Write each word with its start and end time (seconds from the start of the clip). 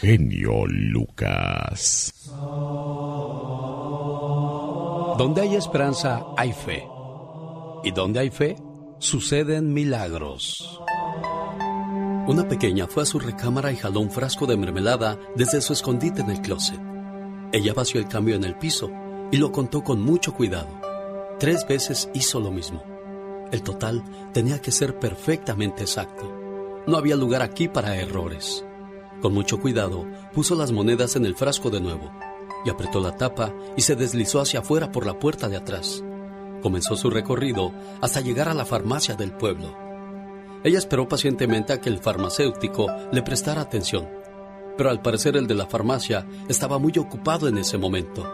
genio 0.00 0.64
Lucas. 0.66 2.14
Donde 5.18 5.40
hay 5.40 5.56
esperanza, 5.56 6.24
hay 6.36 6.52
fe. 6.52 6.86
Y 7.82 7.90
donde 7.90 8.20
hay 8.20 8.30
fe, 8.30 8.56
suceden 9.00 9.72
milagros. 9.72 10.80
Una 12.28 12.46
pequeña 12.46 12.86
fue 12.86 13.02
a 13.02 13.06
su 13.06 13.18
recámara 13.18 13.72
y 13.72 13.76
jaló 13.76 13.98
un 13.98 14.12
frasco 14.12 14.46
de 14.46 14.56
mermelada 14.56 15.18
desde 15.34 15.60
su 15.60 15.72
escondite 15.72 16.20
en 16.20 16.30
el 16.30 16.42
closet. 16.42 16.80
Ella 17.52 17.74
vació 17.74 17.98
el 17.98 18.06
cambio 18.06 18.36
en 18.36 18.44
el 18.44 18.56
piso 18.56 18.92
y 19.32 19.38
lo 19.38 19.50
contó 19.50 19.82
con 19.82 20.00
mucho 20.00 20.32
cuidado. 20.32 20.80
Tres 21.40 21.66
veces 21.66 22.08
hizo 22.14 22.38
lo 22.38 22.52
mismo. 22.52 22.84
El 23.50 23.62
total 23.62 24.04
tenía 24.32 24.60
que 24.60 24.70
ser 24.70 25.00
perfectamente 25.00 25.82
exacto. 25.82 26.32
No 26.86 26.96
había 26.96 27.16
lugar 27.16 27.42
aquí 27.42 27.66
para 27.66 27.96
errores. 27.96 28.64
Con 29.20 29.34
mucho 29.34 29.58
cuidado, 29.58 30.06
puso 30.32 30.54
las 30.54 30.70
monedas 30.70 31.16
en 31.16 31.26
el 31.26 31.34
frasco 31.34 31.70
de 31.70 31.80
nuevo 31.80 32.12
y 32.64 32.70
apretó 32.70 33.00
la 33.00 33.16
tapa 33.16 33.52
y 33.76 33.82
se 33.82 33.96
deslizó 33.96 34.40
hacia 34.40 34.60
afuera 34.60 34.92
por 34.92 35.06
la 35.06 35.18
puerta 35.18 35.48
de 35.48 35.56
atrás. 35.56 36.04
Comenzó 36.62 36.96
su 36.96 37.10
recorrido 37.10 37.72
hasta 38.00 38.20
llegar 38.20 38.48
a 38.48 38.54
la 38.54 38.64
farmacia 38.64 39.14
del 39.14 39.32
pueblo. 39.32 39.74
Ella 40.64 40.78
esperó 40.78 41.08
pacientemente 41.08 41.72
a 41.72 41.80
que 41.80 41.88
el 41.88 41.98
farmacéutico 41.98 42.86
le 43.12 43.22
prestara 43.22 43.60
atención, 43.60 44.08
pero 44.76 44.90
al 44.90 45.02
parecer 45.02 45.36
el 45.36 45.46
de 45.46 45.54
la 45.54 45.66
farmacia 45.66 46.26
estaba 46.48 46.78
muy 46.78 46.92
ocupado 46.98 47.48
en 47.48 47.58
ese 47.58 47.78
momento. 47.78 48.24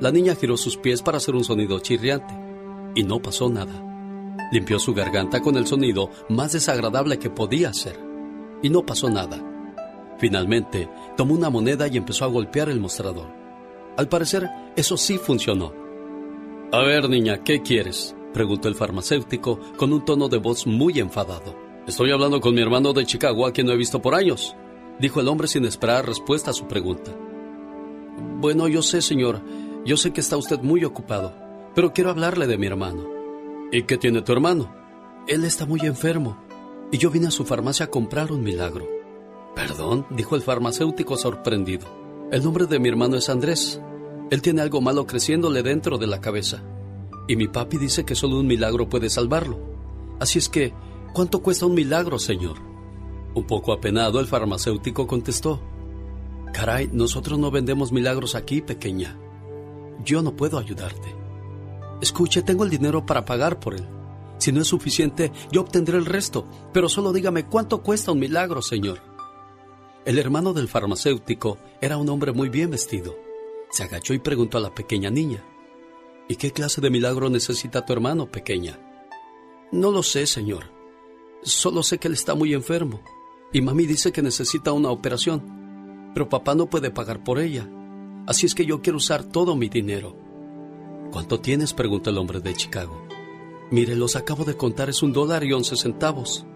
La 0.00 0.10
niña 0.10 0.34
giró 0.34 0.56
sus 0.56 0.76
pies 0.76 1.02
para 1.02 1.18
hacer 1.18 1.34
un 1.34 1.44
sonido 1.44 1.78
chirriante 1.80 2.34
y 2.94 3.02
no 3.02 3.20
pasó 3.20 3.48
nada. 3.50 3.84
Limpió 4.52 4.78
su 4.78 4.94
garganta 4.94 5.40
con 5.40 5.56
el 5.56 5.66
sonido 5.66 6.10
más 6.28 6.52
desagradable 6.52 7.18
que 7.18 7.28
podía 7.28 7.70
hacer 7.70 7.98
y 8.62 8.70
no 8.70 8.86
pasó 8.86 9.10
nada. 9.10 9.57
Finalmente, 10.18 10.88
tomó 11.16 11.34
una 11.34 11.50
moneda 11.50 11.88
y 11.88 11.96
empezó 11.96 12.24
a 12.24 12.28
golpear 12.28 12.68
el 12.68 12.80
mostrador. 12.80 13.28
Al 13.96 14.08
parecer, 14.08 14.48
eso 14.76 14.96
sí 14.96 15.18
funcionó. 15.18 15.72
A 16.72 16.80
ver, 16.80 17.08
niña, 17.08 17.42
¿qué 17.42 17.62
quieres? 17.62 18.14
preguntó 18.34 18.68
el 18.68 18.74
farmacéutico 18.74 19.58
con 19.76 19.92
un 19.92 20.04
tono 20.04 20.28
de 20.28 20.38
voz 20.38 20.66
muy 20.66 20.98
enfadado. 20.98 21.56
Estoy 21.86 22.10
hablando 22.10 22.40
con 22.40 22.54
mi 22.54 22.60
hermano 22.60 22.92
de 22.92 23.06
Chicago 23.06 23.46
a 23.46 23.52
quien 23.52 23.66
no 23.66 23.72
he 23.72 23.76
visto 23.76 24.02
por 24.02 24.14
años, 24.14 24.54
dijo 25.00 25.20
el 25.20 25.28
hombre 25.28 25.48
sin 25.48 25.64
esperar 25.64 26.06
respuesta 26.06 26.50
a 26.50 26.54
su 26.54 26.66
pregunta. 26.66 27.12
Bueno, 28.36 28.68
yo 28.68 28.82
sé, 28.82 29.00
señor, 29.00 29.40
yo 29.84 29.96
sé 29.96 30.12
que 30.12 30.20
está 30.20 30.36
usted 30.36 30.60
muy 30.60 30.84
ocupado, 30.84 31.34
pero 31.74 31.92
quiero 31.92 32.10
hablarle 32.10 32.46
de 32.46 32.58
mi 32.58 32.66
hermano. 32.66 33.08
¿Y 33.72 33.82
qué 33.84 33.96
tiene 33.96 34.22
tu 34.22 34.32
hermano? 34.32 34.74
Él 35.26 35.44
está 35.44 35.64
muy 35.64 35.80
enfermo 35.80 36.38
y 36.92 36.98
yo 36.98 37.10
vine 37.10 37.28
a 37.28 37.32
su 37.32 37.44
farmacia 37.44 37.86
a 37.86 37.90
comprar 37.90 38.32
un 38.32 38.42
milagro. 38.42 38.97
Perdón, 39.58 40.06
dijo 40.10 40.36
el 40.36 40.42
farmacéutico 40.42 41.16
sorprendido. 41.16 41.88
El 42.30 42.44
nombre 42.44 42.66
de 42.66 42.78
mi 42.78 42.88
hermano 42.88 43.16
es 43.16 43.28
Andrés. 43.28 43.80
Él 44.30 44.40
tiene 44.40 44.62
algo 44.62 44.80
malo 44.80 45.04
creciéndole 45.04 45.64
dentro 45.64 45.98
de 45.98 46.06
la 46.06 46.20
cabeza. 46.20 46.62
Y 47.26 47.34
mi 47.34 47.48
papi 47.48 47.76
dice 47.76 48.04
que 48.04 48.14
solo 48.14 48.38
un 48.38 48.46
milagro 48.46 48.88
puede 48.88 49.10
salvarlo. 49.10 49.58
Así 50.20 50.38
es 50.38 50.48
que, 50.48 50.72
¿cuánto 51.12 51.42
cuesta 51.42 51.66
un 51.66 51.74
milagro, 51.74 52.20
señor? 52.20 52.58
Un 53.34 53.48
poco 53.48 53.72
apenado, 53.72 54.20
el 54.20 54.28
farmacéutico 54.28 55.08
contestó. 55.08 55.60
Caray, 56.52 56.88
nosotros 56.92 57.36
no 57.36 57.50
vendemos 57.50 57.90
milagros 57.90 58.36
aquí, 58.36 58.62
pequeña. 58.62 59.18
Yo 60.04 60.22
no 60.22 60.36
puedo 60.36 60.58
ayudarte. 60.58 61.16
Escuche, 62.00 62.42
tengo 62.42 62.62
el 62.62 62.70
dinero 62.70 63.04
para 63.04 63.24
pagar 63.24 63.58
por 63.58 63.74
él. 63.74 63.88
Si 64.38 64.52
no 64.52 64.60
es 64.60 64.68
suficiente, 64.68 65.32
yo 65.50 65.62
obtendré 65.62 65.98
el 65.98 66.06
resto, 66.06 66.46
pero 66.72 66.88
solo 66.88 67.12
dígame 67.12 67.46
cuánto 67.46 67.82
cuesta 67.82 68.12
un 68.12 68.20
milagro, 68.20 68.62
señor. 68.62 69.07
El 70.08 70.18
hermano 70.18 70.54
del 70.54 70.68
farmacéutico 70.68 71.58
era 71.82 71.98
un 71.98 72.08
hombre 72.08 72.32
muy 72.32 72.48
bien 72.48 72.70
vestido. 72.70 73.14
Se 73.68 73.82
agachó 73.82 74.14
y 74.14 74.18
preguntó 74.18 74.56
a 74.56 74.62
la 74.62 74.74
pequeña 74.74 75.10
niña, 75.10 75.44
¿Y 76.28 76.36
qué 76.36 76.50
clase 76.50 76.80
de 76.80 76.88
milagro 76.88 77.28
necesita 77.28 77.84
tu 77.84 77.92
hermano, 77.92 78.30
pequeña? 78.32 78.80
No 79.70 79.90
lo 79.90 80.02
sé, 80.02 80.26
señor. 80.26 80.72
Solo 81.42 81.82
sé 81.82 81.98
que 81.98 82.08
él 82.08 82.14
está 82.14 82.34
muy 82.34 82.54
enfermo 82.54 83.02
y 83.52 83.60
mami 83.60 83.84
dice 83.84 84.10
que 84.10 84.22
necesita 84.22 84.72
una 84.72 84.88
operación, 84.88 86.10
pero 86.14 86.30
papá 86.30 86.54
no 86.54 86.70
puede 86.70 86.90
pagar 86.90 87.22
por 87.22 87.38
ella. 87.38 87.68
Así 88.26 88.46
es 88.46 88.54
que 88.54 88.64
yo 88.64 88.80
quiero 88.80 88.96
usar 88.96 89.24
todo 89.24 89.56
mi 89.56 89.68
dinero. 89.68 90.16
¿Cuánto 91.12 91.38
tienes? 91.40 91.74
preguntó 91.74 92.08
el 92.08 92.16
hombre 92.16 92.40
de 92.40 92.54
Chicago. 92.54 93.06
Mire, 93.70 93.94
los 93.94 94.16
acabo 94.16 94.46
de 94.46 94.56
contar, 94.56 94.88
es 94.88 95.02
un 95.02 95.12
dólar 95.12 95.44
y 95.44 95.52
once 95.52 95.76
centavos. 95.76 96.46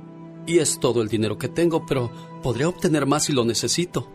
Y 0.46 0.58
es 0.58 0.80
todo 0.80 1.02
el 1.02 1.08
dinero 1.08 1.38
que 1.38 1.48
tengo, 1.48 1.86
pero 1.86 2.10
podría 2.42 2.68
obtener 2.68 3.06
más 3.06 3.24
si 3.24 3.32
lo 3.32 3.44
necesito. 3.44 4.08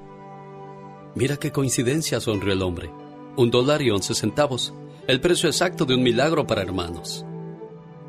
Mira 1.16 1.38
qué 1.38 1.52
coincidencia, 1.52 2.20
sonrió 2.20 2.54
el 2.54 2.62
hombre. 2.62 2.92
Un 3.38 3.50
dólar 3.50 3.82
y 3.82 3.92
once 3.92 4.14
centavos, 4.14 4.74
el 5.08 5.22
precio 5.22 5.48
exacto 5.50 5.86
de 5.86 5.96
un 5.96 6.04
milagro 6.04 6.46
para 6.46 6.62
hermanos. 6.62 7.26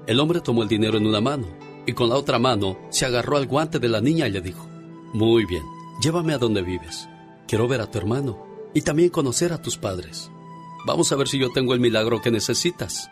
El 0.06 0.20
hombre 0.20 0.40
tomó 0.40 0.62
el 0.62 0.68
dinero 0.68 0.98
en 0.98 1.06
una 1.06 1.20
mano 1.20 1.46
y 1.86 1.92
con 1.92 2.08
la 2.08 2.16
otra 2.16 2.38
mano 2.38 2.78
se 2.90 3.06
agarró 3.06 3.36
al 3.36 3.46
guante 3.46 3.78
de 3.78 3.88
la 3.88 4.00
niña 4.00 4.26
y 4.26 4.30
le 4.30 4.40
dijo, 4.40 4.66
Muy 5.12 5.44
bien, 5.46 5.62
llévame 6.02 6.34
a 6.34 6.38
donde 6.38 6.62
vives. 6.62 7.08
Quiero 7.46 7.68
ver 7.68 7.80
a 7.80 7.90
tu 7.90 7.98
hermano 7.98 8.46
y 8.74 8.82
también 8.82 9.10
conocer 9.10 9.52
a 9.52 9.62
tus 9.62 9.78
padres. 9.78 10.30
Vamos 10.86 11.12
a 11.12 11.16
ver 11.16 11.28
si 11.28 11.38
yo 11.38 11.50
tengo 11.50 11.74
el 11.74 11.80
milagro 11.80 12.20
que 12.20 12.30
necesitas. 12.30 13.10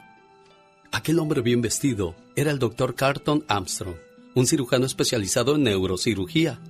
Aquel 0.92 1.18
hombre 1.18 1.40
bien 1.40 1.60
vestido 1.60 2.14
era 2.34 2.50
el 2.50 2.58
doctor 2.58 2.94
Carton 2.94 3.44
Armstrong, 3.48 3.96
un 4.36 4.46
cirujano 4.46 4.84
especializado 4.84 5.56
en 5.56 5.62
neurocirugía. 5.62 6.60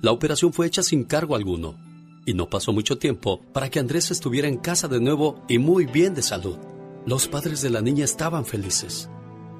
La 0.00 0.10
operación 0.10 0.54
fue 0.54 0.66
hecha 0.66 0.82
sin 0.82 1.04
cargo 1.04 1.36
alguno, 1.36 1.76
y 2.24 2.32
no 2.32 2.48
pasó 2.48 2.72
mucho 2.72 2.96
tiempo 2.96 3.42
para 3.52 3.68
que 3.68 3.78
Andrés 3.78 4.10
estuviera 4.10 4.48
en 4.48 4.56
casa 4.56 4.88
de 4.88 5.00
nuevo 5.00 5.44
y 5.46 5.58
muy 5.58 5.84
bien 5.84 6.14
de 6.14 6.22
salud. 6.22 6.56
Los 7.04 7.28
padres 7.28 7.60
de 7.60 7.68
la 7.68 7.82
niña 7.82 8.06
estaban 8.06 8.46
felices. 8.46 9.10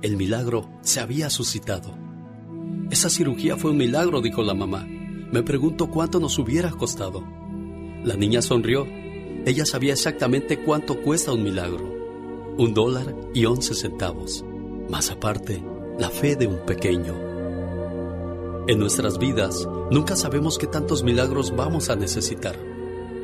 El 0.00 0.16
milagro 0.16 0.70
se 0.80 1.00
había 1.00 1.28
suscitado. 1.28 1.94
Esa 2.90 3.10
cirugía 3.10 3.58
fue 3.58 3.72
un 3.72 3.76
milagro, 3.76 4.22
dijo 4.22 4.42
la 4.42 4.54
mamá. 4.54 4.86
Me 4.86 5.42
pregunto 5.42 5.90
cuánto 5.90 6.20
nos 6.20 6.38
hubiera 6.38 6.70
costado. 6.70 7.22
La 8.04 8.16
niña 8.16 8.40
sonrió. 8.40 8.86
Ella 9.44 9.66
sabía 9.66 9.92
exactamente 9.92 10.62
cuánto 10.62 11.02
cuesta 11.02 11.32
un 11.32 11.42
milagro. 11.42 11.92
Un 12.56 12.72
dólar 12.72 13.14
y 13.34 13.44
once 13.44 13.74
centavos. 13.74 14.42
Más 14.88 15.10
aparte, 15.10 15.62
la 15.98 16.08
fe 16.08 16.36
de 16.36 16.46
un 16.46 16.64
pequeño. 16.64 17.33
En 18.66 18.78
nuestras 18.78 19.18
vidas, 19.18 19.68
nunca 19.90 20.16
sabemos 20.16 20.56
qué 20.56 20.66
tantos 20.66 21.02
milagros 21.02 21.54
vamos 21.54 21.90
a 21.90 21.96
necesitar. 21.96 22.58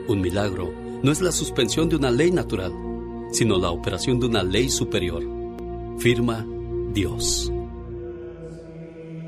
Un 0.06 0.20
milagro 0.20 0.70
no 1.02 1.10
es 1.10 1.22
la 1.22 1.32
suspensión 1.32 1.88
de 1.88 1.96
una 1.96 2.10
ley 2.10 2.30
natural, 2.30 2.74
sino 3.32 3.58
la 3.58 3.70
operación 3.70 4.20
de 4.20 4.26
una 4.26 4.42
ley 4.42 4.68
superior. 4.68 5.24
Firma 5.98 6.46
Dios. 6.92 7.50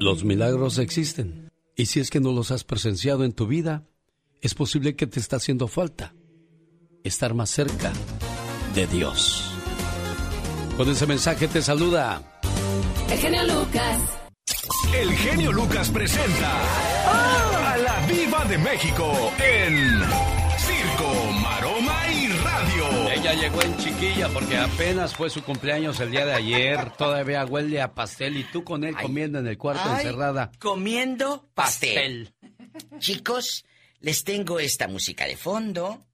Los 0.00 0.22
milagros 0.22 0.78
existen, 0.78 1.50
y 1.76 1.86
si 1.86 2.00
es 2.00 2.10
que 2.10 2.20
no 2.20 2.32
los 2.32 2.50
has 2.50 2.64
presenciado 2.64 3.24
en 3.24 3.32
tu 3.32 3.46
vida, 3.46 3.86
es 4.42 4.54
posible 4.54 4.96
que 4.96 5.06
te 5.06 5.18
está 5.18 5.36
haciendo 5.36 5.66
falta 5.66 6.14
estar 7.04 7.32
más 7.32 7.48
cerca 7.48 7.90
de 8.74 8.86
Dios. 8.86 9.50
Con 10.76 10.90
ese 10.90 11.06
mensaje 11.06 11.48
te 11.48 11.62
saluda 11.62 12.22
el 13.10 13.18
genio 13.18 13.44
Lucas. 13.44 14.21
El 14.94 15.10
genio 15.16 15.52
Lucas 15.52 15.90
presenta 15.90 16.52
a 17.06 17.76
la 17.78 18.06
Viva 18.06 18.44
de 18.44 18.58
México 18.58 19.32
en 19.42 20.02
Circo, 20.58 21.32
Maroma 21.42 22.12
y 22.12 22.28
Radio. 22.28 23.10
Ella 23.10 23.32
llegó 23.34 23.62
en 23.62 23.76
chiquilla 23.78 24.28
porque 24.28 24.58
apenas 24.58 25.14
fue 25.14 25.30
su 25.30 25.42
cumpleaños 25.42 25.98
el 26.00 26.10
día 26.10 26.26
de 26.26 26.34
ayer. 26.34 26.90
Todavía 26.98 27.44
huele 27.46 27.80
a 27.80 27.94
pastel 27.94 28.36
y 28.36 28.44
tú 28.44 28.64
con 28.64 28.84
él 28.84 28.94
comiendo 29.00 29.38
en 29.38 29.46
el 29.46 29.56
cuarto 29.56 29.90
encerrada. 29.94 30.52
Comiendo 30.58 31.48
pastel. 31.54 32.34
Chicos, 32.98 33.64
les 34.00 34.24
tengo 34.24 34.60
esta 34.60 34.88
música 34.88 35.24
de 35.24 35.36
fondo. 35.36 36.04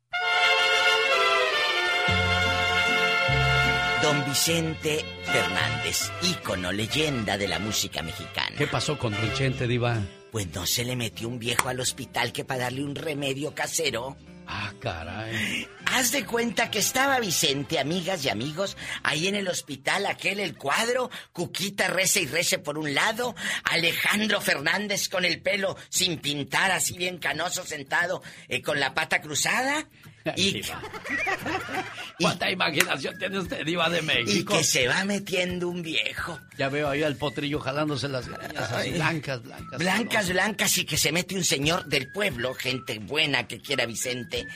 Don 4.09 4.25
Vicente 4.25 5.05
Fernández, 5.23 6.11
ícono, 6.23 6.73
leyenda 6.73 7.37
de 7.37 7.47
la 7.47 7.59
música 7.59 8.03
mexicana. 8.03 8.57
¿Qué 8.57 8.67
pasó 8.67 8.99
con 8.99 9.13
Don 9.13 9.35
Chente, 9.35 9.67
Diva? 9.67 10.01
Pues 10.33 10.47
no 10.55 10.65
se 10.65 10.87
le 10.87 10.97
metió 10.97 11.29
un 11.29 11.39
viejo 11.39 11.69
al 11.69 11.79
hospital 11.79 12.33
que 12.33 12.43
para 12.43 12.61
darle 12.65 12.85
un 12.85 12.95
remedio 12.95 13.55
casero. 13.55 14.17
Ah, 14.47 14.73
caray. 14.81 15.69
Haz 15.85 16.13
de 16.13 16.25
cuenta 16.25 16.71
que 16.71 16.79
estaba 16.79 17.21
Vicente, 17.21 17.79
amigas 17.79 18.25
y 18.25 18.31
amigos, 18.31 18.79
ahí 19.03 19.29
en 19.29 19.35
el 19.35 19.47
hospital, 19.47 20.07
aquel 20.07 20.41
el 20.41 20.57
cuadro, 20.57 21.11
Cuquita 21.33 21.89
rece 21.89 22.23
y 22.23 22.27
rece 22.27 22.59
por 22.59 22.79
un 22.79 22.95
lado, 22.95 23.35
Alejandro 23.65 24.41
Fernández 24.41 25.11
con 25.11 25.27
el 25.27 25.43
pelo 25.43 25.77
sin 25.91 26.19
pintar, 26.19 26.71
así 26.71 26.97
bien 26.97 27.19
canoso, 27.19 27.63
sentado, 27.63 28.23
eh, 28.49 28.63
con 28.63 28.81
la 28.81 28.95
pata 28.95 29.21
cruzada, 29.21 29.87
Y, 30.37 30.63
¿Cuánta 32.21 32.51
imaginación 32.51 33.17
tiene 33.19 33.39
usted, 33.39 33.65
Diva 33.65 33.89
de 33.89 34.03
México? 34.03 34.55
Y 34.55 34.59
que 34.59 34.65
se 34.65 34.89
va 34.89 35.05
metiendo 35.05 35.69
un 35.69 35.83
viejo. 35.83 36.39
Ya 36.59 36.69
veo 36.69 36.89
ahí 36.89 37.03
al 37.03 37.17
potrillo 37.17 37.61
jalándose 37.61 38.09
las 38.09 38.29
greñas 38.29 38.73
así, 38.73 38.91
blancas, 38.91 39.43
blancas. 39.43 39.79
Blancas, 39.79 40.29
blancas, 40.31 40.79
y 40.79 40.85
que 40.85 40.97
se 40.97 41.13
mete 41.13 41.37
un 41.37 41.45
señor 41.45 41.87
del 41.87 42.11
pueblo, 42.11 42.55
gente 42.55 42.99
buena 42.99 43.47
que 43.47 43.61
quiera 43.61 43.87
Vicente. 43.87 44.47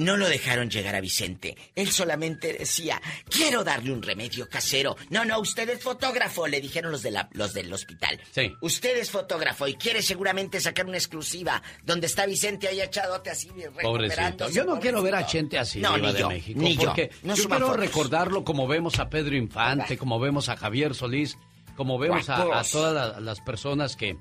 No 0.00 0.16
lo 0.16 0.28
dejaron 0.28 0.68
llegar 0.70 0.94
a 0.94 1.00
Vicente. 1.00 1.56
Él 1.74 1.90
solamente 1.90 2.52
decía, 2.54 3.00
quiero 3.28 3.62
darle 3.64 3.92
un 3.92 4.02
remedio 4.02 4.48
casero. 4.48 4.96
No, 5.10 5.24
no, 5.24 5.38
usted 5.40 5.68
es 5.68 5.82
fotógrafo, 5.82 6.46
le 6.46 6.60
dijeron 6.60 6.90
los, 6.92 7.02
de 7.02 7.10
la, 7.10 7.28
los 7.32 7.52
del 7.54 7.72
hospital. 7.72 8.20
Sí. 8.32 8.52
Usted 8.60 8.96
es 8.98 9.10
fotógrafo 9.10 9.68
y 9.68 9.74
quiere 9.74 10.02
seguramente 10.02 10.60
sacar 10.60 10.86
una 10.86 10.96
exclusiva 10.96 11.62
donde 11.84 12.06
está 12.06 12.26
Vicente 12.26 12.66
ahí 12.68 12.80
echadote 12.80 13.30
así 13.30 13.48
Pobrecito. 13.48 13.70
recuperándose. 13.78 14.54
Yo 14.54 14.64
no 14.64 14.80
quiero 14.80 15.02
ver 15.02 15.14
a. 15.14 15.26
Chente 15.26 15.58
así, 15.58 15.80
No, 15.80 15.96
ni 15.98 16.12
de 16.12 16.18
yo, 16.18 16.28
México. 16.28 16.60
ni 16.60 16.74
yo. 16.76 16.80
porque 16.86 17.10
No 17.22 17.34
yo 17.36 17.42
suban 17.44 17.58
quiero 17.58 17.66
fotos. 17.74 17.80
recordarlo 17.86 18.42
como 18.44 18.66
vemos 18.66 18.98
a 18.98 19.08
Pedro 19.10 19.36
Infante, 19.36 19.96
como 19.98 20.18
vemos 20.18 20.48
a 20.48 20.56
Javier 20.56 20.94
Solís, 20.94 21.36
como 21.76 21.98
vemos 21.98 22.28
a, 22.30 22.44
todas 22.72 22.94
la- 22.94 23.20
las 23.20 23.40
personas 23.42 23.96
que, 23.96 24.16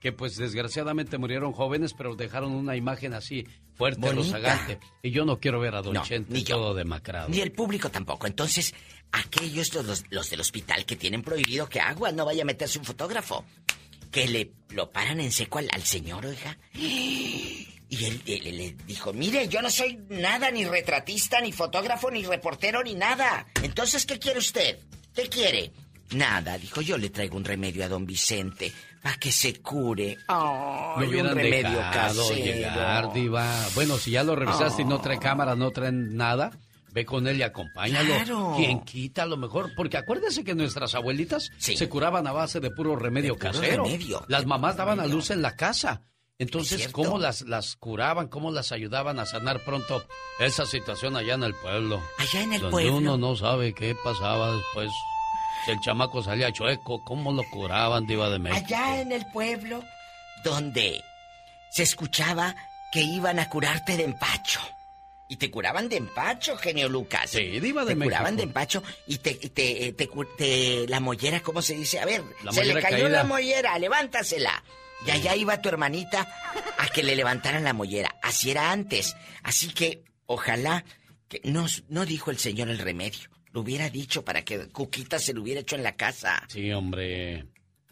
que 0.00 0.12
pues 0.12 0.36
desgraciadamente 0.36 1.18
murieron 1.18 1.52
jóvenes, 1.52 1.92
pero 1.94 2.16
dejaron 2.16 2.52
una 2.52 2.74
imagen 2.76 3.12
así 3.12 3.46
fuerte, 3.74 4.00
Bonita. 4.00 4.38
rozagante. 4.38 4.78
Y 5.02 5.10
yo 5.10 5.24
no 5.24 5.38
quiero 5.38 5.60
ver 5.60 5.74
a 5.74 5.82
Don 5.82 5.92
No, 5.94 6.02
Chente 6.02 6.32
ni 6.32 6.42
yo. 6.42 6.56
todo 6.56 6.74
demacrado. 6.74 7.28
Ni 7.28 7.40
el 7.40 7.52
público 7.52 7.90
tampoco. 7.90 8.26
Entonces, 8.26 8.74
aquellos, 9.12 9.72
los, 9.74 10.04
los 10.10 10.30
del 10.30 10.40
hospital 10.40 10.84
que 10.86 10.96
tienen 10.96 11.22
prohibido 11.22 11.68
que 11.68 11.80
agua 11.80 12.12
no 12.12 12.24
vaya 12.24 12.42
a 12.42 12.46
meterse 12.46 12.78
un 12.78 12.84
fotógrafo, 12.84 13.44
que 14.10 14.26
le 14.26 14.52
lo 14.70 14.90
paran 14.90 15.20
en 15.20 15.30
seco 15.32 15.58
al, 15.58 15.68
al 15.72 15.82
señor, 15.82 16.24
oiga. 16.26 16.56
Y 17.92 18.04
él, 18.04 18.22
él 18.24 18.56
le 18.56 18.76
dijo, 18.86 19.12
mire, 19.12 19.48
yo 19.48 19.60
no 19.62 19.68
soy 19.70 19.98
nada, 20.08 20.50
ni 20.50 20.64
retratista, 20.64 21.40
ni 21.40 21.50
fotógrafo, 21.52 22.10
ni 22.10 22.22
reportero, 22.24 22.82
ni 22.84 22.94
nada. 22.94 23.46
Entonces, 23.62 24.06
¿qué 24.06 24.18
quiere 24.18 24.38
usted? 24.38 24.78
¿Qué 25.14 25.28
quiere? 25.28 25.72
Nada, 26.12 26.56
dijo, 26.56 26.80
yo 26.80 26.96
le 26.98 27.10
traigo 27.10 27.36
un 27.36 27.44
remedio 27.44 27.84
a 27.84 27.88
don 27.88 28.06
Vicente 28.06 28.72
para 29.02 29.16
que 29.16 29.32
se 29.32 29.60
cure. 29.60 30.16
Ay, 30.28 30.36
Lo 30.96 31.02
un 31.02 31.08
hubieran 31.08 31.34
remedio 31.34 31.70
dejado 31.70 31.90
casero. 32.28 32.34
llegar, 32.44 33.12
Diva. 33.12 33.46
Bueno, 33.74 33.96
si 33.98 34.10
ya 34.12 34.22
lo 34.22 34.36
revisaste 34.36 34.82
y 34.82 34.84
no 34.84 35.00
trae 35.00 35.18
cámara, 35.18 35.54
no 35.56 35.70
traen 35.70 36.16
nada, 36.16 36.50
ve 36.92 37.04
con 37.06 37.26
él 37.26 37.38
y 37.38 37.42
acompáñalo. 37.42 38.14
Claro. 38.14 38.54
Quien 38.56 38.80
quita 38.80 39.22
a 39.22 39.26
lo 39.26 39.36
mejor, 39.36 39.72
porque 39.76 39.96
acuérdese 39.96 40.44
que 40.44 40.54
nuestras 40.54 40.94
abuelitas 40.94 41.50
Sí. 41.58 41.76
se 41.76 41.88
curaban 41.88 42.26
a 42.26 42.32
base 42.32 42.60
de 42.60 42.70
puro 42.70 42.96
remedio 42.96 43.34
De 43.34 43.38
puro 43.40 43.52
casero. 43.52 43.84
remedio, 43.84 44.24
Las 44.28 44.44
mamás 44.46 44.76
daban 44.76 45.00
a 45.00 45.06
luz 45.06 45.30
en 45.30 45.40
la 45.42 45.56
casa. 45.56 46.02
Es 46.38 46.46
Entonces. 46.46 46.88
¿cómo 46.88 47.18
las, 47.18 47.42
las 47.42 47.76
curaban? 47.76 48.28
¿Cómo 48.28 48.50
las 48.50 48.72
ayudaban 48.72 49.18
a 49.18 49.26
sanar 49.26 49.62
pronto 49.62 50.02
esa 50.38 50.64
situación 50.64 51.14
allá 51.14 51.34
en 51.34 51.42
el 51.42 51.52
pueblo? 51.54 52.00
Allá 52.16 52.42
en 52.42 52.54
el 52.54 52.60
donde 52.62 52.70
pueblo. 52.72 52.96
uno 52.96 53.16
no 53.18 53.36
sabe 53.36 53.74
qué 53.74 53.94
pasaba 54.02 54.50
después. 54.56 54.90
El 55.68 55.80
chamaco 55.80 56.22
salía 56.22 56.52
chueco, 56.52 57.04
¿cómo 57.04 57.32
lo 57.32 57.42
curaban, 57.50 58.06
Diva 58.06 58.28
de 58.30 58.38
México? 58.38 58.64
Allá 58.66 59.00
en 59.00 59.12
el 59.12 59.26
pueblo, 59.26 59.84
donde 60.44 61.02
se 61.70 61.82
escuchaba 61.82 62.54
que 62.92 63.00
iban 63.02 63.38
a 63.38 63.48
curarte 63.48 63.96
de 63.96 64.04
empacho. 64.04 64.60
Y 65.28 65.36
te 65.36 65.48
curaban 65.48 65.88
de 65.88 65.96
empacho, 65.96 66.56
genio 66.56 66.88
Lucas. 66.88 67.30
Sí, 67.30 67.60
diva 67.60 67.84
de 67.84 67.94
Te 67.94 68.02
curaban 68.02 68.36
de 68.36 68.42
empacho 68.42 68.82
y 69.06 69.18
te, 69.18 69.34
te, 69.34 69.86
eh, 69.86 69.92
te 69.92 70.86
la 70.88 70.98
mollera, 70.98 71.38
¿cómo 71.40 71.62
se 71.62 71.74
dice? 71.76 72.00
A 72.00 72.04
ver, 72.04 72.24
La 72.42 72.50
se 72.50 72.64
le 72.64 72.74
cayó 72.74 73.04
caída. 73.04 73.08
la 73.08 73.24
mollera, 73.24 73.78
levántasela. 73.78 74.64
Y 75.06 75.12
allá 75.12 75.36
iba 75.36 75.62
tu 75.62 75.68
hermanita 75.68 76.26
a 76.78 76.88
que 76.88 77.04
le 77.04 77.14
levantaran 77.14 77.62
la 77.62 77.72
mollera. 77.72 78.16
Así 78.22 78.50
era 78.50 78.72
antes. 78.72 79.16
Así 79.44 79.68
que, 79.72 80.02
ojalá 80.26 80.84
que 81.28 81.40
no, 81.44 81.66
no 81.88 82.04
dijo 82.06 82.32
el 82.32 82.38
señor 82.38 82.68
el 82.68 82.78
remedio. 82.78 83.29
Lo 83.52 83.62
hubiera 83.62 83.90
dicho 83.90 84.24
para 84.24 84.42
que 84.42 84.68
Cuquita 84.68 85.18
se 85.18 85.34
lo 85.34 85.42
hubiera 85.42 85.60
hecho 85.60 85.76
en 85.76 85.82
la 85.82 85.96
casa. 85.96 86.44
Sí, 86.48 86.70
hombre. 86.72 87.46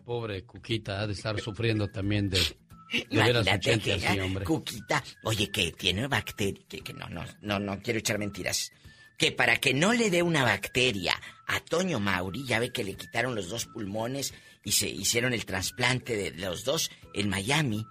Pobre 0.04 0.44
Cuquita, 0.44 1.00
ha 1.00 1.06
de 1.06 1.12
estar 1.12 1.38
sufriendo 1.40 1.88
también 1.88 2.30
de, 2.30 2.38
de 2.38 3.06
ver 3.10 3.36
a 3.36 3.42
su 3.42 3.48
Imagínate 3.50 3.70
gente 3.70 3.84
que 3.84 3.92
así, 4.06 4.16
era 4.16 4.24
hombre. 4.24 4.44
Cuquita, 4.44 5.04
oye, 5.24 5.50
que 5.50 5.72
tiene 5.72 6.06
bacteria, 6.06 6.64
que, 6.68 6.80
que 6.80 6.94
no, 6.94 7.08
no, 7.08 7.24
no, 7.42 7.58
no 7.58 7.80
quiero 7.82 7.98
echar 7.98 8.18
mentiras. 8.18 8.72
Que 9.18 9.32
para 9.32 9.56
que 9.56 9.74
no 9.74 9.92
le 9.92 10.10
dé 10.10 10.22
una 10.22 10.44
bacteria 10.44 11.20
a 11.46 11.60
Toño 11.60 11.98
Mauri, 11.98 12.44
ya 12.44 12.60
ve 12.60 12.72
que 12.72 12.84
le 12.84 12.94
quitaron 12.94 13.34
los 13.34 13.48
dos 13.48 13.66
pulmones 13.66 14.32
y 14.64 14.72
se 14.72 14.88
hicieron 14.88 15.32
el 15.32 15.44
trasplante 15.44 16.16
de 16.16 16.30
los 16.30 16.64
dos 16.64 16.90
en 17.14 17.28
Miami. 17.28 17.84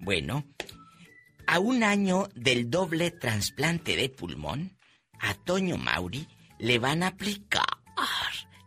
Bueno, 0.00 0.44
a 1.46 1.58
un 1.60 1.84
año 1.84 2.28
del 2.34 2.68
doble 2.68 3.12
trasplante 3.12 3.96
de 3.96 4.08
pulmón, 4.08 4.76
a 5.20 5.34
Toño 5.34 5.76
Mauri 5.76 6.26
le 6.62 6.78
van 6.78 7.02
a 7.02 7.08
aplicar 7.08 7.64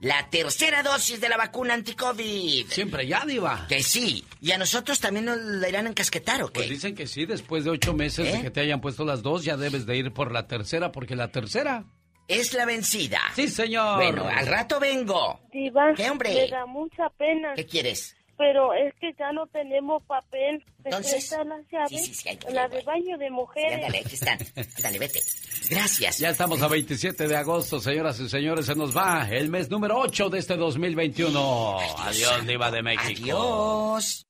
la 0.02 0.30
tercera 0.30 0.84
dosis 0.84 1.22
de 1.22 1.30
la 1.30 1.38
vacuna 1.38 1.74
anti-COVID. 1.76 2.68
Siempre 2.68 3.08
ya, 3.08 3.26
Diva. 3.26 3.66
Que 3.70 3.82
sí. 3.82 4.26
¿Y 4.42 4.52
a 4.52 4.58
nosotros 4.58 5.00
también 5.00 5.26
nos 5.26 5.38
la 5.38 5.70
irán 5.70 5.86
a 5.88 5.90
encasquetar 5.90 6.44
o 6.44 6.48
qué? 6.48 6.60
Pues 6.60 6.70
dicen 6.70 6.94
que 6.94 7.08
sí, 7.08 7.26
después 7.26 7.64
de 7.64 7.72
ocho 7.72 7.94
meses 7.94 8.28
¿Eh? 8.28 8.32
de 8.34 8.42
que 8.44 8.52
te 8.52 8.60
hayan 8.60 8.82
puesto 8.82 9.06
las 9.06 9.24
dos, 9.24 9.46
ya 9.46 9.56
debes 9.56 9.86
de 9.86 9.96
ir 9.96 10.12
por 10.12 10.34
la 10.34 10.46
tercera, 10.46 10.92
porque 10.92 11.16
la 11.16 11.30
tercera. 11.30 11.86
Es 12.28 12.54
la 12.54 12.66
vencida. 12.66 13.22
Sí, 13.34 13.48
señor. 13.48 13.96
Bueno, 13.96 14.28
al 14.28 14.46
rato 14.46 14.80
vengo. 14.80 15.40
Diva, 15.54 15.94
¿Qué, 15.96 16.10
hombre? 16.10 16.34
me 16.34 16.48
da 16.50 16.66
mucha 16.66 17.10
pena, 17.12 17.54
¿Qué 17.56 17.66
quieres? 17.66 18.18
Pero 18.38 18.74
es 18.74 18.94
que 19.00 19.14
ya 19.18 19.32
no 19.32 19.48
tenemos 19.48 20.04
papel. 20.04 20.64
¿Me 20.84 20.90
Entonces- 20.92 21.32
las 21.32 21.64
llaves? 21.72 22.06
Sí, 22.18 22.30
la 22.52 22.68
de 22.68 22.82
baño 22.84 23.18
de 23.18 23.26
Sí, 23.28 23.32
mujeres. 23.32 23.74
ándale, 23.76 24.00
aquí 24.00 24.16
están. 24.16 24.38
Ándale, 24.78 25.00
vete. 25.00 25.22
Gracias. 25.70 26.18
Ya 26.20 26.30
estamos 26.30 26.62
a 26.62 26.68
27 26.68 27.28
de 27.28 27.36
agosto, 27.38 27.80
señoras 27.80 28.20
y 28.20 28.30
señores, 28.30 28.66
se 28.68 28.76
nos 28.76 28.96
va 28.96 29.28
el 29.32 29.50
mes 29.50 29.70
número 29.70 29.98
8 30.00 30.30
de 30.30 30.40
este 30.40 30.56
2021. 30.58 31.80
Adiós, 32.00 32.46
Diva 32.46 32.70
de 32.72 32.82
México. 32.84 33.08
Adiós. 33.08 34.26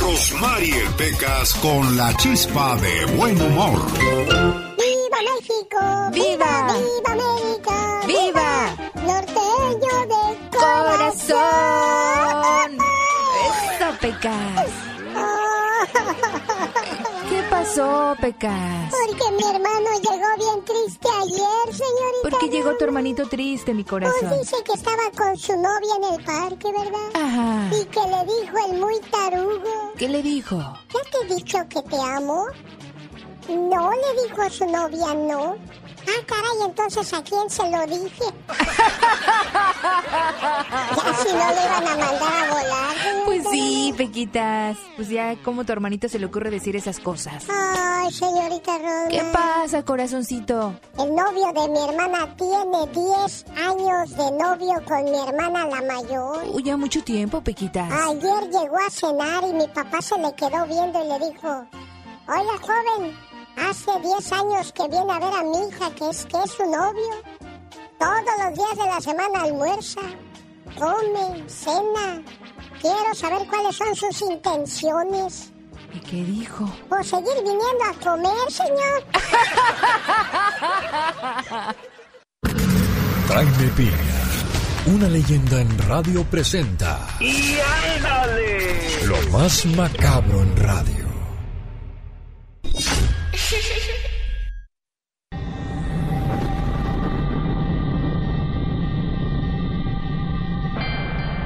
Rosmarie 0.00 0.82
Pecas 0.98 1.54
con 1.54 1.96
la 1.96 2.14
chispa 2.16 2.76
de 2.76 3.04
buen 3.16 3.40
humor. 3.40 3.80
¡Viva 3.94 5.18
México! 5.22 6.10
¡Viva! 6.12 6.74
¡Viva 6.74 7.12
América! 7.12 8.00
¡Viva! 8.06 8.76
Norteño 9.06 10.06
de 10.08 10.23
¡Corazón! 10.64 11.38
corazón. 11.38 12.78
¡Eso, 13.46 13.98
Pecas! 14.00 14.70
¿Qué 17.28 17.42
pasó, 17.50 18.14
Pecas? 18.20 18.90
Porque 18.90 19.32
mi 19.36 19.42
hermano 19.42 19.90
llegó 20.00 20.28
bien 20.38 20.64
triste 20.64 21.08
ayer, 21.22 21.74
señorita. 21.74 22.22
¿Por 22.30 22.38
qué 22.38 22.48
llegó 22.48 22.76
tu 22.76 22.84
hermanito 22.84 23.26
triste, 23.28 23.74
mi 23.74 23.82
Pues 23.84 23.90
corazón? 23.90 24.38
dice 24.40 24.56
que 24.64 24.72
estaba 24.72 25.02
con 25.16 25.36
su 25.36 25.52
novia 25.52 25.94
en 25.98 26.14
el 26.14 26.24
parque, 26.24 26.72
¿verdad? 26.72 27.10
Ajá. 27.14 27.68
Y 27.76 27.84
que 27.86 28.00
le 28.00 28.24
dijo 28.24 28.56
el 28.70 28.78
muy 28.80 29.00
tarugo. 29.10 29.92
¿Qué 29.96 30.08
le 30.08 30.22
dijo? 30.22 30.56
¿Ya 30.58 31.00
te 31.10 31.18
he 31.32 31.34
dicho 31.36 31.58
que 31.68 31.82
te 31.82 31.96
amo? 32.00 32.46
No, 33.48 33.90
le 33.90 34.22
dijo 34.28 34.42
a 34.42 34.50
su 34.50 34.64
novia, 34.66 35.14
no. 35.14 35.56
Ah, 36.06 36.22
caray, 36.26 36.68
entonces 36.68 37.12
¿a 37.12 37.22
quién 37.22 37.48
se 37.50 37.62
lo 37.70 37.86
dije? 37.86 38.24
ya 40.96 41.14
si 41.22 41.32
no 41.32 41.48
le 41.48 41.64
iban 41.64 41.86
a 41.86 41.96
mandar 41.96 42.12
a 42.22 42.52
volar. 42.52 42.96
Pues 43.24 43.44
sí, 43.50 43.94
Pequitas. 43.96 44.76
Pues 44.96 45.08
ya, 45.08 45.36
¿cómo 45.42 45.64
tu 45.64 45.72
hermanito 45.72 46.08
se 46.08 46.18
le 46.18 46.26
ocurre 46.26 46.50
decir 46.50 46.76
esas 46.76 47.00
cosas? 47.00 47.44
Ay, 47.48 48.12
señorita 48.12 48.78
Roma. 48.78 49.08
¿Qué 49.08 49.22
pasa, 49.32 49.82
corazoncito? 49.82 50.74
El 50.98 51.14
novio 51.14 51.52
de 51.52 51.68
mi 51.68 51.78
hermana 51.88 52.34
tiene 52.36 52.86
10 52.92 53.44
años 53.56 54.10
de 54.10 54.30
novio 54.32 54.74
con 54.86 55.04
mi 55.04 55.18
hermana 55.18 55.66
la 55.66 55.82
mayor. 55.82 56.44
Uy, 56.52 56.62
ya 56.62 56.76
mucho 56.76 57.02
tiempo, 57.02 57.40
Pequitas. 57.42 57.90
Ayer 57.90 58.50
llegó 58.50 58.76
a 58.76 58.90
cenar 58.90 59.44
y 59.44 59.52
mi 59.54 59.66
papá 59.68 60.00
se 60.02 60.18
le 60.18 60.34
quedó 60.34 60.66
viendo 60.66 61.02
y 61.04 61.08
le 61.08 61.30
dijo, 61.30 61.66
Oiga, 62.26 62.58
joven, 62.60 63.14
hace 63.56 63.90
10 64.00 64.32
años 64.32 64.72
que 64.72 64.88
viene 64.88 65.12
a 65.12 65.18
ver 65.18 65.34
a 65.34 65.42
mi 65.42 65.68
hija, 65.68 65.90
que 65.94 66.08
es, 66.10 66.26
que 66.26 66.36
es 66.42 66.50
su 66.50 66.64
novio. 66.64 67.22
Todos 67.98 68.22
los 68.44 68.54
días 68.54 68.76
de 68.76 68.86
la 68.86 69.00
semana 69.00 69.42
almuerza, 69.42 70.00
come, 70.78 71.48
cena. 71.48 72.22
Quiero 72.80 73.14
saber 73.14 73.46
cuáles 73.48 73.76
son 73.76 73.94
sus 73.94 74.20
intenciones. 74.22 75.52
¿Y 75.94 76.00
qué 76.00 76.24
dijo? 76.24 76.68
¿Por 76.88 77.04
seguir 77.04 77.34
viniendo 77.36 77.84
a 77.88 77.94
comer, 78.02 78.50
señor? 78.50 79.04
Jaime 83.28 83.68
Piña, 83.76 84.20
una 84.86 85.08
leyenda 85.08 85.60
en 85.60 85.78
radio 85.88 86.24
presenta. 86.24 87.06
¡Y 87.20 87.58
ándale! 87.96 89.06
Lo 89.06 89.16
más 89.30 89.64
macabro 89.66 90.42
en 90.42 90.56
radio. 90.56 91.03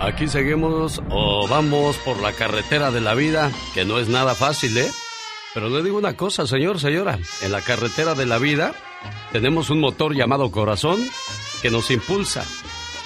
Aquí 0.01 0.27
seguimos 0.27 1.03
o 1.11 1.47
vamos 1.49 1.97
por 1.99 2.21
la 2.21 2.33
carretera 2.33 2.91
de 2.91 3.01
la 3.01 3.15
vida, 3.15 3.53
que 3.75 3.85
no 3.85 3.99
es 3.99 4.09
nada 4.09 4.35
fácil, 4.35 4.77
¿eh? 4.79 4.91
Pero 5.53 5.69
le 5.69 5.83
digo 5.83 5.99
una 5.99 6.17
cosa, 6.17 6.47
señor, 6.47 6.81
señora. 6.81 7.19
En 7.43 7.53
la 7.53 7.61
carretera 7.61 8.15
de 8.15 8.25
la 8.25 8.39
vida 8.39 8.75
tenemos 9.33 9.71
un 9.71 9.81
motor 9.81 10.15
llamado 10.15 10.51
corazón 10.51 10.99
que 11.61 11.71
nos 11.71 11.91
impulsa, 11.91 12.45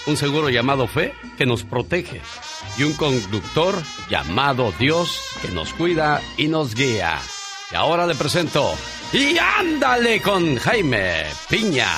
un 0.07 0.17
seguro 0.17 0.49
llamado 0.49 0.87
fe 0.87 1.13
que 1.37 1.45
nos 1.45 1.65
protege 1.65 2.21
y 2.79 2.85
un 2.85 2.95
conductor 2.95 3.75
llamado 4.09 4.73
Dios 4.79 5.21
que 5.43 5.49
nos 5.49 5.73
cuida 5.73 6.21
y 6.37 6.49
nos 6.49 6.75
guía. 6.75 7.21
Y 7.73 7.75
ahora 7.75 8.07
le 8.07 8.15
presento 8.15 8.75
y 9.13 9.39
ándale 9.39 10.21
con 10.21 10.57
Jaime 10.57 11.25
Piña. 11.49 11.89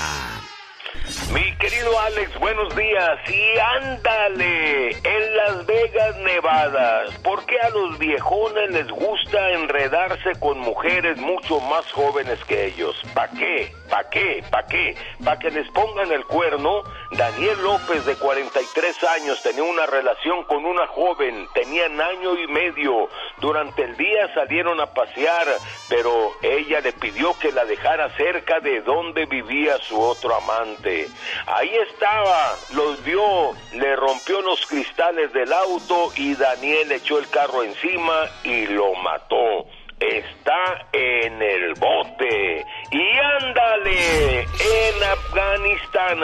Mi 1.32 1.54
querido 1.56 1.98
Alex, 2.00 2.38
buenos 2.38 2.74
días. 2.76 3.18
Y 3.28 3.58
ándale, 3.58 4.90
en 4.90 5.36
Las 5.36 5.66
Vegas, 5.66 6.16
Nevada. 6.18 7.04
¿Por 7.22 7.44
qué 7.46 7.58
a 7.60 7.70
los 7.70 7.98
viejones 7.98 8.70
les 8.70 8.88
gusta 8.88 9.50
enredarse 9.52 10.32
con 10.40 10.58
mujeres 10.60 11.18
mucho 11.18 11.60
más 11.60 11.90
jóvenes 11.92 12.38
que 12.46 12.66
ellos? 12.66 12.96
¿Para 13.12 13.30
qué? 13.32 13.72
¿Para 13.90 14.08
qué? 14.10 14.44
¿Para 14.50 14.66
qué? 14.66 14.96
¿Para 15.24 15.38
que 15.38 15.50
les 15.50 15.68
pongan 15.72 16.10
el 16.12 16.24
cuerno? 16.24 16.82
Daniel 17.16 17.62
López, 17.62 18.04
de 18.06 18.16
43 18.16 19.04
años, 19.04 19.40
tenía 19.40 19.62
una 19.62 19.86
relación 19.86 20.42
con 20.44 20.64
una 20.64 20.86
joven. 20.88 21.46
Tenían 21.54 22.00
año 22.00 22.36
y 22.36 22.48
medio. 22.48 23.08
Durante 23.40 23.84
el 23.84 23.96
día 23.96 24.34
salieron 24.34 24.80
a 24.80 24.86
pasear, 24.86 25.46
pero 25.88 26.32
ella 26.42 26.80
le 26.80 26.92
pidió 26.92 27.38
que 27.38 27.52
la 27.52 27.64
dejara 27.66 28.10
cerca 28.16 28.58
de 28.58 28.80
donde 28.80 29.26
vivía 29.26 29.78
su 29.78 30.00
otro 30.00 30.34
amante. 30.34 31.08
Ahí 31.46 31.72
estaba, 31.88 32.56
los 32.74 33.04
vio, 33.04 33.52
le 33.74 33.94
rompió 33.94 34.40
los 34.40 34.66
cristales 34.66 35.32
del 35.32 35.52
auto 35.52 36.10
y 36.16 36.34
Daniel 36.34 36.90
echó 36.90 37.18
el 37.18 37.28
carro 37.28 37.62
encima 37.62 38.28
y 38.42 38.66
lo 38.66 38.92
mató 38.94 39.66
está 40.00 40.88
en 40.92 41.40
el 41.40 41.74
bote. 41.74 42.64
Y 42.90 43.18
ándale, 43.42 44.40
en 44.40 45.02
Afganistán, 45.02 46.20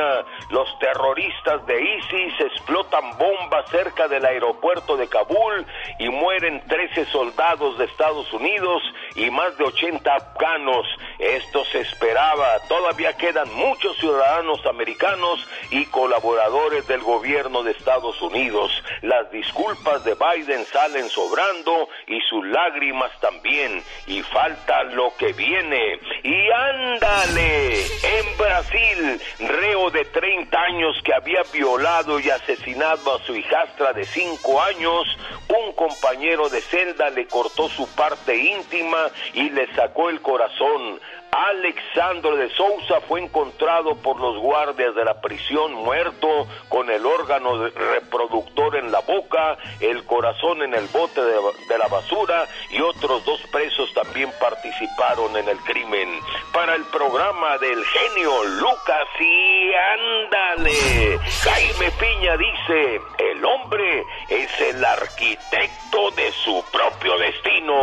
los 0.51 0.79
terroristas 0.79 1.67
de 1.67 1.83
ISIS 1.83 2.41
explotan 2.41 3.17
bombas 3.19 3.69
cerca 3.71 4.09
del 4.09 4.25
aeropuerto 4.25 4.97
de 4.97 5.09
Kabul 5.09 5.67
y 5.99 6.09
mueren 6.09 6.63
13 6.67 7.07
soldados 7.07 7.79
de 7.79 7.85
Estados 7.87 8.33
Unidos 8.33 8.83
y 9.15 9.31
más 9.31 9.57
de 9.59 9.65
80 9.65 10.15
afganos. 10.15 10.87
Esto 11.19 11.65
se 11.67 11.81
esperaba. 11.81 12.59
Todavía 12.69 13.17
quedan 13.17 13.53
muchos 13.55 13.97
ciudadanos 13.99 14.65
americanos 14.67 15.47
y 15.71 15.87
colaboradores 15.87 16.87
del 16.87 17.01
gobierno 17.01 17.63
de 17.63 17.73
Estados 17.73 18.21
Unidos. 18.23 18.71
Las 19.03 19.31
disculpas 19.31 20.05
de 20.05 20.15
Biden 20.15 20.65
salen 20.67 21.09
sobrando 21.09 21.89
y 22.07 22.21
sus 22.23 22.47
lágrimas 22.47 23.11
también. 23.21 23.60
Y 24.07 24.23
falta 24.23 24.85
lo 24.85 25.13
que 25.17 25.33
viene. 25.33 25.99
Y 26.23 26.51
ándale, 26.51 27.81
en 27.81 28.37
Brasil, 28.39 29.21
reo 29.41 29.91
de 29.91 30.05
30 30.07 30.61
años 30.61 30.97
que 31.05 31.15
había 31.15 31.43
violado 31.53 32.19
y 32.21 32.31
asesinado 32.31 33.15
a 33.15 33.23
su 33.25 33.35
hijastra 33.35 33.93
de 33.93 34.05
5 34.05 34.63
años, 34.63 35.05
un 35.49 35.73
compañero 35.73 36.49
de 36.49 36.61
celda 36.61 37.11
le 37.11 37.27
cortó 37.27 37.69
su 37.69 37.87
parte 37.95 38.37
íntima 38.37 39.11
y 39.35 39.51
le 39.51 39.73
sacó 39.75 40.11
el 40.11 40.21
corazón. 40.21 41.01
Alexandro 41.33 42.37
de 42.37 42.51
Sousa 42.51 43.01
fue 43.07 43.23
encontrado 43.23 43.97
por 43.97 44.21
los 44.21 44.39
guardias 44.39 44.95
de 44.95 45.05
la 45.05 45.21
prisión 45.21 45.75
muerto 45.75 46.47
con 46.69 46.91
el 46.91 47.07
órgano 47.07 47.69
reproductor 47.69 48.77
en 48.77 48.91
la 48.91 49.01
boca, 49.01 49.57
el 49.81 50.05
corazón 50.05 50.63
en 50.63 50.75
el 50.75 50.87
bote 50.89 51.21
de, 51.21 51.35
de, 51.69 51.79
la 51.79 51.87
basura 51.89 52.47
y 52.71 52.81
otros 52.81 53.25
dos 53.25 53.41
presos 53.53 53.93
también 53.95 54.31
participaron 54.41 55.37
en 55.37 55.49
el 55.49 55.59
crimen. 55.59 56.09
Para 56.53 56.75
el 56.75 56.85
programa 56.87 57.59
del 57.59 57.85
genio 57.85 58.45
Lucas 58.45 59.09
y 59.21 59.73
ándale, 59.73 61.19
Jaime 61.43 61.93
Piña 61.93 62.37
dice, 62.37 63.01
el 63.19 63.45
hombre 63.45 64.05
es 64.29 64.61
el 64.61 64.85
arquitecto 64.85 66.11
de 66.17 66.33
su 66.33 66.65
propio 66.73 67.17
destino. 67.19 67.81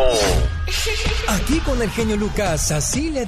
Aquí 1.30 1.60
con 1.60 1.82
el 1.82 1.90
genio 1.90 2.18
Lucas, 2.18 2.72
así 2.72 3.10
le 3.10 3.26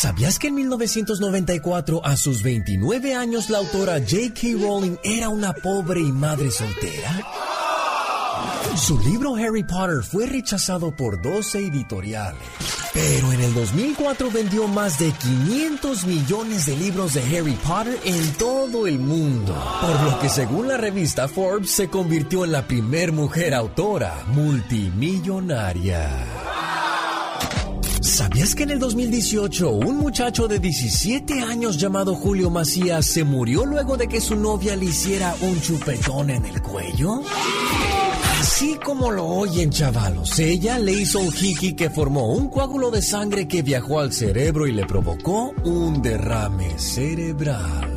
¿Sabías 0.00 0.38
que 0.38 0.48
en 0.48 0.54
1994, 0.54 2.00
a 2.02 2.16
sus 2.16 2.42
29 2.42 3.14
años, 3.14 3.50
la 3.50 3.58
autora 3.58 3.98
J.K. 3.98 4.56
Rowling 4.58 4.96
era 5.04 5.28
una 5.28 5.52
pobre 5.52 6.00
y 6.00 6.10
madre 6.10 6.50
soltera? 6.50 7.20
Su 8.76 8.98
libro 9.00 9.36
Harry 9.36 9.62
Potter 9.62 10.02
fue 10.02 10.24
rechazado 10.24 10.90
por 10.90 11.20
12 11.20 11.66
editoriales. 11.66 12.40
Pero 12.94 13.30
en 13.30 13.42
el 13.42 13.52
2004 13.52 14.30
vendió 14.30 14.66
más 14.68 14.98
de 14.98 15.12
500 15.12 16.06
millones 16.06 16.64
de 16.64 16.78
libros 16.78 17.12
de 17.12 17.20
Harry 17.36 17.56
Potter 17.56 18.00
en 18.02 18.32
todo 18.38 18.86
el 18.86 18.98
mundo. 18.98 19.54
Por 19.82 20.00
lo 20.00 20.18
que 20.18 20.30
según 20.30 20.68
la 20.68 20.78
revista 20.78 21.28
Forbes 21.28 21.72
se 21.72 21.90
convirtió 21.90 22.46
en 22.46 22.52
la 22.52 22.66
primer 22.66 23.12
mujer 23.12 23.52
autora 23.52 24.24
multimillonaria. 24.28 26.39
¿Sabías 28.10 28.56
que 28.56 28.64
en 28.64 28.70
el 28.70 28.80
2018 28.80 29.70
un 29.70 29.98
muchacho 29.98 30.48
de 30.48 30.58
17 30.58 31.42
años 31.42 31.78
llamado 31.78 32.16
Julio 32.16 32.50
Macías 32.50 33.06
se 33.06 33.22
murió 33.22 33.64
luego 33.64 33.96
de 33.96 34.08
que 34.08 34.20
su 34.20 34.34
novia 34.34 34.74
le 34.74 34.86
hiciera 34.86 35.32
un 35.40 35.60
chupetón 35.60 36.30
en 36.30 36.44
el 36.44 36.60
cuello? 36.60 37.22
Así 38.40 38.74
como 38.84 39.12
lo 39.12 39.26
oyen 39.26 39.70
chavalos, 39.70 40.36
ella 40.40 40.76
le 40.80 40.92
hizo 40.92 41.20
un 41.20 41.30
jiki 41.30 41.74
que 41.74 41.88
formó 41.88 42.32
un 42.32 42.48
coágulo 42.48 42.90
de 42.90 43.00
sangre 43.00 43.46
que 43.46 43.62
viajó 43.62 44.00
al 44.00 44.12
cerebro 44.12 44.66
y 44.66 44.72
le 44.72 44.86
provocó 44.86 45.54
un 45.62 46.02
derrame 46.02 46.80
cerebral. 46.80 47.96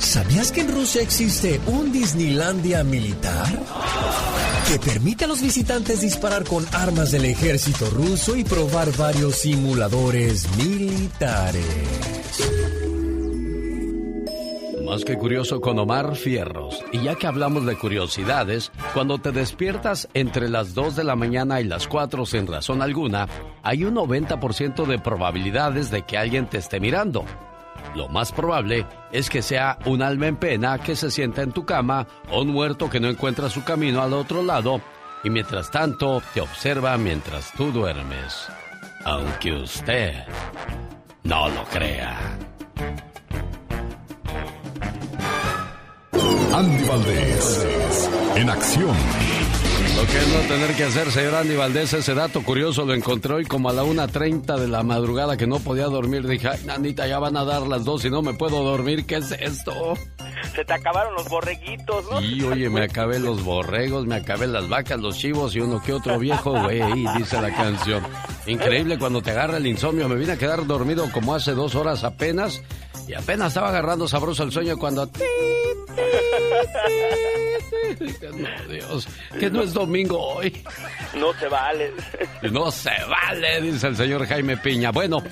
¿Sabías 0.00 0.52
que 0.52 0.60
en 0.60 0.72
Rusia 0.72 1.02
existe 1.02 1.60
un 1.66 1.90
Disneylandia 1.90 2.84
militar? 2.84 3.60
Que 4.68 4.78
permite 4.78 5.24
a 5.24 5.28
los 5.28 5.42
visitantes 5.42 6.00
disparar 6.00 6.44
con 6.44 6.64
armas 6.72 7.10
del 7.10 7.24
ejército 7.24 7.90
ruso 7.90 8.36
y 8.36 8.44
probar 8.44 8.96
varios 8.96 9.36
simuladores 9.36 10.48
militares. 10.56 11.64
Más 14.84 15.04
que 15.04 15.16
curioso 15.16 15.60
con 15.60 15.78
Omar 15.78 16.16
Fierros. 16.16 16.84
Y 16.92 17.02
ya 17.02 17.14
que 17.14 17.26
hablamos 17.26 17.64
de 17.64 17.78
curiosidades, 17.78 18.70
cuando 18.92 19.18
te 19.18 19.32
despiertas 19.32 20.08
entre 20.12 20.48
las 20.50 20.74
2 20.74 20.96
de 20.96 21.04
la 21.04 21.16
mañana 21.16 21.60
y 21.60 21.64
las 21.64 21.88
4 21.88 22.26
sin 22.26 22.46
razón 22.46 22.82
alguna, 22.82 23.26
hay 23.62 23.84
un 23.84 23.94
90% 23.94 24.84
de 24.84 24.98
probabilidades 24.98 25.90
de 25.90 26.02
que 26.02 26.18
alguien 26.18 26.46
te 26.46 26.58
esté 26.58 26.78
mirando. 26.78 27.24
Lo 27.94 28.08
más 28.08 28.32
probable 28.32 28.86
es 29.10 29.28
que 29.28 29.42
sea 29.42 29.78
un 29.84 30.02
alma 30.02 30.26
en 30.26 30.36
pena 30.36 30.78
que 30.78 30.96
se 30.96 31.10
sienta 31.10 31.42
en 31.42 31.52
tu 31.52 31.66
cama 31.66 32.06
o 32.30 32.42
un 32.42 32.48
muerto 32.48 32.88
que 32.88 33.00
no 33.00 33.08
encuentra 33.08 33.50
su 33.50 33.64
camino 33.64 34.02
al 34.02 34.14
otro 34.14 34.42
lado 34.42 34.80
y 35.24 35.30
mientras 35.30 35.70
tanto 35.70 36.22
te 36.32 36.40
observa 36.40 36.96
mientras 36.96 37.52
tú 37.52 37.70
duermes. 37.70 38.48
Aunque 39.04 39.52
usted 39.52 40.14
no 41.24 41.48
lo 41.48 41.64
crea. 41.64 42.18
Andy 46.54 46.84
Valdés, 46.84 48.10
en 48.36 48.50
acción. 48.50 49.41
Lo 49.96 50.06
que 50.06 50.18
es 50.18 50.28
no 50.28 50.40
tener 50.48 50.74
que 50.74 50.84
hacer, 50.84 51.10
señor 51.12 51.34
Andy 51.34 51.54
Valdés, 51.54 51.92
ese 51.92 52.14
dato 52.14 52.42
curioso 52.42 52.84
lo 52.84 52.94
encontré 52.94 53.34
hoy 53.34 53.44
como 53.44 53.68
a 53.68 53.72
la 53.72 53.84
1.30 53.84 54.58
de 54.58 54.66
la 54.66 54.82
madrugada 54.82 55.36
que 55.36 55.46
no 55.46 55.60
podía 55.60 55.84
dormir. 55.84 56.26
Dije, 56.26 56.48
ay, 56.48 56.60
nanita, 56.64 57.06
ya 57.06 57.18
van 57.18 57.36
a 57.36 57.44
dar 57.44 57.62
las 57.62 57.84
dos 57.84 58.04
y 58.04 58.10
no 58.10 58.22
me 58.22 58.34
puedo 58.34 58.62
dormir. 58.64 59.04
¿Qué 59.06 59.16
es 59.16 59.30
esto? 59.32 59.72
Se 60.54 60.64
te 60.64 60.72
acabaron 60.72 61.14
los 61.14 61.28
borreguitos, 61.28 62.10
¿no? 62.10 62.20
Y 62.20 62.42
oye, 62.42 62.68
me 62.68 62.82
acabé 62.82 63.18
los 63.18 63.44
borregos, 63.44 64.06
me 64.06 64.16
acabé 64.16 64.46
las 64.46 64.68
vacas, 64.68 64.98
los 64.98 65.16
chivos 65.16 65.54
y 65.54 65.60
uno 65.60 65.80
que 65.80 65.92
otro 65.92 66.18
viejo, 66.18 66.50
güey, 66.50 66.82
dice 67.16 67.40
la 67.40 67.54
canción. 67.54 68.02
Increíble 68.46 68.98
cuando 68.98 69.22
te 69.22 69.30
agarra 69.30 69.58
el 69.58 69.66
insomnio. 69.66 70.08
Me 70.08 70.16
vine 70.16 70.32
a 70.32 70.38
quedar 70.38 70.66
dormido 70.66 71.10
como 71.12 71.34
hace 71.34 71.52
dos 71.52 71.74
horas 71.74 72.02
apenas 72.02 72.60
y 73.12 73.14
apenas 73.14 73.48
estaba 73.48 73.68
agarrando 73.68 74.08
sabroso 74.08 74.42
el 74.42 74.52
sueño 74.52 74.76
cuando... 74.78 75.08
No, 78.32 78.72
Dios, 78.72 79.06
que 79.38 79.50
no 79.50 79.62
es 79.62 79.74
domingo 79.74 80.18
hoy. 80.18 80.62
No 81.14 81.32
se 81.34 81.46
vale. 81.46 81.92
No 82.50 82.70
se 82.70 82.90
vale, 83.08 83.60
dice 83.60 83.88
el 83.88 83.96
señor 83.96 84.26
Jaime 84.26 84.56
Piña. 84.56 84.90
Bueno, 84.90 85.22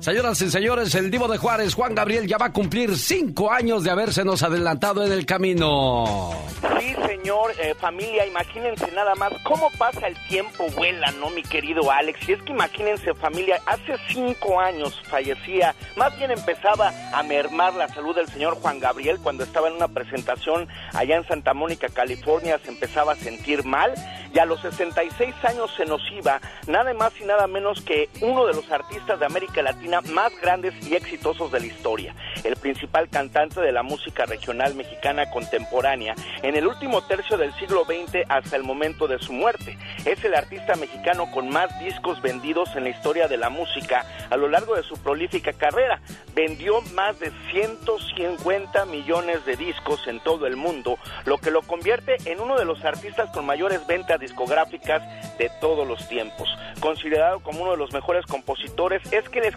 Señoras 0.00 0.40
y 0.42 0.48
señores, 0.48 0.94
el 0.94 1.10
Divo 1.10 1.26
de 1.26 1.38
Juárez, 1.38 1.74
Juan 1.74 1.92
Gabriel, 1.92 2.28
ya 2.28 2.38
va 2.38 2.46
a 2.46 2.52
cumplir 2.52 2.96
cinco 2.96 3.50
años 3.50 3.82
de 3.82 3.90
habérsenos 3.90 4.44
adelantado 4.44 5.04
en 5.04 5.10
el 5.10 5.26
camino. 5.26 6.30
Sí, 6.78 6.94
señor, 7.04 7.52
eh, 7.58 7.74
familia, 7.74 8.24
imagínense 8.24 8.90
nada 8.92 9.16
más 9.16 9.32
cómo 9.42 9.68
pasa 9.76 10.06
el 10.06 10.16
tiempo, 10.28 10.66
vuela, 10.76 11.10
¿no, 11.12 11.30
mi 11.30 11.42
querido 11.42 11.90
Alex? 11.90 12.28
Y 12.28 12.32
es 12.32 12.42
que 12.42 12.52
imagínense, 12.52 13.12
familia, 13.14 13.60
hace 13.66 13.96
cinco 14.08 14.60
años 14.60 15.02
fallecía, 15.08 15.74
más 15.96 16.16
bien 16.16 16.30
empezaba 16.30 16.92
a 17.12 17.22
mermar 17.24 17.74
la 17.74 17.88
salud 17.88 18.14
del 18.14 18.28
señor 18.28 18.54
Juan 18.60 18.78
Gabriel 18.78 19.18
cuando 19.20 19.42
estaba 19.42 19.66
en 19.66 19.74
una 19.74 19.88
presentación 19.88 20.68
allá 20.94 21.16
en 21.16 21.26
Santa 21.26 21.54
Mónica, 21.54 21.88
California, 21.88 22.60
se 22.62 22.70
empezaba 22.70 23.14
a 23.14 23.16
sentir 23.16 23.64
mal 23.64 23.92
y 24.32 24.38
a 24.38 24.44
los 24.44 24.60
66 24.60 25.34
años 25.42 25.70
se 25.76 25.86
nos 25.86 26.00
iba 26.12 26.40
nada 26.66 26.92
más 26.94 27.12
y 27.20 27.24
nada 27.24 27.46
menos 27.46 27.80
que 27.80 28.08
uno 28.20 28.46
de 28.46 28.54
los 28.54 28.70
artistas 28.70 29.18
de 29.18 29.26
América 29.26 29.62
Latina 29.62 29.87
más 29.88 30.32
grandes 30.40 30.74
y 30.86 30.94
exitosos 30.94 31.50
de 31.50 31.60
la 31.60 31.66
historia, 31.66 32.14
el 32.44 32.56
principal 32.56 33.08
cantante 33.08 33.60
de 33.60 33.72
la 33.72 33.82
música 33.82 34.26
regional 34.26 34.74
mexicana 34.74 35.30
contemporánea 35.30 36.14
en 36.42 36.54
el 36.54 36.66
último 36.66 37.02
tercio 37.02 37.36
del 37.36 37.54
siglo 37.54 37.84
XX 37.84 38.24
hasta 38.28 38.56
el 38.56 38.64
momento 38.64 39.08
de 39.08 39.18
su 39.18 39.32
muerte. 39.32 39.78
Es 40.04 40.22
el 40.24 40.34
artista 40.34 40.76
mexicano 40.76 41.30
con 41.30 41.48
más 41.48 41.78
discos 41.80 42.20
vendidos 42.20 42.74
en 42.76 42.84
la 42.84 42.90
historia 42.90 43.28
de 43.28 43.36
la 43.36 43.48
música 43.48 44.04
a 44.30 44.36
lo 44.36 44.48
largo 44.48 44.74
de 44.74 44.82
su 44.82 44.94
prolífica 44.96 45.52
carrera. 45.52 46.00
Vendió 46.34 46.82
más 46.94 47.18
de 47.18 47.32
150 47.50 48.84
millones 48.86 49.44
de 49.44 49.56
discos 49.56 50.06
en 50.06 50.20
todo 50.20 50.46
el 50.46 50.56
mundo, 50.56 50.98
lo 51.24 51.38
que 51.38 51.50
lo 51.50 51.62
convierte 51.62 52.16
en 52.26 52.40
uno 52.40 52.58
de 52.58 52.64
los 52.64 52.84
artistas 52.84 53.30
con 53.30 53.46
mayores 53.46 53.86
ventas 53.86 54.20
discográficas 54.20 55.02
de 55.38 55.50
todos 55.60 55.86
los 55.86 56.06
tiempos. 56.08 56.48
Considerado 56.80 57.40
como 57.40 57.62
uno 57.62 57.72
de 57.72 57.76
los 57.76 57.92
mejores 57.92 58.24
compositores, 58.26 59.02
es 59.12 59.28
que 59.28 59.40
le 59.40 59.48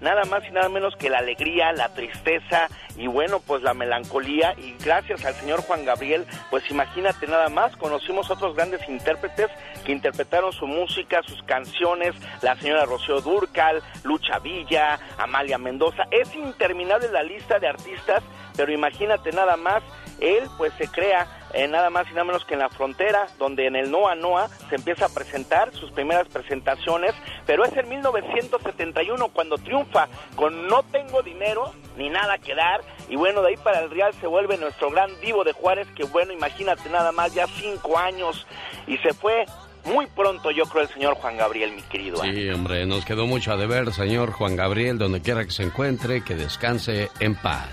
nada 0.00 0.24
más 0.24 0.44
y 0.48 0.52
nada 0.52 0.68
menos 0.68 0.96
que 0.96 1.10
la 1.10 1.18
alegría, 1.18 1.72
la 1.72 1.88
tristeza 1.94 2.68
y 2.96 3.06
bueno, 3.06 3.40
pues 3.40 3.62
la 3.62 3.74
melancolía. 3.74 4.54
Y 4.56 4.74
gracias 4.82 5.24
al 5.24 5.34
señor 5.34 5.62
Juan 5.62 5.84
Gabriel, 5.84 6.26
pues 6.50 6.68
imagínate 6.70 7.26
nada 7.26 7.48
más, 7.48 7.76
conocimos 7.76 8.30
otros 8.30 8.54
grandes 8.54 8.80
intérpretes 8.88 9.48
que 9.84 9.92
interpretaron 9.92 10.52
su 10.52 10.66
música, 10.66 11.22
sus 11.22 11.42
canciones, 11.42 12.14
la 12.42 12.56
señora 12.56 12.84
Rocío 12.84 13.20
Durcal, 13.20 13.82
Lucha 14.02 14.38
Villa, 14.38 14.98
Amalia 15.18 15.58
Mendoza, 15.58 16.04
es 16.10 16.34
interminable 16.34 17.08
la 17.10 17.22
lista 17.22 17.58
de 17.58 17.68
artistas, 17.68 18.22
pero 18.56 18.72
imagínate 18.72 19.32
nada 19.32 19.56
más, 19.56 19.82
él 20.20 20.44
pues 20.56 20.72
se 20.78 20.88
crea 20.88 21.26
eh, 21.54 21.68
nada 21.68 21.90
más 21.90 22.06
y 22.10 22.10
nada 22.10 22.24
menos 22.24 22.44
que 22.44 22.54
en 22.54 22.60
la 22.60 22.68
frontera, 22.68 23.26
donde 23.38 23.66
en 23.66 23.76
el 23.76 23.90
Noa 23.90 24.14
Noa 24.14 24.48
se 24.68 24.76
empieza 24.76 25.06
a 25.06 25.08
presentar 25.08 25.72
sus 25.72 25.90
primeras 25.90 26.28
presentaciones, 26.28 27.14
pero 27.46 27.64
es 27.64 27.76
en 27.76 27.88
1971 27.88 29.28
cuando 29.28 29.56
triunfa 29.58 30.08
con 30.36 30.66
No 30.66 30.82
tengo 30.84 31.22
dinero 31.22 31.72
ni 31.96 32.08
nada 32.08 32.38
que 32.38 32.54
dar, 32.54 32.80
y 33.08 33.16
bueno, 33.16 33.42
de 33.42 33.50
ahí 33.50 33.56
para 33.56 33.80
el 33.80 33.90
Real 33.90 34.12
se 34.20 34.26
vuelve 34.26 34.56
nuestro 34.56 34.90
gran 34.90 35.10
divo 35.20 35.44
de 35.44 35.52
Juárez, 35.52 35.86
que 35.94 36.04
bueno, 36.04 36.32
imagínate 36.32 36.88
nada 36.90 37.12
más, 37.12 37.32
ya 37.34 37.46
cinco 37.46 37.96
años, 37.98 38.46
y 38.86 38.98
se 38.98 39.14
fue 39.14 39.46
muy 39.84 40.06
pronto, 40.06 40.50
yo 40.50 40.64
creo, 40.64 40.82
el 40.82 40.88
señor 40.88 41.14
Juan 41.14 41.36
Gabriel, 41.36 41.72
mi 41.72 41.82
querido. 41.82 42.16
Sí, 42.22 42.48
hombre, 42.50 42.86
nos 42.86 43.04
quedó 43.04 43.26
mucho 43.26 43.52
a 43.52 43.56
deber, 43.56 43.92
señor 43.92 44.32
Juan 44.32 44.56
Gabriel, 44.56 44.98
donde 44.98 45.20
quiera 45.20 45.44
que 45.44 45.50
se 45.50 45.62
encuentre, 45.62 46.22
que 46.22 46.34
descanse 46.34 47.10
en 47.20 47.34
paz. 47.36 47.68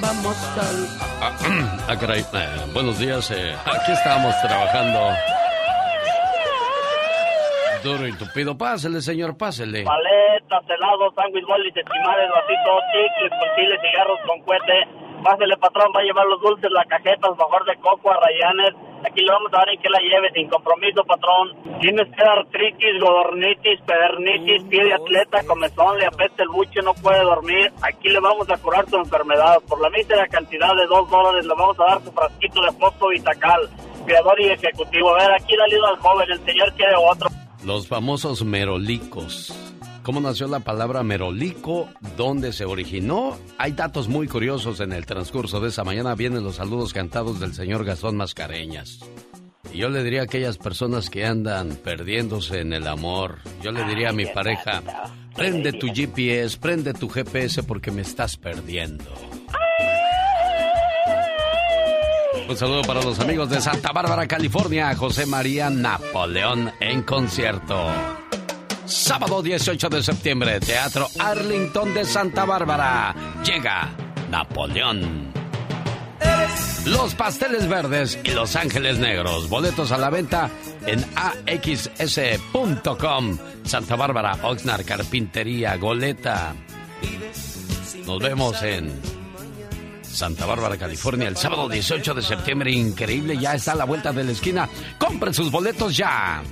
Vamos 0.00 0.36
al... 0.58 0.86
Ah, 1.88 1.96
caray. 1.98 2.20
Eh, 2.20 2.70
buenos 2.74 2.98
días, 2.98 3.30
eh, 3.30 3.54
aquí 3.64 3.92
estamos 3.92 4.34
trabajando. 4.42 5.10
Duro 7.82 8.06
y 8.06 8.12
tupido, 8.12 8.56
pásele, 8.58 9.00
señor, 9.00 9.36
pásele. 9.36 9.84
Paletas, 9.84 10.64
helados, 10.68 11.14
sándwich, 11.14 11.46
bolis, 11.46 11.74
esquimales, 11.74 12.28
vasitos, 12.30 12.82
chicles, 12.92 13.30
con 13.30 13.48
chile, 13.56 13.78
cigarros 13.80 14.18
con 14.26 14.40
cohete. 14.42 14.78
Pásele, 15.24 15.56
patrón, 15.56 15.88
va 15.96 16.00
a 16.00 16.04
llevar 16.04 16.26
los 16.26 16.40
dulces, 16.42 16.70
la 16.70 16.84
cajeta, 16.84 17.30
mejor 17.30 17.64
de 17.64 17.76
coco, 17.76 18.10
a 18.10 18.20
rayanes. 18.20 18.74
Aquí 19.04 19.20
le 19.22 19.30
vamos 19.30 19.52
a 19.52 19.58
dar 19.58 19.68
en 19.70 19.80
que 19.80 19.88
la 19.88 19.98
lleve, 20.00 20.30
sin 20.34 20.48
compromiso, 20.48 21.04
patrón. 21.04 21.54
Tienes 21.80 22.08
que 22.14 22.22
artritis, 22.22 23.00
godornitis, 23.00 23.80
pedernitis, 23.86 24.64
pie 24.68 24.84
de 24.84 24.94
atleta, 24.94 25.44
comezón, 25.46 25.98
le 25.98 26.06
apetece 26.06 26.42
el 26.42 26.48
buche, 26.48 26.82
no 26.82 26.94
puede 26.94 27.22
dormir. 27.22 27.72
Aquí 27.82 28.08
le 28.08 28.20
vamos 28.20 28.48
a 28.50 28.56
curar 28.58 28.88
su 28.88 28.96
enfermedad. 28.96 29.58
Por 29.68 29.80
la 29.80 29.90
mísera 29.90 30.26
cantidad 30.26 30.74
de 30.74 30.86
dos 30.86 31.08
dólares 31.10 31.46
le 31.46 31.54
vamos 31.54 31.78
a 31.80 31.84
dar 31.84 32.02
su 32.02 32.12
frasquito 32.12 32.60
de 32.62 32.72
fosfo 32.72 33.08
Vitacal. 33.08 33.68
Creador 34.04 34.40
y 34.40 34.48
ejecutivo. 34.48 35.14
A 35.14 35.18
ver, 35.18 35.32
aquí 35.32 35.54
dale 35.56 35.76
al 35.86 35.98
joven, 35.98 36.30
el 36.30 36.44
señor 36.44 36.72
quiere 36.74 36.94
otro. 36.96 37.28
Los 37.64 37.86
famosos 37.86 38.44
merolicos. 38.44 39.77
¿Cómo 40.08 40.22
nació 40.22 40.48
la 40.48 40.60
palabra 40.60 41.02
merolico? 41.02 41.90
¿Dónde 42.16 42.54
se 42.54 42.64
originó? 42.64 43.36
Hay 43.58 43.72
datos 43.72 44.08
muy 44.08 44.26
curiosos 44.26 44.80
en 44.80 44.94
el 44.94 45.04
transcurso 45.04 45.60
de 45.60 45.68
esa 45.68 45.84
mañana. 45.84 46.14
Vienen 46.14 46.44
los 46.44 46.54
saludos 46.54 46.94
cantados 46.94 47.40
del 47.40 47.52
señor 47.52 47.84
Gastón 47.84 48.16
Mascareñas. 48.16 49.00
Y 49.70 49.76
yo 49.76 49.90
le 49.90 50.02
diría 50.02 50.22
a 50.22 50.24
aquellas 50.24 50.56
personas 50.56 51.10
que 51.10 51.26
andan 51.26 51.76
perdiéndose 51.84 52.60
en 52.60 52.72
el 52.72 52.86
amor, 52.86 53.40
yo 53.62 53.70
le 53.70 53.84
diría 53.84 54.08
a 54.08 54.14
mi 54.14 54.24
pareja, 54.24 54.82
prende 55.36 55.74
tu 55.74 55.88
GPS, 55.88 56.56
prende 56.56 56.94
tu 56.94 57.10
GPS 57.10 57.62
porque 57.64 57.90
me 57.90 58.00
estás 58.00 58.38
perdiendo. 58.38 59.04
Un 62.48 62.56
saludo 62.56 62.80
para 62.80 63.02
los 63.02 63.20
amigos 63.20 63.50
de 63.50 63.60
Santa 63.60 63.92
Bárbara, 63.92 64.26
California, 64.26 64.96
José 64.96 65.26
María 65.26 65.68
Napoleón 65.68 66.72
en 66.80 67.02
concierto. 67.02 67.92
Sábado 68.88 69.42
18 69.42 69.88
de 69.90 70.02
septiembre, 70.02 70.58
Teatro 70.60 71.08
Arlington 71.18 71.92
de 71.92 72.06
Santa 72.06 72.46
Bárbara. 72.46 73.14
Llega 73.44 73.90
Napoleón. 74.30 75.30
Los 76.86 77.14
pasteles 77.14 77.68
verdes 77.68 78.18
y 78.24 78.30
los 78.30 78.56
ángeles 78.56 78.98
negros. 78.98 79.50
Boletos 79.50 79.92
a 79.92 79.98
la 79.98 80.08
venta 80.08 80.48
en 80.86 81.04
axs.com. 81.16 83.36
Santa 83.64 83.94
Bárbara, 83.94 84.38
Oxnard, 84.42 84.86
Carpintería, 84.86 85.76
Goleta. 85.76 86.54
Nos 88.06 88.18
vemos 88.20 88.62
en 88.62 88.90
Santa 90.02 90.46
Bárbara, 90.46 90.78
California, 90.78 91.28
el 91.28 91.36
sábado 91.36 91.68
18 91.68 92.14
de 92.14 92.22
septiembre. 92.22 92.72
Increíble, 92.72 93.36
ya 93.36 93.54
está 93.54 93.72
a 93.72 93.76
la 93.76 93.84
vuelta 93.84 94.12
de 94.12 94.24
la 94.24 94.32
esquina. 94.32 94.66
Compren 94.98 95.34
sus 95.34 95.50
boletos 95.50 95.94
ya. 95.94 96.42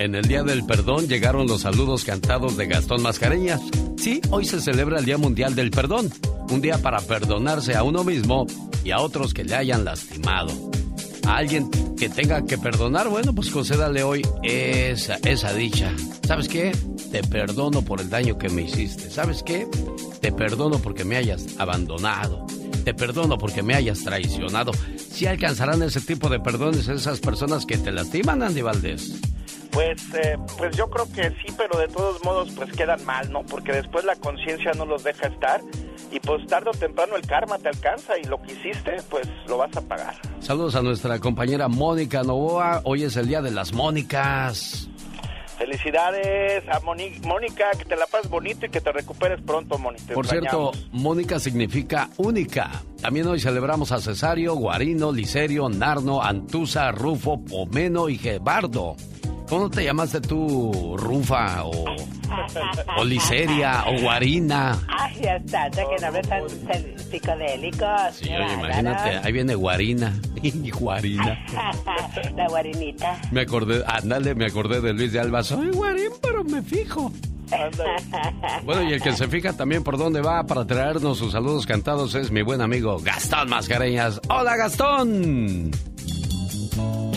En 0.00 0.14
el 0.14 0.22
Día 0.22 0.42
del 0.42 0.64
Perdón 0.64 1.08
llegaron 1.08 1.46
los 1.46 1.60
saludos 1.60 2.04
cantados 2.04 2.56
de 2.56 2.66
Gastón 2.66 3.02
Mascareñas. 3.02 3.60
Sí, 3.98 4.22
hoy 4.30 4.46
se 4.46 4.58
celebra 4.58 4.98
el 4.98 5.04
Día 5.04 5.18
Mundial 5.18 5.54
del 5.54 5.70
Perdón, 5.70 6.10
un 6.48 6.62
día 6.62 6.78
para 6.78 7.00
perdonarse 7.00 7.76
a 7.76 7.82
uno 7.82 8.02
mismo 8.02 8.46
y 8.82 8.92
a 8.92 9.00
otros 9.00 9.34
que 9.34 9.44
le 9.44 9.54
hayan 9.54 9.84
lastimado. 9.84 10.70
A 11.26 11.36
alguien 11.36 11.70
que 11.98 12.08
tenga 12.08 12.46
que 12.46 12.56
perdonar, 12.56 13.10
bueno, 13.10 13.34
pues 13.34 13.50
concédale 13.50 14.02
hoy 14.02 14.26
esa, 14.42 15.52
dicha. 15.52 15.92
¿Sabes 16.26 16.48
qué? 16.48 16.72
Te 17.12 17.22
perdono 17.22 17.82
por 17.82 18.00
el 18.00 18.08
daño 18.08 18.38
que 18.38 18.48
me 18.48 18.62
hiciste. 18.62 19.10
¿Sabes 19.10 19.42
qué? 19.42 19.68
Te 20.22 20.32
perdono 20.32 20.78
porque 20.78 21.04
me 21.04 21.18
hayas 21.18 21.44
abandonado. 21.58 22.46
Te 22.86 22.94
perdono 22.94 23.36
porque 23.36 23.62
me 23.62 23.74
hayas 23.74 24.00
traicionado. 24.00 24.72
Si 24.96 25.26
alcanzarán 25.26 25.82
ese 25.82 26.00
tipo 26.00 26.30
de 26.30 26.40
perdones 26.40 26.88
esas 26.88 27.20
personas 27.20 27.66
que 27.66 27.76
te 27.76 27.92
lastiman, 27.92 28.42
Andy 28.42 28.62
Valdés. 28.62 29.20
Pues, 29.72 30.02
eh, 30.14 30.36
pues 30.58 30.76
yo 30.76 30.90
creo 30.90 31.06
que 31.12 31.30
sí, 31.30 31.54
pero 31.56 31.78
de 31.78 31.86
todos 31.88 32.22
modos 32.24 32.50
pues 32.56 32.72
quedan 32.72 33.04
mal, 33.04 33.30
¿no? 33.32 33.42
Porque 33.44 33.72
después 33.72 34.04
la 34.04 34.16
conciencia 34.16 34.72
no 34.72 34.84
los 34.84 35.04
deja 35.04 35.28
estar 35.28 35.60
y 36.10 36.18
pues 36.20 36.44
tarde 36.48 36.70
o 36.70 36.72
temprano 36.76 37.14
el 37.16 37.22
karma 37.26 37.56
te 37.58 37.68
alcanza 37.68 38.18
y 38.18 38.24
lo 38.24 38.42
que 38.42 38.52
hiciste 38.52 38.96
pues 39.08 39.28
lo 39.46 39.58
vas 39.58 39.74
a 39.76 39.80
pagar. 39.82 40.14
Saludos 40.40 40.74
a 40.74 40.82
nuestra 40.82 41.18
compañera 41.20 41.68
Mónica 41.68 42.22
Novoa. 42.24 42.80
Hoy 42.84 43.04
es 43.04 43.16
el 43.16 43.28
día 43.28 43.40
de 43.42 43.52
las 43.52 43.72
Mónicas. 43.72 44.88
Felicidades 45.56 46.64
a 46.68 46.80
Moni- 46.80 47.20
Mónica, 47.26 47.66
que 47.78 47.84
te 47.84 47.94
la 47.94 48.06
pases 48.06 48.30
bonito 48.30 48.64
y 48.64 48.70
que 48.70 48.80
te 48.80 48.90
recuperes 48.92 49.40
pronto, 49.42 49.76
Mónica. 49.78 50.14
Por 50.14 50.26
cierto. 50.26 50.72
Mónica 50.90 51.38
significa 51.38 52.08
única. 52.16 52.82
También 53.02 53.26
hoy 53.26 53.38
celebramos 53.40 53.92
a 53.92 54.00
Cesario, 54.00 54.54
Guarino, 54.54 55.12
Liserio, 55.12 55.68
Narno, 55.68 56.22
Antusa, 56.22 56.90
Rufo, 56.92 57.44
Pomeno 57.44 58.08
y 58.08 58.16
Gebardo. 58.16 58.96
¿Cómo 59.50 59.68
te 59.68 59.82
llamaste 59.82 60.20
tú, 60.20 60.96
Rufa 60.96 61.64
o, 61.64 61.84
o 62.96 63.04
Liseria 63.04 63.84
o 63.88 64.00
Guarina? 64.00 64.78
Ay, 64.86 65.22
ya 65.22 65.36
está, 65.36 65.68
ya 65.70 65.82
que 65.88 66.00
nombres 66.00 66.28
tan 66.28 66.42
psicodélicos. 67.10 68.14
Sí, 68.14 68.28
oye, 68.28 68.54
imagínate, 68.54 69.20
ahí 69.24 69.32
viene 69.32 69.54
Guarina. 69.56 70.16
Y 70.42 70.70
Guarina. 70.70 71.36
La 72.36 72.46
guarinita. 72.48 73.20
Me 73.32 73.40
acordé, 73.42 73.82
ándale, 73.86 74.34
me 74.36 74.46
acordé 74.46 74.80
de 74.80 74.92
Luis 74.94 75.12
de 75.12 75.20
Alba. 75.20 75.42
Soy 75.42 75.70
Guarín, 75.70 76.12
pero 76.22 76.44
me 76.44 76.62
fijo. 76.62 77.12
Bueno, 78.64 78.84
y 78.84 78.92
el 78.92 79.02
que 79.02 79.12
se 79.12 79.26
fija 79.26 79.52
también 79.52 79.82
por 79.82 79.98
dónde 79.98 80.20
va 80.20 80.44
para 80.46 80.64
traernos 80.64 81.18
sus 81.18 81.32
saludos 81.32 81.66
cantados 81.66 82.14
es 82.14 82.30
mi 82.30 82.42
buen 82.42 82.60
amigo 82.60 82.98
Gastón 83.00 83.50
Mascareñas. 83.50 84.20
¡Hola, 84.28 84.56
Gastón! 84.56 85.72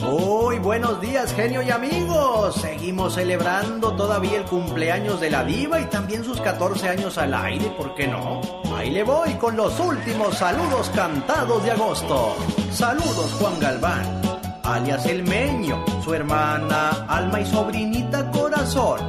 Muy 0.04 0.60
buenos 0.60 1.00
días, 1.00 1.34
genio 1.34 1.62
y 1.62 1.72
amigos. 1.72 2.56
Seguimos 2.56 3.16
celebrando 3.16 3.96
todavía 3.96 4.40
el 4.40 4.46
cumpleaños 4.46 5.22
de 5.22 5.30
la 5.30 5.44
diva 5.44 5.80
y 5.80 5.86
también 5.86 6.24
sus 6.24 6.42
14 6.42 6.90
años 6.90 7.18
al 7.18 7.34
aire, 7.34 7.70
¿por 7.78 7.96
qué 7.96 8.08
no? 8.08 8.42
Ahí 8.76 8.90
le 8.92 9.04
voy 9.04 9.34
con 9.36 9.56
los 9.56 9.80
últimos 9.80 10.38
saludos 10.38 10.92
cantados 10.94 11.64
de 11.64 11.72
agosto. 11.72 12.36
Saludos, 12.72 13.34
Juan 13.40 13.60
Galván, 13.60 14.22
alias 14.64 15.06
El 15.06 15.24
Meño, 15.24 15.84
su 16.04 16.14
hermana 16.14 17.06
Alma 17.08 17.40
y 17.40 17.46
sobrinita 17.46 18.30
Corazón. 18.32 19.00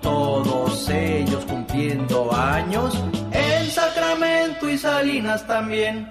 Todos 0.00 0.88
ellos 0.88 1.44
cumpliendo 1.44 2.34
años 2.34 2.96
en 3.32 3.70
Sacramento 3.70 4.70
y 4.70 4.78
Salinas 4.78 5.46
también 5.46 6.10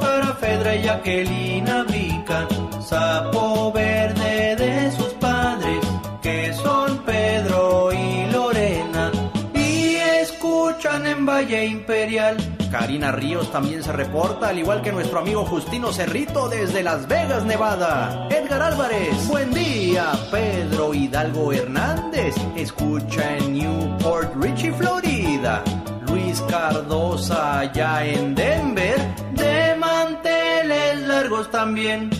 para 0.00 0.34
Fedra 0.34 0.74
y 0.76 0.82
Jacqueline 0.82 1.84
Vica, 1.88 2.48
sapo 2.88 3.70
verde 3.70 4.56
de 4.56 4.90
sus 4.92 5.12
padres, 5.20 5.84
que 6.22 6.54
son 6.54 6.98
Pedro 7.04 7.92
y 7.92 8.30
Lorena, 8.32 9.12
y 9.52 9.96
escuchan 9.96 11.06
en 11.06 11.26
Valle 11.26 11.66
Imperial. 11.66 12.36
Karina 12.70 13.12
Ríos 13.12 13.52
también 13.52 13.82
se 13.82 13.92
reporta, 13.92 14.48
al 14.48 14.58
igual 14.58 14.80
que 14.80 14.92
nuestro 14.92 15.18
amigo 15.18 15.44
Justino 15.44 15.92
Cerrito 15.92 16.48
desde 16.48 16.82
Las 16.82 17.06
Vegas, 17.08 17.44
Nevada. 17.44 18.26
Edgar 18.30 18.62
Álvarez, 18.62 19.26
buen 19.28 19.52
día. 19.52 20.12
Pedro 20.30 20.94
Hidalgo 20.94 21.52
Hernández, 21.52 22.34
escucha 22.56 23.36
en 23.36 23.52
Newport 23.52 24.34
Richie, 24.42 24.72
Florida. 24.72 25.62
Luis 26.06 26.40
Cardosa 26.48 27.60
allá 27.60 28.06
en 28.06 28.34
Denver, 28.34 28.96
de 29.34 29.76
manteles 29.76 31.06
largos 31.06 31.50
también. 31.50 32.10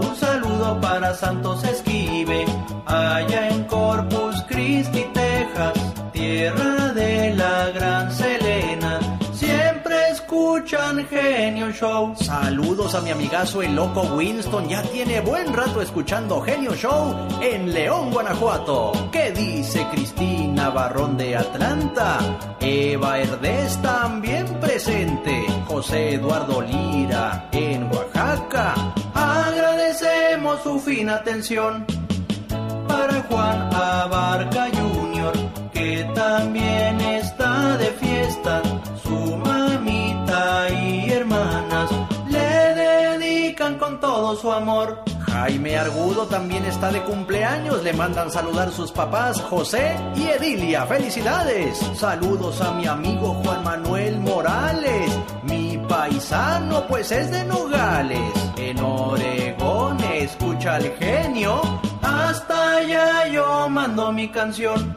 Un 0.00 0.16
saludo 0.16 0.80
para 0.80 1.14
Santos 1.14 1.64
Esquive, 1.64 2.44
allá 2.86 3.48
en 3.48 3.64
Corpus 3.64 4.42
Christi, 4.48 5.06
Texas, 5.12 5.74
tierra 6.12 6.92
de 6.92 7.34
la 7.34 7.70
gran 7.70 8.12
Selena. 8.12 9.00
Siempre 9.32 10.10
escuchan 10.10 11.06
Genio 11.08 11.70
Show. 11.70 12.14
Saludos 12.16 12.94
a 12.94 13.00
mi 13.00 13.10
amigazo 13.10 13.62
el 13.62 13.74
loco 13.74 14.02
Winston, 14.02 14.68
ya 14.68 14.82
tiene 14.82 15.20
buen 15.20 15.52
rato 15.52 15.80
escuchando 15.80 16.40
Genio 16.40 16.74
Show 16.74 17.14
en 17.40 17.72
León, 17.72 18.10
Guanajuato. 18.10 18.92
¿Qué 19.12 19.32
dice 19.32 19.86
Cristina 19.90 20.70
Barrón 20.70 21.16
de 21.16 21.36
Atlanta? 21.36 22.18
Eva 22.60 23.18
Herdez 23.18 23.80
también 23.82 24.46
presente. 24.60 25.46
José 25.68 26.14
Eduardo 26.14 26.60
Lira 26.60 27.48
en 27.52 27.84
Oaxaca. 27.92 28.74
Su 30.62 30.80
fina 30.80 31.16
atención 31.16 31.86
para 32.88 33.22
Juan 33.28 33.74
Abarca 33.74 34.68
Jr., 34.72 35.32
que 35.72 36.10
también 36.14 37.00
está 37.00 37.76
de 37.76 37.86
fiesta. 37.86 38.62
Su 39.02 39.36
mamita 39.36 40.68
y 40.70 41.10
hermanas 41.10 41.90
le 42.28 42.74
dedican 42.74 43.78
con 43.78 44.00
todo 44.00 44.34
su 44.36 44.50
amor. 44.50 45.04
Jaime 45.20 45.76
Argudo 45.76 46.26
también 46.26 46.64
está 46.64 46.90
de 46.90 47.02
cumpleaños. 47.02 47.84
Le 47.84 47.92
mandan 47.92 48.30
saludar 48.30 48.72
sus 48.72 48.90
papás 48.90 49.40
José 49.42 49.96
y 50.16 50.24
Edilia. 50.24 50.86
¡Felicidades! 50.86 51.78
Saludos 51.94 52.60
a 52.60 52.72
mi 52.72 52.86
amigo 52.86 53.34
Juan 53.44 53.62
Manuel 53.62 54.18
Morales. 54.18 55.10
Mi 55.44 55.65
paisano 55.88 56.86
pues 56.86 57.10
es 57.12 57.30
de 57.30 57.44
Nogales. 57.44 58.32
En 58.56 58.78
Oregón 58.80 59.98
escucha 60.00 60.76
al 60.76 60.90
genio. 60.98 61.60
Hasta 62.02 62.78
allá 62.78 63.28
yo 63.28 63.68
mando 63.68 64.12
mi 64.12 64.28
canción. 64.28 64.94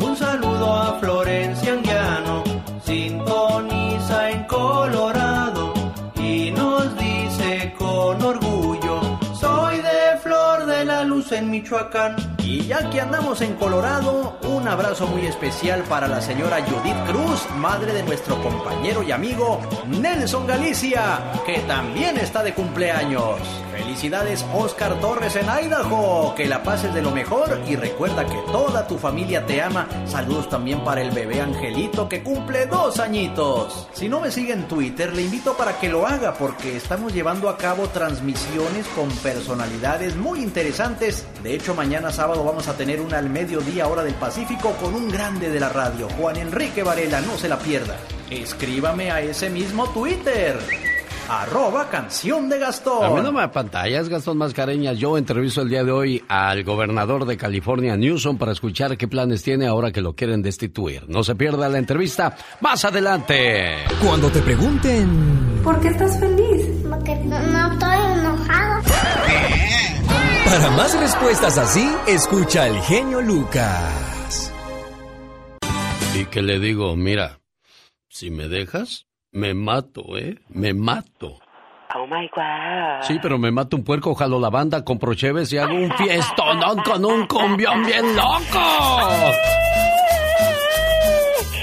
Un 0.00 0.16
saludo 0.16 0.74
a 0.74 0.98
Florencia 1.00 1.72
Anguiano. 1.72 2.44
Sintoniza 2.84 4.30
en 4.30 4.44
Colorado. 4.44 5.74
Y 6.16 6.50
nos 6.50 6.96
dice 6.96 7.74
con 7.78 8.22
orgullo. 8.22 9.18
Soy 9.34 9.76
de 9.78 10.18
Flor 10.22 10.66
de 10.66 10.84
la 10.84 11.04
Luz 11.04 11.32
en 11.32 11.50
Michoacán. 11.50 12.29
Y 12.42 12.66
ya 12.66 12.88
que 12.90 13.00
andamos 13.00 13.40
en 13.42 13.54
Colorado, 13.54 14.38
un 14.48 14.66
abrazo 14.66 15.06
muy 15.06 15.26
especial 15.26 15.82
para 15.84 16.08
la 16.08 16.20
señora 16.20 16.58
Judith 16.62 16.96
Cruz, 17.06 17.46
madre 17.56 17.92
de 17.92 18.02
nuestro 18.02 18.42
compañero 18.42 19.02
y 19.02 19.12
amigo 19.12 19.60
Nelson 19.86 20.46
Galicia, 20.46 21.20
que 21.46 21.60
también 21.60 22.16
está 22.18 22.42
de 22.42 22.54
cumpleaños. 22.54 23.38
Felicidades 23.90 24.46
Oscar 24.54 25.00
Torres 25.00 25.34
en 25.34 25.46
Idaho, 25.46 26.32
que 26.36 26.46
la 26.46 26.62
pases 26.62 26.94
de 26.94 27.02
lo 27.02 27.10
mejor 27.10 27.60
y 27.66 27.74
recuerda 27.74 28.24
que 28.24 28.38
toda 28.52 28.86
tu 28.86 28.98
familia 28.98 29.44
te 29.46 29.60
ama. 29.60 29.88
Saludos 30.06 30.48
también 30.48 30.84
para 30.84 31.02
el 31.02 31.10
bebé 31.10 31.40
Angelito 31.40 32.08
que 32.08 32.22
cumple 32.22 32.66
dos 32.66 33.00
añitos. 33.00 33.88
Si 33.92 34.08
no 34.08 34.20
me 34.20 34.30
sigue 34.30 34.52
en 34.52 34.68
Twitter, 34.68 35.12
le 35.12 35.22
invito 35.22 35.56
para 35.56 35.80
que 35.80 35.88
lo 35.88 36.06
haga 36.06 36.34
porque 36.34 36.76
estamos 36.76 37.12
llevando 37.12 37.48
a 37.48 37.58
cabo 37.58 37.88
transmisiones 37.88 38.86
con 38.94 39.08
personalidades 39.08 40.14
muy 40.14 40.40
interesantes. 40.40 41.26
De 41.42 41.56
hecho, 41.56 41.74
mañana 41.74 42.12
sábado 42.12 42.44
vamos 42.44 42.68
a 42.68 42.76
tener 42.76 43.00
una 43.00 43.18
al 43.18 43.28
mediodía 43.28 43.88
hora 43.88 44.04
del 44.04 44.14
Pacífico 44.14 44.70
con 44.80 44.94
un 44.94 45.10
grande 45.10 45.50
de 45.50 45.58
la 45.58 45.68
radio, 45.68 46.08
Juan 46.10 46.36
Enrique 46.36 46.84
Varela, 46.84 47.20
no 47.22 47.36
se 47.36 47.48
la 47.48 47.58
pierda. 47.58 47.96
Escríbame 48.30 49.10
a 49.10 49.20
ese 49.20 49.50
mismo 49.50 49.90
Twitter. 49.90 50.89
Arroba 51.30 51.88
canción 51.88 52.48
de 52.48 52.58
Gastón. 52.58 53.04
A 53.04 53.10
mí 53.10 53.22
no 53.22 53.30
me 53.30 53.46
pantallas, 53.50 54.08
Gastón 54.08 54.36
Mascareñas. 54.36 54.98
Yo 54.98 55.16
entrevisto 55.16 55.62
el 55.62 55.68
día 55.68 55.84
de 55.84 55.92
hoy 55.92 56.24
al 56.26 56.64
gobernador 56.64 57.24
de 57.24 57.36
California, 57.36 57.96
Newsom, 57.96 58.36
para 58.36 58.50
escuchar 58.50 58.96
qué 58.96 59.06
planes 59.06 59.44
tiene 59.44 59.68
ahora 59.68 59.92
que 59.92 60.00
lo 60.00 60.16
quieren 60.16 60.42
destituir. 60.42 61.08
No 61.08 61.22
se 61.22 61.36
pierda 61.36 61.68
la 61.68 61.78
entrevista 61.78 62.36
más 62.60 62.84
adelante. 62.84 63.76
Cuando 64.04 64.28
te 64.28 64.42
pregunten... 64.42 65.60
¿Por 65.62 65.80
qué 65.80 65.88
estás 65.90 66.18
feliz? 66.18 66.66
Porque 66.88 67.14
no, 67.14 67.38
no 67.38 67.72
estoy 67.74 67.96
enojado. 68.18 68.82
Para 70.46 70.70
más 70.70 70.98
respuestas 70.98 71.58
así, 71.58 71.88
escucha 72.08 72.64
al 72.64 72.80
genio 72.80 73.20
Lucas. 73.20 74.52
Y 76.16 76.24
que 76.24 76.42
le 76.42 76.58
digo, 76.58 76.96
mira, 76.96 77.38
si 78.08 78.32
me 78.32 78.48
dejas, 78.48 79.06
me 79.32 79.54
mato, 79.54 80.16
¿eh? 80.16 80.38
Me 80.48 80.74
mato. 80.74 81.38
Oh 81.94 82.06
my 82.06 82.28
God. 82.34 83.02
Sí, 83.02 83.18
pero 83.20 83.38
me 83.38 83.50
mato 83.50 83.76
un 83.76 83.84
puerco, 83.84 84.14
jalo 84.14 84.38
la 84.38 84.50
banda, 84.50 84.84
compro 84.84 85.14
cheves 85.14 85.52
y 85.52 85.58
hago 85.58 85.74
un 85.74 85.90
fiestonón 85.92 86.78
con 86.82 87.04
un 87.04 87.26
cumbión 87.26 87.84
bien 87.84 88.14
loco. 88.14 88.60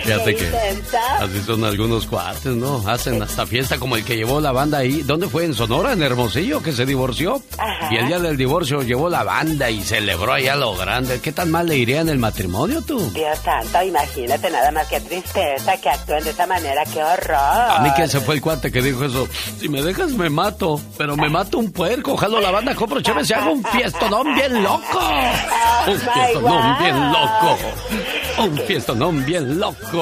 Fíjate 0.07 0.35
que 0.35 0.47
así 1.19 1.41
son 1.45 1.65
algunos 1.65 2.05
cuates, 2.05 2.55
¿no? 2.55 2.81
Hacen 2.87 3.21
hasta 3.21 3.45
fiesta 3.45 3.77
como 3.77 3.97
el 3.97 4.05
que 4.05 4.15
llevó 4.15 4.39
la 4.39 4.53
banda 4.53 4.77
ahí. 4.77 5.01
¿Dónde 5.03 5.27
fue? 5.27 5.43
¿En 5.43 5.53
Sonora? 5.53 5.91
¿En 5.91 6.01
Hermosillo? 6.01 6.61
Que 6.63 6.71
se 6.71 6.85
divorció. 6.85 7.41
Ajá. 7.57 7.93
Y 7.93 7.97
el 7.97 8.07
día 8.07 8.17
del 8.19 8.37
divorcio 8.37 8.83
llevó 8.83 9.09
la 9.09 9.25
banda 9.25 9.69
y 9.69 9.83
celebró 9.83 10.31
allá 10.31 10.55
lo 10.55 10.77
grande. 10.77 11.19
¿Qué 11.19 11.33
tan 11.33 11.51
mal 11.51 11.67
le 11.67 11.75
iría 11.75 11.99
en 11.99 12.07
el 12.07 12.19
matrimonio 12.19 12.81
tú? 12.81 12.97
Dios 13.11 13.37
santo, 13.43 13.83
imagínate 13.83 14.49
nada 14.49 14.71
más 14.71 14.87
que 14.87 15.01
tristeza 15.01 15.75
que 15.75 15.89
actúen 15.89 16.23
de 16.23 16.29
esa 16.29 16.47
manera, 16.47 16.85
qué 16.85 17.03
horror. 17.03 17.35
A 17.35 17.79
mí 17.83 17.89
que 17.93 18.07
se 18.07 18.21
fue 18.21 18.35
el 18.35 18.41
cuate 18.41 18.71
que 18.71 18.81
dijo 18.81 19.03
eso. 19.03 19.27
Si 19.59 19.67
me 19.67 19.81
dejas 19.81 20.11
me 20.11 20.29
mato, 20.29 20.79
pero 20.97 21.17
me 21.17 21.27
mato 21.27 21.57
un 21.57 21.69
puerco, 21.73 22.15
jalo 22.15 22.39
la 22.39 22.51
banda, 22.51 22.73
compro 22.75 23.01
cheves 23.01 23.29
y 23.29 23.33
hago 23.33 23.51
un 23.51 23.63
fiestonón 23.65 24.33
bien 24.35 24.63
loco. 24.63 25.01
Un 25.87 25.97
fiestonón 25.97 26.77
bien 26.79 27.11
loco. 27.13 27.57
Un 28.39 28.57
fiestonón 28.67 29.25
bien 29.25 29.59
loco. 29.59 29.96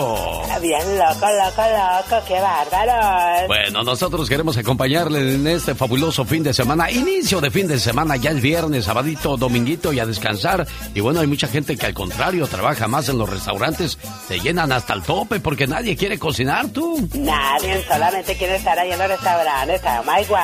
Bien 0.61 0.97
loco, 0.97 1.25
loco, 1.25 1.61
loco, 1.61 2.25
qué 2.27 2.39
bárbaro. 2.39 3.47
Bueno, 3.47 3.83
nosotros 3.83 4.27
queremos 4.27 4.57
acompañarle 4.57 5.35
en 5.35 5.47
este 5.47 5.75
fabuloso 5.75 6.25
fin 6.25 6.43
de 6.43 6.53
semana, 6.53 6.91
inicio 6.91 7.39
de 7.39 7.51
fin 7.51 7.67
de 7.67 7.79
semana, 7.79 8.15
ya 8.15 8.31
el 8.31 8.41
viernes, 8.41 8.85
sabadito, 8.85 9.37
dominguito 9.37 9.93
y 9.93 9.99
a 9.99 10.05
descansar. 10.05 10.67
Y 10.93 10.99
bueno, 10.99 11.19
hay 11.19 11.27
mucha 11.27 11.47
gente 11.47 11.77
que 11.77 11.85
al 11.85 11.93
contrario 11.93 12.47
trabaja 12.47 12.87
más 12.87 13.09
en 13.09 13.17
los 13.17 13.29
restaurantes, 13.29 13.97
se 14.27 14.39
llenan 14.39 14.71
hasta 14.71 14.93
el 14.93 15.03
tope 15.03 15.39
porque 15.39 15.67
nadie 15.67 15.95
quiere 15.95 16.19
cocinar 16.19 16.67
tú. 16.69 17.07
Nadie 17.13 17.83
solamente 17.87 18.35
quiere 18.35 18.55
estar 18.55 18.77
ahí 18.77 18.91
en 18.91 18.99
los 18.99 19.07
restaurantes. 19.07 19.81
Oh 19.85 20.03
my 20.03 20.25
wow. 20.25 20.37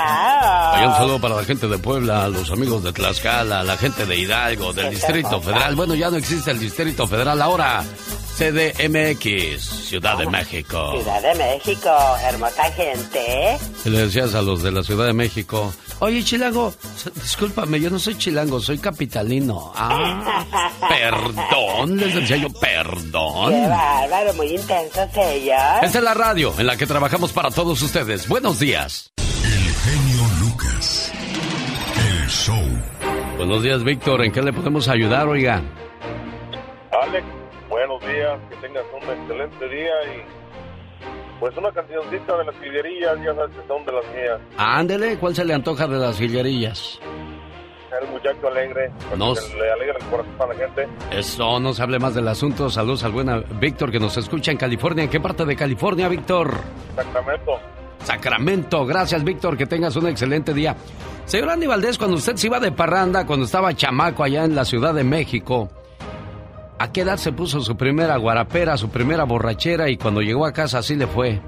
Hay 0.74 0.86
un 0.86 0.94
saludo 0.94 1.20
para 1.20 1.36
la 1.36 1.44
gente 1.44 1.68
de 1.68 1.78
Puebla, 1.78 2.28
los 2.28 2.52
amigos 2.52 2.84
de 2.84 2.94
Tlaxcala, 2.94 3.64
la 3.64 3.78
gente 3.78 4.06
de 4.06 4.18
Hidalgo, 4.18 4.72
del 4.72 4.92
Distrito 4.92 5.42
Federal. 5.42 5.76
Bueno, 5.76 5.96
ya 5.96 6.10
no 6.10 6.18
existe 6.18 6.52
el 6.52 6.60
Distrito 6.60 7.08
Federal 7.08 7.42
ahora. 7.42 7.84
CDMX, 8.42 9.62
Ciudad 9.62 10.18
de 10.18 10.26
México. 10.26 10.94
Ciudad 10.98 11.22
de 11.22 11.36
México, 11.36 11.92
hermosa 12.24 12.64
gente. 12.72 13.60
¿Qué 13.84 13.90
le 13.92 14.00
decías 14.00 14.34
a 14.34 14.42
los 14.42 14.64
de 14.64 14.72
la 14.72 14.82
Ciudad 14.82 15.06
de 15.06 15.14
México? 15.14 15.72
Oye, 16.00 16.24
chilango, 16.24 16.74
discúlpame, 17.22 17.80
yo 17.80 17.92
no 17.92 18.00
soy 18.00 18.18
chilango, 18.18 18.60
soy 18.60 18.80
capitalino. 18.80 19.72
Ah, 19.76 20.44
perdón, 20.90 21.98
les 21.98 22.16
decía 22.16 22.38
yo, 22.38 22.48
perdón. 22.50 23.52
Qué 23.52 23.68
bárbaro, 23.68 24.34
muy 24.34 24.48
intenso, 24.56 25.08
señor. 25.14 25.84
Esta 25.84 26.00
es 26.00 26.04
la 26.04 26.16
radio 26.16 26.52
en 26.58 26.66
la 26.66 26.76
que 26.78 26.88
trabajamos 26.88 27.32
para 27.34 27.52
todos 27.52 27.80
ustedes. 27.84 28.28
Buenos 28.28 28.58
días. 28.58 29.12
genio 29.84 30.28
Lucas. 30.40 31.12
El 31.96 32.28
show. 32.28 32.82
Buenos 33.38 33.62
días, 33.62 33.84
Víctor. 33.84 34.24
¿En 34.24 34.32
qué 34.32 34.42
le 34.42 34.52
podemos 34.52 34.88
ayudar, 34.88 35.28
oiga? 35.28 35.62
Alex, 37.04 37.26
días, 38.14 38.40
que 38.50 38.56
tengas 38.58 38.84
un 38.94 39.10
excelente 39.10 39.70
día 39.70 39.92
y 40.16 41.40
pues 41.40 41.58
una 41.58 41.72
cancioncita 41.72 42.38
de 42.38 42.46
las 42.46 42.56
jilguerillas, 42.62 43.18
ya 43.24 43.34
sabes 43.34 43.56
que 43.56 43.68
son 43.68 43.86
de 43.86 43.92
las 43.92 44.06
mías. 44.14 44.40
Ándele, 44.58 45.18
¿cuál 45.18 45.36
se 45.36 45.44
le 45.44 45.54
antoja 45.54 45.88
de 45.88 45.98
las 45.98 46.18
jilguerillas? 46.18 47.00
El 48.02 48.08
muchacho 48.10 48.48
alegre, 48.48 48.90
Nos- 49.18 49.54
le 49.56 49.70
alegra 49.72 49.98
el 50.00 50.06
corazón 50.06 50.34
a 50.40 50.46
la 50.48 50.56
gente. 50.56 50.88
Eso, 51.12 51.60
no 51.60 51.74
se 51.74 51.82
hable 51.84 52.00
más 52.00 52.16
del 52.16 52.28
asunto. 52.28 52.70
Saludos 52.70 53.04
al 53.04 53.12
buen 53.12 53.44
Víctor 53.60 53.92
que 53.92 54.00
nos 54.00 54.16
escucha 54.18 54.52
en 54.52 54.58
California. 54.58 55.04
¿En 55.04 55.10
qué 55.10 55.20
parte 55.20 55.44
de 55.46 55.56
California, 55.56 56.08
Víctor? 56.08 56.54
Sacramento. 56.96 57.60
Sacramento. 58.04 58.86
Gracias, 58.86 59.24
Víctor. 59.24 59.58
Que 59.58 59.66
tengas 59.66 59.96
un 59.98 60.08
excelente 60.08 60.54
día. 60.54 60.76
Señor 61.26 61.50
Andy 61.50 61.68
Valdés, 61.68 61.98
cuando 61.98 62.16
usted 62.18 62.36
se 62.38 62.48
iba 62.48 62.60
de 62.60 62.72
parranda, 62.72 63.26
cuando 63.26 63.46
estaba 63.46 63.74
chamaco 63.74 64.24
allá 64.24 64.46
en 64.46 64.56
la 64.56 64.64
Ciudad 64.66 64.94
de 64.94 65.04
México, 65.04 65.70
¿a 66.82 66.92
qué 66.92 67.02
edad 67.02 67.18
se 67.18 67.32
puso 67.32 67.60
su 67.62 67.78
primera 67.78 68.18
guarapera, 68.18 68.76
su 68.76 68.90
primera 68.90 69.24
borrachera 69.24 69.90
y 69.90 69.98
cuando 69.98 70.22
llegó 70.22 70.48
a 70.48 70.52
casa 70.52 70.80
así 70.80 70.96
le 70.96 71.06
fue? 71.06 71.40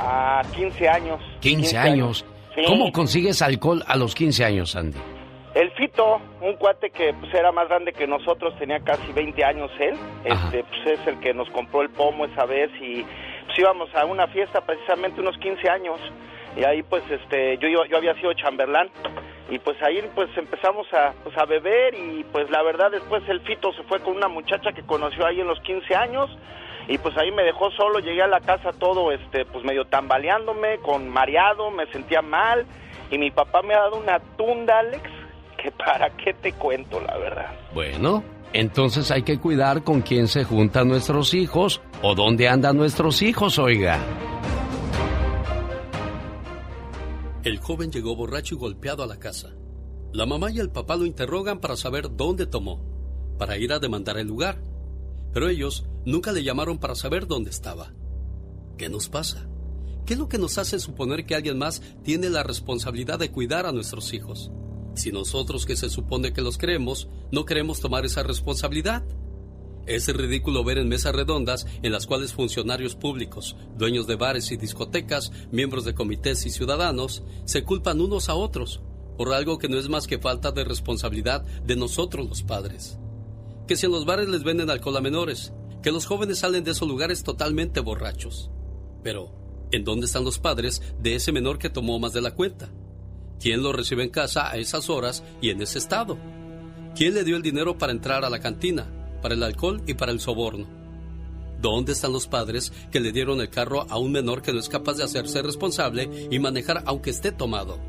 A 0.00 0.42
15 0.56 0.88
años. 0.88 1.20
15 1.40 1.78
años. 1.78 2.24
Sí. 2.56 2.62
¿Cómo 2.66 2.90
consigues 2.90 3.40
alcohol 3.40 3.84
a 3.86 3.96
los 3.96 4.14
15 4.16 4.44
años, 4.44 4.74
Andy? 4.74 4.98
El 5.54 5.70
Fito, 5.72 6.20
un 6.40 6.56
cuate 6.56 6.90
que 6.90 7.14
pues 7.14 7.32
era 7.32 7.52
más 7.52 7.68
grande 7.68 7.92
que 7.92 8.08
nosotros, 8.08 8.58
tenía 8.58 8.80
casi 8.80 9.12
20 9.12 9.44
años 9.44 9.70
él, 9.78 9.94
este, 10.24 10.64
pues 10.64 10.98
es 10.98 11.06
el 11.06 11.20
que 11.20 11.32
nos 11.32 11.48
compró 11.50 11.82
el 11.82 11.90
pomo 11.90 12.24
esa 12.24 12.44
vez 12.44 12.70
y 12.80 13.04
pues 13.46 13.58
íbamos 13.58 13.94
a 13.94 14.04
una 14.04 14.26
fiesta 14.26 14.60
precisamente 14.62 15.20
unos 15.20 15.38
15 15.38 15.70
años 15.70 16.00
y 16.56 16.64
ahí 16.64 16.82
pues 16.82 17.04
este 17.08 17.56
yo 17.58 17.68
yo 17.68 17.96
había 17.96 18.14
sido 18.14 18.32
chambelán 18.32 18.88
y 19.50 19.58
pues 19.58 19.80
ahí 19.82 20.00
pues 20.14 20.30
empezamos 20.36 20.86
a 20.92 21.12
pues 21.22 21.36
a 21.36 21.44
beber 21.44 21.94
y 21.94 22.24
pues 22.32 22.50
la 22.50 22.62
verdad 22.62 22.90
después 22.90 23.22
el 23.28 23.40
Fito 23.40 23.72
se 23.74 23.82
fue 23.84 24.00
con 24.00 24.16
una 24.16 24.28
muchacha 24.28 24.72
que 24.72 24.82
conoció 24.82 25.26
ahí 25.26 25.40
en 25.40 25.46
los 25.46 25.60
15 25.60 25.94
años 25.94 26.30
y 26.88 26.98
pues 26.98 27.16
ahí 27.16 27.30
me 27.30 27.42
dejó 27.42 27.70
solo, 27.72 27.98
llegué 27.98 28.22
a 28.22 28.26
la 28.26 28.40
casa 28.40 28.70
todo 28.78 29.12
este 29.12 29.44
pues 29.46 29.64
medio 29.64 29.84
tambaleándome, 29.86 30.78
con 30.78 31.08
mareado, 31.08 31.70
me 31.70 31.86
sentía 31.86 32.22
mal 32.22 32.66
y 33.10 33.18
mi 33.18 33.30
papá 33.30 33.62
me 33.62 33.74
ha 33.74 33.80
dado 33.80 33.96
una 33.96 34.18
tunda, 34.36 34.78
Alex, 34.78 35.02
que 35.62 35.70
para 35.72 36.10
qué 36.10 36.32
te 36.34 36.52
cuento, 36.52 37.00
la 37.00 37.16
verdad. 37.18 37.52
Bueno, 37.72 38.22
entonces 38.52 39.10
hay 39.10 39.22
que 39.22 39.38
cuidar 39.38 39.82
con 39.82 40.02
quién 40.02 40.28
se 40.28 40.44
juntan 40.44 40.88
nuestros 40.88 41.34
hijos 41.34 41.82
o 42.02 42.14
dónde 42.14 42.48
andan 42.48 42.76
nuestros 42.76 43.22
hijos, 43.22 43.58
oiga. 43.58 43.98
El 47.44 47.58
joven 47.58 47.92
llegó 47.92 48.16
borracho 48.16 48.54
y 48.54 48.58
golpeado 48.58 49.02
a 49.02 49.06
la 49.06 49.18
casa. 49.18 49.54
La 50.14 50.24
mamá 50.24 50.50
y 50.50 50.60
el 50.60 50.70
papá 50.70 50.96
lo 50.96 51.04
interrogan 51.04 51.60
para 51.60 51.76
saber 51.76 52.16
dónde 52.16 52.46
tomó, 52.46 52.80
para 53.38 53.58
ir 53.58 53.70
a 53.74 53.78
demandar 53.78 54.16
el 54.16 54.26
lugar. 54.26 54.62
Pero 55.30 55.50
ellos 55.50 55.84
nunca 56.06 56.32
le 56.32 56.42
llamaron 56.42 56.78
para 56.78 56.94
saber 56.94 57.26
dónde 57.26 57.50
estaba. 57.50 57.92
¿Qué 58.78 58.88
nos 58.88 59.10
pasa? 59.10 59.46
¿Qué 60.06 60.14
es 60.14 60.18
lo 60.18 60.26
que 60.26 60.38
nos 60.38 60.56
hace 60.56 60.78
suponer 60.78 61.26
que 61.26 61.34
alguien 61.34 61.58
más 61.58 61.82
tiene 62.02 62.30
la 62.30 62.42
responsabilidad 62.44 63.18
de 63.18 63.30
cuidar 63.30 63.66
a 63.66 63.72
nuestros 63.72 64.14
hijos? 64.14 64.50
Si 64.94 65.12
nosotros 65.12 65.66
que 65.66 65.76
se 65.76 65.90
supone 65.90 66.32
que 66.32 66.40
los 66.40 66.56
queremos, 66.56 67.08
no 67.30 67.44
queremos 67.44 67.78
tomar 67.78 68.06
esa 68.06 68.22
responsabilidad. 68.22 69.04
Es 69.86 70.08
ridículo 70.08 70.64
ver 70.64 70.78
en 70.78 70.88
mesas 70.88 71.14
redondas 71.14 71.66
en 71.82 71.92
las 71.92 72.06
cuales 72.06 72.32
funcionarios 72.32 72.94
públicos, 72.94 73.54
dueños 73.76 74.06
de 74.06 74.16
bares 74.16 74.50
y 74.50 74.56
discotecas, 74.56 75.30
miembros 75.52 75.84
de 75.84 75.94
comités 75.94 76.46
y 76.46 76.50
ciudadanos 76.50 77.22
se 77.44 77.64
culpan 77.64 78.00
unos 78.00 78.28
a 78.28 78.34
otros 78.34 78.80
por 79.18 79.32
algo 79.32 79.58
que 79.58 79.68
no 79.68 79.78
es 79.78 79.88
más 79.88 80.06
que 80.06 80.18
falta 80.18 80.52
de 80.52 80.64
responsabilidad 80.64 81.44
de 81.64 81.76
nosotros 81.76 82.28
los 82.28 82.42
padres. 82.42 82.98
Que 83.66 83.76
si 83.76 83.86
en 83.86 83.92
los 83.92 84.06
bares 84.06 84.28
les 84.28 84.42
venden 84.42 84.70
alcohol 84.70 84.96
a 84.96 85.00
menores, 85.00 85.52
que 85.82 85.92
los 85.92 86.06
jóvenes 86.06 86.38
salen 86.38 86.64
de 86.64 86.72
esos 86.72 86.88
lugares 86.88 87.22
totalmente 87.22 87.80
borrachos. 87.80 88.50
Pero, 89.02 89.32
¿en 89.70 89.84
dónde 89.84 90.06
están 90.06 90.24
los 90.24 90.38
padres 90.38 90.82
de 90.98 91.14
ese 91.14 91.30
menor 91.30 91.58
que 91.58 91.70
tomó 91.70 91.98
más 91.98 92.12
de 92.12 92.22
la 92.22 92.34
cuenta? 92.34 92.70
¿Quién 93.38 93.62
lo 93.62 93.72
recibe 93.72 94.02
en 94.02 94.10
casa 94.10 94.50
a 94.50 94.56
esas 94.56 94.88
horas 94.88 95.22
y 95.40 95.50
en 95.50 95.60
ese 95.60 95.78
estado? 95.78 96.16
¿Quién 96.96 97.14
le 97.14 97.24
dio 97.24 97.36
el 97.36 97.42
dinero 97.42 97.76
para 97.76 97.92
entrar 97.92 98.24
a 98.24 98.30
la 98.30 98.40
cantina, 98.40 99.03
para 99.24 99.36
el 99.36 99.42
alcohol 99.42 99.82
y 99.86 99.94
para 99.94 100.12
el 100.12 100.20
soborno? 100.20 100.66
¿Dónde 101.58 101.92
están 101.92 102.12
los 102.12 102.26
padres 102.26 102.74
que 102.92 103.00
le 103.00 103.10
dieron 103.10 103.40
el 103.40 103.48
carro 103.48 103.86
a 103.88 103.96
un 103.96 104.12
menor 104.12 104.42
que 104.42 104.52
no 104.52 104.58
es 104.60 104.68
capaz 104.68 104.98
de 104.98 105.04
hacerse 105.04 105.40
responsable 105.40 106.28
y 106.30 106.38
manejar 106.38 106.82
aunque 106.84 107.08
esté 107.08 107.32
tomado? 107.32 107.80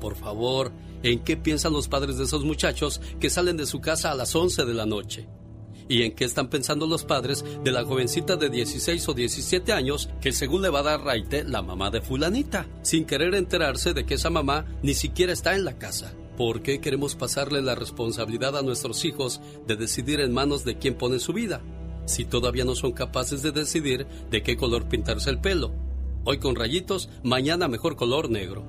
Por 0.00 0.14
favor, 0.14 0.70
¿en 1.02 1.24
qué 1.24 1.36
piensan 1.36 1.72
los 1.72 1.88
padres 1.88 2.18
de 2.18 2.24
esos 2.24 2.44
muchachos 2.44 3.00
que 3.18 3.30
salen 3.30 3.56
de 3.56 3.66
su 3.66 3.80
casa 3.80 4.12
a 4.12 4.14
las 4.14 4.32
11 4.32 4.64
de 4.64 4.74
la 4.74 4.86
noche? 4.86 5.26
¿Y 5.88 6.02
en 6.02 6.14
qué 6.14 6.24
están 6.24 6.48
pensando 6.48 6.86
los 6.86 7.02
padres 7.02 7.44
de 7.64 7.72
la 7.72 7.84
jovencita 7.84 8.36
de 8.36 8.48
16 8.48 9.08
o 9.08 9.12
17 9.12 9.72
años 9.72 10.08
que 10.20 10.30
según 10.30 10.62
le 10.62 10.68
va 10.68 10.78
a 10.78 10.84
dar 10.84 11.00
raite 11.00 11.42
la 11.42 11.62
mamá 11.62 11.90
de 11.90 12.00
fulanita, 12.00 12.68
sin 12.82 13.06
querer 13.06 13.34
enterarse 13.34 13.92
de 13.92 14.06
que 14.06 14.14
esa 14.14 14.30
mamá 14.30 14.66
ni 14.84 14.94
siquiera 14.94 15.32
está 15.32 15.56
en 15.56 15.64
la 15.64 15.78
casa? 15.78 16.14
¿Por 16.40 16.62
qué 16.62 16.80
queremos 16.80 17.16
pasarle 17.16 17.60
la 17.60 17.74
responsabilidad 17.74 18.56
a 18.56 18.62
nuestros 18.62 19.04
hijos 19.04 19.42
de 19.66 19.76
decidir 19.76 20.20
en 20.20 20.32
manos 20.32 20.64
de 20.64 20.78
quién 20.78 20.94
pone 20.94 21.18
su 21.18 21.34
vida? 21.34 21.60
Si 22.06 22.24
todavía 22.24 22.64
no 22.64 22.74
son 22.74 22.92
capaces 22.92 23.42
de 23.42 23.52
decidir 23.52 24.06
de 24.30 24.42
qué 24.42 24.56
color 24.56 24.88
pintarse 24.88 25.28
el 25.28 25.38
pelo. 25.38 25.70
Hoy 26.24 26.38
con 26.38 26.56
rayitos, 26.56 27.10
mañana 27.22 27.68
mejor 27.68 27.94
color 27.94 28.30
negro. 28.30 28.64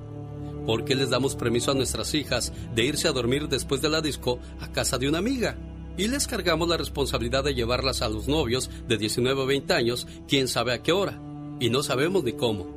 ¿Por 0.65 0.83
qué 0.83 0.95
les 0.95 1.11
damos 1.11 1.37
permiso 1.37 1.71
a 1.71 1.73
nuestras 1.73 2.13
hijas 2.13 2.51
de 2.75 2.83
irse 2.83 3.07
a 3.07 3.13
dormir 3.13 3.47
después 3.47 3.81
de 3.81 3.87
la 3.87 4.01
disco 4.01 4.39
a 4.59 4.69
casa 4.73 4.97
de 4.97 5.07
una 5.07 5.19
amiga? 5.19 5.57
Y 5.97 6.09
les 6.09 6.27
cargamos 6.27 6.67
la 6.67 6.75
responsabilidad 6.75 7.45
de 7.45 7.55
llevarlas 7.55 8.01
a 8.01 8.09
los 8.09 8.27
novios 8.27 8.69
de 8.89 8.97
19 8.97 9.43
o 9.43 9.45
20 9.45 9.73
años, 9.73 10.07
quién 10.27 10.49
sabe 10.49 10.73
a 10.73 10.83
qué 10.83 10.91
hora. 10.91 11.21
Y 11.61 11.69
no 11.69 11.83
sabemos 11.83 12.25
ni 12.25 12.33
cómo. 12.33 12.67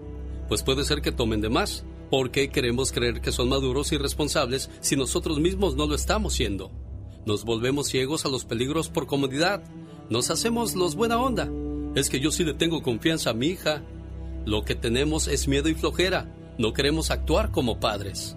Pues 0.47 0.63
puede 0.63 0.85
ser 0.85 1.03
que 1.03 1.11
tomen 1.11 1.41
de 1.41 1.49
más. 1.49 1.85
¿Por 2.11 2.31
qué 2.31 2.51
queremos 2.51 2.93
creer 2.93 3.21
que 3.21 3.33
son 3.33 3.49
maduros 3.49 3.93
y 3.93 3.99
responsables 3.99 4.71
si 4.81 4.97
nosotros 4.97 5.41
mismos 5.41 5.75
no 5.75 5.87
lo 5.87 5.95
estamos 5.95 6.35
siendo? 6.35 6.71
Nos 7.27 7.45
volvemos 7.45 7.89
ciegos 7.89 8.25
a 8.25 8.29
los 8.29 8.45
peligros 8.45 8.89
por 8.89 9.07
comodidad. 9.07 9.65
Nos 10.11 10.31
hacemos 10.31 10.75
los 10.75 10.95
buena 10.95 11.19
onda. 11.19 11.51
Es 11.95 12.11
que 12.11 12.21
yo 12.21 12.31
sí 12.31 12.45
le 12.45 12.55
tengo 12.55 12.83
confianza 12.83 13.31
a 13.31 13.35
mi 13.35 13.47
hija. 13.47 13.83
Lo 14.45 14.65
que 14.65 14.75
tenemos 14.75 15.29
es 15.29 15.49
miedo 15.49 15.69
y 15.69 15.75
flojera. 15.75 16.35
No 16.59 16.73
queremos 16.73 17.11
actuar 17.11 17.51
como 17.51 17.81
padres. 17.81 18.37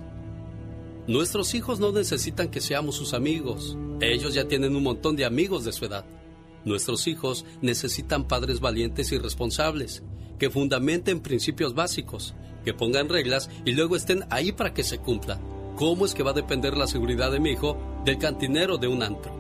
Nuestros 1.08 1.54
hijos 1.54 1.80
no 1.80 1.92
necesitan 1.92 2.50
que 2.50 2.62
seamos 2.62 2.96
sus 2.96 3.14
amigos. 3.14 3.78
Ellos 4.02 4.34
ya 4.34 4.48
tienen 4.48 4.76
un 4.76 4.84
montón 4.84 5.16
de 5.16 5.26
amigos 5.26 5.66
de 5.66 5.74
su 5.74 5.86
edad. 5.86 6.06
Nuestros 6.66 7.08
hijos 7.08 7.46
necesitan 7.62 8.28
padres 8.28 8.60
valientes 8.60 9.12
y 9.12 9.18
responsables, 9.18 10.04
que 10.38 10.50
fundamenten 10.50 11.22
principios 11.22 11.74
básicos, 11.74 12.36
que 12.68 12.74
pongan 12.74 13.08
reglas 13.08 13.50
y 13.64 13.72
luego 13.72 13.96
estén 13.96 14.26
ahí 14.30 14.52
para 14.52 14.74
que 14.74 14.84
se 14.84 15.00
cumplan. 15.00 15.40
¿Cómo 15.78 16.06
es 16.06 16.14
que 16.14 16.22
va 16.22 16.32
a 16.32 16.34
depender 16.34 16.76
la 16.76 16.86
seguridad 16.86 17.32
de 17.32 17.40
mi 17.40 17.52
hijo 17.52 17.78
del 18.04 18.18
cantinero 18.18 18.78
de 18.78 18.90
un 18.90 19.02
antro? 19.02 19.32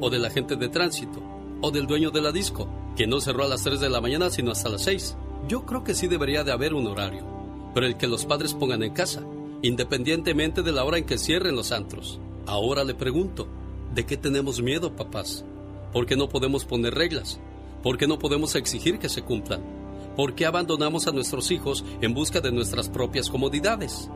¿O 0.00 0.08
del 0.10 0.24
agente 0.24 0.54
de 0.54 0.68
tránsito? 0.68 1.20
¿O 1.60 1.72
del 1.72 1.88
dueño 1.88 2.12
de 2.12 2.22
la 2.22 2.30
disco, 2.30 2.68
que 2.96 3.08
no 3.08 3.20
cerró 3.20 3.42
a 3.42 3.48
las 3.48 3.64
3 3.64 3.80
de 3.80 3.90
la 3.90 4.00
mañana 4.00 4.30
sino 4.30 4.52
hasta 4.52 4.68
las 4.68 4.82
6? 4.82 5.16
Yo 5.48 5.66
creo 5.66 5.82
que 5.82 5.92
sí 5.92 6.06
debería 6.06 6.44
de 6.44 6.52
haber 6.52 6.72
un 6.72 6.86
horario, 6.86 7.26
pero 7.74 7.84
el 7.84 7.96
que 7.96 8.06
los 8.06 8.26
padres 8.26 8.54
pongan 8.54 8.84
en 8.84 8.92
casa, 8.92 9.24
independientemente 9.62 10.62
de 10.62 10.70
la 10.70 10.84
hora 10.84 10.98
en 10.98 11.04
que 11.04 11.18
cierren 11.18 11.56
los 11.56 11.72
antros. 11.72 12.20
Ahora 12.46 12.84
le 12.84 12.94
pregunto, 12.94 13.48
¿de 13.92 14.06
qué 14.06 14.16
tenemos 14.16 14.62
miedo, 14.62 14.94
papás? 14.94 15.44
¿Por 15.92 16.06
qué 16.06 16.14
no 16.14 16.28
podemos 16.28 16.64
poner 16.64 16.94
reglas? 16.94 17.40
¿Por 17.82 17.98
qué 17.98 18.06
no 18.06 18.20
podemos 18.20 18.54
exigir 18.54 19.00
que 19.00 19.08
se 19.08 19.22
cumplan? 19.22 19.77
¿Por 20.18 20.34
qué 20.34 20.46
abandonamos 20.46 21.06
a 21.06 21.12
nuestros 21.12 21.52
hijos 21.52 21.84
en 22.00 22.12
busca 22.12 22.40
de 22.40 22.50
nuestras 22.50 22.88
propias 22.88 23.30
comodidades? 23.30 24.10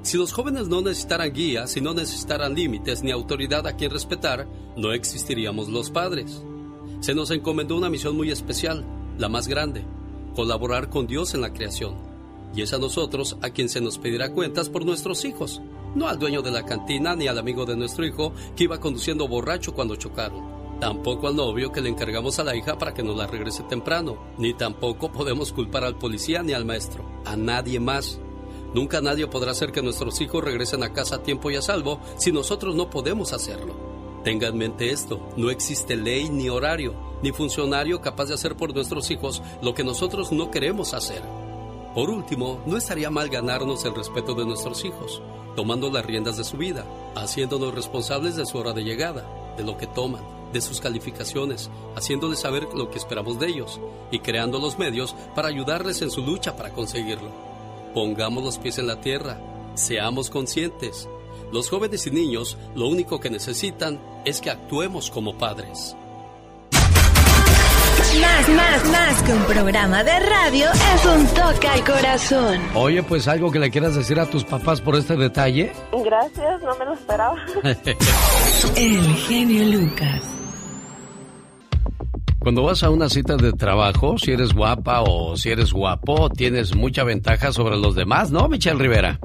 Si 0.00 0.16
los 0.16 0.32
jóvenes 0.32 0.68
no 0.68 0.80
necesitaran 0.80 1.30
guía, 1.30 1.66
si 1.66 1.82
no 1.82 1.92
necesitaran 1.92 2.54
límites 2.54 3.02
ni 3.02 3.10
autoridad 3.10 3.66
a 3.66 3.76
quien 3.76 3.90
respetar, 3.90 4.48
no 4.78 4.94
existiríamos 4.94 5.68
los 5.68 5.90
padres. 5.90 6.42
Se 7.00 7.14
nos 7.14 7.30
encomendó 7.30 7.76
una 7.76 7.90
misión 7.90 8.16
muy 8.16 8.30
especial, 8.30 8.86
la 9.18 9.28
más 9.28 9.46
grande, 9.46 9.84
colaborar 10.34 10.88
con 10.88 11.06
Dios 11.06 11.34
en 11.34 11.42
la 11.42 11.52
creación. 11.52 11.96
Y 12.54 12.62
es 12.62 12.72
a 12.72 12.78
nosotros 12.78 13.36
a 13.42 13.50
quien 13.50 13.68
se 13.68 13.82
nos 13.82 13.98
pedirá 13.98 14.32
cuentas 14.32 14.70
por 14.70 14.86
nuestros 14.86 15.22
hijos, 15.26 15.60
no 15.94 16.08
al 16.08 16.18
dueño 16.18 16.40
de 16.40 16.50
la 16.50 16.64
cantina 16.64 17.14
ni 17.14 17.28
al 17.28 17.36
amigo 17.36 17.66
de 17.66 17.76
nuestro 17.76 18.06
hijo 18.06 18.32
que 18.56 18.64
iba 18.64 18.80
conduciendo 18.80 19.28
borracho 19.28 19.74
cuando 19.74 19.96
chocaron. 19.96 20.51
Tampoco 20.82 21.28
al 21.28 21.36
novio 21.36 21.70
que 21.70 21.80
le 21.80 21.90
encargamos 21.90 22.40
a 22.40 22.42
la 22.42 22.56
hija 22.56 22.76
para 22.76 22.92
que 22.92 23.04
nos 23.04 23.16
la 23.16 23.28
regrese 23.28 23.62
temprano. 23.62 24.16
Ni 24.36 24.52
tampoco 24.52 25.12
podemos 25.12 25.52
culpar 25.52 25.84
al 25.84 25.94
policía 25.94 26.42
ni 26.42 26.54
al 26.54 26.64
maestro. 26.64 27.04
A 27.24 27.36
nadie 27.36 27.78
más. 27.78 28.18
Nunca 28.74 29.00
nadie 29.00 29.28
podrá 29.28 29.52
hacer 29.52 29.70
que 29.70 29.80
nuestros 29.80 30.20
hijos 30.20 30.42
regresen 30.42 30.82
a 30.82 30.92
casa 30.92 31.14
a 31.14 31.22
tiempo 31.22 31.52
y 31.52 31.54
a 31.54 31.62
salvo 31.62 32.00
si 32.16 32.32
nosotros 32.32 32.74
no 32.74 32.90
podemos 32.90 33.32
hacerlo. 33.32 33.74
Tenga 34.24 34.48
en 34.48 34.58
mente 34.58 34.90
esto, 34.90 35.20
no 35.36 35.50
existe 35.50 35.94
ley 35.94 36.28
ni 36.28 36.48
horario, 36.48 36.96
ni 37.22 37.30
funcionario 37.30 38.00
capaz 38.00 38.24
de 38.24 38.34
hacer 38.34 38.56
por 38.56 38.74
nuestros 38.74 39.08
hijos 39.12 39.40
lo 39.62 39.74
que 39.74 39.84
nosotros 39.84 40.32
no 40.32 40.50
queremos 40.50 40.94
hacer. 40.94 41.22
Por 41.94 42.10
último, 42.10 42.60
no 42.66 42.76
estaría 42.76 43.08
mal 43.08 43.28
ganarnos 43.28 43.84
el 43.84 43.94
respeto 43.94 44.34
de 44.34 44.46
nuestros 44.46 44.84
hijos, 44.84 45.22
tomando 45.54 45.92
las 45.92 46.04
riendas 46.04 46.38
de 46.38 46.44
su 46.44 46.56
vida, 46.56 46.84
haciéndonos 47.14 47.72
responsables 47.72 48.34
de 48.34 48.46
su 48.46 48.58
hora 48.58 48.72
de 48.72 48.82
llegada, 48.82 49.54
de 49.56 49.62
lo 49.62 49.76
que 49.76 49.86
toman, 49.86 50.41
de 50.52 50.60
sus 50.60 50.80
calificaciones, 50.80 51.70
haciéndoles 51.96 52.40
saber 52.40 52.68
lo 52.74 52.90
que 52.90 52.98
esperamos 52.98 53.38
de 53.38 53.48
ellos 53.48 53.80
y 54.10 54.20
creando 54.20 54.58
los 54.58 54.78
medios 54.78 55.14
para 55.34 55.48
ayudarles 55.48 56.02
en 56.02 56.10
su 56.10 56.22
lucha 56.22 56.56
para 56.56 56.70
conseguirlo. 56.70 57.30
Pongamos 57.94 58.42
los 58.42 58.58
pies 58.58 58.78
en 58.78 58.86
la 58.86 59.00
tierra, 59.00 59.40
seamos 59.74 60.30
conscientes. 60.30 61.08
Los 61.52 61.68
jóvenes 61.68 62.06
y 62.06 62.10
niños 62.10 62.56
lo 62.74 62.88
único 62.88 63.20
que 63.20 63.30
necesitan 63.30 64.00
es 64.24 64.40
que 64.40 64.50
actuemos 64.50 65.10
como 65.10 65.36
padres. 65.36 65.96
Más, 68.20 68.48
más, 68.50 68.84
más 68.90 69.22
que 69.22 69.32
un 69.32 69.42
programa 69.44 70.04
de 70.04 70.20
radio 70.20 70.66
es 70.70 71.06
un 71.06 71.26
toque 71.28 71.66
al 71.66 71.82
corazón. 71.82 72.60
Oye, 72.74 73.02
pues 73.02 73.26
algo 73.26 73.50
que 73.50 73.58
le 73.58 73.70
quieras 73.70 73.94
decir 73.94 74.20
a 74.20 74.26
tus 74.26 74.44
papás 74.44 74.82
por 74.82 74.96
este 74.96 75.16
detalle. 75.16 75.72
Gracias, 75.92 76.62
no 76.62 76.76
me 76.76 76.84
lo 76.84 76.92
esperaba. 76.92 77.36
El 78.76 79.16
genio 79.16 79.64
Lucas. 79.64 80.41
Cuando 82.42 82.64
vas 82.64 82.82
a 82.82 82.90
una 82.90 83.08
cita 83.08 83.36
de 83.36 83.52
trabajo, 83.52 84.18
si 84.18 84.32
eres 84.32 84.52
guapa 84.52 85.02
o 85.02 85.36
si 85.36 85.50
eres 85.50 85.72
guapo, 85.72 86.28
tienes 86.28 86.74
mucha 86.74 87.04
ventaja 87.04 87.52
sobre 87.52 87.76
los 87.76 87.94
demás, 87.94 88.32
¿no, 88.32 88.48
Michelle 88.48 88.80
Rivera? 88.80 89.20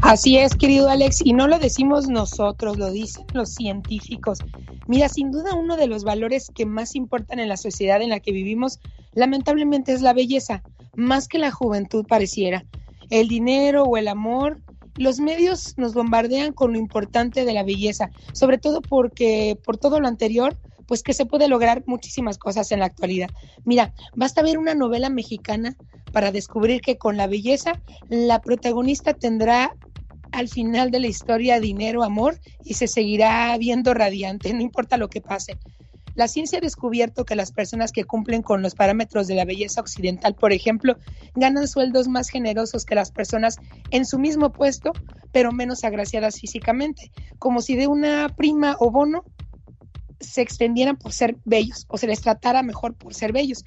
Así 0.00 0.38
es, 0.38 0.54
querido 0.54 0.88
Alex, 0.88 1.20
y 1.22 1.34
no 1.34 1.46
lo 1.46 1.58
decimos 1.58 2.08
nosotros, 2.08 2.78
lo 2.78 2.90
dicen 2.90 3.26
los 3.34 3.50
científicos. 3.52 4.38
Mira, 4.86 5.10
sin 5.10 5.30
duda 5.30 5.54
uno 5.54 5.76
de 5.76 5.86
los 5.86 6.04
valores 6.04 6.50
que 6.54 6.64
más 6.64 6.96
importan 6.96 7.38
en 7.38 7.50
la 7.50 7.58
sociedad 7.58 8.00
en 8.00 8.08
la 8.08 8.20
que 8.20 8.32
vivimos, 8.32 8.80
lamentablemente 9.12 9.92
es 9.92 10.00
la 10.00 10.14
belleza, 10.14 10.62
más 10.96 11.28
que 11.28 11.38
la 11.38 11.50
juventud 11.50 12.06
pareciera. 12.08 12.64
El 13.10 13.28
dinero 13.28 13.82
o 13.82 13.98
el 13.98 14.08
amor, 14.08 14.58
los 14.96 15.20
medios 15.20 15.74
nos 15.76 15.92
bombardean 15.92 16.54
con 16.54 16.72
lo 16.72 16.78
importante 16.78 17.44
de 17.44 17.52
la 17.52 17.62
belleza, 17.62 18.08
sobre 18.32 18.56
todo 18.56 18.80
porque 18.80 19.58
por 19.62 19.76
todo 19.76 20.00
lo 20.00 20.08
anterior, 20.08 20.56
pues 20.86 21.02
que 21.02 21.14
se 21.14 21.26
puede 21.26 21.48
lograr 21.48 21.82
muchísimas 21.86 22.38
cosas 22.38 22.72
en 22.72 22.80
la 22.80 22.86
actualidad. 22.86 23.30
Mira, 23.64 23.92
basta 24.14 24.42
ver 24.42 24.58
una 24.58 24.74
novela 24.74 25.10
mexicana 25.10 25.76
para 26.12 26.32
descubrir 26.32 26.80
que 26.80 26.98
con 26.98 27.16
la 27.16 27.26
belleza 27.26 27.80
la 28.08 28.40
protagonista 28.40 29.14
tendrá 29.14 29.74
al 30.30 30.48
final 30.48 30.90
de 30.90 31.00
la 31.00 31.06
historia 31.06 31.60
dinero, 31.60 32.02
amor 32.02 32.40
y 32.64 32.74
se 32.74 32.88
seguirá 32.88 33.56
viendo 33.58 33.94
radiante, 33.94 34.52
no 34.52 34.62
importa 34.62 34.96
lo 34.96 35.08
que 35.08 35.20
pase. 35.20 35.58
La 36.14 36.28
ciencia 36.28 36.58
ha 36.58 36.60
descubierto 36.60 37.24
que 37.24 37.36
las 37.36 37.52
personas 37.52 37.90
que 37.90 38.04
cumplen 38.04 38.42
con 38.42 38.60
los 38.60 38.74
parámetros 38.74 39.26
de 39.26 39.34
la 39.34 39.46
belleza 39.46 39.80
occidental, 39.80 40.34
por 40.34 40.52
ejemplo, 40.52 40.96
ganan 41.34 41.66
sueldos 41.66 42.06
más 42.06 42.28
generosos 42.28 42.84
que 42.84 42.94
las 42.94 43.10
personas 43.10 43.56
en 43.90 44.04
su 44.04 44.18
mismo 44.18 44.52
puesto, 44.52 44.92
pero 45.32 45.52
menos 45.52 45.84
agraciadas 45.84 46.38
físicamente, 46.38 47.10
como 47.38 47.62
si 47.62 47.76
de 47.76 47.86
una 47.86 48.28
prima 48.28 48.76
o 48.78 48.90
bono 48.90 49.24
se 50.22 50.42
extendieran 50.42 50.96
por 50.96 51.12
ser 51.12 51.36
bellos 51.44 51.86
o 51.88 51.98
se 51.98 52.06
les 52.06 52.20
tratara 52.20 52.62
mejor 52.62 52.94
por 52.94 53.14
ser 53.14 53.32
bellos. 53.32 53.64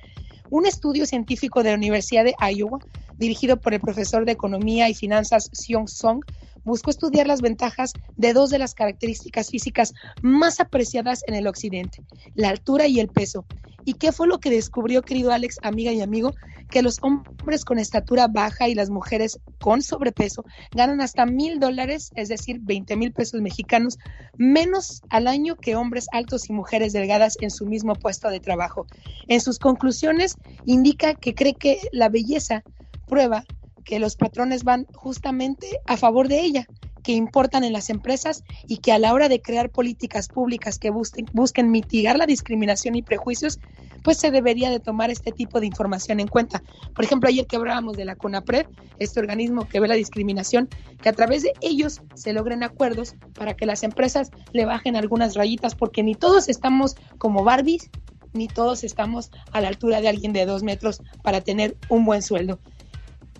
Un 0.49 0.65
estudio 0.65 1.05
científico 1.05 1.63
de 1.63 1.71
la 1.71 1.75
Universidad 1.75 2.23
de 2.23 2.35
Iowa, 2.53 2.79
dirigido 3.17 3.57
por 3.57 3.73
el 3.73 3.79
profesor 3.79 4.25
de 4.25 4.33
Economía 4.33 4.89
y 4.89 4.93
Finanzas 4.93 5.49
Sion 5.53 5.87
Song, 5.87 6.23
buscó 6.65 6.89
estudiar 6.89 7.27
las 7.27 7.41
ventajas 7.41 7.93
de 8.17 8.33
dos 8.33 8.49
de 8.49 8.59
las 8.59 8.73
características 8.73 9.49
físicas 9.49 9.93
más 10.21 10.59
apreciadas 10.59 11.23
en 11.27 11.35
el 11.35 11.47
occidente, 11.47 12.03
la 12.33 12.49
altura 12.49 12.87
y 12.87 12.99
el 12.99 13.07
peso. 13.07 13.45
¿Y 13.87 13.93
qué 13.93 14.11
fue 14.11 14.27
lo 14.27 14.39
que 14.39 14.49
descubrió, 14.49 15.03
querido 15.03 15.31
Alex, 15.31 15.59
amiga 15.61 15.91
y 15.91 16.01
amigo? 16.01 16.33
Que 16.71 16.81
los 16.81 16.97
hombres 17.03 17.63
con 17.63 17.77
estatura 17.77 18.27
baja 18.27 18.67
y 18.67 18.73
las 18.73 18.89
mujeres 18.89 19.39
con 19.59 19.83
sobrepeso 19.83 20.43
ganan 20.71 21.01
hasta 21.01 21.27
mil 21.27 21.59
dólares, 21.59 22.11
es 22.15 22.29
decir, 22.29 22.59
20 22.61 22.95
mil 22.95 23.13
pesos 23.13 23.41
mexicanos, 23.41 23.99
menos 24.37 25.03
al 25.09 25.27
año 25.27 25.55
que 25.55 25.75
hombres 25.75 26.07
altos 26.11 26.49
y 26.49 26.53
mujeres 26.53 26.93
delgadas 26.93 27.37
en 27.41 27.51
su 27.51 27.67
mismo 27.67 27.93
puesto 27.93 28.29
de 28.29 28.39
trabajo. 28.39 28.87
En 29.27 29.39
sus 29.39 29.59
conclusiones 29.59 30.35
indica 30.65 31.13
que 31.13 31.35
cree 31.35 31.53
que 31.53 31.79
la 31.91 32.09
belleza 32.09 32.63
prueba 33.05 33.45
que 33.83 33.99
los 33.99 34.15
patrones 34.15 34.63
van 34.63 34.85
justamente 34.95 35.67
a 35.85 35.95
favor 35.95 36.27
de 36.27 36.41
ella, 36.41 36.67
que 37.03 37.11
importan 37.11 37.63
en 37.63 37.71
las 37.71 37.91
empresas 37.91 38.43
y 38.67 38.77
que 38.77 38.91
a 38.91 38.97
la 38.97 39.13
hora 39.13 39.29
de 39.29 39.39
crear 39.39 39.69
políticas 39.69 40.27
públicas 40.27 40.79
que 40.79 40.89
busquen, 40.89 41.27
busquen 41.33 41.69
mitigar 41.69 42.17
la 42.17 42.25
discriminación 42.25 42.95
y 42.95 43.03
prejuicios, 43.03 43.59
pues 44.03 44.17
se 44.17 44.31
debería 44.31 44.71
de 44.71 44.79
tomar 44.79 45.11
este 45.11 45.31
tipo 45.31 45.59
de 45.59 45.67
información 45.67 46.19
en 46.19 46.27
cuenta. 46.27 46.63
Por 46.95 47.05
ejemplo, 47.05 47.29
ayer 47.29 47.45
que 47.45 47.57
hablábamos 47.57 47.95
de 47.95 48.05
la 48.05 48.15
CONAPRED, 48.15 48.65
este 48.97 49.19
organismo 49.19 49.67
que 49.67 49.79
ve 49.79 49.87
la 49.87 49.95
discriminación, 49.95 50.67
que 51.01 51.09
a 51.09 51.13
través 51.13 51.43
de 51.43 51.53
ellos 51.61 52.01
se 52.15 52.33
logren 52.33 52.63
acuerdos 52.63 53.15
para 53.35 53.55
que 53.55 53.67
las 53.67 53.83
empresas 53.83 54.31
le 54.51 54.65
bajen 54.65 54.95
algunas 54.95 55.35
rayitas, 55.35 55.75
porque 55.75 56.01
ni 56.01 56.15
todos 56.15 56.49
estamos 56.49 56.95
como 57.19 57.43
Barbies, 57.43 57.91
ni 58.33 58.47
todos 58.47 58.83
estamos 58.83 59.31
a 59.51 59.61
la 59.61 59.67
altura 59.67 60.01
de 60.01 60.09
alguien 60.09 60.33
de 60.33 60.45
dos 60.45 60.63
metros 60.63 61.01
para 61.23 61.41
tener 61.41 61.77
un 61.89 62.05
buen 62.05 62.21
sueldo. 62.21 62.59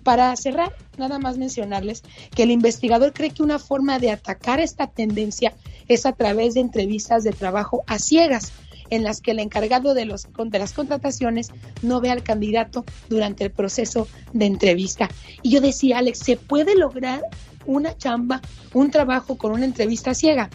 Para 0.06 0.36
cerrar, 0.36 0.72
nada 0.98 1.18
más 1.18 1.36
mencionarles 1.36 2.04
que 2.32 2.44
el 2.44 2.52
investigador 2.52 3.12
cree 3.12 3.30
que 3.30 3.42
una 3.42 3.58
forma 3.58 3.98
de 3.98 4.12
atacar 4.12 4.60
esta 4.60 4.86
tendencia 4.86 5.52
es 5.88 6.06
a 6.06 6.12
través 6.12 6.54
de 6.54 6.60
entrevistas 6.60 7.24
de 7.24 7.32
trabajo 7.32 7.82
a 7.88 7.98
ciegas, 7.98 8.52
en 8.90 9.02
las 9.02 9.20
que 9.20 9.32
el 9.32 9.40
encargado 9.40 9.94
de, 9.94 10.04
los, 10.04 10.28
de 10.32 10.58
las 10.60 10.74
contrataciones 10.74 11.48
no 11.82 12.00
ve 12.00 12.12
al 12.12 12.22
candidato 12.22 12.84
durante 13.08 13.42
el 13.42 13.50
proceso 13.50 14.06
de 14.32 14.46
entrevista. 14.46 15.08
Y 15.42 15.50
yo 15.50 15.60
decía, 15.60 15.98
Alex, 15.98 16.20
¿se 16.20 16.36
puede 16.36 16.76
lograr 16.76 17.22
una 17.64 17.96
chamba, 17.96 18.42
un 18.74 18.92
trabajo 18.92 19.36
con 19.36 19.50
una 19.50 19.64
entrevista 19.64 20.14
ciega? 20.14 20.50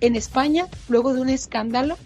En 0.00 0.14
España, 0.14 0.68
luego 0.88 1.12
de 1.12 1.22
un 1.22 1.28
escándalo, 1.28 1.96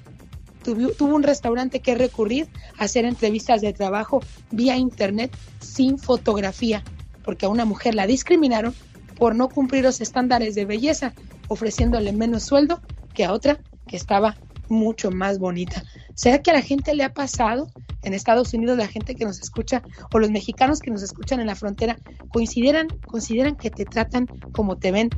tuvo, 0.75 1.15
un 1.15 1.23
restaurante 1.23 1.81
que 1.81 1.95
recurrir 1.95 2.49
a 2.79 2.85
hacer 2.85 3.05
entrevistas 3.05 3.61
de 3.61 3.73
trabajo 3.73 4.21
vía 4.51 4.77
internet 4.77 5.37
sin 5.61 5.99
fotografía, 5.99 6.83
porque 7.23 7.47
a 7.47 7.49
una 7.49 7.65
mujer 7.65 7.95
la 7.95 8.07
discriminaron 8.07 8.75
por 9.17 9.35
no 9.35 9.49
cumplir 9.49 9.85
los 9.85 10.01
estándares 10.01 10.55
de 10.55 10.65
belleza, 10.65 11.15
ofreciéndole 11.49 12.13
menos 12.13 12.43
sueldo 12.43 12.81
que 13.15 13.25
a 13.25 13.33
otra 13.33 13.59
que 13.87 13.97
estaba 13.97 14.37
mucho 14.69 15.11
más 15.11 15.39
bonita. 15.39 15.85
¿Será 16.15 16.43
que 16.43 16.51
a 16.51 16.55
la 16.55 16.63
gente 16.63 16.95
le 16.95 17.05
ha 17.05 17.15
pasado 17.15 17.69
en 18.03 18.15
Estados 18.15 18.53
Unidos, 18.53 18.77
la 18.77 18.89
gente 18.89 19.15
que 19.15 19.25
nos 19.25 19.41
escucha 19.41 19.83
o 20.13 20.19
los 20.19 20.31
mexicanos 20.31 20.81
que 20.81 20.91
nos 20.91 21.03
escuchan 21.03 21.41
en 21.41 21.47
la 21.47 21.55
frontera, 21.55 21.97
consideran, 22.29 22.89
consideran 23.07 23.57
que 23.57 23.71
te 23.71 23.85
tratan 23.85 24.27
como 24.53 24.77
te 24.77 24.91
ven 24.91 25.11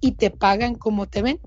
y 0.00 0.12
te 0.12 0.30
pagan 0.30 0.74
como 0.74 1.06
te 1.06 1.22
ven? 1.22 1.40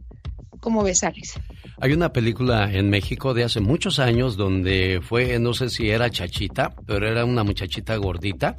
¿Cómo 0.68 0.84
ves, 0.84 1.02
Alex? 1.06 1.40
Hay 1.80 1.94
una 1.94 2.12
película 2.12 2.70
en 2.70 2.90
México 2.90 3.34
de 3.34 3.46
hace 3.46 3.62
muchos 3.62 4.00
años 4.00 4.36
donde 4.36 5.00
fue, 5.02 5.40
no 5.40 5.54
sé 5.54 5.70
si 5.70 5.90
era 5.90 6.10
chachita, 6.10 6.74
pero 6.86 7.08
era 7.08 7.24
una 7.24 7.46
muchachita 7.46 7.96
gordita 7.96 8.54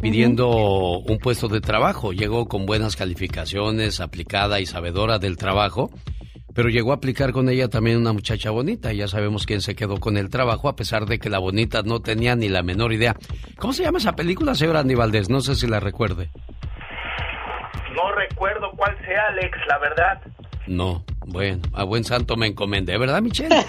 pidiendo 0.00 1.00
un 1.00 1.18
puesto 1.18 1.48
de 1.48 1.60
trabajo. 1.60 2.12
Llegó 2.12 2.46
con 2.46 2.66
buenas 2.66 2.94
calificaciones, 2.94 3.98
aplicada 3.98 4.60
y 4.60 4.66
sabedora 4.66 5.18
del 5.18 5.36
trabajo, 5.36 5.90
pero 6.54 6.68
llegó 6.68 6.92
a 6.92 6.94
aplicar 6.94 7.32
con 7.32 7.48
ella 7.48 7.66
también 7.66 7.96
una 7.96 8.12
muchacha 8.12 8.50
bonita. 8.52 8.92
Ya 8.92 9.08
sabemos 9.08 9.44
quién 9.44 9.60
se 9.60 9.74
quedó 9.74 9.98
con 9.98 10.16
el 10.16 10.30
trabajo, 10.30 10.68
a 10.68 10.76
pesar 10.76 11.06
de 11.06 11.18
que 11.18 11.30
la 11.30 11.40
bonita 11.40 11.82
no 11.82 11.98
tenía 11.98 12.36
ni 12.36 12.48
la 12.48 12.62
menor 12.62 12.92
idea. 12.92 13.16
¿Cómo 13.58 13.72
se 13.72 13.82
llama 13.82 13.98
esa 13.98 14.14
película, 14.14 14.54
señor 14.54 14.76
Andy 14.76 14.94
Valdés? 14.94 15.28
No 15.28 15.40
sé 15.40 15.56
si 15.56 15.66
la 15.66 15.80
recuerde. 15.80 16.30
No 17.96 18.12
recuerdo 18.12 18.70
cuál 18.76 18.96
sea, 19.04 19.26
Alex, 19.30 19.58
la 19.68 19.78
verdad. 19.78 20.22
No, 20.68 21.04
bueno, 21.26 21.62
a 21.72 21.84
buen 21.84 22.04
santo 22.04 22.36
me 22.36 22.46
encomendé, 22.46 22.96
¿verdad, 22.98 23.22
Michelle? 23.22 23.54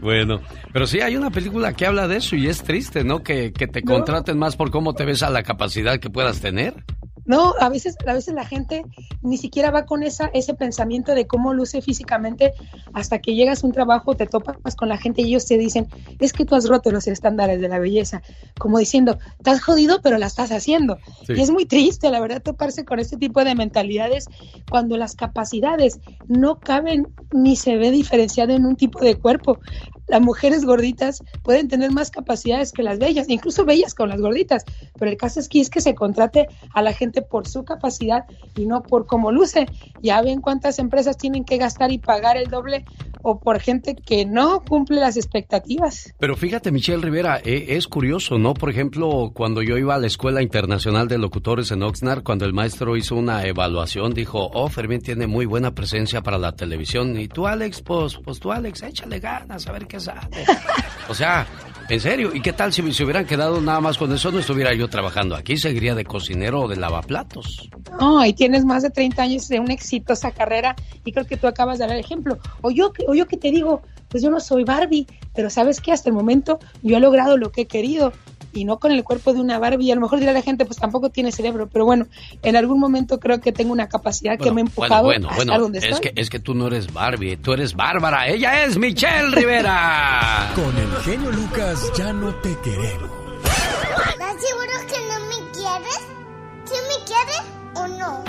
bueno, 0.00 0.40
pero 0.72 0.86
sí 0.86 1.00
hay 1.00 1.16
una 1.16 1.30
película 1.30 1.72
que 1.72 1.86
habla 1.86 2.08
de 2.08 2.16
eso 2.16 2.36
y 2.36 2.48
es 2.48 2.62
triste, 2.62 3.04
¿no? 3.04 3.22
Que, 3.22 3.52
que 3.52 3.66
te 3.66 3.82
contraten 3.82 4.38
más 4.38 4.56
por 4.56 4.70
cómo 4.70 4.94
te 4.94 5.04
ves 5.04 5.22
a 5.22 5.30
la 5.30 5.42
capacidad 5.42 5.98
que 5.98 6.10
puedas 6.10 6.40
tener. 6.40 6.74
No, 7.26 7.54
a 7.58 7.68
veces, 7.68 7.96
a 8.06 8.12
veces 8.12 8.34
la 8.34 8.44
gente 8.44 8.84
ni 9.22 9.38
siquiera 9.38 9.70
va 9.70 9.86
con 9.86 10.02
esa, 10.02 10.26
ese 10.34 10.54
pensamiento 10.54 11.14
de 11.14 11.26
cómo 11.26 11.54
luce 11.54 11.80
físicamente 11.80 12.52
hasta 12.92 13.20
que 13.20 13.34
llegas 13.34 13.64
a 13.64 13.66
un 13.66 13.72
trabajo, 13.72 14.14
te 14.14 14.26
topas 14.26 14.76
con 14.76 14.88
la 14.88 14.98
gente 14.98 15.22
y 15.22 15.26
ellos 15.26 15.46
te 15.46 15.56
dicen, 15.56 15.88
es 16.20 16.32
que 16.32 16.44
tú 16.44 16.54
has 16.54 16.68
roto 16.68 16.90
los 16.90 17.06
estándares 17.06 17.60
de 17.60 17.68
la 17.68 17.78
belleza, 17.78 18.22
como 18.58 18.78
diciendo, 18.78 19.18
estás 19.38 19.62
jodido, 19.62 20.00
pero 20.02 20.18
la 20.18 20.26
estás 20.26 20.52
haciendo. 20.52 20.98
Sí. 21.26 21.34
Y 21.36 21.40
es 21.40 21.50
muy 21.50 21.66
triste, 21.66 22.10
la 22.10 22.20
verdad, 22.20 22.42
toparse 22.42 22.84
con 22.84 22.98
este 22.98 23.16
tipo 23.16 23.44
de 23.44 23.54
mentalidades 23.54 24.26
cuando 24.70 24.96
las 24.96 25.16
capacidades 25.16 26.00
no 26.26 26.60
caben 26.60 27.08
ni 27.32 27.56
se 27.56 27.76
ve 27.76 27.90
diferenciado 27.90 28.52
en 28.52 28.66
un 28.66 28.76
tipo 28.76 29.00
de 29.00 29.16
cuerpo. 29.16 29.58
Las 30.06 30.20
mujeres 30.20 30.64
gorditas 30.64 31.22
pueden 31.42 31.68
tener 31.68 31.90
más 31.90 32.10
capacidades 32.10 32.72
que 32.72 32.82
las 32.82 32.98
bellas, 32.98 33.28
incluso 33.28 33.64
bellas 33.64 33.94
con 33.94 34.08
las 34.08 34.20
gorditas, 34.20 34.64
pero 34.98 35.10
el 35.10 35.16
caso 35.16 35.40
es 35.40 35.48
que 35.48 35.60
es 35.60 35.70
que 35.70 35.80
se 35.80 35.94
contrate 35.94 36.48
a 36.72 36.82
la 36.82 36.92
gente 36.92 37.22
por 37.22 37.48
su 37.48 37.64
capacidad 37.64 38.24
y 38.56 38.66
no 38.66 38.82
por 38.82 39.06
cómo 39.06 39.32
luce. 39.32 39.66
Ya 40.02 40.20
ven 40.22 40.40
cuántas 40.40 40.78
empresas 40.78 41.16
tienen 41.16 41.44
que 41.44 41.58
gastar 41.58 41.92
y 41.92 41.98
pagar 41.98 42.36
el 42.36 42.48
doble 42.48 42.84
o 43.24 43.40
por 43.40 43.58
gente 43.58 43.96
que 43.96 44.26
no 44.26 44.62
cumple 44.64 45.00
las 45.00 45.16
expectativas. 45.16 46.14
Pero 46.18 46.36
fíjate, 46.36 46.70
Michelle 46.70 47.02
Rivera, 47.02 47.40
eh, 47.42 47.66
es 47.70 47.88
curioso, 47.88 48.38
¿no? 48.38 48.52
Por 48.52 48.68
ejemplo, 48.68 49.32
cuando 49.34 49.62
yo 49.62 49.78
iba 49.78 49.94
a 49.94 49.98
la 49.98 50.06
Escuela 50.06 50.42
Internacional 50.42 51.08
de 51.08 51.16
Locutores 51.16 51.70
en 51.70 51.82
Oxnard, 51.82 52.22
cuando 52.22 52.44
el 52.44 52.52
maestro 52.52 52.96
hizo 52.96 53.16
una 53.16 53.44
evaluación, 53.46 54.12
dijo, 54.12 54.50
oh, 54.52 54.68
Fermín 54.68 55.00
tiene 55.00 55.26
muy 55.26 55.46
buena 55.46 55.74
presencia 55.74 56.22
para 56.22 56.36
la 56.36 56.52
televisión. 56.52 57.18
Y 57.18 57.28
tú, 57.28 57.46
Alex, 57.46 57.80
pues, 57.80 58.18
pues 58.22 58.38
tú, 58.40 58.52
Alex, 58.52 58.82
échale 58.82 59.20
ganas, 59.20 59.66
a 59.66 59.72
ver 59.72 59.86
qué 59.86 59.93
o 61.08 61.14
sea, 61.14 61.46
en 61.88 62.00
serio, 62.00 62.34
¿y 62.34 62.40
qué 62.40 62.54
tal 62.54 62.72
si 62.72 62.92
se 62.92 63.04
hubieran 63.04 63.26
quedado 63.26 63.60
nada 63.60 63.80
más 63.80 63.98
con 63.98 64.10
eso? 64.12 64.32
No 64.32 64.38
estuviera 64.38 64.72
yo 64.72 64.88
trabajando 64.88 65.36
aquí, 65.36 65.58
seguiría 65.58 65.94
de 65.94 66.04
cocinero 66.04 66.62
o 66.62 66.68
de 66.68 66.76
lavaplatos. 66.76 67.68
No, 68.00 68.24
y 68.24 68.32
tienes 68.32 68.64
más 68.64 68.82
de 68.82 68.90
30 68.90 69.22
años 69.22 69.48
de 69.48 69.60
una 69.60 69.74
exitosa 69.74 70.30
carrera 70.30 70.74
y 71.04 71.12
creo 71.12 71.26
que 71.26 71.36
tú 71.36 71.46
acabas 71.46 71.78
de 71.78 71.86
dar 71.86 71.94
el 71.94 72.00
ejemplo. 72.00 72.38
O 72.62 72.70
yo, 72.70 72.92
o 73.06 73.14
yo 73.14 73.26
que 73.26 73.36
te 73.36 73.50
digo, 73.50 73.82
pues 74.08 74.22
yo 74.22 74.30
no 74.30 74.40
soy 74.40 74.64
Barbie, 74.64 75.06
pero 75.34 75.50
sabes 75.50 75.80
que 75.80 75.92
hasta 75.92 76.08
el 76.08 76.14
momento 76.14 76.58
yo 76.82 76.96
he 76.96 77.00
logrado 77.00 77.36
lo 77.36 77.52
que 77.52 77.62
he 77.62 77.66
querido 77.66 78.12
y 78.54 78.64
no 78.64 78.78
con 78.78 78.92
el 78.92 79.04
cuerpo 79.04 79.32
de 79.32 79.40
una 79.40 79.58
Barbie. 79.58 79.92
A 79.92 79.94
lo 79.94 80.00
mejor 80.00 80.20
dirá 80.20 80.32
la 80.32 80.42
gente, 80.42 80.64
pues 80.64 80.78
tampoco 80.78 81.10
tiene 81.10 81.32
cerebro, 81.32 81.68
pero 81.72 81.84
bueno, 81.84 82.06
en 82.42 82.56
algún 82.56 82.80
momento 82.80 83.18
creo 83.18 83.40
que 83.40 83.52
tengo 83.52 83.72
una 83.72 83.88
capacidad 83.88 84.38
que 84.38 84.50
me 84.50 84.60
ha 84.60 84.64
empujado 84.64 85.04
bueno, 85.04 85.28
a 85.28 85.34
bueno, 85.36 85.52
estar 85.52 85.60
donde 85.60 85.78
es 85.78 85.84
estoy. 85.84 86.00
Que, 86.00 86.20
es 86.20 86.30
que 86.30 86.38
tú 86.38 86.54
no 86.54 86.66
eres 86.66 86.92
Barbie, 86.92 87.36
tú 87.36 87.52
eres 87.52 87.74
Bárbara. 87.74 88.28
Ella 88.28 88.64
es 88.64 88.78
Michelle 88.78 89.30
Rivera. 89.30 90.52
Con 90.54 90.76
el 90.76 91.02
genio 91.02 91.30
Lucas 91.30 91.92
ya 91.96 92.12
no 92.12 92.34
te 92.36 92.56
queremos. 92.60 93.10
¿Estás 93.44 94.36
seguro 94.40 94.72
que 94.88 94.98
no 95.08 95.20
me 95.28 95.50
quieres? 95.52 96.00
¿Sí 96.64 96.74
me 96.88 97.04
quieres 97.04 97.42
o 97.74 97.86
no? 97.88 98.24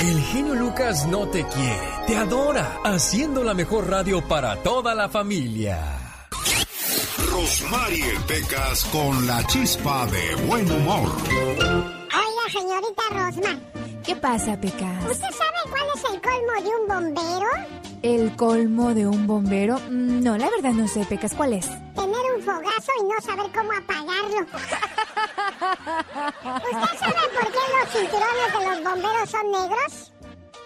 El 0.00 0.20
genio 0.20 0.54
Lucas 0.54 1.06
no 1.06 1.26
te 1.28 1.44
quiere, 1.44 1.88
te 2.06 2.16
adora, 2.16 2.78
haciendo 2.84 3.42
la 3.42 3.54
mejor 3.54 3.88
radio 3.88 4.20
para 4.26 4.56
toda 4.62 4.94
la 4.94 5.08
familia. 5.08 5.78
Rosmarie 7.18 8.14
Pecas 8.26 8.84
con 8.92 9.26
la 9.26 9.42
chispa 9.46 10.06
de 10.06 10.34
buen 10.46 10.70
humor. 10.70 11.08
Oiga, 11.32 12.50
señorita 12.52 13.02
Rosma, 13.10 13.58
¿Qué 14.04 14.14
pasa, 14.16 14.60
Pecas? 14.60 15.04
¿usted 15.10 15.30
sabe 15.30 15.58
cuál 15.70 15.82
es 15.94 16.04
el 16.12 16.20
colmo 16.20 16.52
de 16.62 16.68
un 16.76 16.86
bombero? 17.14 17.48
¿El 18.02 18.36
colmo 18.36 18.94
de 18.94 19.06
un 19.06 19.26
bombero? 19.26 19.78
Mm, 19.90 20.22
No, 20.22 20.36
la 20.36 20.48
verdad 20.50 20.72
no 20.72 20.86
sé, 20.86 21.04
Pecas, 21.06 21.32
¿cuál 21.34 21.54
es? 21.54 21.66
Tener 21.94 22.20
un 22.36 22.42
fogazo 22.42 22.92
y 23.00 23.04
no 23.04 23.20
saber 23.22 23.50
cómo 23.52 23.72
apagarlo. 23.72 24.40
¿Usted 26.66 26.98
sabe 27.00 27.28
por 27.34 27.52
qué 27.52 27.58
los 27.72 27.88
cinturones 27.92 28.52
de 28.52 28.66
los 28.68 28.84
bomberos 28.84 29.30
son 29.30 29.50
negros? 29.50 30.12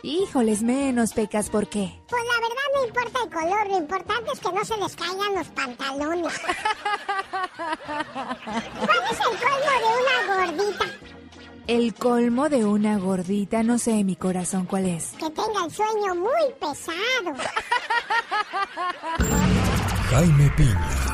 Híjoles, 0.03 0.63
menos, 0.63 1.13
Pecas, 1.13 1.51
¿por 1.51 1.69
qué? 1.69 2.01
Pues 2.09 2.23
la 2.25 2.41
verdad 2.41 2.57
no 2.75 2.87
importa 2.87 3.19
el 3.25 3.31
color, 3.31 3.69
lo 3.69 3.77
importante 3.79 4.31
es 4.33 4.41
que 4.41 4.53
no 4.53 4.65
se 4.65 4.77
les 4.79 4.97
caigan 4.97 5.35
los 5.35 5.49
pantalones. 5.49 6.33
¿Cuál 8.79 8.99
es 9.11 9.19
el 9.19 9.37
colmo 9.39 9.71
de 9.77 9.89
una 10.01 10.17
gordita? 10.47 10.87
El 11.67 11.95
colmo 11.95 12.49
de 12.49 12.65
una 12.65 12.99
gordita, 12.99 13.63
no 13.63 13.79
sé, 13.79 14.03
mi 14.03 14.17
corazón, 14.17 14.65
¿cuál 14.67 14.87
es? 14.87 15.11
Que 15.19 15.31
tenga 15.31 15.67
el 15.67 15.71
sueño 15.71 16.15
muy 16.15 16.53
pesado. 16.59 17.37
Jaime 20.11 20.51
Piña, 20.57 21.10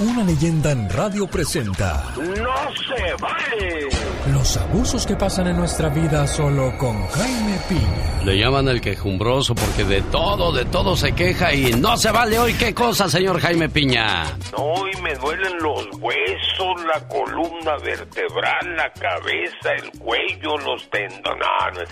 una 0.00 0.24
leyenda 0.24 0.70
en 0.70 0.88
radio 0.88 1.26
presenta 1.26 2.12
¡No 2.16 2.24
se 2.24 3.14
vale! 3.20 3.88
los 4.32 4.56
abusos 4.56 5.06
que 5.06 5.16
pasan 5.16 5.48
en 5.48 5.56
nuestra 5.56 5.88
vida 5.88 6.26
solo 6.26 6.76
con 6.76 7.06
Jaime 7.08 7.58
Piña. 7.68 8.24
Le 8.24 8.38
llaman 8.38 8.68
el 8.68 8.80
quejumbroso 8.80 9.54
porque 9.54 9.84
de 9.84 10.02
todo, 10.02 10.52
de 10.52 10.64
todo 10.66 10.96
se 10.96 11.12
queja 11.12 11.54
y 11.54 11.72
no 11.72 11.96
se 11.96 12.10
vale 12.10 12.38
hoy. 12.38 12.52
¿Qué 12.54 12.74
cosa, 12.74 13.08
señor 13.08 13.40
Jaime 13.40 13.68
Piña? 13.68 14.24
No, 14.56 14.74
y 14.86 15.02
me 15.02 15.14
duelen 15.14 15.56
los 15.60 15.86
huesos, 15.98 16.84
la 16.86 17.08
columna 17.08 17.76
vertebral, 17.82 18.76
la 18.76 18.92
cabeza, 18.92 19.72
el 19.76 19.98
cuello, 19.98 20.58
los 20.58 20.88
tendones. 20.90 21.88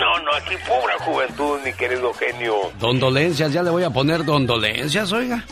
No, 0.00 0.18
no, 0.24 0.32
aquí 0.36 0.56
pobre 0.66 0.94
juventud, 1.00 1.60
mi 1.64 1.72
querido 1.72 2.12
genio. 2.14 2.54
Don 2.80 2.98
Dolencias, 2.98 3.52
ya 3.52 3.62
le 3.62 3.70
voy 3.70 3.84
a 3.84 3.90
poner 3.90 4.24
Don 4.24 4.46
Dolencias, 4.46 5.12
oiga. 5.12 5.44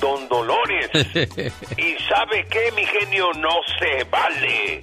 Don 0.00 0.28
Dolores. 0.28 0.90
¿Y 1.76 2.02
sabe 2.08 2.46
qué, 2.50 2.70
mi 2.76 2.84
genio? 2.84 3.32
No 3.34 3.50
se 3.78 4.04
vale. 4.04 4.80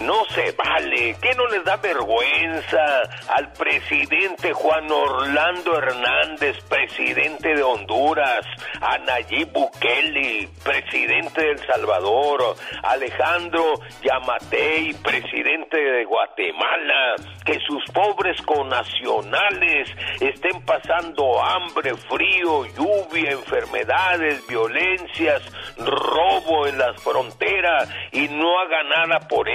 No 0.00 0.24
se 0.34 0.52
vale. 0.52 1.16
¿Qué 1.20 1.34
no 1.34 1.46
les 1.46 1.64
da 1.64 1.76
vergüenza 1.76 3.02
al 3.28 3.52
presidente 3.52 4.52
Juan 4.52 4.90
Orlando 4.90 5.78
Hernández, 5.78 6.56
presidente 6.68 7.54
de 7.54 7.62
Honduras, 7.62 8.44
a 8.80 8.98
Nayib 8.98 9.52
Bukele, 9.52 10.48
presidente 10.64 11.42
de 11.42 11.50
El 11.52 11.58
Salvador, 11.66 12.56
Alejandro 12.82 13.74
Yamatei, 14.02 14.94
presidente 14.94 15.76
de 15.78 16.04
Guatemala, 16.04 17.14
que 17.44 17.58
sus 17.60 17.84
pobres 17.92 18.40
connacionales 18.42 19.88
estén 20.20 20.64
pasando 20.64 21.40
hambre, 21.42 21.94
frío, 22.08 22.64
lluvia, 22.66 23.32
enfermedades, 23.32 24.46
violencias, 24.48 25.42
robo 25.78 26.66
en 26.66 26.78
las 26.78 27.00
fronteras 27.02 27.88
y 28.12 28.28
no 28.28 28.58
haga 28.60 28.82
nada 28.84 29.28
por 29.28 29.48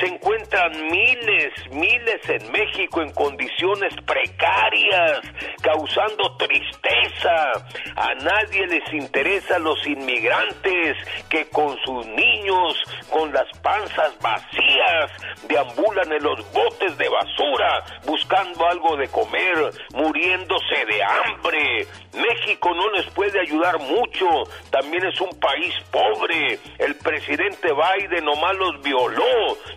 Se 0.00 0.06
encuentran 0.06 0.72
miles, 0.90 1.52
miles 1.70 2.28
en 2.28 2.52
México 2.52 3.02
en 3.02 3.12
condiciones 3.12 3.92
precarias, 4.06 5.20
causando 5.62 6.36
tristeza. 6.36 7.52
A 7.96 8.14
nadie 8.14 8.66
les 8.66 8.92
interesa 8.92 9.58
los 9.58 9.84
inmigrantes 9.86 10.96
que 11.28 11.48
con 11.48 11.76
sus 11.84 12.06
niños, 12.06 12.80
con 13.10 13.32
las 13.32 13.46
panzas 13.58 14.16
vacías, 14.20 15.10
deambulan 15.48 16.12
en 16.12 16.22
los 16.22 16.52
botes 16.52 16.96
de 16.96 17.08
basura 17.08 17.84
buscando 18.06 18.66
algo 18.68 18.96
de 18.96 19.08
comer, 19.08 19.70
muriéndose 19.94 20.84
de 20.86 21.02
hambre. 21.02 21.86
México 22.14 22.72
no 22.74 22.90
les 22.92 23.06
puede 23.10 23.40
ayudar 23.40 23.78
mucho, 23.78 24.26
también 24.70 25.04
es 25.06 25.20
un 25.20 25.30
país 25.40 25.74
pobre. 25.90 26.58
El 26.78 26.94
presidente 26.96 27.68
Biden 27.72 28.24
nomás 28.24 28.56
los 28.56 28.80
violó, 28.82 29.23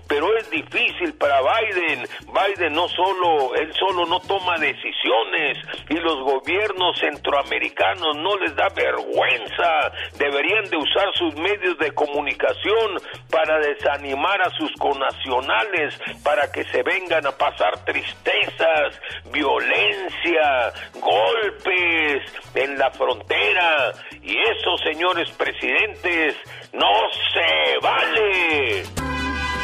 pero 0.08 0.36
es 0.38 0.50
difícil 0.50 1.14
para 1.14 1.42
Biden. 1.42 2.04
Biden 2.28 2.74
no 2.74 2.88
solo, 2.90 3.56
él 3.56 3.74
solo 3.74 4.06
no 4.06 4.20
toma 4.22 4.58
decisiones 4.58 5.58
y 5.90 5.96
los 5.96 6.20
gobiernos 6.22 7.00
centroamericanos 7.00 8.16
no 8.18 8.38
les 8.38 8.56
da 8.56 8.70
vergüenza. 8.70 9.92
Deberían 10.18 10.70
de 10.70 10.78
usar 10.78 11.14
sus 11.16 11.36
medios 11.36 11.78
de 11.78 11.92
comunicación 11.92 13.02
para 13.30 13.60
desanimar 13.60 14.42
a 14.42 14.50
sus 14.52 14.72
connacionales, 14.74 16.00
para 16.24 16.52
que 16.52 16.64
se 16.66 16.84
vengan 16.84 17.26
a 17.26 17.32
pasar 17.32 17.84
tristezas, 17.86 19.00
violencia, 19.32 20.74
golpes 20.96 22.24
en 22.56 22.78
la 22.78 22.92
frontera. 22.92 23.94
Y 24.22 24.38
eso, 24.38 24.78
señores 24.84 25.30
presidentes, 25.32 26.36
no 26.74 26.92
se 27.34 27.78
vale. 27.82 29.07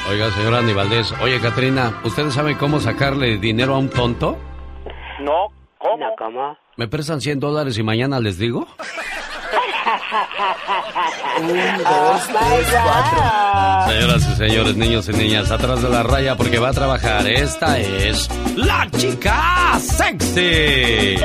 Oiga, 0.09 0.31
señora 0.31 0.59
Aníbaldez. 0.59 1.11
Oye, 1.21 1.39
Katrina, 1.39 1.99
¿ustedes 2.03 2.33
saben 2.33 2.57
cómo 2.57 2.79
sacarle 2.79 3.37
dinero 3.37 3.75
a 3.75 3.77
un 3.77 3.89
tonto? 3.89 4.37
No, 5.21 5.47
¿cómo? 5.77 5.97
No, 5.97 6.05
¿cómo? 6.17 6.57
¿Me 6.75 6.87
prestan 6.87 7.21
100 7.21 7.39
dólares 7.39 7.77
y 7.77 7.83
mañana 7.83 8.19
les 8.19 8.37
digo? 8.37 8.67
Un, 11.39 11.47
dos, 11.47 12.27
tres, 12.27 12.75
cuatro. 12.83 13.91
Señoras 13.93 14.27
y 14.29 14.35
señores, 14.35 14.75
niños 14.75 15.09
y 15.09 15.13
niñas, 15.13 15.51
atrás 15.51 15.81
de 15.81 15.89
la 15.89 16.03
raya 16.03 16.35
porque 16.35 16.59
va 16.59 16.69
a 16.69 16.73
trabajar. 16.73 17.25
Esta 17.27 17.79
es 17.79 18.29
la 18.55 18.87
chica 18.91 19.79
sexy. 19.79 21.15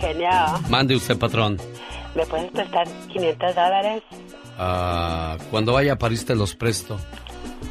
Genio, 0.00 0.30
Mande 0.68 0.96
usted, 0.96 1.16
patrón. 1.18 1.58
¿me 2.14 2.24
puedes 2.26 2.50
prestar 2.52 2.86
500 3.12 3.54
dólares? 3.54 4.02
Ah, 4.58 5.36
cuando 5.50 5.72
vaya 5.72 5.94
a 5.94 5.96
París 5.98 6.24
te 6.24 6.34
los 6.34 6.54
presto. 6.54 6.98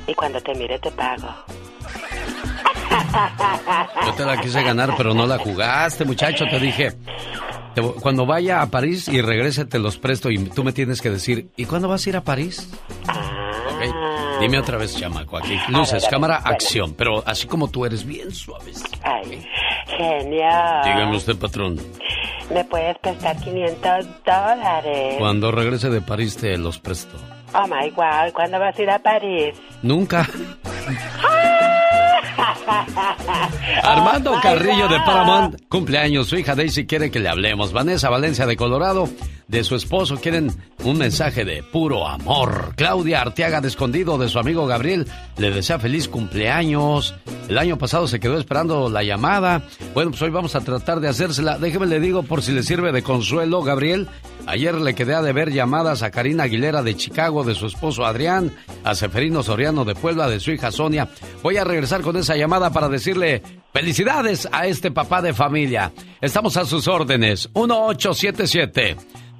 Y 0.08 0.14
cuando 0.14 0.42
te 0.42 0.54
mire 0.56 0.80
te 0.80 0.92
pago. 0.92 1.28
Yo 4.06 4.14
te 4.14 4.26
la 4.26 4.40
quise 4.42 4.62
ganar, 4.64 4.94
pero 4.98 5.14
no 5.14 5.26
la 5.26 5.38
jugaste, 5.38 6.06
muchacho. 6.06 6.46
Te 6.50 6.60
dije, 6.60 6.92
te- 7.76 7.82
cuando 8.02 8.26
vaya 8.26 8.62
a 8.62 8.68
París 8.70 9.08
y 9.08 9.22
regrese 9.22 9.66
te 9.66 9.80
los 9.80 9.98
presto 9.98 10.30
y 10.30 10.38
tú 10.50 10.64
me 10.64 10.74
tienes 10.74 11.02
que 11.02 11.10
decir, 11.10 11.50
¿y 11.56 11.66
cuándo 11.66 11.88
vas 11.88 12.06
a 12.06 12.10
ir 12.10 12.18
a 12.18 12.22
París? 12.24 12.70
Ok, 13.08 14.40
Dime 14.42 14.58
otra 14.60 14.78
vez, 14.78 14.96
chamaco, 14.98 15.38
aquí. 15.38 15.58
Luces, 15.70 16.02
ver, 16.04 16.12
cámara, 16.12 16.40
bueno. 16.42 16.56
acción. 16.56 16.94
Pero 16.96 17.24
así 17.26 17.48
como 17.48 17.70
tú 17.70 17.86
eres 17.86 18.04
bien 18.06 18.32
suaves. 18.34 18.84
Ay, 19.04 19.46
genio. 19.88 20.50
Dígame 20.84 21.16
usted, 21.16 21.36
patrón. 21.38 21.80
¿Me 22.52 22.64
puedes 22.66 22.98
prestar 23.00 23.38
500 23.38 24.06
dólares? 24.26 25.16
Cuando 25.20 25.52
regrese 25.52 25.90
de 25.90 26.02
París 26.02 26.38
te 26.38 26.58
los 26.58 26.80
presto. 26.80 27.18
Oh 27.54 27.68
my 27.68 27.90
god, 27.92 28.34
¿cuándo 28.34 28.60
vas 28.60 28.78
a 28.78 28.82
ir 28.82 28.90
a 28.90 29.00
París? 29.00 29.56
Nunca. 29.82 30.28
Armando 33.84 34.34
Oh, 34.34 34.40
Carrillo 34.42 34.88
de. 34.88 34.98
Paramount, 35.00 35.62
cumpleaños. 35.68 36.28
Su 36.28 36.38
hija 36.38 36.56
Daisy 36.56 36.86
quiere 36.86 37.12
que 37.12 37.20
le 37.20 37.30
hablemos. 37.30 37.72
Vanessa 37.74 38.10
Valencia 38.10 38.46
de 38.46 38.56
Colorado, 38.56 39.10
de 39.48 39.64
su 39.64 39.76
esposo, 39.76 40.18
quieren 40.20 40.52
un 40.84 40.98
mensaje 40.98 41.46
de 41.46 41.62
puro 41.64 42.08
amor. 42.08 42.74
Claudia 42.76 43.22
Arteaga 43.22 43.62
de 43.62 43.68
Escondido, 43.68 44.18
de 44.18 44.30
su 44.30 44.40
amigo 44.40 44.66
Gabriel, 44.66 45.08
le 45.38 45.52
desea 45.52 45.80
feliz 45.80 46.08
cumpleaños. 46.08 47.16
El 47.48 47.58
año 47.58 47.78
pasado 47.78 48.08
se 48.08 48.20
quedó 48.20 48.38
esperando 48.38 48.90
la 48.90 49.04
llamada. 49.04 49.64
Bueno, 49.94 50.12
pues 50.12 50.22
hoy 50.22 50.30
vamos 50.32 50.56
a 50.56 50.62
tratar 50.62 51.00
de 51.00 51.10
hacérsela. 51.10 51.58
Déjeme 51.58 51.86
le 51.86 52.00
digo 52.00 52.24
por 52.24 52.42
si 52.42 52.52
le 52.54 52.64
sirve 52.64 52.92
de 52.92 53.04
consuelo, 53.04 53.62
Gabriel. 53.64 54.08
Ayer 54.46 54.76
le 54.76 54.94
quedé 54.94 55.14
a 55.16 55.22
deber 55.22 55.52
llamadas 55.54 56.04
a 56.04 56.12
Karina 56.12 56.44
Aguilera 56.44 56.84
de 56.84 56.98
Chicago, 56.98 57.46
de 57.46 57.56
su 57.56 57.66
esposo 57.66 58.06
Adrián, 58.06 58.52
a 58.84 58.94
Seferino 58.94 59.42
Soriano 59.42 59.86
de 59.86 59.96
Puebla, 59.96 60.28
de 60.28 60.42
su 60.42 60.52
hija 60.52 60.70
Sonia. 60.70 61.08
Voy 61.42 61.56
a 61.56 61.64
regresar 61.64 62.02
con 62.02 62.18
esa 62.18 62.33
llamada 62.36 62.72
para 62.72 62.90
decirle 62.90 63.42
felicidades 63.72 64.48
a 64.52 64.68
este 64.68 64.92
papá 64.92 65.22
de 65.22 65.34
familia. 65.34 65.92
Estamos 66.22 66.58
a 66.58 66.66
sus 66.66 66.88
órdenes. 66.88 67.50
1877. 67.56 68.98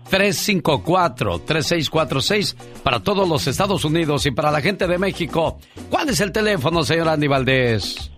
354-3646 0.10 2.56
para 2.84 3.00
todos 3.00 3.28
los 3.28 3.48
Estados 3.48 3.84
Unidos 3.86 4.26
y 4.26 4.32
para 4.32 4.52
la 4.52 4.62
gente 4.62 4.88
de 4.88 4.98
México. 4.98 5.60
¿Cuál 5.90 6.10
es 6.10 6.20
el 6.20 6.32
teléfono, 6.32 6.84
señor 6.84 7.10
Andy 7.10 7.28
Valdés? 7.28 8.10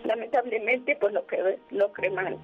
lamentablemente, 0.06 0.96
pues 1.02 1.12
lo 1.12 1.28
que 1.28 1.60
lo 1.72 1.92
cremaron. 1.92 2.40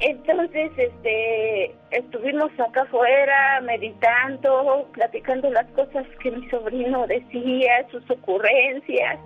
Entonces, 0.00 0.70
este, 0.78 1.74
estuvimos 1.90 2.50
acá 2.58 2.84
afuera 2.84 3.60
meditando, 3.60 4.88
platicando 4.94 5.50
las 5.50 5.66
cosas 5.72 6.06
que 6.22 6.30
mi 6.30 6.48
sobrino 6.48 7.06
decía, 7.06 7.86
sus 7.90 8.10
ocurrencias. 8.10 9.18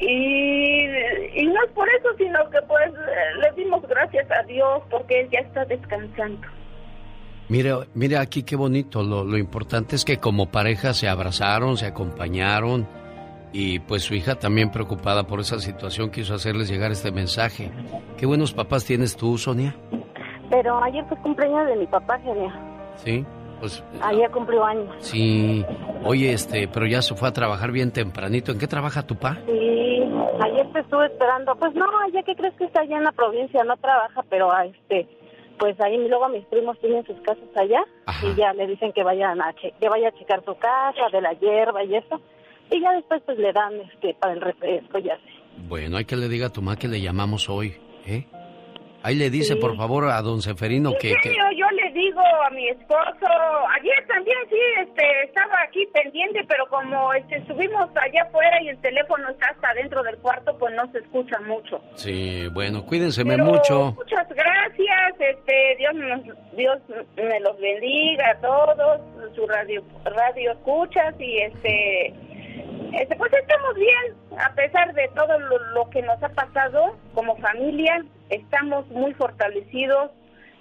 Y, 0.00 0.84
y 1.34 1.46
no 1.46 1.64
es 1.64 1.72
por 1.72 1.88
eso, 1.88 2.08
sino 2.16 2.38
que 2.50 2.58
pues 2.66 2.92
le 3.40 3.62
dimos 3.62 3.82
gracias 3.88 4.30
a 4.30 4.42
Dios 4.44 4.82
porque 4.90 5.20
él 5.22 5.28
ya 5.30 5.40
está 5.40 5.64
descansando. 5.64 6.46
Mire, 7.48 7.72
mire 7.94 8.18
aquí 8.18 8.42
qué 8.42 8.56
bonito. 8.56 9.02
Lo, 9.02 9.24
lo 9.24 9.38
importante 9.38 9.96
es 9.96 10.04
que 10.04 10.18
como 10.18 10.50
pareja 10.50 10.94
se 10.94 11.08
abrazaron, 11.08 11.76
se 11.76 11.86
acompañaron 11.86 12.86
y 13.52 13.78
pues 13.80 14.02
su 14.02 14.14
hija 14.14 14.34
también 14.34 14.70
preocupada 14.70 15.26
por 15.26 15.40
esa 15.40 15.58
situación 15.58 16.10
quiso 16.10 16.34
hacerles 16.34 16.68
llegar 16.68 16.92
este 16.92 17.10
mensaje. 17.10 17.70
Qué 18.16 18.26
buenos 18.26 18.52
papás 18.52 18.84
tienes 18.84 19.16
tú, 19.16 19.38
Sonia. 19.38 19.74
Pero 20.50 20.82
ayer 20.82 21.04
fue 21.06 21.16
cumpleaños 21.18 21.66
de 21.66 21.76
mi 21.76 21.86
papá, 21.86 22.18
genio. 22.20 22.52
Sí, 22.96 23.24
pues 23.60 23.82
Ayer 24.02 24.30
cumplió 24.30 24.64
años. 24.64 24.94
sí. 25.00 25.64
Oye, 26.04 26.32
este, 26.32 26.68
pero 26.68 26.86
ya 26.86 27.02
se 27.02 27.14
fue 27.16 27.28
a 27.28 27.32
trabajar 27.32 27.72
bien 27.72 27.90
tempranito. 27.92 28.52
¿En 28.52 28.58
qué 28.58 28.66
trabaja 28.68 29.06
tu 29.06 29.16
pa? 29.16 29.36
Sí, 29.46 30.02
ayer 30.40 30.72
te 30.72 30.78
estuve 30.80 31.06
esperando. 31.06 31.56
Pues 31.56 31.74
no, 31.74 31.86
ya 32.12 32.22
que 32.22 32.36
crees 32.36 32.54
que 32.54 32.64
está 32.64 32.80
allá 32.82 32.98
en 32.98 33.04
la 33.04 33.12
provincia, 33.12 33.64
no 33.64 33.76
trabaja, 33.78 34.22
pero 34.30 34.50
ah, 34.52 34.64
este, 34.64 35.08
pues 35.58 35.78
ahí 35.80 35.96
luego 36.08 36.28
mis 36.28 36.44
primos 36.46 36.78
tienen 36.78 37.04
sus 37.04 37.16
casas 37.22 37.44
allá 37.56 37.80
y 38.22 38.34
ya 38.36 38.52
le 38.54 38.68
dicen 38.68 38.92
que 38.92 39.02
vayan 39.02 39.40
a 39.42 39.52
che- 39.54 39.74
que 39.80 39.88
vaya 39.88 40.08
a 40.08 40.12
checar 40.12 40.44
su 40.44 40.54
casa 40.56 41.08
de 41.12 41.20
la 41.20 41.32
hierba 41.32 41.82
y 41.82 41.96
eso. 41.96 42.20
Y 42.70 42.80
ya 42.80 42.92
después 42.92 43.20
pues 43.26 43.36
le 43.38 43.52
dan 43.52 43.74
este 43.92 44.14
para 44.14 44.34
el 44.34 44.40
refresco 44.40 44.98
y 45.00 45.10
así. 45.10 45.22
Bueno, 45.68 45.96
hay 45.96 46.04
que 46.04 46.16
le 46.16 46.28
diga 46.28 46.46
a 46.46 46.50
tu 46.52 46.62
ma 46.62 46.76
que 46.76 46.86
le 46.86 47.00
llamamos 47.00 47.48
hoy, 47.48 47.74
¿eh? 48.06 48.24
Ahí 49.02 49.14
le 49.14 49.30
dice, 49.30 49.56
por 49.56 49.76
favor, 49.76 50.04
a 50.10 50.20
don 50.22 50.42
Seferino 50.42 50.92
que... 51.00 51.10
yo 51.56 51.66
le 51.70 51.90
digo 51.92 52.20
a 52.44 52.50
mi 52.50 52.68
esposo, 52.68 53.26
ayer 53.76 54.06
también 54.08 54.36
sí, 54.50 54.56
este, 54.82 55.22
estaba 55.24 55.62
aquí 55.66 55.86
pendiente, 55.94 56.44
pero 56.48 56.66
como 56.68 57.12
este, 57.14 57.36
estuvimos 57.36 57.88
allá 57.96 58.22
afuera 58.24 58.60
y 58.62 58.68
el 58.70 58.78
teléfono 58.80 59.28
está 59.30 59.48
hasta 59.50 59.72
dentro 59.74 60.02
del 60.02 60.16
cuarto, 60.18 60.56
pues 60.58 60.74
no 60.74 60.90
se 60.90 60.98
escucha 60.98 61.38
mucho. 61.40 61.80
Sí, 61.94 62.48
bueno, 62.52 62.84
cuídense 62.84 63.24
Pero 63.24 63.44
mucho. 63.44 63.92
Muchas 63.92 64.28
gracias, 64.28 65.14
este, 65.20 65.76
Dios, 65.78 65.94
nos- 65.94 66.52
Dios 66.56 66.78
me 67.16 67.40
los 67.40 67.58
bendiga 67.60 68.30
a 68.30 68.40
todos, 68.40 69.00
su 69.36 69.46
radio, 69.46 69.82
radio 70.04 70.52
escuchas 70.52 71.14
y 71.20 71.38
este, 71.38 72.06
este, 72.94 73.16
pues 73.16 73.32
estamos 73.32 73.74
bien, 73.76 74.38
a 74.38 74.52
pesar 74.54 74.92
de 74.94 75.08
todo 75.14 75.38
lo, 75.38 75.58
lo 75.74 75.88
que 75.90 76.02
nos 76.02 76.20
ha 76.22 76.28
pasado 76.30 76.96
como 77.14 77.36
familia, 77.36 78.04
estamos 78.30 78.86
muy 78.88 79.12
fortalecidos 79.14 80.10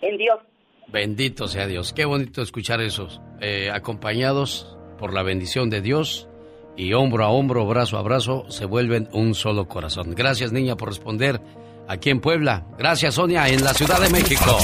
en 0.01 0.17
Dios. 0.17 0.39
Bendito 0.87 1.47
sea 1.47 1.67
Dios. 1.67 1.91
Qué 1.93 2.05
bonito 2.05 2.41
escuchar 2.41 2.81
esos. 2.81 3.19
eh, 3.41 3.69
acompañados 3.71 4.77
por 4.97 5.13
la 5.13 5.21
bendición 5.23 5.69
de 5.69 5.81
Dios 5.81 6.27
y 6.75 6.93
hombro 6.93 7.23
a 7.25 7.29
hombro, 7.29 7.65
brazo 7.65 7.97
a 7.97 8.01
brazo, 8.01 8.45
se 8.49 8.65
vuelven 8.65 9.09
un 9.11 9.33
solo 9.35 9.67
corazón. 9.67 10.13
Gracias, 10.15 10.51
niña, 10.51 10.75
por 10.75 10.89
responder 10.89 11.41
aquí 11.87 12.09
en 12.09 12.19
Puebla. 12.21 12.65
Gracias, 12.77 13.15
Sonia, 13.15 13.47
en 13.49 13.63
la 13.63 13.73
Ciudad 13.73 13.99
de 13.99 14.09
México. 14.09 14.57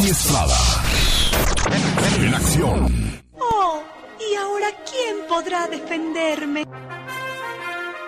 En 2.20 2.34
acción. 2.34 3.22
Oh, 3.39 3.82
¿y 4.20 4.36
ahora 4.36 4.68
quién 4.89 5.28
podrá 5.28 5.68
defenderme? 5.68 6.66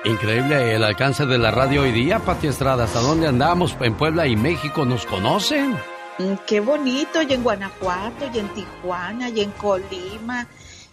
Increíble 0.06 0.76
el 0.76 0.84
alcance 0.84 1.26
de 1.26 1.40
la 1.40 1.50
radio 1.50 1.82
hoy 1.82 1.92
día, 1.92 2.20
Pati 2.20 2.46
Estrada. 2.46 2.84
¿Hasta 2.84 3.00
dónde 3.00 3.28
andamos? 3.28 3.76
En 3.82 3.96
Puebla 3.96 4.28
y 4.28 4.36
México 4.36 4.86
nos 4.86 5.04
conocen. 5.08 5.72
Mm, 6.20 6.36
Qué 6.46 6.60
bonito, 6.60 7.24
y 7.24 7.34
en 7.34 7.42
Guanajuato, 7.42 8.30
y 8.32 8.38
en 8.38 8.48
Tijuana, 8.50 9.30
y 9.30 9.42
en 9.42 9.50
Colima, 9.52 10.48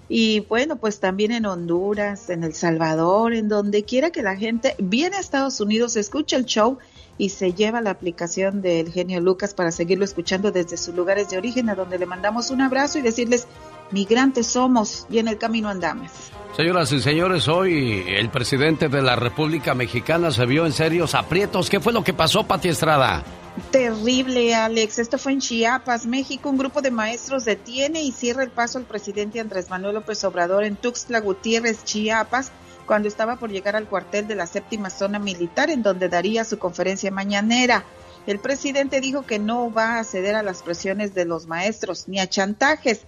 y 0.09 0.41
bueno, 0.41 0.77
pues 0.77 0.99
también 0.99 1.31
en 1.33 1.45
Honduras, 1.45 2.31
en 2.31 2.43
El 2.43 2.55
Salvador, 2.55 3.35
en 3.35 3.49
donde 3.49 3.85
quiera 3.85 4.11
que 4.11 4.23
la 4.23 4.37
gente 4.37 4.75
viene 4.79 5.17
a 5.17 5.21
Estados 5.21 5.61
Unidos, 5.61 5.97
escucha 5.97 6.37
el 6.37 6.47
show 6.47 6.79
y 7.19 7.29
se 7.29 7.53
lleva 7.53 7.83
la 7.83 7.91
aplicación 7.91 8.63
del 8.63 8.91
genio 8.91 9.21
Lucas 9.21 9.53
para 9.53 9.73
seguirlo 9.73 10.05
escuchando 10.05 10.51
desde 10.53 10.79
sus 10.79 10.95
lugares 10.95 11.29
de 11.29 11.37
origen, 11.37 11.69
a 11.69 11.75
donde 11.75 11.99
le 11.99 12.07
mandamos 12.07 12.51
un 12.51 12.63
abrazo 12.63 12.99
y 12.99 13.03
decirles, 13.03 13.47
migrantes 13.93 14.47
somos 14.47 15.07
y 15.11 15.19
en 15.19 15.29
el 15.29 15.39
camino 15.39 15.69
andamos. 15.69 16.11
Señoras 16.57 16.93
y 16.93 17.01
señores, 17.01 17.49
hoy 17.49 18.05
el 18.07 18.29
presidente 18.29 18.89
de 18.89 19.01
la 19.01 19.17
República 19.17 19.75
Mexicana 19.75 20.31
se 20.31 20.45
vio 20.45 20.67
en 20.67 20.73
serios 20.73 21.15
aprietos. 21.15 21.71
¿Qué 21.71 21.81
fue 21.81 21.95
lo 21.95 22.05
que 22.05 22.13
pasó, 22.13 22.45
Pati 22.45 22.69
Estrada? 22.69 23.25
Terrible, 23.71 24.55
Alex. 24.55 24.99
Esto 24.99 25.19
fue 25.19 25.33
en 25.33 25.41
Chiapas, 25.41 26.07
México. 26.07 26.51
Un 26.51 26.59
grupo 26.59 26.83
de 26.83 26.91
maestros 26.91 27.45
detiene 27.45 28.03
y 28.03 28.13
cierra 28.13 28.43
el 28.43 28.51
paso 28.51 28.79
al 28.79 28.85
presidente 28.85 29.41
Andrés 29.41 29.71
Manuel 29.71 29.95
López 29.95 30.23
Obrador 30.25 30.65
en 30.65 30.77
Tuxtla 30.77 31.21
Gutiérrez, 31.21 31.85
Chiapas, 31.85 32.53
cuando 32.87 33.09
estaba 33.09 33.37
por 33.37 33.51
llegar 33.51 33.77
al 33.77 33.89
cuartel 33.89 34.27
de 34.27 34.35
la 34.35 34.47
séptima 34.47 34.91
zona 34.91 35.19
militar, 35.19 35.71
en 35.71 35.83
donde 35.83 36.09
daría 36.09 36.45
su 36.45 36.59
conferencia 36.59 37.11
mañanera. 37.11 37.85
El 38.27 38.39
presidente 38.39 39.01
dijo 39.01 39.23
que 39.23 39.39
no 39.39 39.73
va 39.73 39.99
a 39.99 40.05
ceder 40.05 40.35
a 40.35 40.43
las 40.43 40.63
presiones 40.63 41.15
de 41.15 41.25
los 41.25 41.47
maestros 41.47 42.09
ni 42.09 42.21
a 42.21 42.29
chantajes. 42.29 43.03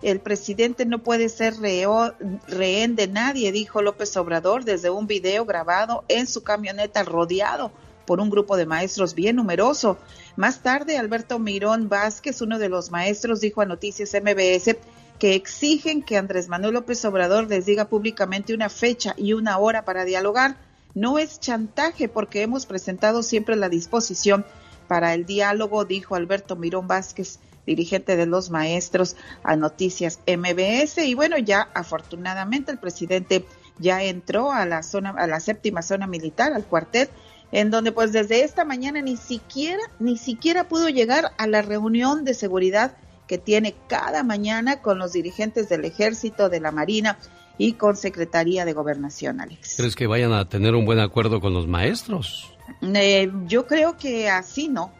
El 0.00 0.20
presidente 0.20 0.86
no 0.86 1.00
puede 1.00 1.28
ser 1.28 1.54
rehén 1.56 2.94
de 2.94 3.08
nadie, 3.08 3.50
dijo 3.50 3.82
López 3.82 4.16
Obrador 4.16 4.64
desde 4.64 4.90
un 4.90 5.08
video 5.08 5.44
grabado 5.44 6.04
en 6.08 6.28
su 6.28 6.44
camioneta 6.44 7.02
rodeado 7.02 7.72
por 8.06 8.20
un 8.20 8.30
grupo 8.30 8.56
de 8.56 8.64
maestros 8.64 9.14
bien 9.14 9.36
numeroso. 9.36 9.98
Más 10.36 10.62
tarde, 10.62 10.96
Alberto 10.96 11.38
Mirón 11.38 11.88
Vázquez, 11.88 12.40
uno 12.40 12.58
de 12.58 12.68
los 12.68 12.90
maestros, 12.90 13.40
dijo 13.40 13.60
a 13.60 13.66
Noticias 13.66 14.14
MBS 14.14 14.76
que 15.18 15.34
exigen 15.34 16.02
que 16.02 16.16
Andrés 16.16 16.48
Manuel 16.48 16.74
López 16.74 17.04
Obrador 17.04 17.48
les 17.48 17.66
diga 17.66 17.86
públicamente 17.86 18.54
una 18.54 18.68
fecha 18.68 19.14
y 19.16 19.32
una 19.32 19.58
hora 19.58 19.84
para 19.84 20.04
dialogar. 20.04 20.56
no 20.94 21.18
es 21.18 21.38
chantaje 21.38 22.08
porque 22.08 22.42
hemos 22.42 22.66
presentado 22.66 23.22
siempre 23.22 23.56
la 23.56 23.68
disposición 23.68 24.46
para 24.88 25.12
el 25.12 25.26
diálogo, 25.26 25.84
dijo 25.84 26.14
Alberto 26.14 26.56
Mirón 26.56 26.88
Vázquez, 26.88 27.40
dirigente 27.68 28.16
de 28.16 28.26
los 28.26 28.50
maestros 28.50 29.14
a 29.44 29.54
Noticias 29.56 30.20
MBS. 30.26 30.98
Y 30.98 31.14
bueno, 31.14 31.38
ya 31.38 31.68
afortunadamente 31.74 32.72
el 32.72 32.78
presidente 32.78 33.44
ya 33.78 34.02
entró 34.02 34.50
a 34.50 34.66
la 34.66 34.82
zona, 34.82 35.10
a 35.10 35.26
la 35.26 35.38
séptima 35.38 35.82
zona 35.82 36.06
militar, 36.06 36.52
al 36.52 36.64
cuartel, 36.64 37.08
en 37.52 37.70
donde 37.70 37.92
pues 37.92 38.12
desde 38.12 38.42
esta 38.42 38.64
mañana 38.64 39.00
ni 39.02 39.16
siquiera, 39.16 39.82
ni 39.98 40.16
siquiera 40.16 40.68
pudo 40.68 40.88
llegar 40.88 41.32
a 41.38 41.46
la 41.46 41.62
reunión 41.62 42.24
de 42.24 42.34
seguridad 42.34 42.96
que 43.26 43.38
tiene 43.38 43.74
cada 43.86 44.22
mañana 44.22 44.80
con 44.80 44.98
los 44.98 45.12
dirigentes 45.12 45.68
del 45.68 45.84
ejército, 45.84 46.48
de 46.48 46.60
la 46.60 46.72
marina 46.72 47.18
y 47.58 47.74
con 47.74 47.96
Secretaría 47.96 48.64
de 48.64 48.72
Gobernación, 48.72 49.40
Alex. 49.40 49.74
¿Crees 49.76 49.94
que 49.94 50.06
vayan 50.06 50.32
a 50.32 50.48
tener 50.48 50.74
un 50.74 50.86
buen 50.86 51.00
acuerdo 51.00 51.40
con 51.40 51.52
los 51.52 51.66
maestros? 51.66 52.50
Eh, 52.82 53.30
yo 53.46 53.66
creo 53.66 53.96
que 53.96 54.28
así 54.28 54.68
no. 54.68 54.92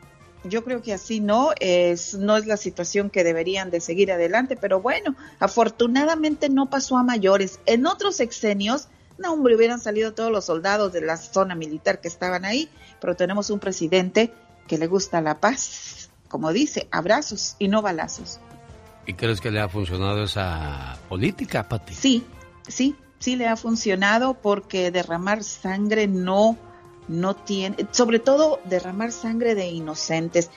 Yo 0.44 0.64
creo 0.64 0.82
que 0.82 0.94
así 0.94 1.20
no 1.20 1.50
es 1.58 2.14
no 2.14 2.36
es 2.36 2.46
la 2.46 2.56
situación 2.56 3.10
que 3.10 3.24
deberían 3.24 3.70
de 3.70 3.80
seguir 3.80 4.12
adelante, 4.12 4.56
pero 4.56 4.80
bueno, 4.80 5.16
afortunadamente 5.40 6.48
no 6.48 6.70
pasó 6.70 6.96
a 6.96 7.02
mayores. 7.02 7.58
En 7.66 7.86
otros 7.86 8.16
sexenios, 8.16 8.88
no 9.18 9.32
hombre, 9.32 9.56
hubieran 9.56 9.80
salido 9.80 10.14
todos 10.14 10.30
los 10.30 10.44
soldados 10.44 10.92
de 10.92 11.00
la 11.00 11.16
zona 11.16 11.54
militar 11.54 12.00
que 12.00 12.08
estaban 12.08 12.44
ahí, 12.44 12.68
pero 13.00 13.16
tenemos 13.16 13.50
un 13.50 13.58
presidente 13.58 14.32
que 14.68 14.78
le 14.78 14.86
gusta 14.86 15.20
la 15.20 15.40
paz, 15.40 16.10
como 16.28 16.52
dice, 16.52 16.86
abrazos 16.92 17.56
y 17.58 17.68
no 17.68 17.82
balazos. 17.82 18.38
¿Y 19.06 19.14
crees 19.14 19.40
que 19.40 19.50
le 19.50 19.58
ha 19.58 19.68
funcionado 19.68 20.22
esa 20.22 20.98
política, 21.08 21.66
Pati? 21.66 21.94
Sí, 21.94 22.24
sí, 22.68 22.94
sí 23.18 23.36
le 23.36 23.48
ha 23.48 23.56
funcionado 23.56 24.34
porque 24.34 24.90
derramar 24.90 25.42
sangre 25.42 26.06
no 26.06 26.58
no 27.08 27.34
tiene, 27.34 27.88
sobre 27.90 28.18
todo 28.18 28.60
derramar 28.64 29.12
sangre 29.12 29.54
de 29.54 29.68
inocentes. 29.68 30.50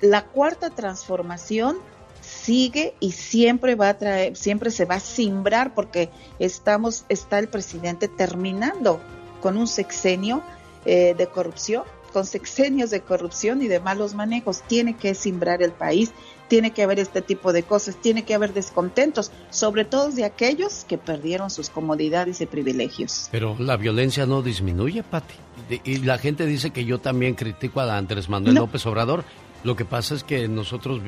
La 0.00 0.24
cuarta 0.24 0.70
transformación 0.70 1.78
sigue 2.20 2.94
y 3.00 3.12
siempre 3.12 3.74
va 3.74 3.90
a 3.90 3.98
traer, 3.98 4.36
siempre 4.36 4.70
se 4.70 4.84
va 4.84 4.96
a 4.96 5.00
simbrar 5.00 5.74
porque 5.74 6.10
estamos, 6.38 7.04
está 7.08 7.38
el 7.38 7.48
presidente 7.48 8.08
terminando 8.08 9.00
con 9.40 9.56
un 9.56 9.66
sexenio 9.66 10.42
eh, 10.84 11.14
de 11.16 11.26
corrupción, 11.26 11.84
con 12.12 12.24
sexenios 12.24 12.90
de 12.90 13.00
corrupción 13.00 13.62
y 13.62 13.68
de 13.68 13.80
malos 13.80 14.14
manejos. 14.14 14.62
Tiene 14.66 14.96
que 14.96 15.14
simbrar 15.14 15.62
el 15.62 15.72
país, 15.72 16.12
tiene 16.48 16.72
que 16.72 16.82
haber 16.82 16.98
este 16.98 17.22
tipo 17.22 17.52
de 17.52 17.62
cosas, 17.62 17.96
tiene 17.96 18.24
que 18.24 18.34
haber 18.34 18.52
descontentos, 18.52 19.30
sobre 19.50 19.84
todo 19.84 20.10
de 20.10 20.24
aquellos 20.24 20.84
que 20.88 20.98
perdieron 20.98 21.50
sus 21.50 21.70
comodidades 21.70 22.40
y 22.40 22.46
privilegios. 22.46 23.28
Pero 23.30 23.56
la 23.58 23.76
violencia 23.76 24.26
no 24.26 24.42
disminuye, 24.42 25.02
Pati. 25.02 25.34
Y 25.84 25.98
la 25.98 26.18
gente 26.18 26.46
dice 26.46 26.70
que 26.70 26.84
yo 26.84 26.98
también 26.98 27.34
critico 27.34 27.80
a 27.80 27.96
Andrés 27.96 28.28
Manuel 28.28 28.54
López 28.54 28.86
Obrador. 28.86 29.24
Lo 29.64 29.76
que 29.76 29.84
pasa 29.84 30.14
es 30.14 30.24
que 30.24 30.48
nosotros 30.48 31.00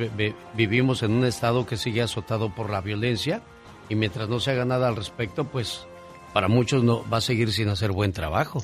vivimos 0.54 1.02
en 1.02 1.12
un 1.12 1.24
estado 1.24 1.66
que 1.66 1.76
sigue 1.76 2.02
azotado 2.02 2.54
por 2.54 2.68
la 2.68 2.80
violencia 2.80 3.42
y 3.88 3.94
mientras 3.94 4.28
no 4.28 4.40
se 4.40 4.50
haga 4.50 4.64
nada 4.64 4.88
al 4.88 4.96
respecto, 4.96 5.44
pues 5.44 5.86
para 6.32 6.48
muchos 6.48 6.82
no 6.82 7.08
va 7.08 7.18
a 7.18 7.20
seguir 7.20 7.52
sin 7.52 7.68
hacer 7.68 7.92
buen 7.92 8.12
trabajo. 8.12 8.60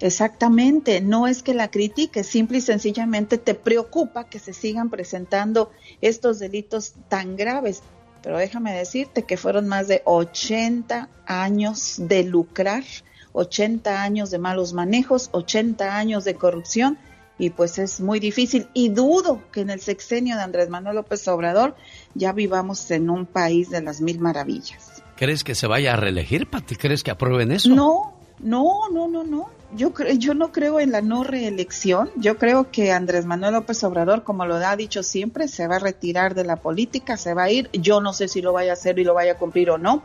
Exactamente, 0.00 1.00
no 1.02 1.26
es 1.26 1.42
que 1.42 1.52
la 1.52 1.70
critique, 1.70 2.24
simple 2.24 2.58
y 2.58 2.62
sencillamente 2.62 3.36
te 3.36 3.54
preocupa 3.54 4.24
que 4.24 4.38
se 4.38 4.54
sigan 4.54 4.88
presentando 4.88 5.70
estos 6.00 6.38
delitos 6.38 6.94
tan 7.08 7.36
graves. 7.36 7.82
Pero 8.22 8.38
déjame 8.38 8.72
decirte 8.72 9.24
que 9.24 9.36
fueron 9.36 9.68
más 9.68 9.88
de 9.88 10.02
80 10.04 11.08
años 11.26 11.96
de 11.98 12.24
lucrar, 12.24 12.84
80 13.32 14.02
años 14.02 14.30
de 14.30 14.38
malos 14.38 14.72
manejos, 14.72 15.28
80 15.32 15.96
años 15.96 16.24
de 16.24 16.34
corrupción 16.34 16.98
y 17.40 17.50
pues 17.50 17.78
es 17.78 18.00
muy 18.00 18.20
difícil 18.20 18.68
y 18.74 18.90
dudo 18.90 19.40
que 19.50 19.62
en 19.62 19.70
el 19.70 19.80
sexenio 19.80 20.36
de 20.36 20.42
Andrés 20.42 20.68
Manuel 20.68 20.96
López 20.96 21.26
Obrador 21.28 21.74
ya 22.14 22.32
vivamos 22.32 22.90
en 22.90 23.08
un 23.08 23.24
país 23.24 23.70
de 23.70 23.80
las 23.80 24.02
mil 24.02 24.20
maravillas. 24.20 25.02
¿Crees 25.16 25.42
que 25.42 25.54
se 25.54 25.66
vaya 25.66 25.94
a 25.94 25.96
reelegir, 25.96 26.48
Pati? 26.48 26.76
¿Crees 26.76 27.02
que 27.02 27.10
aprueben 27.10 27.50
eso? 27.50 27.70
No, 27.70 28.12
no, 28.40 28.90
no, 28.92 29.08
no, 29.08 29.24
no. 29.24 29.59
Yo, 29.76 29.92
yo 30.18 30.34
no 30.34 30.50
creo 30.50 30.80
en 30.80 30.90
la 30.90 31.00
no 31.00 31.24
reelección. 31.24 32.10
Yo 32.16 32.38
creo 32.38 32.70
que 32.70 32.92
Andrés 32.92 33.24
Manuel 33.24 33.54
López 33.54 33.82
Obrador, 33.84 34.24
como 34.24 34.46
lo 34.46 34.56
ha 34.56 34.76
dicho 34.76 35.02
siempre, 35.02 35.48
se 35.48 35.66
va 35.66 35.76
a 35.76 35.78
retirar 35.78 36.34
de 36.34 36.44
la 36.44 36.56
política, 36.56 37.16
se 37.16 37.34
va 37.34 37.44
a 37.44 37.50
ir. 37.50 37.70
Yo 37.72 38.00
no 38.00 38.12
sé 38.12 38.28
si 38.28 38.42
lo 38.42 38.52
vaya 38.52 38.72
a 38.72 38.74
hacer 38.74 38.98
y 38.98 39.04
lo 39.04 39.14
vaya 39.14 39.32
a 39.32 39.38
cumplir 39.38 39.70
o 39.70 39.78
no, 39.78 40.02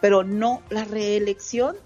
pero 0.00 0.24
no, 0.24 0.62
la 0.70 0.84
reelección, 0.84 1.76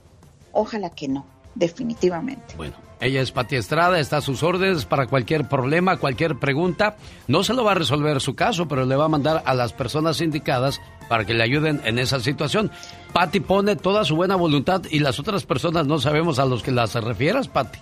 ojalá 0.53 0.91
que 0.91 1.09
no, 1.09 1.27
definitivamente. 1.55 2.55
Bueno, 2.57 2.77
ella 3.01 3.21
es 3.21 3.31
Pati 3.31 3.57
Estrada, 3.57 3.99
está 4.01 4.19
a 4.19 4.23
sus 4.23 4.43
órdenes 4.43 4.87
para 4.87 5.07
cualquier 5.07 5.47
problema, 5.47 5.99
cualquier 5.99 6.39
pregunta. 6.39 6.97
No 7.29 7.45
se 7.45 7.53
lo 7.53 7.63
va 7.63 7.73
a 7.73 7.75
resolver 7.75 8.21
su 8.23 8.35
caso, 8.35 8.69
pero 8.69 8.87
le 8.87 8.97
va 8.97 9.05
a 9.05 9.09
mandar 9.09 9.43
a 9.45 9.55
las 9.55 9.75
personas 9.75 10.21
indicadas 10.23 10.81
para 11.09 11.25
que 11.25 11.35
le 11.35 11.43
ayuden 11.43 11.81
en 11.85 11.99
esa 11.99 12.21
situación. 12.21 12.71
Pati 13.13 13.41
pone 13.41 13.77
toda 13.77 14.05
su 14.05 14.17
buena 14.17 14.37
voluntad 14.37 14.83
y 14.91 14.99
las 14.99 15.19
otras 15.19 15.45
personas 15.45 15.87
no 15.87 15.99
sabemos 15.99 16.39
a 16.39 16.45
los 16.45 16.63
que 16.63 16.73
las 16.73 16.95
refieras, 16.95 17.49
Pati. 17.49 17.79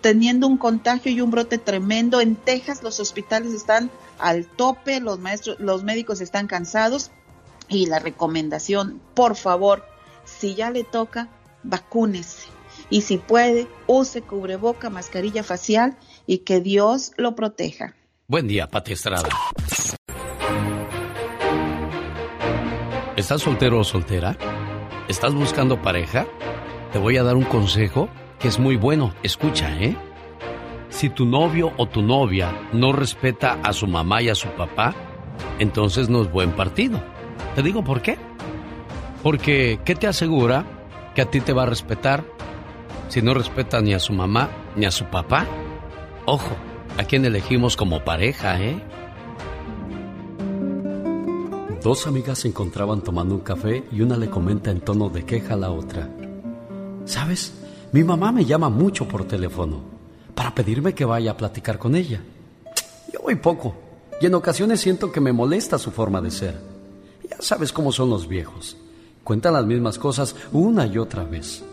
teniendo 0.00 0.46
un 0.46 0.56
contagio 0.56 1.12
y 1.12 1.20
un 1.20 1.30
brote 1.30 1.58
tremendo. 1.58 2.20
En 2.20 2.36
Texas 2.36 2.82
los 2.82 3.00
hospitales 3.00 3.52
están 3.52 3.90
al 4.18 4.46
tope, 4.46 5.00
los 5.00 5.18
maestros, 5.18 5.58
los 5.60 5.84
médicos 5.84 6.20
están 6.20 6.46
cansados 6.46 7.10
y 7.68 7.86
la 7.86 7.98
recomendación, 7.98 9.00
por 9.14 9.36
favor, 9.36 9.84
si 10.24 10.54
ya 10.54 10.70
le 10.70 10.84
toca, 10.84 11.28
vacúnese. 11.62 12.48
Y 12.90 13.02
si 13.02 13.18
puede, 13.18 13.66
use 13.86 14.22
cubreboca, 14.22 14.90
mascarilla 14.90 15.42
facial 15.42 15.96
y 16.26 16.38
que 16.38 16.60
Dios 16.60 17.12
lo 17.16 17.34
proteja. 17.34 17.94
Buen 18.26 18.46
día, 18.46 18.68
Pati 18.68 18.92
Estrada. 18.92 19.28
¿Estás 23.16 23.42
soltero 23.42 23.78
o 23.78 23.84
soltera? 23.84 24.36
¿Estás 25.08 25.34
buscando 25.34 25.80
pareja? 25.80 26.26
Te 26.92 26.98
voy 26.98 27.16
a 27.16 27.22
dar 27.22 27.36
un 27.36 27.44
consejo 27.44 28.08
que 28.38 28.48
es 28.48 28.58
muy 28.58 28.76
bueno. 28.76 29.14
Escucha, 29.22 29.74
¿eh? 29.80 29.96
Si 30.90 31.10
tu 31.10 31.26
novio 31.26 31.72
o 31.76 31.86
tu 31.86 32.02
novia 32.02 32.52
no 32.72 32.92
respeta 32.92 33.58
a 33.62 33.72
su 33.72 33.86
mamá 33.86 34.22
y 34.22 34.28
a 34.28 34.34
su 34.34 34.48
papá, 34.48 34.94
entonces 35.58 36.08
no 36.08 36.22
es 36.22 36.30
buen 36.30 36.52
partido. 36.52 37.00
Te 37.54 37.62
digo 37.62 37.82
por 37.82 38.02
qué. 38.02 38.16
Porque, 39.22 39.80
¿qué 39.84 39.94
te 39.94 40.06
asegura 40.06 40.64
que 41.14 41.22
a 41.22 41.30
ti 41.30 41.40
te 41.40 41.52
va 41.52 41.64
a 41.64 41.66
respetar 41.66 42.24
si 43.08 43.22
no 43.22 43.34
respeta 43.34 43.80
ni 43.80 43.94
a 43.94 43.98
su 43.98 44.12
mamá 44.12 44.50
ni 44.76 44.86
a 44.86 44.90
su 44.90 45.06
papá? 45.06 45.46
Ojo, 46.26 46.54
a 46.98 47.04
quién 47.04 47.24
elegimos 47.24 47.76
como 47.76 48.04
pareja, 48.04 48.60
¿eh? 48.60 48.80
Dos 51.82 52.06
amigas 52.06 52.38
se 52.38 52.48
encontraban 52.48 53.02
tomando 53.02 53.34
un 53.34 53.42
café 53.42 53.84
y 53.92 54.00
una 54.00 54.16
le 54.16 54.30
comenta 54.30 54.70
en 54.70 54.80
tono 54.80 55.10
de 55.10 55.24
queja 55.24 55.54
a 55.54 55.58
la 55.58 55.70
otra. 55.70 56.08
¿Sabes? 57.04 57.63
Mi 57.94 58.02
mamá 58.02 58.32
me 58.32 58.44
llama 58.44 58.68
mucho 58.68 59.06
por 59.06 59.24
teléfono 59.24 59.80
para 60.34 60.52
pedirme 60.52 60.94
que 60.94 61.04
vaya 61.04 61.30
a 61.30 61.36
platicar 61.36 61.78
con 61.78 61.94
ella. 61.94 62.20
Yo 63.12 63.20
voy 63.22 63.36
poco 63.36 63.76
y 64.20 64.26
en 64.26 64.34
ocasiones 64.34 64.80
siento 64.80 65.12
que 65.12 65.20
me 65.20 65.32
molesta 65.32 65.78
su 65.78 65.92
forma 65.92 66.20
de 66.20 66.32
ser. 66.32 66.60
Ya 67.30 67.36
sabes 67.38 67.72
cómo 67.72 67.92
son 67.92 68.10
los 68.10 68.26
viejos 68.26 68.76
cuentan 69.22 69.54
las 69.54 69.64
mismas 69.64 69.98
cosas 69.98 70.34
una 70.52 70.86
y 70.86 70.98
otra 70.98 71.22
vez. 71.22 71.64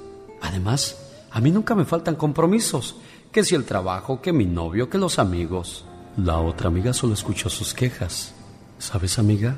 Además, 0.42 0.96
a 1.32 1.42
mí 1.42 1.50
nunca 1.50 1.74
me 1.76 1.86
faltan 1.86 2.16
compromisos, 2.16 2.98
que 3.32 3.44
si 3.44 3.56
el 3.56 3.66
trabajo, 3.66 4.22
que 4.22 4.32
mi 4.32 4.46
novio, 4.46 4.90
que 4.92 5.00
los 5.00 5.18
amigos. 5.18 5.86
La 6.18 6.38
otra 6.40 6.68
amiga 6.68 6.94
solo 6.94 7.16
escuchó 7.16 7.50
sus 7.50 7.74
quejas. 7.74 8.34
¿Sabes, 8.78 9.20
amiga? 9.20 9.56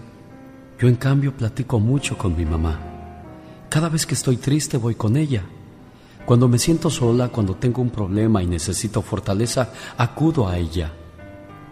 Yo 0.79 0.87
en 0.87 0.95
cambio 0.95 1.35
platico 1.35 1.79
mucho 1.79 2.17
con 2.17 2.35
mi 2.35 2.45
mamá. 2.45 2.79
Cada 3.69 3.89
vez 3.89 4.05
que 4.05 4.15
estoy 4.15 4.37
triste 4.37 4.77
voy 4.77 4.95
con 4.95 5.17
ella. 5.17 5.43
Cuando 6.25 6.47
me 6.47 6.57
siento 6.57 6.89
sola, 6.89 7.29
cuando 7.29 7.55
tengo 7.55 7.81
un 7.81 7.89
problema 7.89 8.41
y 8.41 8.47
necesito 8.47 9.01
fortaleza, 9.01 9.73
acudo 9.97 10.47
a 10.47 10.57
ella. 10.57 10.93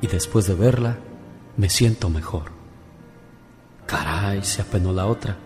Y 0.01 0.07
después 0.07 0.45
de 0.47 0.55
verla, 0.55 0.97
me 1.55 1.69
siento 1.69 2.09
mejor. 2.09 2.51
Caray, 3.85 4.43
se 4.43 4.61
apenó 4.61 4.91
la 4.91 5.05
otra. 5.05 5.37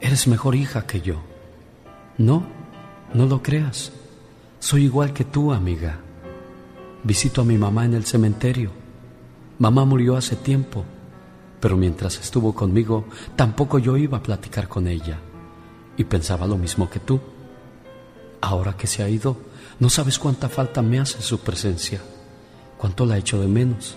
Eres 0.00 0.26
mejor 0.26 0.54
hija 0.54 0.86
que 0.86 1.02
yo. 1.02 1.16
No, 2.16 2.44
no 3.12 3.26
lo 3.26 3.42
creas. 3.42 3.92
Soy 4.58 4.84
igual 4.84 5.12
que 5.12 5.24
tú, 5.24 5.52
amiga. 5.52 5.98
Visito 7.02 7.42
a 7.42 7.44
mi 7.44 7.58
mamá 7.58 7.84
en 7.84 7.92
el 7.92 8.06
cementerio. 8.06 8.70
Mamá 9.58 9.84
murió 9.84 10.16
hace 10.16 10.36
tiempo, 10.36 10.84
pero 11.60 11.76
mientras 11.76 12.18
estuvo 12.18 12.54
conmigo, 12.54 13.04
tampoco 13.36 13.78
yo 13.78 13.98
iba 13.98 14.18
a 14.18 14.22
platicar 14.22 14.68
con 14.68 14.88
ella. 14.88 15.18
Y 15.98 16.04
pensaba 16.04 16.46
lo 16.46 16.56
mismo 16.56 16.88
que 16.88 17.00
tú. 17.00 17.20
Ahora 18.44 18.76
que 18.76 18.86
se 18.86 19.02
ha 19.02 19.08
ido, 19.08 19.38
no 19.80 19.88
sabes 19.88 20.18
cuánta 20.18 20.50
falta 20.50 20.82
me 20.82 21.00
hace 21.00 21.22
su 21.22 21.38
presencia, 21.38 22.02
cuánto 22.76 23.06
la 23.06 23.16
echo 23.16 23.40
de 23.40 23.48
menos 23.48 23.96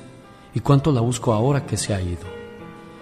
y 0.53 0.61
cuánto 0.61 0.93
la 0.93 1.01
busco 1.01 1.33
ahora 1.33 1.65
que 1.65 1.75
se 1.75 1.93
ha 1.93 2.01
ido. 2.01 2.23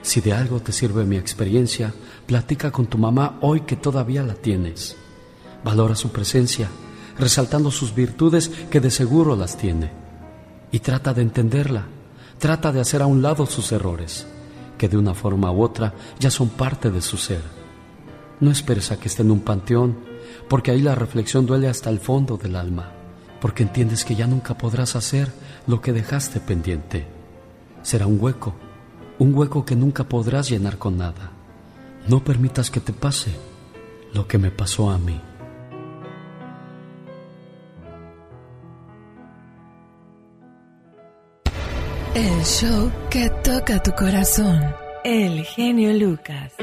Si 0.02 0.22
de 0.22 0.34
algo 0.34 0.60
te 0.60 0.72
sirve 0.72 1.06
mi 1.06 1.18
experiencia, 1.18 1.94
platica 2.26 2.72
con 2.72 2.88
tu 2.88 2.98
mamá 2.98 3.38
hoy 3.42 3.62
que 3.62 3.76
todavía 3.76 4.24
la 4.24 4.34
tienes. 4.34 4.98
Valora 5.64 5.96
su 5.96 6.10
presencia, 6.10 6.68
resaltando 7.20 7.70
sus 7.70 7.94
virtudes 7.94 8.50
que 8.72 8.80
de 8.80 8.90
seguro 8.90 9.36
las 9.36 9.56
tiene. 9.56 9.92
Y 10.72 10.80
trata 10.80 11.14
de 11.14 11.22
entenderla, 11.22 11.86
trata 12.40 12.72
de 12.72 12.82
hacer 12.82 13.04
a 13.04 13.06
un 13.06 13.22
lado 13.22 13.46
sus 13.46 13.72
errores, 13.72 14.26
que 14.80 14.90
de 14.90 14.98
una 14.98 15.14
forma 15.14 15.52
u 15.52 15.62
otra 15.62 15.94
ya 16.18 16.32
son 16.32 16.50
parte 16.50 16.90
de 16.90 17.04
su 17.04 17.18
ser. 17.18 17.44
No 18.40 18.50
esperes 18.50 18.92
a 18.92 19.00
que 19.00 19.10
esté 19.10 19.22
en 19.22 19.30
un 19.30 19.42
panteón 19.42 20.15
porque 20.50 20.72
ahí 20.72 20.82
la 20.82 20.96
reflexión 20.96 21.46
duele 21.46 21.68
hasta 21.68 21.90
el 21.90 22.00
fondo 22.00 22.38
del 22.38 22.56
alma, 22.56 22.92
porque 23.42 23.64
entiendes 23.64 24.06
que 24.06 24.16
ya 24.16 24.28
nunca 24.28 24.58
podrás 24.58 24.96
hacer 24.96 25.32
lo 25.68 25.82
que 25.82 25.94
dejaste 25.94 26.40
pendiente. 26.40 27.06
Será 27.82 28.08
un 28.08 28.18
hueco, 28.20 28.56
un 29.20 29.34
hueco 29.34 29.66
que 29.66 29.76
nunca 29.76 30.04
podrás 30.04 30.50
llenar 30.50 30.78
con 30.78 30.98
nada. 30.98 31.32
No 32.08 32.24
permitas 32.24 32.70
que 32.70 32.80
te 32.80 32.94
pase 32.94 33.32
lo 34.14 34.28
que 34.28 34.38
me 34.38 34.52
pasó 34.52 34.90
a 34.90 34.98
mí. 34.98 35.20
El 42.14 42.46
show 42.46 42.92
que 43.10 43.30
toca 43.44 43.84
tu 43.84 43.92
corazón. 43.92 44.62
El 45.04 45.44
genio 45.44 45.94
Lucas. 45.94 46.54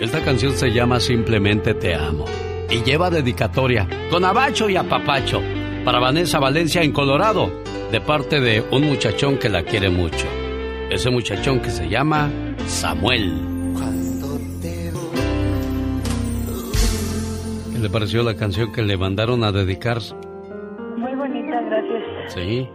Esta 0.00 0.24
canción 0.24 0.56
se 0.56 0.70
llama 0.70 0.98
Simplemente 0.98 1.72
Te 1.74 1.94
Amo 1.94 2.24
y 2.70 2.82
lleva 2.84 3.10
dedicatoria 3.10 3.86
con 4.10 4.24
abacho 4.24 4.68
y 4.68 4.76
apapacho 4.76 5.42
para 5.84 5.98
Vanessa 5.98 6.38
Valencia 6.38 6.82
en 6.82 6.92
Colorado, 6.92 7.50
de 7.90 8.00
parte 8.00 8.40
de 8.40 8.62
un 8.70 8.84
muchachón 8.84 9.38
que 9.38 9.48
la 9.48 9.62
quiere 9.62 9.90
mucho. 9.90 10.26
Ese 10.90 11.10
muchachón 11.10 11.60
que 11.60 11.70
se 11.70 11.88
llama 11.88 12.30
Samuel. 12.66 13.32
¿Qué 17.72 17.78
le 17.78 17.90
pareció 17.90 18.22
la 18.22 18.36
canción 18.36 18.72
que 18.72 18.82
le 18.82 18.96
mandaron 18.96 19.42
a 19.42 19.52
dedicar? 19.52 19.98
Muy 20.96 21.14
bonita, 21.14 21.60
gracias. 21.62 22.34
Sí. 22.34 22.68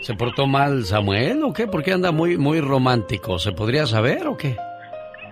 ¿Se 0.00 0.14
portó 0.14 0.46
mal 0.48 0.84
Samuel 0.84 1.44
o 1.44 1.52
qué? 1.52 1.68
Porque 1.68 1.92
anda 1.92 2.10
muy, 2.10 2.36
muy 2.36 2.60
romántico. 2.60 3.38
¿Se 3.38 3.52
podría 3.52 3.86
saber 3.86 4.26
o 4.26 4.36
qué? 4.36 4.56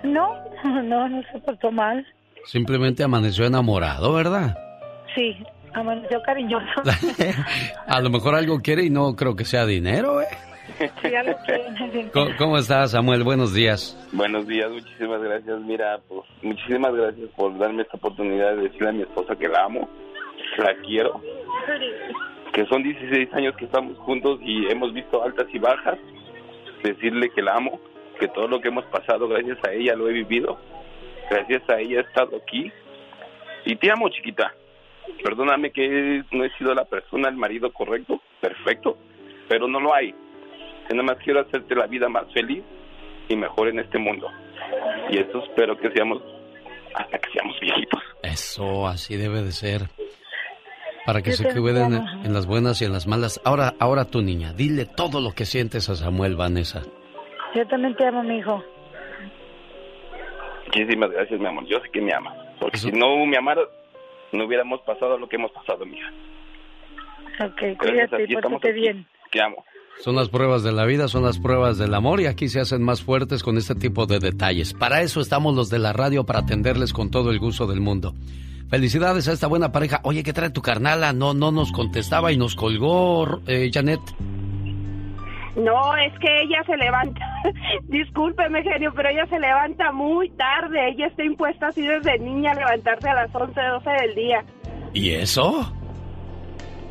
No, 0.05 0.33
no, 0.85 1.09
no 1.09 1.23
se 1.33 1.41
portó 1.41 1.73
mal. 1.73 2.07
Simplemente 2.45 3.03
amaneció 3.03 3.47
enamorado, 3.47 4.13
¿verdad? 4.13 4.57
Sí, 5.15 5.37
amaneció 5.75 6.21
cariñoso. 6.23 6.83
a 7.87 8.01
lo 8.01 8.11
mejor 8.11 8.35
algo 8.35 8.61
quiere 8.61 8.85
y 8.85 8.91
no 8.91 9.15
creo 9.17 9.37
que 9.37 9.45
sea 9.45 9.67
dinero, 9.67 10.21
¿eh? 10.21 10.27
Sí, 11.03 11.15
algo 11.15 11.37
quiere. 11.45 12.11
¿Cómo, 12.13 12.31
¿Cómo, 12.39 12.59
estás, 12.59 12.93
Samuel? 12.93 13.23
Buenos 13.25 13.53
días. 13.53 13.97
Buenos 14.13 14.47
días, 14.47 14.71
muchísimas 14.71 15.21
gracias. 15.21 15.61
Mira, 15.61 16.01
pues 16.09 16.23
muchísimas 16.43 16.95
gracias 16.95 17.29
por 17.37 17.57
darme 17.59 17.83
esta 17.83 17.97
oportunidad 17.97 18.57
de 18.57 18.63
decirle 18.63 18.89
a 18.89 18.93
mi 18.93 19.03
esposa 19.03 19.37
que 19.37 19.49
la 19.49 19.65
amo, 19.65 19.89
que 20.57 20.63
la 20.63 20.75
quiero. 20.87 21.21
Que 22.53 22.67
son 22.67 22.83
16 22.83 23.33
años 23.35 23.57
que 23.57 23.67
estamos 23.67 23.97
juntos 23.99 24.41
y 24.43 24.71
hemos 24.71 24.93
visto 24.93 25.23
altas 25.23 25.47
y 25.53 25.59
bajas. 25.59 25.99
Decirle 26.83 27.31
que 27.31 27.43
la 27.43 27.57
amo, 27.57 27.79
que 28.19 28.29
todo 28.29 28.49
lo 28.49 28.61
que 28.61 28.69
hemos 28.69 28.85
pasado 28.87 29.29
gracias 29.29 29.59
a 29.67 29.73
ella 29.73 29.95
lo 29.95 30.09
he 30.09 30.13
vivido 30.13 30.59
Gracias 31.31 31.63
a 31.71 31.79
ella 31.79 31.99
he 31.99 32.03
estado 32.03 32.37
aquí. 32.37 32.71
Y 33.65 33.77
te 33.77 33.91
amo, 33.91 34.09
chiquita. 34.09 34.53
Perdóname 35.23 35.71
que 35.71 36.25
no 36.33 36.45
he 36.45 36.51
sido 36.59 36.75
la 36.75 36.85
persona, 36.85 37.29
el 37.29 37.37
marido 37.37 37.73
correcto, 37.73 38.21
perfecto, 38.41 38.99
pero 39.49 39.69
no 39.69 39.81
lo 39.81 39.95
hay. 39.95 40.11
Yo 40.11 40.97
nada 40.97 41.15
más 41.15 41.19
quiero 41.23 41.41
hacerte 41.41 41.75
la 41.75 41.87
vida 41.87 42.09
más 42.09 42.25
feliz 42.33 42.63
y 43.29 43.37
mejor 43.37 43.69
en 43.69 43.79
este 43.79 43.99
mundo. 43.99 44.29
Y 45.11 45.19
eso 45.19 45.43
espero 45.45 45.77
que 45.79 45.91
seamos 45.93 46.23
hasta 46.95 47.19
que 47.19 47.31
seamos 47.31 47.59
viejitos. 47.61 48.03
Eso, 48.23 48.87
así 48.87 49.17
debe 49.17 49.43
de 49.43 49.53
ser. 49.53 49.83
Para 51.07 51.23
que 51.23 51.33
se 51.33 51.49
queden 51.49 51.95
en 52.25 52.35
las 52.35 52.47
buenas 52.47 52.83
y 52.83 52.85
en 52.85 52.93
las 52.93 53.07
malas. 53.07 53.41
Ahora, 53.45 53.75
ahora 53.79 54.05
tu 54.05 54.21
niña, 54.21 54.53
dile 54.53 54.85
todo 54.85 55.21
lo 55.21 55.33
que 55.33 55.45
sientes 55.45 55.89
a 55.89 55.97
Samuel, 55.97 56.37
Vanessa. 56.37 56.83
Yo 57.55 57.67
también 57.69 57.95
te 57.97 58.07
amo, 58.07 58.23
mi 58.23 58.39
hijo. 58.39 58.63
Muchísimas 60.73 61.11
gracias, 61.11 61.41
mi 61.41 61.47
amor. 61.47 61.67
Yo 61.67 61.79
sé 61.81 61.91
que 61.93 62.01
me 62.01 62.15
ama. 62.15 62.33
Porque 62.61 62.79
si 62.79 62.93
no 62.93 63.27
me 63.27 63.37
amara, 63.37 63.63
no 64.33 64.45
hubiéramos 64.45 64.81
pasado 64.83 65.19
lo 65.19 65.29
que 65.29 65.37
hemos 65.37 65.51
pasado, 65.51 65.85
mija. 65.85 66.09
Ok, 67.45 67.77
cuídate 67.79 68.27
pórtate 68.41 68.73
bien. 68.73 69.07
Te 69.33 69.41
amo. 69.41 69.65
Son 69.99 70.15
las 70.15 70.29
pruebas 70.29 70.63
de 70.63 70.73
la 70.73 70.87
vida, 70.87 71.09
son 71.09 71.25
las 71.25 71.39
pruebas 71.39 71.77
del 71.77 71.93
amor 71.95 72.21
y 72.21 72.27
aquí 72.27 72.49
se 72.49 72.61
hacen 72.61 72.83
más 72.83 73.03
fuertes 73.03 73.43
con 73.43 73.59
este 73.59 73.75
tipo 73.75 74.07
de 74.07 74.19
detalles. 74.19 74.73
Para 74.73 75.03
eso 75.03 75.21
estamos 75.21 75.55
los 75.55 75.69
de 75.71 75.79
la 75.79 75.93
radio, 75.93 76.25
para 76.25 76.41
atenderles 76.41 76.93
con 76.93 77.11
todo 77.11 77.31
el 77.31 77.39
gusto 77.39 77.67
del 77.67 77.81
mundo. 77.81 78.15
Felicidades 78.69 79.29
a 79.29 79.33
esta 79.33 79.49
buena 79.49 79.73
pareja. 79.73 80.01
Oye, 80.05 80.23
¿qué 80.23 80.33
trae 80.33 80.51
tu 80.51 80.63
carnala? 80.63 81.13
No, 81.13 81.35
no 81.35 81.51
nos 81.51 81.73
contestaba 81.73 82.33
y 82.33 82.37
nos 82.37 82.55
colgó, 82.55 83.41
eh, 83.47 83.71
Janet. 83.73 84.01
No, 85.61 85.97
es 85.97 86.19
que 86.19 86.43
ella 86.43 86.63
se 86.65 86.77
levanta, 86.77 87.21
discúlpeme 87.89 88.63
genio, 88.63 88.93
pero 88.95 89.11
ella 89.11 89.27
se 89.27 89.39
levanta 89.39 89.93
muy 89.93 90.31
tarde. 90.31 90.89
Ella 90.91 91.07
está 91.07 91.25
impuesta 91.25 91.69
así 91.69 91.83
desde 91.83 92.19
niña 92.19 92.53
a 92.53 92.55
levantarse 92.55 93.09
a 93.09 93.15
las 93.15 93.35
11, 93.35 93.61
12 93.61 93.91
del 93.91 94.15
día. 94.15 94.45
¿Y 94.95 95.11
eso? 95.11 95.73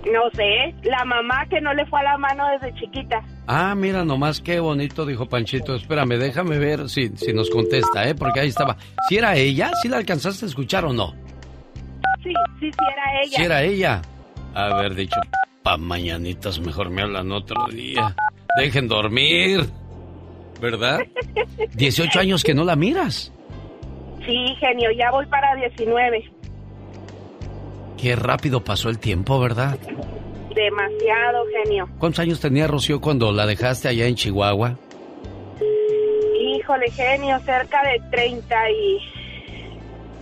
No 0.06 0.30
sé, 0.34 0.74
la 0.84 1.04
mamá 1.04 1.46
que 1.50 1.60
no 1.60 1.74
le 1.74 1.86
fue 1.88 2.00
a 2.00 2.04
la 2.04 2.18
mano 2.18 2.46
desde 2.50 2.74
chiquita. 2.80 3.22
Ah, 3.48 3.74
mira 3.76 4.06
nomás 4.06 4.40
qué 4.40 4.60
bonito, 4.60 5.06
dijo 5.06 5.28
Panchito. 5.28 5.76
Espérame, 5.76 6.18
déjame 6.18 6.58
ver 6.58 6.88
si, 6.88 7.10
si 7.18 7.34
nos 7.34 7.50
contesta, 7.50 8.08
¿eh? 8.08 8.16
Porque 8.16 8.42
ahí 8.42 8.50
estaba. 8.50 8.78
¿Si 9.08 9.18
era 9.18 9.36
ella? 9.36 9.72
¿Si 9.82 9.90
la 9.90 9.98
alcanzaste 9.98 10.46
a 10.46 10.48
escuchar 10.48 10.86
o 10.86 10.94
no? 10.94 11.14
Sí, 12.24 12.32
sí, 12.60 12.72
sí 12.72 12.86
era 12.94 13.22
ella. 13.22 13.38
¿Si 13.38 13.44
era 13.44 13.64
ella? 13.64 14.02
Haber 14.54 14.96
dicho, 14.96 15.20
pa' 15.64 15.78
mañanitas 15.78 16.60
mejor 16.60 16.90
me 16.90 17.02
hablan 17.02 17.32
otro 17.32 17.68
día. 17.68 18.16
Dejen 18.58 18.88
dormir. 18.88 19.70
¿Verdad? 20.62 21.00
18 21.74 22.20
años 22.20 22.44
que 22.44 22.54
no 22.54 22.66
la 22.66 22.76
miras. 22.76 23.32
Sí, 24.26 24.56
genio, 24.60 24.92
ya 24.92 25.10
voy 25.12 25.26
para 25.28 25.56
19. 25.56 26.32
Qué 27.98 28.16
rápido 28.16 28.64
pasó 28.64 28.90
el 28.90 29.00
tiempo, 29.00 29.40
¿verdad? 29.40 29.78
Demasiado, 30.54 31.46
genio. 31.64 31.90
¿Cuántos 31.98 32.20
años 32.20 32.40
tenía 32.40 32.68
Rocío 32.68 33.00
cuando 33.00 33.32
la 33.32 33.46
dejaste 33.46 33.88
allá 33.88 34.06
en 34.06 34.16
Chihuahua? 34.16 34.78
Híjole, 36.42 36.92
genio, 36.92 37.40
cerca 37.40 37.82
de 37.84 38.02
30 38.12 38.72
y... 38.72 39.00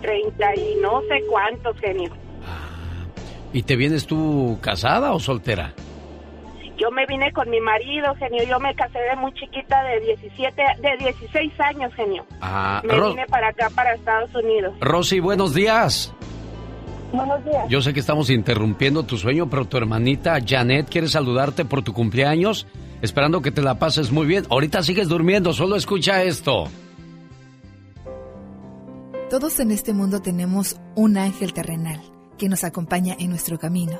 30 0.01 0.55
y 0.55 0.75
no 0.82 1.01
sé 1.01 1.23
cuántos, 1.28 1.75
genio. 1.80 2.11
¿Y 3.53 3.63
te 3.63 3.75
vienes 3.75 4.05
tú 4.05 4.59
casada 4.61 5.13
o 5.13 5.19
soltera? 5.19 5.73
Yo 6.78 6.91
me 6.91 7.05
vine 7.07 7.34
con 7.34 7.49
mi 7.49 7.59
marido, 7.59 8.13
genio. 8.15 8.43
Yo 8.43 8.59
me 8.59 8.73
casé 8.75 8.99
de 8.99 9.15
muy 9.15 9.34
chiquita, 9.34 9.84
de 9.84 9.99
17, 9.99 10.61
de 10.80 10.97
16 10.97 11.59
años, 11.59 11.93
genio. 11.95 12.25
Ah, 12.39 12.82
me 12.86 12.99
vine 13.01 13.25
para 13.25 13.49
acá, 13.49 13.69
para 13.73 13.95
Estados 13.95 14.34
Unidos. 14.36 14.75
Rosy, 14.80 15.19
buenos 15.19 15.55
días. 15.55 16.13
Buenos 17.11 17.43
días. 17.43 17.67
Yo 17.69 17.82
sé 17.82 17.93
que 17.93 17.99
estamos 17.99 18.30
interrumpiendo 18.30 19.03
tu 19.03 19.17
sueño, 19.17 19.49
pero 19.49 19.65
tu 19.65 19.78
hermanita 19.78 20.38
Janet 20.45 20.88
quiere 20.89 21.07
saludarte 21.07 21.65
por 21.65 21.82
tu 21.82 21.93
cumpleaños, 21.93 22.67
esperando 23.01 23.41
que 23.41 23.51
te 23.51 23.63
la 23.63 23.80
pases 23.80 24.11
muy 24.11 24.28
bien. 24.28 24.45
Ahorita 24.49 24.84
sigues 24.84 25.07
durmiendo, 25.07 25.53
solo 25.53 25.78
escucha 25.78 26.21
esto. 26.23 26.65
Todos 29.32 29.59
en 29.59 29.71
este 29.71 29.93
mundo 29.93 30.21
tenemos 30.21 30.80
un 30.95 31.17
ángel 31.17 31.53
terrenal 31.53 32.01
que 32.38 32.49
nos 32.49 32.63
acompaña 32.63 33.15
en 33.17 33.30
nuestro 33.30 33.57
camino. 33.57 33.99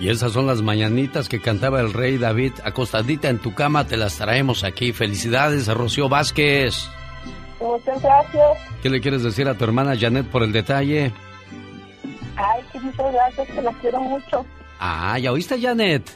Y 0.00 0.10
esas 0.10 0.32
son 0.32 0.46
las 0.46 0.62
mañanitas 0.62 1.28
que 1.28 1.40
cantaba 1.40 1.80
el 1.80 1.92
rey 1.92 2.18
David. 2.18 2.52
Acostadita 2.62 3.28
en 3.28 3.38
tu 3.38 3.54
cama 3.54 3.86
te 3.86 3.96
las 3.96 4.16
traemos 4.16 4.62
aquí. 4.62 4.92
Felicidades, 4.92 5.66
Rocío 5.66 6.08
Vázquez. 6.08 6.88
Muchas 7.60 8.00
gracias. 8.00 8.58
¿Qué 8.80 8.90
le 8.90 9.00
quieres 9.00 9.24
decir 9.24 9.48
a 9.48 9.54
tu 9.54 9.64
hermana 9.64 9.96
Janet 9.98 10.26
por 10.26 10.44
el 10.44 10.52
detalle? 10.52 11.12
Ay, 12.36 12.62
que 12.72 12.78
muchas 12.78 13.12
gracias, 13.12 13.48
que 13.48 13.62
la 13.62 13.72
quiero 13.72 14.00
mucho. 14.00 14.46
Ah, 14.78 15.18
¿ya 15.18 15.32
oíste, 15.32 15.60
Janet? 15.60 16.08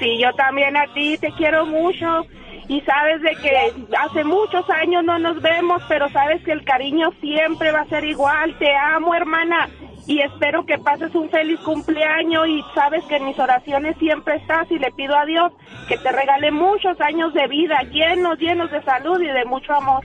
Sí, 0.00 0.18
yo 0.20 0.32
también 0.34 0.76
a 0.76 0.92
ti 0.92 1.16
te 1.18 1.30
quiero 1.32 1.66
mucho. 1.66 2.26
Y 2.66 2.80
sabes 2.80 3.22
de 3.22 3.36
que 3.36 3.86
hace 3.96 4.24
muchos 4.24 4.68
años 4.70 5.04
no 5.04 5.18
nos 5.20 5.40
vemos, 5.40 5.80
pero 5.86 6.08
sabes 6.08 6.42
que 6.42 6.50
el 6.50 6.64
cariño 6.64 7.10
siempre 7.20 7.70
va 7.70 7.82
a 7.82 7.88
ser 7.88 8.04
igual. 8.04 8.56
Te 8.58 8.74
amo, 8.74 9.14
hermana 9.14 9.68
y 10.06 10.20
espero 10.20 10.66
que 10.66 10.78
pases 10.78 11.14
un 11.14 11.30
feliz 11.30 11.58
cumpleaños 11.60 12.46
y 12.48 12.62
sabes 12.74 13.02
que 13.04 13.16
en 13.16 13.26
mis 13.26 13.38
oraciones 13.38 13.96
siempre 13.98 14.36
estás 14.36 14.70
y 14.70 14.78
le 14.78 14.90
pido 14.92 15.16
a 15.16 15.24
Dios 15.24 15.52
que 15.88 15.96
te 15.98 16.12
regale 16.12 16.50
muchos 16.50 17.00
años 17.00 17.32
de 17.32 17.48
vida 17.48 17.80
llenos, 17.90 18.38
llenos 18.38 18.70
de 18.70 18.82
salud 18.82 19.20
y 19.20 19.26
de 19.26 19.44
mucho 19.44 19.72
amor. 19.72 20.04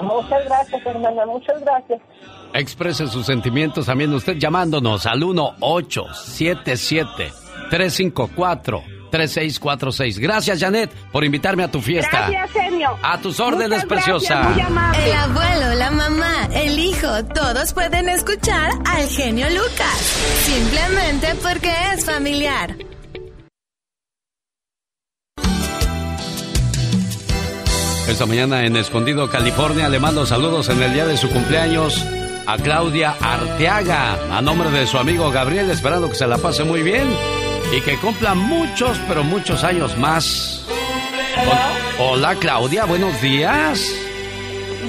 Muchas 0.00 0.44
gracias, 0.46 0.86
hermana, 0.86 1.26
muchas 1.26 1.60
gracias. 1.60 2.00
Exprese 2.54 3.06
sus 3.06 3.26
sentimientos 3.26 3.86
también 3.86 4.12
usted 4.12 4.36
llamándonos 4.36 5.06
al 5.06 5.20
1877 5.20 7.32
354 7.70 8.99
3646. 9.10 10.18
Gracias, 10.18 10.60
Janet, 10.60 10.90
por 11.12 11.24
invitarme 11.24 11.64
a 11.64 11.70
tu 11.70 11.80
fiesta. 11.80 12.28
Gracias, 12.30 12.50
genio. 12.52 12.96
A 13.02 13.18
tus 13.18 13.40
órdenes, 13.40 13.84
preciosa. 13.84 14.54
el 15.04 15.12
abuelo, 15.12 15.74
la 15.74 15.90
mamá, 15.90 16.48
el 16.54 16.78
hijo, 16.78 17.24
todos 17.34 17.72
pueden 17.72 18.08
escuchar 18.08 18.70
al 18.86 19.08
genio 19.08 19.48
Lucas. 19.50 19.98
Simplemente 20.44 21.34
porque 21.42 21.72
es 21.92 22.04
familiar. 22.04 22.76
Esta 28.08 28.26
mañana 28.26 28.64
en 28.64 28.74
Escondido, 28.76 29.30
California, 29.30 29.88
le 29.88 30.00
mando 30.00 30.26
saludos 30.26 30.68
en 30.68 30.82
el 30.82 30.92
día 30.92 31.06
de 31.06 31.16
su 31.16 31.30
cumpleaños 31.30 32.04
a 32.46 32.56
Claudia 32.56 33.14
Arteaga, 33.20 34.36
a 34.36 34.42
nombre 34.42 34.70
de 34.70 34.84
su 34.86 34.98
amigo 34.98 35.30
Gabriel, 35.30 35.70
esperando 35.70 36.08
que 36.08 36.16
se 36.16 36.26
la 36.26 36.38
pase 36.38 36.64
muy 36.64 36.82
bien 36.82 37.08
y 37.72 37.80
que 37.82 37.96
cumpla 37.98 38.34
muchos, 38.34 38.98
pero 39.06 39.22
muchos 39.22 39.62
años 39.62 39.96
más. 39.96 40.66
Hola 41.98 42.34
Claudia, 42.36 42.84
buenos 42.84 43.20
días. 43.20 43.94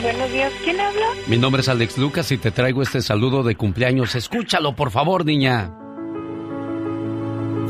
Buenos 0.02 0.32
días, 0.32 0.52
¿quién 0.64 0.80
habla? 0.80 1.08
Mi 1.28 1.38
nombre 1.38 1.62
es 1.62 1.70
Alex 1.70 1.98
Lucas 1.98 2.32
y 2.32 2.38
te 2.38 2.50
traigo 2.52 2.82
este 2.82 3.02
saludo 3.02 3.44
de 3.44 3.56
cumpleaños. 3.56 4.16
Escúchalo, 4.16 4.76
por 4.76 4.90
favor, 4.90 5.26
niña. 5.26 5.72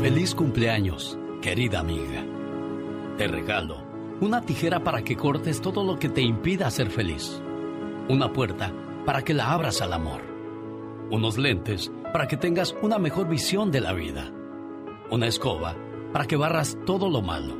Feliz 0.00 0.34
cumpleaños, 0.34 1.18
querida 1.42 1.80
amiga. 1.80 2.24
Te 3.18 3.28
regalo 3.28 3.82
una 4.20 4.40
tijera 4.40 4.82
para 4.82 5.02
que 5.02 5.16
cortes 5.16 5.60
todo 5.60 5.84
lo 5.84 5.98
que 5.98 6.08
te 6.08 6.22
impida 6.22 6.70
ser 6.70 6.90
feliz. 6.90 7.42
Una 8.08 8.32
puerta 8.32 8.72
para 9.04 9.22
que 9.22 9.34
la 9.34 9.52
abras 9.52 9.82
al 9.82 9.92
amor. 9.92 10.22
Unos 11.10 11.36
lentes 11.36 11.90
para 12.12 12.26
que 12.26 12.36
tengas 12.36 12.74
una 12.80 12.98
mejor 12.98 13.28
visión 13.28 13.70
de 13.70 13.80
la 13.80 13.92
vida 13.92 14.32
una 15.12 15.26
escoba 15.26 15.76
para 16.10 16.24
que 16.24 16.36
barras 16.36 16.78
todo 16.86 17.10
lo 17.10 17.20
malo, 17.20 17.54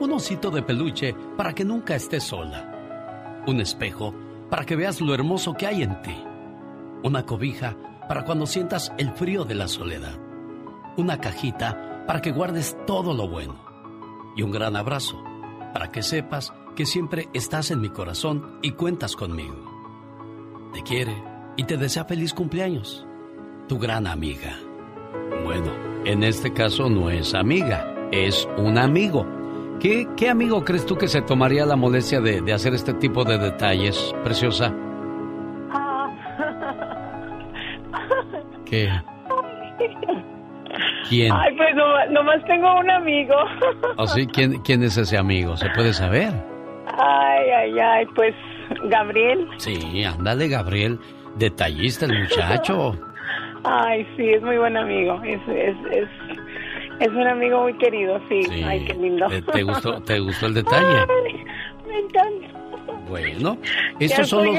un 0.00 0.12
osito 0.12 0.50
de 0.50 0.62
peluche 0.62 1.14
para 1.36 1.52
que 1.52 1.62
nunca 1.62 1.94
estés 1.94 2.24
sola, 2.24 3.42
un 3.46 3.60
espejo 3.60 4.14
para 4.48 4.64
que 4.64 4.76
veas 4.76 5.02
lo 5.02 5.12
hermoso 5.12 5.52
que 5.52 5.66
hay 5.66 5.82
en 5.82 6.00
ti, 6.00 6.16
una 7.04 7.26
cobija 7.26 7.76
para 8.08 8.24
cuando 8.24 8.46
sientas 8.46 8.92
el 8.96 9.12
frío 9.12 9.44
de 9.44 9.56
la 9.56 9.68
soledad, 9.68 10.18
una 10.96 11.20
cajita 11.20 12.04
para 12.06 12.22
que 12.22 12.32
guardes 12.32 12.74
todo 12.86 13.12
lo 13.12 13.28
bueno. 13.28 13.62
Y 14.34 14.42
un 14.42 14.50
gran 14.50 14.74
abrazo 14.74 15.22
para 15.74 15.92
que 15.92 16.02
sepas 16.02 16.52
que 16.74 16.86
siempre 16.86 17.28
estás 17.34 17.70
en 17.70 17.82
mi 17.82 17.90
corazón 17.90 18.58
y 18.62 18.70
cuentas 18.70 19.16
conmigo. 19.16 20.70
Te 20.72 20.82
quiere 20.82 21.22
y 21.58 21.64
te 21.64 21.76
desea 21.76 22.06
feliz 22.06 22.32
cumpleaños, 22.32 23.06
tu 23.68 23.78
gran 23.78 24.06
amiga. 24.06 24.69
Bueno. 25.44 25.90
En 26.04 26.22
este 26.22 26.52
caso 26.52 26.88
no 26.88 27.10
es 27.10 27.34
amiga, 27.34 27.94
es 28.10 28.48
un 28.56 28.78
amigo. 28.78 29.26
¿Qué, 29.78 30.06
qué 30.16 30.30
amigo 30.30 30.64
crees 30.64 30.86
tú 30.86 30.96
que 30.96 31.08
se 31.08 31.20
tomaría 31.20 31.66
la 31.66 31.76
molestia 31.76 32.20
de, 32.20 32.52
hacer 32.52 32.72
este 32.72 32.94
tipo 32.94 33.22
de 33.24 33.36
detalles, 33.36 34.14
preciosa? 34.24 34.74
¿Qué? 38.64 38.88
¿Quién? 41.08 41.32
Ay, 41.32 41.54
pues 41.56 41.74
nomás, 42.10 42.42
tengo 42.46 42.80
un 42.80 42.90
amigo. 42.90 43.34
¿O 43.96 44.02
¿Ah, 44.02 44.06
sí? 44.06 44.26
¿Quién, 44.26 44.62
¿Quién 44.62 44.82
es 44.82 44.96
ese 44.96 45.18
amigo? 45.18 45.56
¿Se 45.56 45.68
puede 45.70 45.92
saber? 45.92 46.32
Ay, 46.98 47.50
ay, 47.50 47.78
ay, 47.78 48.06
pues 48.14 48.34
Gabriel. 48.84 49.46
Sí, 49.58 50.02
ándale, 50.02 50.48
Gabriel. 50.48 50.98
Detallista 51.36 52.06
el 52.06 52.20
muchacho. 52.20 53.09
Ay, 53.64 54.06
sí, 54.16 54.30
es 54.30 54.42
muy 54.42 54.58
buen 54.58 54.76
amigo. 54.76 55.20
Es, 55.24 55.40
es, 55.48 55.76
es, 55.90 56.08
es 57.00 57.08
un 57.08 57.26
amigo 57.26 57.62
muy 57.62 57.74
querido, 57.74 58.20
sí. 58.28 58.42
Ay, 58.64 58.84
qué 58.84 58.94
lindo. 58.94 59.26
¿Te, 59.52 59.62
gustó, 59.62 60.00
¿Te 60.02 60.18
gustó 60.18 60.46
el 60.46 60.54
detalle? 60.54 61.06
me 61.86 61.98
encanta. 61.98 62.60
Bueno, 63.08 63.58
estos 63.98 64.28
son 64.28 64.46
los, 64.46 64.56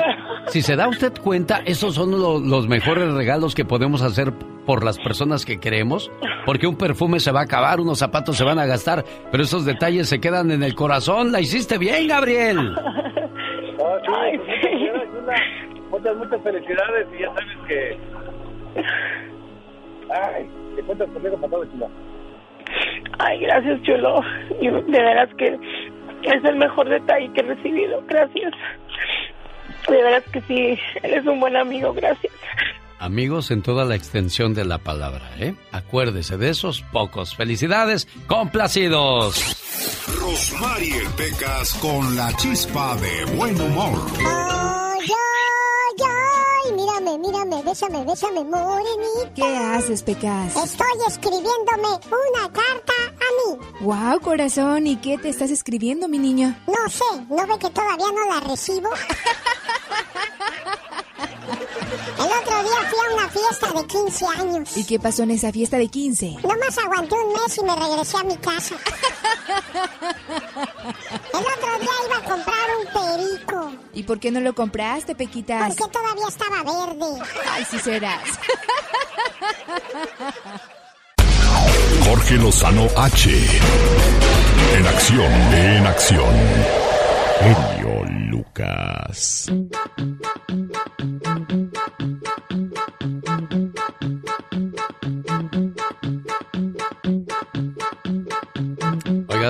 si 0.47 0.61
se 0.61 0.75
da 0.75 0.89
usted 0.89 1.13
cuenta, 1.21 1.61
esos 1.65 1.95
son 1.95 2.11
los, 2.11 2.41
los, 2.41 2.67
mejores 2.67 3.13
regalos 3.13 3.55
que 3.55 3.63
podemos 3.63 4.01
hacer 4.01 4.33
por 4.65 4.83
las 4.83 4.99
personas 4.99 5.45
que 5.45 5.57
queremos, 5.57 6.11
porque 6.45 6.67
un 6.67 6.75
perfume 6.75 7.21
se 7.21 7.31
va 7.31 7.41
a 7.41 7.43
acabar, 7.43 7.79
unos 7.79 7.99
zapatos 7.99 8.35
se 8.35 8.43
van 8.43 8.59
a 8.59 8.65
gastar, 8.65 9.05
pero 9.31 9.43
esos 9.43 9.65
detalles 9.65 10.09
se 10.09 10.19
quedan 10.19 10.51
en 10.51 10.63
el 10.63 10.75
corazón. 10.75 11.31
La 11.31 11.39
hiciste 11.39 11.77
bien, 11.77 12.07
Gabriel. 12.07 12.57
Ay, 14.13 14.37
sí. 14.45 14.89
Muchas, 15.89 16.15
muchas 16.17 16.41
felicidades 16.41 17.07
y 17.17 17.21
ya 17.21 17.27
sabes 17.27 17.67
que 17.67 17.97
Ay, 20.09 20.49
te 20.75 20.83
cuentas 20.83 21.09
conmigo 21.09 21.37
para 21.37 21.51
todo, 21.51 21.65
chulo. 21.65 21.89
Ay, 23.19 23.39
gracias, 23.39 23.81
chulo. 23.83 24.21
de 24.59 25.01
veras 25.01 25.29
que 25.37 25.57
es 26.23 26.43
el 26.43 26.55
mejor 26.55 26.89
detalle 26.89 27.31
que 27.33 27.41
he 27.41 27.43
recibido. 27.43 28.03
Gracias. 28.07 28.53
De 29.87 29.95
veras 30.03 30.23
que 30.31 30.41
sí, 30.41 30.77
eres 31.03 31.25
un 31.25 31.39
buen 31.39 31.55
amigo. 31.55 31.93
Gracias. 31.93 32.33
Amigos 32.99 33.49
en 33.49 33.63
toda 33.63 33.83
la 33.83 33.95
extensión 33.95 34.53
de 34.53 34.63
la 34.63 34.77
palabra, 34.77 35.31
¿eh? 35.39 35.55
Acuérdese 35.71 36.37
de 36.37 36.49
esos 36.49 36.83
pocos. 36.83 37.35
Felicidades, 37.35 38.07
complacidos. 38.27 39.57
Rosmarie 40.19 41.01
Pecas 41.17 41.73
con 41.81 42.15
la 42.15 42.31
chispa 42.37 42.95
de 42.97 43.35
buen 43.35 43.59
humor. 43.59 43.99
Ay, 46.63 46.73
mírame, 46.73 47.17
mírame, 47.17 47.63
bésame, 47.63 48.03
bésame, 48.05 48.43
morenita. 48.43 49.33
¿Qué 49.35 49.57
haces, 49.57 50.03
Pecas? 50.03 50.55
Estoy 50.55 50.87
escribiéndome 51.07 51.87
una 51.87 52.51
carta 52.51 52.93
a 53.09 53.55
mí. 53.55 53.57
Wow, 53.81 54.19
corazón, 54.21 54.87
¿y 54.87 54.97
qué 54.97 55.17
te 55.17 55.29
estás 55.29 55.49
escribiendo, 55.51 56.07
mi 56.07 56.19
niño? 56.19 56.55
No 56.67 56.89
sé, 56.89 57.25
¿no 57.29 57.47
ve 57.47 57.57
que 57.59 57.69
todavía 57.69 58.11
no 58.11 58.25
la 58.27 58.39
recibo? 58.41 58.89
El 62.17 62.25
otro 62.25 62.63
día 62.63 62.89
fui 62.89 62.99
a 62.99 63.13
una 63.15 63.29
fiesta 63.29 63.71
de 63.73 63.87
15 63.87 64.25
años. 64.39 64.77
¿Y 64.77 64.83
qué 64.85 64.99
pasó 64.99 65.23
en 65.23 65.31
esa 65.31 65.51
fiesta 65.51 65.77
de 65.77 65.87
15? 65.87 66.37
Nomás 66.43 66.77
aguanté 66.77 67.15
un 67.15 67.33
mes 67.33 67.57
y 67.57 67.63
me 67.63 67.75
regresé 67.75 68.17
a 68.17 68.23
mi 68.23 68.37
casa. 68.37 68.75
El 71.33 71.39
otro 71.39 71.79
día 71.79 71.89
iba 72.07 72.17
a 72.17 72.23
comprar 72.29 72.69
un 72.79 72.85
perico. 72.93 73.71
¿Y 73.93 74.03
por 74.03 74.19
qué 74.19 74.31
no 74.31 74.39
lo 74.39 74.53
compraste, 74.53 75.15
Pequitas? 75.15 75.75
Porque 75.75 75.91
todavía 75.91 76.27
estaba 76.27 76.63
verde. 76.63 77.21
Ay, 77.51 77.65
sí 77.69 77.79
serás. 77.79 78.21
Jorge 82.05 82.35
Lozano 82.35 82.87
H. 82.97 83.29
En 84.75 84.87
acción, 84.87 85.31
en 85.53 85.87
acción. 85.87 86.35
Genio 87.39 88.05
Lucas. 88.29 89.49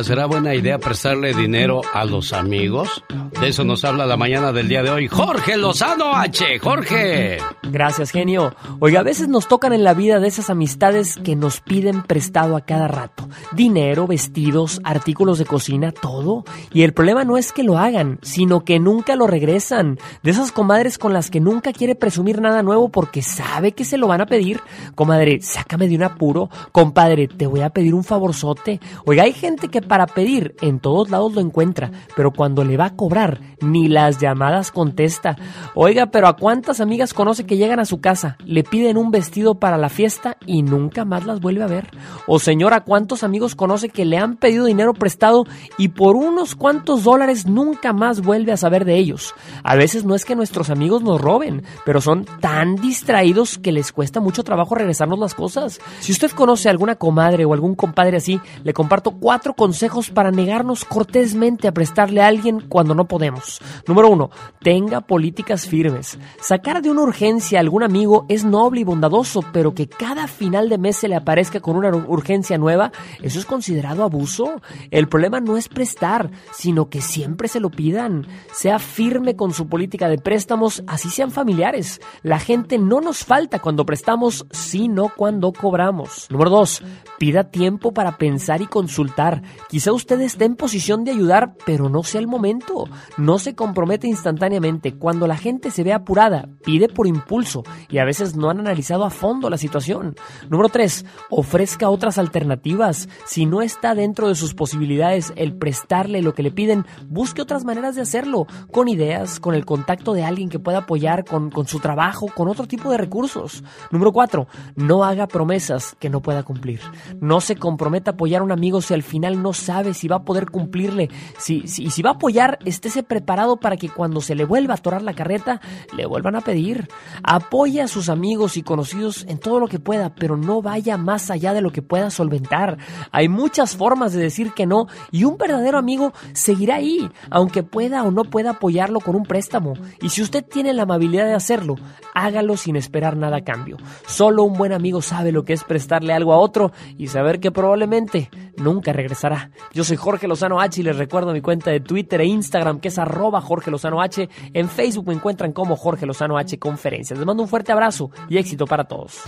¿Será 0.03 0.25
buena 0.25 0.55
idea 0.55 0.79
prestarle 0.79 1.33
dinero 1.33 1.81
a 1.93 2.05
los 2.05 2.31
amigos? 2.31 3.03
De 3.39 3.49
eso 3.49 3.63
nos 3.65 3.83
habla 3.83 4.05
la 4.05 4.15
mañana 4.15 4.51
del 4.51 4.67
día 4.67 4.81
de 4.81 4.89
hoy 4.89 5.07
Jorge 5.07 5.57
Lozano 5.57 6.15
H. 6.15 6.59
Jorge. 6.59 7.37
Gracias, 7.63 8.09
genio. 8.09 8.55
Oiga, 8.79 9.01
a 9.01 9.03
veces 9.03 9.27
nos 9.27 9.47
tocan 9.47 9.73
en 9.73 9.83
la 9.83 9.93
vida 9.93 10.19
de 10.19 10.27
esas 10.27 10.49
amistades 10.49 11.17
que 11.23 11.35
nos 11.35 11.59
piden 11.59 12.03
prestado 12.03 12.55
a 12.55 12.61
cada 12.61 12.87
rato. 12.87 13.27
Dinero, 13.51 14.07
vestidos, 14.07 14.81
artículos 14.83 15.37
de 15.39 15.45
cocina, 15.45 15.91
todo. 15.91 16.45
Y 16.73 16.83
el 16.83 16.93
problema 16.93 17.23
no 17.23 17.37
es 17.37 17.51
que 17.51 17.63
lo 17.63 17.77
hagan, 17.77 18.17
sino 18.21 18.63
que 18.63 18.79
nunca 18.79 19.15
lo 19.15 19.27
regresan. 19.27 19.99
De 20.23 20.31
esas 20.31 20.51
comadres 20.51 20.97
con 20.97 21.13
las 21.13 21.29
que 21.29 21.41
nunca 21.41 21.73
quiere 21.73 21.95
presumir 21.95 22.41
nada 22.41 22.63
nuevo 22.63 22.89
porque 22.89 23.21
sabe 23.21 23.73
que 23.73 23.85
se 23.85 23.97
lo 23.97 24.07
van 24.07 24.21
a 24.21 24.25
pedir. 24.25 24.61
Comadre, 24.95 25.41
sácame 25.41 25.87
de 25.87 25.95
un 25.95 26.03
apuro. 26.03 26.49
Compadre, 26.71 27.27
te 27.27 27.45
voy 27.45 27.61
a 27.61 27.69
pedir 27.69 27.93
un 27.93 28.03
favorzote. 28.03 28.79
Oiga, 29.05 29.23
hay 29.23 29.33
gente 29.33 29.67
que 29.67 29.80
para 29.81 30.07
pedir 30.07 30.55
en 30.61 30.79
todos 30.79 31.09
lados 31.09 31.33
lo 31.33 31.41
encuentra, 31.41 31.91
pero 32.15 32.31
cuando 32.31 32.63
le 32.63 32.77
va 32.77 32.85
a 32.85 32.95
cobrar, 32.95 33.39
ni 33.61 33.87
las 33.87 34.19
llamadas 34.19 34.71
contesta. 34.71 35.37
Oiga, 35.75 36.07
pero 36.07 36.27
¿a 36.27 36.35
cuántas 36.35 36.81
amigas 36.81 37.13
conoce 37.13 37.45
que 37.45 37.57
llegan 37.57 37.79
a 37.79 37.85
su 37.85 38.01
casa, 38.01 38.37
le 38.45 38.63
piden 38.63 38.97
un 38.97 39.11
vestido 39.11 39.55
para 39.55 39.77
la 39.77 39.89
fiesta 39.89 40.37
y 40.45 40.63
nunca 40.63 41.05
más 41.05 41.25
las 41.25 41.39
vuelve 41.39 41.63
a 41.63 41.67
ver? 41.67 41.89
O 42.27 42.39
señora, 42.39 42.81
¿cuántos 42.81 43.23
amigos 43.23 43.55
conoce 43.55 43.89
que 43.89 44.05
le 44.05 44.17
han 44.17 44.35
pedido 44.35 44.65
dinero 44.65 44.93
prestado 44.93 45.45
y 45.77 45.89
por 45.89 46.15
unos 46.15 46.55
cuantos 46.55 47.03
dólares 47.03 47.45
nunca 47.45 47.93
más 47.93 48.21
vuelve 48.21 48.51
a 48.51 48.57
saber 48.57 48.85
de 48.85 48.97
ellos? 48.97 49.33
A 49.63 49.75
veces 49.75 50.05
no 50.05 50.15
es 50.15 50.25
que 50.25 50.35
nuestros 50.35 50.69
amigos 50.69 51.03
nos 51.03 51.21
roben, 51.21 51.63
pero 51.85 52.01
son 52.01 52.25
tan 52.39 52.75
distraídos 52.75 53.57
que 53.57 53.71
les 53.71 53.91
cuesta 53.91 54.19
mucho 54.19 54.43
trabajo 54.43 54.75
regresarnos 54.75 55.19
las 55.19 55.35
cosas. 55.35 55.79
Si 55.99 56.11
usted 56.11 56.31
conoce 56.31 56.67
a 56.67 56.71
alguna 56.71 56.95
comadre 56.95 57.45
o 57.45 57.53
algún 57.53 57.75
compadre 57.75 58.17
así, 58.17 58.39
le 58.63 58.73
comparto 58.73 59.11
cuatro 59.11 59.53
consejos 59.53 59.70
para 60.13 60.31
negarnos 60.31 60.85
cortésmente 60.85 61.67
a 61.67 61.71
prestarle 61.71 62.21
a 62.21 62.27
alguien 62.27 62.61
cuando 62.61 62.93
no 62.93 63.05
podemos. 63.05 63.59
Número 63.87 64.09
uno, 64.09 64.29
tenga 64.61 65.01
políticas 65.01 65.67
firmes. 65.67 66.19
Sacar 66.39 66.81
de 66.81 66.89
una 66.89 67.01
urgencia 67.01 67.59
a 67.59 67.61
algún 67.61 67.83
amigo 67.83 68.25
es 68.29 68.43
noble 68.43 68.81
y 68.81 68.83
bondadoso, 68.83 69.43
pero 69.51 69.73
que 69.73 69.87
cada 69.87 70.27
final 70.27 70.69
de 70.69 70.77
mes 70.77 70.97
se 70.97 71.07
le 71.07 71.15
aparezca 71.15 71.59
con 71.59 71.75
una 71.75 71.89
urgencia 71.89 72.57
nueva, 72.57 72.91
eso 73.21 73.39
es 73.39 73.45
considerado 73.45 74.03
abuso. 74.03 74.61
El 74.91 75.07
problema 75.07 75.39
no 75.39 75.57
es 75.57 75.67
prestar, 75.67 76.29
sino 76.53 76.89
que 76.89 77.01
siempre 77.01 77.47
se 77.47 77.59
lo 77.59 77.69
pidan. 77.69 78.27
Sea 78.53 78.79
firme 78.79 79.35
con 79.35 79.53
su 79.53 79.67
política 79.67 80.09
de 80.09 80.17
préstamos, 80.17 80.83
así 80.87 81.09
sean 81.09 81.31
familiares. 81.31 82.01
La 82.23 82.39
gente 82.39 82.77
no 82.77 83.01
nos 83.01 83.23
falta 83.25 83.59
cuando 83.59 83.85
prestamos, 83.85 84.45
sino 84.51 85.09
cuando 85.15 85.51
cobramos. 85.53 86.27
Número 86.29 86.49
dos, 86.49 86.83
pida 87.17 87.45
tiempo 87.45 87.93
para 87.93 88.17
pensar 88.17 88.61
y 88.61 88.67
consultar. 88.67 89.41
Quizá 89.71 89.93
usted 89.93 90.19
esté 90.19 90.43
en 90.43 90.57
posición 90.57 91.05
de 91.05 91.11
ayudar, 91.11 91.55
pero 91.65 91.87
no 91.87 92.03
sea 92.03 92.19
el 92.19 92.27
momento. 92.27 92.89
No 93.15 93.39
se 93.39 93.55
compromete 93.55 94.05
instantáneamente. 94.05 94.95
Cuando 94.97 95.27
la 95.27 95.37
gente 95.37 95.71
se 95.71 95.85
ve 95.85 95.93
apurada, 95.93 96.49
pide 96.65 96.89
por 96.89 97.07
impulso 97.07 97.63
y 97.87 97.99
a 97.99 98.03
veces 98.03 98.35
no 98.35 98.49
han 98.49 98.59
analizado 98.59 99.05
a 99.05 99.09
fondo 99.09 99.49
la 99.49 99.57
situación. 99.57 100.17
Número 100.49 100.67
3. 100.67 101.05
Ofrezca 101.29 101.89
otras 101.89 102.17
alternativas. 102.17 103.07
Si 103.25 103.45
no 103.45 103.61
está 103.61 103.95
dentro 103.95 104.27
de 104.27 104.35
sus 104.35 104.53
posibilidades 104.53 105.31
el 105.37 105.53
prestarle 105.53 106.21
lo 106.21 106.33
que 106.33 106.43
le 106.43 106.51
piden, 106.51 106.85
busque 107.07 107.41
otras 107.41 107.63
maneras 107.63 107.95
de 107.95 108.01
hacerlo, 108.01 108.47
con 108.73 108.89
ideas, 108.89 109.39
con 109.39 109.55
el 109.55 109.63
contacto 109.63 110.11
de 110.11 110.25
alguien 110.25 110.49
que 110.49 110.59
pueda 110.59 110.79
apoyar 110.79 111.23
con, 111.23 111.49
su 111.65 111.79
trabajo, 111.79 112.27
con 112.35 112.49
otro 112.49 112.67
tipo 112.67 112.91
de 112.91 112.97
recursos. 112.97 113.63
Número 113.89 114.11
4. 114.11 114.49
No 114.75 115.05
haga 115.05 115.27
promesas 115.27 115.95
que 115.97 116.09
no 116.09 116.21
pueda 116.21 116.43
cumplir. 116.43 116.81
No 117.21 117.39
se 117.39 117.55
comprometa 117.55 118.11
a 118.11 118.13
apoyar 118.15 118.41
a 118.41 118.43
un 118.43 118.51
amigo 118.51 118.81
si 118.81 118.93
al 118.93 119.03
final 119.03 119.41
no 119.41 119.53
sabe 119.61 119.93
si 119.93 120.07
va 120.07 120.17
a 120.17 120.23
poder 120.23 120.49
cumplirle. 120.49 121.09
Si, 121.37 121.67
si, 121.67 121.89
si 121.89 122.01
va 122.01 122.11
a 122.11 122.13
apoyar, 122.13 122.59
estése 122.65 123.03
preparado 123.03 123.57
para 123.57 123.77
que 123.77 123.89
cuando 123.89 124.21
se 124.21 124.35
le 124.35 124.45
vuelva 124.45 124.73
a 124.73 124.77
atorar 124.77 125.01
la 125.01 125.13
carreta, 125.13 125.61
le 125.95 126.05
vuelvan 126.05 126.35
a 126.35 126.41
pedir. 126.41 126.87
Apoye 127.23 127.81
a 127.81 127.87
sus 127.87 128.09
amigos 128.09 128.57
y 128.57 128.63
conocidos 128.63 129.25
en 129.27 129.39
todo 129.39 129.59
lo 129.59 129.67
que 129.67 129.79
pueda, 129.79 130.13
pero 130.15 130.37
no 130.37 130.61
vaya 130.61 130.97
más 130.97 131.31
allá 131.31 131.53
de 131.53 131.61
lo 131.61 131.71
que 131.71 131.81
pueda 131.81 132.09
solventar. 132.09 132.77
Hay 133.11 133.29
muchas 133.29 133.75
formas 133.75 134.13
de 134.13 134.21
decir 134.21 134.53
que 134.53 134.65
no 134.65 134.87
y 135.11 135.23
un 135.23 135.37
verdadero 135.37 135.77
amigo 135.77 136.13
seguirá 136.33 136.75
ahí, 136.75 137.09
aunque 137.29 137.63
pueda 137.63 138.03
o 138.03 138.11
no 138.11 138.23
pueda 138.23 138.51
apoyarlo 138.51 138.99
con 138.99 139.15
un 139.15 139.23
préstamo. 139.23 139.73
Y 140.01 140.09
si 140.09 140.21
usted 140.21 140.43
tiene 140.43 140.73
la 140.73 140.83
amabilidad 140.83 141.25
de 141.25 141.33
hacerlo, 141.33 141.75
hágalo 142.13 142.57
sin 142.57 142.75
esperar 142.75 143.17
nada 143.17 143.37
a 143.37 143.43
cambio. 143.43 143.77
Solo 144.07 144.43
un 144.43 144.57
buen 144.57 144.73
amigo 144.73 145.01
sabe 145.01 145.31
lo 145.31 145.43
que 145.43 145.53
es 145.53 145.63
prestarle 145.63 146.13
algo 146.13 146.33
a 146.33 146.37
otro 146.37 146.71
y 146.97 147.07
saber 147.07 147.39
que 147.39 147.51
probablemente 147.51 148.29
nunca 148.57 148.93
regresará. 148.93 149.51
Yo 149.73 149.83
soy 149.83 149.97
Jorge 149.97 150.27
Lozano 150.27 150.59
H 150.59 150.81
y 150.81 150.83
les 150.83 150.97
recuerdo 150.97 151.33
mi 151.33 151.41
cuenta 151.41 151.71
de 151.71 151.79
Twitter 151.79 152.21
e 152.21 152.25
Instagram 152.25 152.79
que 152.79 152.89
es 152.89 152.97
arroba 152.99 153.41
Jorge 153.41 153.71
Lozano 153.71 154.01
H. 154.01 154.29
En 154.53 154.69
Facebook 154.69 155.07
me 155.07 155.13
encuentran 155.13 155.51
como 155.53 155.75
Jorge 155.75 156.05
Lozano 156.05 156.37
H 156.37 156.59
Conferencias. 156.59 157.17
Les 157.17 157.25
mando 157.25 157.43
un 157.43 157.49
fuerte 157.49 157.71
abrazo 157.71 158.11
y 158.29 158.37
éxito 158.37 158.65
para 158.65 158.85
todos. 158.85 159.21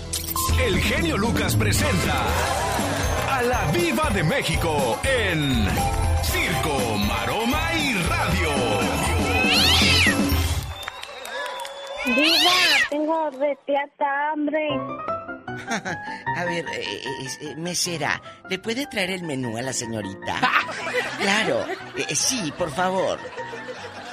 El 0.66 0.80
genio 0.80 1.18
Lucas 1.18 1.56
presenta 1.56 2.26
a 3.30 3.42
la 3.42 3.72
Viva 3.72 4.10
de 4.12 4.24
México 4.24 5.00
en 5.04 5.66
Circo, 6.22 6.98
Maroma 7.08 7.74
y 7.74 7.94
Radio. 8.04 8.50
Viva, 12.06 12.52
tengo 12.90 13.32
de 13.32 13.58
hambre. 14.32 15.23
A 16.38 16.46
ver, 16.46 16.66
eh, 16.66 16.84
eh, 16.84 17.28
eh, 17.42 17.56
mesera, 17.56 18.22
¿le 18.50 18.60
puede 18.60 18.88
traer 18.88 19.12
el 19.12 19.24
menú 19.24 19.58
a 19.58 19.62
la 19.62 19.74
señorita? 19.74 20.40
claro, 21.20 21.66
sí, 22.14 22.54
por 22.58 22.72
favor. 22.72 23.20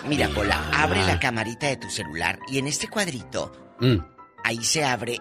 Mira, 0.06 0.28
Pola, 0.28 0.70
abre 0.74 1.04
la 1.04 1.18
camarita 1.20 1.66
de 1.66 1.76
tu 1.76 1.90
celular 1.90 2.38
y 2.48 2.58
en 2.58 2.66
este 2.66 2.88
cuadrito, 2.88 3.76
mm. 3.80 3.96
ahí 4.44 4.64
se 4.64 4.84
abre 4.84 5.20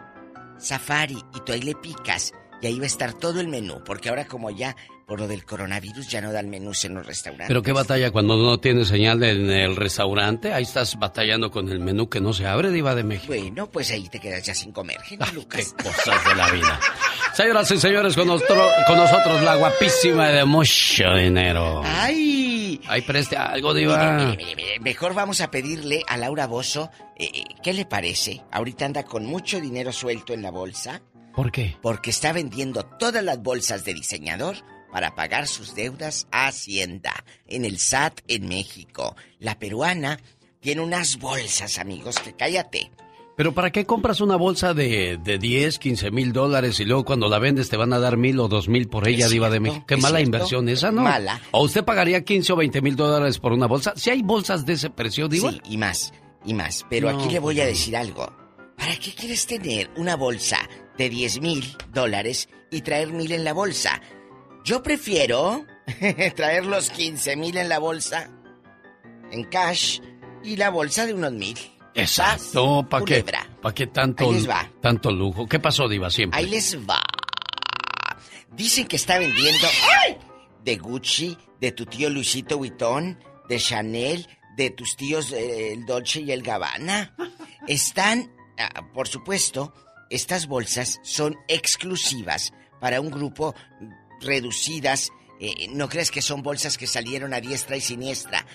Safari 0.57 1.21
y 1.35 1.39
tú 1.41 1.51
ahí 1.51 1.61
le 1.61 1.75
picas 1.75 2.33
y 2.61 2.67
ahí 2.67 2.77
va 2.79 2.85
a 2.85 2.87
estar 2.87 3.13
todo 3.13 3.39
el 3.39 3.47
menú, 3.47 3.83
porque 3.83 4.09
ahora 4.09 4.25
como 4.25 4.49
ya 4.49 4.75
por 5.09 5.19
lo 5.19 5.27
del 5.27 5.43
coronavirus 5.43 6.07
ya 6.07 6.21
no 6.21 6.31
dan 6.31 6.51
menús 6.51 6.85
en 6.85 6.93
los 6.93 7.03
restaurantes. 7.03 7.47
Pero 7.47 7.63
qué 7.63 7.71
batalla 7.71 8.11
cuando 8.11 8.37
no 8.37 8.59
tiene 8.59 8.85
señal 8.85 9.23
en 9.23 9.49
el 9.49 9.75
restaurante, 9.75 10.53
ahí 10.53 10.61
estás 10.61 10.99
batallando 10.99 11.49
con 11.49 11.67
el 11.69 11.79
menú 11.79 12.07
que 12.07 12.21
no 12.21 12.31
se 12.31 12.45
abre, 12.45 12.69
Diva 12.69 12.93
de 12.93 13.03
México. 13.03 13.33
Bueno, 13.33 13.67
pues 13.71 13.89
ahí 13.89 14.07
te 14.07 14.19
quedas 14.19 14.43
ya 14.43 14.53
sin 14.53 14.71
comer, 14.71 14.99
ah, 15.19 15.31
Lucas. 15.33 15.73
Qué 15.75 15.83
cosas 15.83 16.23
de 16.29 16.35
la 16.35 16.51
vida. 16.51 16.79
Señoras 17.33 17.71
y 17.71 17.79
señores, 17.79 18.15
con, 18.15 18.27
con 18.27 18.97
nosotros 18.97 19.41
la 19.41 19.55
guapísima 19.55 20.27
de 20.27 20.45
mucho 20.45 21.11
dinero. 21.15 21.81
¡Ay! 21.83 22.79
Ay, 22.87 23.01
preste 23.01 23.35
algo, 23.35 23.73
Diva. 23.73 24.37
Mejor 24.81 25.15
vamos 25.15 25.41
a 25.41 25.49
pedirle 25.49 26.03
a 26.07 26.17
Laura 26.17 26.45
Bozo, 26.45 26.91
eh, 27.17 27.31
eh, 27.33 27.43
¿qué 27.63 27.73
le 27.73 27.85
parece? 27.85 28.43
Ahorita 28.51 28.85
anda 28.85 29.03
con 29.05 29.25
mucho 29.25 29.59
dinero 29.59 29.91
suelto 29.91 30.35
en 30.35 30.43
la 30.43 30.51
bolsa. 30.51 31.01
¿Por 31.33 31.51
qué? 31.51 31.77
Porque 31.81 32.11
está 32.11 32.31
vendiendo 32.31 32.83
todas 32.83 33.23
las 33.23 33.41
bolsas 33.41 33.83
de 33.85 33.95
diseñador 33.95 34.57
para 34.91 35.15
pagar 35.15 35.47
sus 35.47 35.75
deudas 35.75 36.27
a 36.31 36.47
Hacienda 36.47 37.13
en 37.47 37.65
el 37.65 37.79
SAT 37.79 38.21
en 38.27 38.47
México. 38.47 39.15
La 39.39 39.59
peruana 39.59 40.19
tiene 40.59 40.81
unas 40.81 41.17
bolsas, 41.19 41.79
amigos, 41.79 42.19
que 42.19 42.33
cállate. 42.33 42.91
Pero 43.39 43.53
¿para 43.53 43.71
qué 43.71 43.85
compras 43.85 44.19
una 44.19 44.35
bolsa 44.35 44.73
de, 44.73 45.17
de 45.23 45.37
10, 45.37 45.79
15 45.79 46.11
mil 46.11 46.33
dólares 46.33 46.77
y 46.81 46.83
luego 46.83 47.05
cuando 47.05 47.29
la 47.29 47.39
vendes 47.39 47.69
te 47.69 47.77
van 47.77 47.93
a 47.93 47.99
dar 47.99 48.17
mil 48.17 48.37
o 48.41 48.49
dos 48.49 48.67
mil 48.67 48.89
por 48.89 49.07
ella, 49.07 49.29
Diva 49.29 49.49
de 49.49 49.61
México? 49.61 49.85
Qué 49.87 49.95
mala 49.95 50.19
inversión 50.19 50.67
esa, 50.67 50.91
¿no? 50.91 51.03
Mala. 51.03 51.39
¿O 51.51 51.63
usted 51.63 51.85
pagaría 51.85 52.25
15 52.25 52.51
o 52.51 52.55
20 52.57 52.81
mil 52.81 52.97
dólares 52.97 53.39
por 53.39 53.53
una 53.53 53.65
bolsa? 53.65 53.93
Si 53.95 54.09
hay 54.09 54.23
bolsas 54.23 54.65
de 54.65 54.73
ese 54.73 54.89
precio, 54.89 55.29
Diva. 55.29 55.51
Sí, 55.51 55.61
y 55.69 55.77
más, 55.77 56.11
y 56.43 56.53
más. 56.53 56.85
Pero 56.89 57.07
aquí 57.09 57.29
le 57.29 57.39
voy 57.39 57.61
a 57.61 57.65
decir 57.65 57.95
algo. 57.95 58.29
¿Para 58.77 58.97
qué 58.97 59.13
quieres 59.13 59.45
tener 59.45 59.89
una 59.95 60.17
bolsa 60.17 60.57
de 60.97 61.09
10 61.09 61.39
mil 61.39 61.63
dólares 61.93 62.49
y 62.71 62.81
traer 62.81 63.13
mil 63.13 63.31
en 63.31 63.45
la 63.45 63.53
bolsa? 63.53 64.01
Yo 64.69 64.83
prefiero 64.83 65.65
traer 66.35 66.63
los 66.63 66.91
15 66.91 67.35
mil 67.37 67.57
en 67.57 67.69
la 67.69 67.79
bolsa, 67.79 68.29
en 69.31 69.45
cash, 69.45 69.99
y 70.43 70.57
la 70.57 70.69
bolsa 70.69 71.07
de 71.07 71.15
unos 71.15 71.31
mil. 71.31 71.57
Exacto, 71.95 72.85
¿para 72.87 73.03
qué? 73.03 73.25
¿Para 73.63 73.73
qué 73.73 73.87
tanto, 73.87 74.31
tanto 74.79 75.09
lujo? 75.09 75.47
¿Qué 75.47 75.59
pasó, 75.59 75.89
Diva, 75.89 76.11
siempre? 76.11 76.39
Ahí 76.39 76.45
les 76.45 76.77
va. 76.87 77.01
Dicen 78.51 78.85
que 78.85 78.97
está 78.97 79.17
vendiendo 79.17 79.67
de 80.63 80.77
Gucci, 80.77 81.35
de 81.59 81.71
tu 81.71 81.87
tío 81.87 82.11
Luisito 82.11 82.59
Vuitton, 82.59 83.17
de 83.47 83.57
Chanel, 83.57 84.27
de 84.55 84.69
tus 84.69 84.95
tíos 84.95 85.31
eh, 85.31 85.73
el 85.73 85.87
Dolce 85.87 86.21
y 86.21 86.31
el 86.31 86.43
Gabbana. 86.43 87.15
Están, 87.67 88.31
ah, 88.59 88.87
por 88.93 89.07
supuesto, 89.07 89.73
estas 90.11 90.45
bolsas 90.45 90.99
son 91.01 91.35
exclusivas 91.47 92.53
para 92.79 93.01
un 93.01 93.09
grupo 93.09 93.55
reducidas. 94.21 95.11
Eh, 95.39 95.67
no 95.69 95.87
crees 95.89 96.11
que 96.11 96.21
son 96.21 96.43
bolsas 96.43 96.77
que 96.77 96.87
salieron 96.87 97.33
a 97.33 97.41
diestra 97.41 97.77
y 97.77 97.81
siniestra 97.81 98.45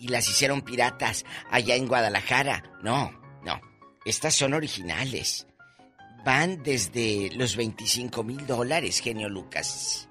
y, 0.00 0.08
las 0.08 0.28
hicieron 0.28 0.62
piratas 0.62 1.24
allá 1.50 1.76
en 1.76 1.86
Guadalajara. 1.86 2.62
No, 2.82 3.12
no. 3.44 3.60
Estas 4.04 4.34
son 4.34 4.54
originales. 4.54 5.46
Van 6.24 6.62
desde 6.62 7.30
los 7.34 7.56
25 7.56 8.22
mil 8.22 8.46
dólares, 8.46 9.00
genio 9.00 9.28
Lucas. 9.28 10.08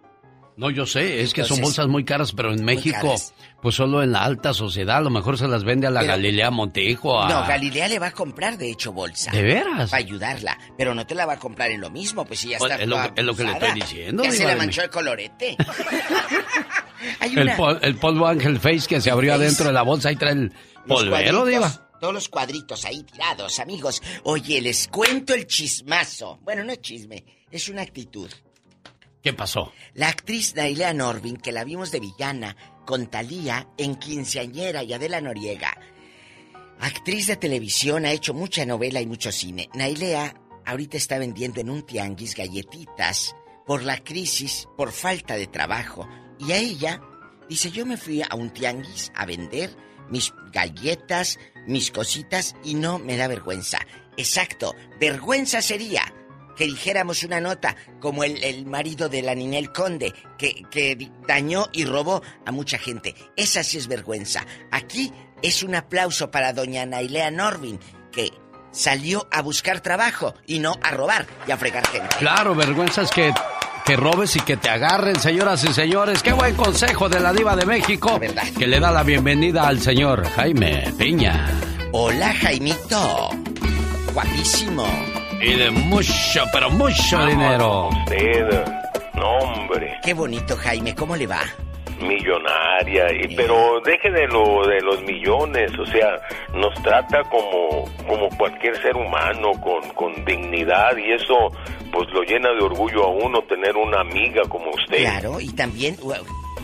No, 0.57 0.69
yo 0.69 0.85
sé, 0.85 1.21
es 1.21 1.33
que 1.33 1.43
son 1.43 1.61
bolsas 1.61 1.87
muy 1.87 2.03
caras, 2.03 2.33
pero 2.33 2.53
en 2.53 2.63
México, 2.63 3.15
pues 3.61 3.75
solo 3.75 4.03
en 4.03 4.11
la 4.11 4.23
alta 4.23 4.53
sociedad, 4.53 4.97
a 4.97 5.01
lo 5.01 5.09
mejor 5.09 5.37
se 5.37 5.47
las 5.47 5.63
vende 5.63 5.87
a 5.87 5.89
la 5.89 6.03
Galilea 6.03 6.51
Montejo. 6.51 7.21
A... 7.21 7.29
No, 7.29 7.47
Galilea 7.47 7.87
le 7.87 7.99
va 7.99 8.07
a 8.07 8.11
comprar, 8.11 8.57
de 8.57 8.69
hecho, 8.69 8.91
bolsa. 8.91 9.31
¿De 9.31 9.41
veras? 9.41 9.89
Para 9.89 10.03
ayudarla, 10.03 10.57
pero 10.77 10.93
no 10.93 11.07
te 11.07 11.15
la 11.15 11.25
va 11.25 11.33
a 11.33 11.39
comprar 11.39 11.71
en 11.71 11.81
lo 11.81 11.89
mismo, 11.89 12.25
pues 12.25 12.41
si 12.41 12.49
ya 12.49 12.57
pues, 12.57 12.71
está. 12.71 12.83
Es 13.15 13.23
lo, 13.23 13.35
que 13.35 13.43
le 13.43 13.51
estoy 13.51 13.71
diciendo. 13.73 14.23
Ya 14.23 14.31
se 14.31 14.45
le 14.45 14.55
manchó 14.55 14.81
el 14.83 14.89
colorete. 14.89 15.57
el, 17.21 17.51
el, 17.81 17.95
polvo 17.95 18.27
Ángel 18.27 18.59
Face 18.59 18.87
que 18.87 19.01
se 19.01 19.09
abrió 19.09 19.33
adentro 19.33 19.65
de 19.67 19.73
la 19.73 19.83
bolsa 19.83 20.11
y 20.11 20.15
trae 20.15 20.33
el 20.33 20.53
polvero, 20.87 21.45
Diva 21.45 21.87
todos 22.01 22.13
los 22.15 22.29
cuadritos 22.29 22.83
ahí 22.83 23.03
tirados, 23.03 23.59
amigos. 23.59 24.01
Oye, 24.23 24.59
les 24.59 24.87
cuento 24.87 25.35
el 25.35 25.45
chismazo. 25.45 26.39
Bueno, 26.41 26.63
no 26.63 26.71
es 26.71 26.81
chisme, 26.81 27.23
es 27.51 27.69
una 27.69 27.83
actitud. 27.83 28.29
¿Qué 29.21 29.33
pasó? 29.33 29.71
La 29.93 30.07
actriz 30.07 30.55
Nailea 30.55 30.93
Norvin, 30.93 31.37
que 31.37 31.51
la 31.51 31.63
vimos 31.63 31.91
de 31.91 31.99
villana 31.99 32.55
con 32.85 33.05
Talía 33.05 33.67
en 33.77 33.95
Quinceañera 33.95 34.83
y 34.83 34.93
Adela 34.93 35.21
Noriega. 35.21 35.77
Actriz 36.79 37.27
de 37.27 37.35
televisión, 37.35 38.05
ha 38.05 38.11
hecho 38.11 38.33
mucha 38.33 38.65
novela 38.65 38.99
y 38.99 39.05
mucho 39.05 39.31
cine. 39.31 39.69
Nailea 39.75 40.33
ahorita 40.65 40.97
está 40.97 41.19
vendiendo 41.19 41.61
en 41.61 41.69
un 41.69 41.83
tianguis 41.83 42.35
galletitas 42.35 43.35
por 43.67 43.83
la 43.83 44.03
crisis, 44.03 44.67
por 44.75 44.91
falta 44.91 45.35
de 45.35 45.45
trabajo. 45.45 46.09
Y 46.39 46.53
a 46.53 46.57
ella 46.57 46.99
dice, 47.47 47.69
yo 47.69 47.85
me 47.85 47.97
fui 47.97 48.23
a 48.23 48.33
un 48.35 48.49
tianguis 48.49 49.11
a 49.15 49.27
vender 49.27 49.69
mis 50.09 50.33
galletas, 50.51 51.37
mis 51.67 51.91
cositas 51.91 52.55
y 52.63 52.73
no 52.73 52.97
me 52.97 53.17
da 53.17 53.27
vergüenza. 53.27 53.79
Exacto, 54.17 54.73
vergüenza 54.99 55.61
sería 55.61 56.11
que 56.55 56.65
dijéramos 56.65 57.23
una 57.23 57.39
nota 57.39 57.75
como 57.99 58.23
el, 58.23 58.65
marido 58.65 59.09
de 59.09 59.21
la 59.21 59.35
Ninel 59.35 59.71
Conde, 59.71 60.13
que, 60.37 60.63
que 60.69 61.11
dañó 61.27 61.69
y 61.71 61.85
robó 61.85 62.21
a 62.45 62.51
mucha 62.51 62.77
gente. 62.77 63.15
Esa 63.35 63.63
sí 63.63 63.77
es 63.77 63.87
vergüenza. 63.87 64.45
Aquí 64.71 65.11
es 65.41 65.63
un 65.63 65.75
aplauso 65.75 66.31
para 66.31 66.53
doña 66.53 66.85
Nailea 66.85 67.31
Norvin, 67.31 67.79
que 68.11 68.31
salió 68.71 69.27
a 69.31 69.41
buscar 69.41 69.81
trabajo 69.81 70.33
y 70.45 70.59
no 70.59 70.77
a 70.81 70.91
robar 70.91 71.25
y 71.47 71.51
a 71.51 71.57
fregar 71.57 71.85
gente. 71.87 72.15
Claro, 72.17 72.55
vergüenza 72.55 73.01
es 73.01 73.11
que 73.11 73.33
que 73.85 73.95
robes 73.95 74.35
y 74.35 74.39
que 74.41 74.57
te 74.57 74.69
agarren, 74.69 75.19
señoras 75.19 75.63
y 75.63 75.73
señores. 75.73 76.21
Qué 76.21 76.33
buen 76.33 76.55
consejo 76.55 77.09
de 77.09 77.19
la 77.19 77.33
diva 77.33 77.55
de 77.55 77.65
México. 77.65 78.19
¿verdad? 78.19 78.43
Que 78.57 78.67
le 78.67 78.79
da 78.79 78.91
la 78.91 79.03
bienvenida 79.03 79.67
al 79.67 79.79
señor 79.79 80.27
Jaime 80.35 80.93
Piña. 80.97 81.47
Hola, 81.91 82.33
Jaimito. 82.33 83.29
Guapísimo. 84.13 84.85
Y 85.41 85.55
de 85.55 85.71
mucho, 85.71 86.43
pero 86.53 86.69
mucho 86.69 87.25
dinero. 87.25 87.89
Usted, 87.89 88.63
hombre. 89.15 89.97
Qué 90.03 90.13
bonito, 90.13 90.55
Jaime. 90.55 90.93
¿Cómo 90.95 91.15
le 91.15 91.27
va? 91.27 91.41
millonaria 92.01 93.11
y 93.13 93.35
pero 93.35 93.79
deje 93.85 94.09
de 94.09 94.25
lo 94.27 94.65
de 94.65 94.81
los 94.81 95.03
millones 95.03 95.71
o 95.77 95.85
sea 95.85 96.19
nos 96.55 96.73
trata 96.81 97.21
como 97.29 97.85
como 98.07 98.27
cualquier 98.37 98.75
ser 98.81 98.95
humano 98.95 99.51
con, 99.61 99.87
con 99.89 100.25
dignidad 100.25 100.97
y 100.97 101.13
eso 101.13 101.35
pues 101.91 102.09
lo 102.11 102.23
llena 102.23 102.49
de 102.53 102.63
orgullo 102.63 103.03
a 103.03 103.09
uno 103.09 103.43
tener 103.43 103.75
una 103.75 104.01
amiga 104.01 104.41
como 104.49 104.71
usted 104.71 104.97
claro 104.97 105.39
y 105.39 105.49
también 105.53 105.95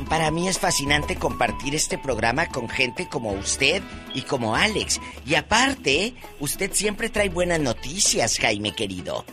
para 0.06 0.32
mí 0.32 0.48
es 0.48 0.60
fascinante 0.60 1.16
compartir 1.16 1.76
este 1.76 1.98
programa 1.98 2.48
con 2.48 2.70
gente 2.70 3.08
como 3.10 3.32
usted 3.32 3.82
y 4.14 4.22
como 4.22 4.56
Alex. 4.56 5.00
Y 5.26 5.36
aparte, 5.36 6.14
usted 6.40 6.72
siempre 6.74 7.10
trae 7.10 7.30
buenas 7.30 7.60
noticias, 7.60 8.38
Jaime 8.40 8.74
querido. 8.74 9.26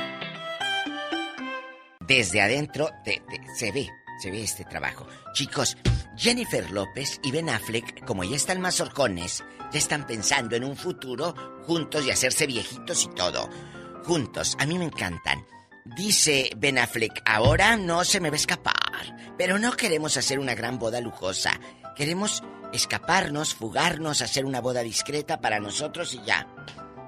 desde 2.09 2.41
adentro 2.41 2.89
se 3.55 3.71
ve, 3.71 3.87
se 4.19 4.31
ve 4.31 4.43
este 4.43 4.65
trabajo. 4.65 5.07
Chicos, 5.33 5.77
Jennifer 6.17 6.69
López 6.71 7.19
y 7.23 7.31
Ben 7.31 7.49
Affleck, 7.49 8.05
como 8.05 8.23
ya 8.23 8.35
están 8.35 8.61
más 8.61 8.79
horcones, 8.81 9.43
ya 9.71 9.79
están 9.79 10.05
pensando 10.05 10.55
en 10.55 10.63
un 10.63 10.75
futuro 10.75 11.33
juntos 11.65 12.05
y 12.05 12.11
hacerse 12.11 12.45
viejitos 12.45 13.05
y 13.05 13.09
todo. 13.09 13.49
Juntos, 14.03 14.55
a 14.59 14.65
mí 14.65 14.77
me 14.77 14.85
encantan. 14.85 15.45
Dice 15.85 16.51
Ben 16.57 16.77
Affleck, 16.77 17.21
ahora 17.25 17.77
no 17.77 18.03
se 18.03 18.19
me 18.19 18.29
va 18.29 18.35
a 18.35 18.39
escapar, 18.39 19.35
pero 19.37 19.57
no 19.57 19.71
queremos 19.71 20.17
hacer 20.17 20.39
una 20.39 20.55
gran 20.55 20.77
boda 20.77 21.01
lujosa. 21.01 21.59
Queremos 21.95 22.43
escaparnos, 22.73 23.55
fugarnos, 23.55 24.21
hacer 24.21 24.45
una 24.45 24.61
boda 24.61 24.83
discreta 24.83 25.41
para 25.41 25.59
nosotros 25.59 26.13
y 26.13 26.21
ya. 26.25 26.47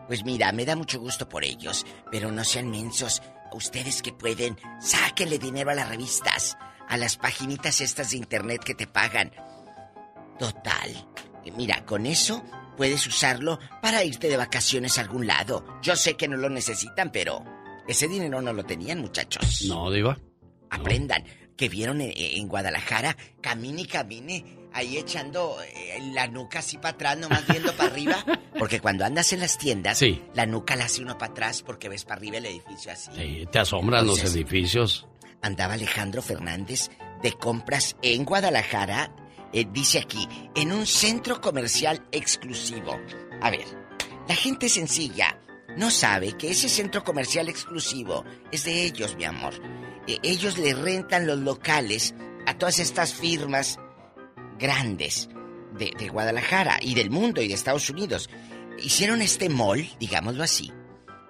Pues 0.08 0.24
mira, 0.26 0.52
me 0.52 0.66
da 0.66 0.76
mucho 0.76 1.00
gusto 1.00 1.30
por 1.30 1.44
ellos, 1.44 1.86
pero 2.12 2.32
no 2.32 2.44
sean 2.44 2.70
mensos. 2.70 3.22
Ustedes 3.54 4.02
que 4.02 4.14
pueden, 4.14 4.58
sáquenle 4.80 5.38
dinero 5.38 5.72
a 5.72 5.76
las 5.76 5.90
revistas, 5.90 6.58
a 6.92 6.98
las 6.98 7.16
paginitas 7.16 7.80
estas 7.80 8.12
de 8.12 8.18
internet 8.18 8.62
que 8.66 8.76
te 8.76 8.86
pagan. 8.86 9.32
Total. 10.38 11.08
Mira, 11.56 11.86
con 11.86 12.06
eso 12.06 12.44
puedes 12.76 13.08
usarlo 13.08 13.60
para 13.82 14.04
irte 14.04 14.28
de 14.28 14.36
vacaciones 14.36 14.98
a 14.98 15.02
algún 15.02 15.26
lado. 15.26 15.66
Yo 15.82 15.96
sé 15.96 16.18
que 16.18 16.28
no 16.28 16.36
lo 16.36 16.50
necesitan, 16.50 17.10
pero 17.10 17.46
ese 17.88 18.10
dinero 18.10 18.42
no 18.42 18.52
lo 18.52 18.66
tenían, 18.66 19.00
muchachos. 19.00 19.64
No, 19.70 19.90
Diva. 19.90 20.20
Aprendan. 20.70 21.24
Que 21.56 21.70
vieron 21.70 22.02
en, 22.02 22.48
Guadalajara, 22.50 23.16
camine 23.40 23.84
y 23.84 23.86
camine 23.86 24.58
ahí 24.74 24.98
echando 24.98 25.58
eh, 25.62 26.00
la 26.14 26.28
nuca 26.28 26.60
así 26.60 26.78
para 26.78 26.96
atrás, 26.96 27.18
nomás 27.20 27.48
viendo 27.48 27.72
para 27.74 27.90
arriba. 27.90 28.26
Porque 28.60 28.82
cuando 28.82 29.06
andas 29.06 29.32
en 29.32 29.40
las 29.40 29.58
tiendas, 29.58 30.04
la 30.34 30.46
nuca 30.46 30.76
la 30.76 30.86
hace 30.86 31.02
uno 31.02 31.18
para 31.18 31.32
atrás 31.32 31.64
porque 31.64 31.88
ves 31.88 32.04
para 32.04 32.18
arriba 32.18 32.38
el 32.38 32.46
edificio 32.46 32.92
así. 32.92 33.12
Sí, 33.16 33.48
te 33.52 33.60
asombran 33.60 34.06
los 34.06 34.24
edificios. 34.24 35.08
Andaba 35.42 35.74
Alejandro 35.74 36.22
Fernández 36.22 36.90
de 37.22 37.34
compras 37.34 37.96
en 38.02 38.26
Guadalajara, 38.26 39.14
eh, 39.54 39.66
dice 39.72 40.00
aquí, 40.00 40.28
en 40.56 40.72
un 40.72 40.86
centro 40.86 41.42
comercial 41.42 42.06
exclusivo. 42.12 43.00
A 43.42 43.50
ver, 43.50 43.66
la 44.28 44.36
gente 44.36 44.70
sencilla 44.70 45.40
no 45.78 45.90
sabe 45.90 46.34
que 46.34 46.52
ese 46.52 46.68
centro 46.68 47.04
comercial 47.04 47.48
exclusivo 47.48 48.26
es 48.52 48.66
de 48.66 48.84
ellos, 48.84 49.16
mi 49.16 49.24
amor. 49.24 49.54
Eh, 50.08 50.18
ellos 50.24 50.58
le 50.58 50.74
rentan 50.74 51.28
los 51.28 51.40
locales 51.40 52.14
a 52.46 52.58
todas 52.58 52.80
estas 52.80 53.14
firmas 53.14 53.80
grandes 54.60 55.30
de, 55.78 56.10
Guadalajara 56.10 56.78
y 56.82 56.94
del 56.94 57.10
mundo 57.10 57.42
y 57.42 57.48
de 57.48 57.54
Estados 57.54 57.90
Unidos. 57.90 58.30
Hicieron 58.80 59.22
este 59.22 59.50
mall, 59.50 59.90
digámoslo 60.00 60.44
así. 60.44 60.72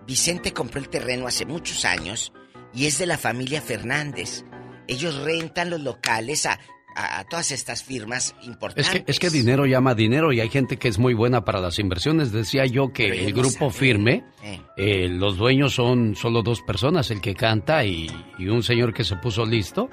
Vicente 0.07 0.53
compró 0.53 0.79
el 0.79 0.89
terreno 0.89 1.27
hace 1.27 1.45
muchos 1.45 1.85
años 1.85 2.33
y 2.73 2.85
es 2.85 2.97
de 2.97 3.05
la 3.05 3.17
familia 3.17 3.61
Fernández. 3.61 4.45
Ellos 4.87 5.15
rentan 5.23 5.69
los 5.69 5.81
locales 5.81 6.45
a, 6.45 6.59
a, 6.95 7.23
todas 7.25 7.51
estas 7.51 7.83
firmas 7.83 8.35
importantes. 8.43 8.87
Es 8.87 9.01
que, 9.01 9.11
es 9.11 9.19
que 9.19 9.29
dinero 9.29 9.65
llama 9.65 9.95
dinero 9.95 10.33
y 10.33 10.39
hay 10.39 10.49
gente 10.49 10.77
que 10.77 10.87
es 10.87 10.99
muy 10.99 11.13
buena 11.13 11.45
para 11.45 11.59
las 11.59 11.79
inversiones. 11.79 12.31
Decía 12.31 12.65
yo 12.65 12.91
que 12.91 13.25
el 13.25 13.33
grupo 13.33 13.69
firme, 13.69 14.23
eh. 14.43 14.61
Eh, 14.77 15.07
los 15.07 15.37
dueños 15.37 15.73
son 15.73 16.15
solo 16.15 16.41
dos 16.41 16.61
personas, 16.61 17.11
el 17.11 17.21
que 17.21 17.35
canta 17.35 17.85
y, 17.85 18.09
y, 18.37 18.47
un 18.47 18.63
señor 18.63 18.93
que 18.93 19.03
se 19.03 19.15
puso 19.15 19.45
listo, 19.45 19.89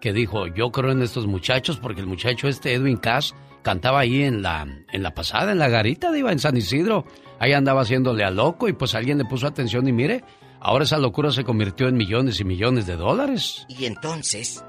que 0.00 0.12
dijo, 0.12 0.46
yo 0.48 0.70
creo 0.70 0.92
en 0.92 1.02
estos 1.02 1.26
muchachos 1.26 1.78
porque 1.78 2.00
el 2.00 2.06
muchacho 2.06 2.48
este, 2.48 2.74
Edwin 2.74 2.98
Cass, 2.98 3.34
cantaba 3.66 3.98
ahí 3.98 4.22
en 4.22 4.42
la, 4.42 4.64
en 4.92 5.02
la 5.02 5.12
pasada, 5.12 5.50
en 5.50 5.58
la 5.58 5.68
garita, 5.68 6.16
iba 6.16 6.30
en 6.30 6.38
San 6.38 6.56
Isidro. 6.56 7.04
Ahí 7.40 7.52
andaba 7.52 7.82
haciéndole 7.82 8.22
a 8.22 8.30
loco 8.30 8.68
y 8.68 8.72
pues 8.72 8.94
alguien 8.94 9.18
le 9.18 9.24
puso 9.24 9.48
atención 9.48 9.88
y 9.88 9.92
mire, 9.92 10.22
ahora 10.66 10.84
esa 10.84 10.98
locura 10.98 11.30
se 11.30 11.44
convirtió 11.44 11.86
en 11.86 11.96
millones 11.96 12.40
y 12.40 12.44
millones 12.44 12.86
de 12.86 12.96
dólares. 12.96 13.64
Y 13.68 13.84
entonces 13.86 14.64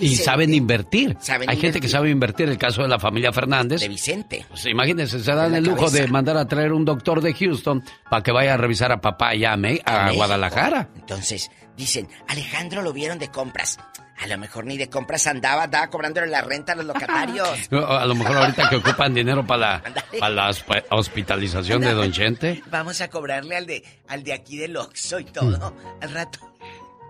y 0.00 0.16
saben 0.16 0.54
invertir. 0.54 1.16
Hay 1.46 1.56
gente 1.56 1.80
que 1.80 1.88
sabe 1.88 2.10
invertir. 2.10 2.48
El 2.48 2.58
caso 2.58 2.82
de 2.82 2.88
la 2.88 2.98
familia 2.98 3.32
Fernández. 3.32 3.80
De 3.80 3.88
Vicente. 3.88 4.46
Pues 4.48 4.64
imagínense, 4.66 5.20
se 5.20 5.32
dan 5.32 5.54
el 5.54 5.64
lujo 5.64 5.90
de 5.90 6.06
mandar 6.08 6.36
a 6.36 6.46
traer 6.46 6.72
un 6.72 6.84
doctor 6.84 7.20
de 7.20 7.34
Houston 7.34 7.82
para 8.08 8.22
que 8.22 8.32
vaya 8.32 8.54
a 8.54 8.56
revisar 8.56 8.92
a 8.92 9.00
papá 9.00 9.34
y 9.34 9.44
a, 9.44 9.54
a, 9.84 10.12
Guadalajara. 10.12 10.90
Entonces, 10.96 11.50
dicen, 11.78 12.08
Alejandro 12.26 12.82
lo 12.82 12.92
vieron 12.92 13.18
de 13.18 13.28
compras. 13.28 13.78
A 14.20 14.26
lo 14.26 14.36
mejor 14.36 14.66
ni 14.66 14.76
de 14.76 14.90
compras 14.90 15.28
andaba, 15.28 15.62
andaba 15.62 15.88
cobrándole 15.88 16.26
la 16.26 16.42
renta 16.42 16.72
a 16.72 16.76
los 16.76 16.84
locatarios. 16.84 17.48
a 17.70 18.04
lo 18.04 18.14
mejor 18.16 18.36
ahorita 18.36 18.68
que 18.68 18.76
ocupan 18.76 19.14
dinero 19.14 19.46
para 19.46 19.80
la, 20.12 20.50
hospitalización 20.90 21.80
de 21.80 21.94
Don 21.94 22.12
Chente. 22.12 22.62
Vamos 22.66 23.00
a 23.00 23.08
cobrarle 23.08 23.56
al 23.56 23.66
de, 23.66 23.84
al 24.08 24.24
de 24.24 24.32
aquí 24.32 24.58
del 24.58 24.76
Oxxo 24.76 25.20
y 25.20 25.24
todo. 25.24 25.70
Mm. 25.70 26.02
Al 26.02 26.10
rato 26.10 26.48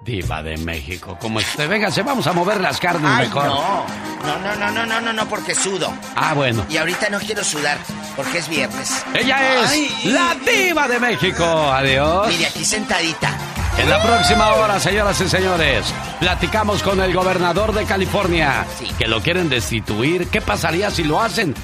Diva 0.04 0.42
de 0.42 0.56
México, 0.58 1.18
como 1.20 1.38
usted. 1.38 1.68
Véngase, 1.68 2.02
vamos 2.02 2.26
a 2.26 2.32
mover 2.32 2.60
las 2.60 2.78
carnes 2.78 3.10
mejor. 3.18 3.44
No, 3.44 3.84
no, 4.22 4.56
no, 4.56 4.70
no, 4.70 4.86
no, 4.86 5.00
no, 5.00 5.12
no, 5.12 5.28
porque 5.28 5.54
sudo. 5.54 5.92
Ah, 6.14 6.34
bueno. 6.34 6.64
Y 6.70 6.76
ahorita 6.76 7.10
no 7.10 7.18
quiero 7.18 7.42
sudar, 7.42 7.76
porque 8.16 8.38
es 8.38 8.48
viernes. 8.48 9.04
Ella 9.14 9.64
es 9.64 10.04
la 10.06 10.34
Diva 10.34 10.88
de 10.88 11.00
México. 11.00 11.44
Adiós. 11.44 12.28
Mire, 12.28 12.46
aquí 12.46 12.64
sentadita. 12.64 13.57
En 13.78 13.88
la 13.88 14.02
próxima 14.02 14.54
hora, 14.54 14.80
señoras 14.80 15.20
y 15.20 15.28
señores, 15.28 15.94
platicamos 16.18 16.82
con 16.82 17.00
el 17.00 17.14
gobernador 17.14 17.72
de 17.72 17.84
California, 17.84 18.66
que 18.98 19.06
lo 19.06 19.22
quieren 19.22 19.48
destituir. 19.48 20.26
¿Qué 20.26 20.40
pasaría 20.40 20.90
si 20.90 21.04
lo 21.04 21.20
hacen? 21.20 21.54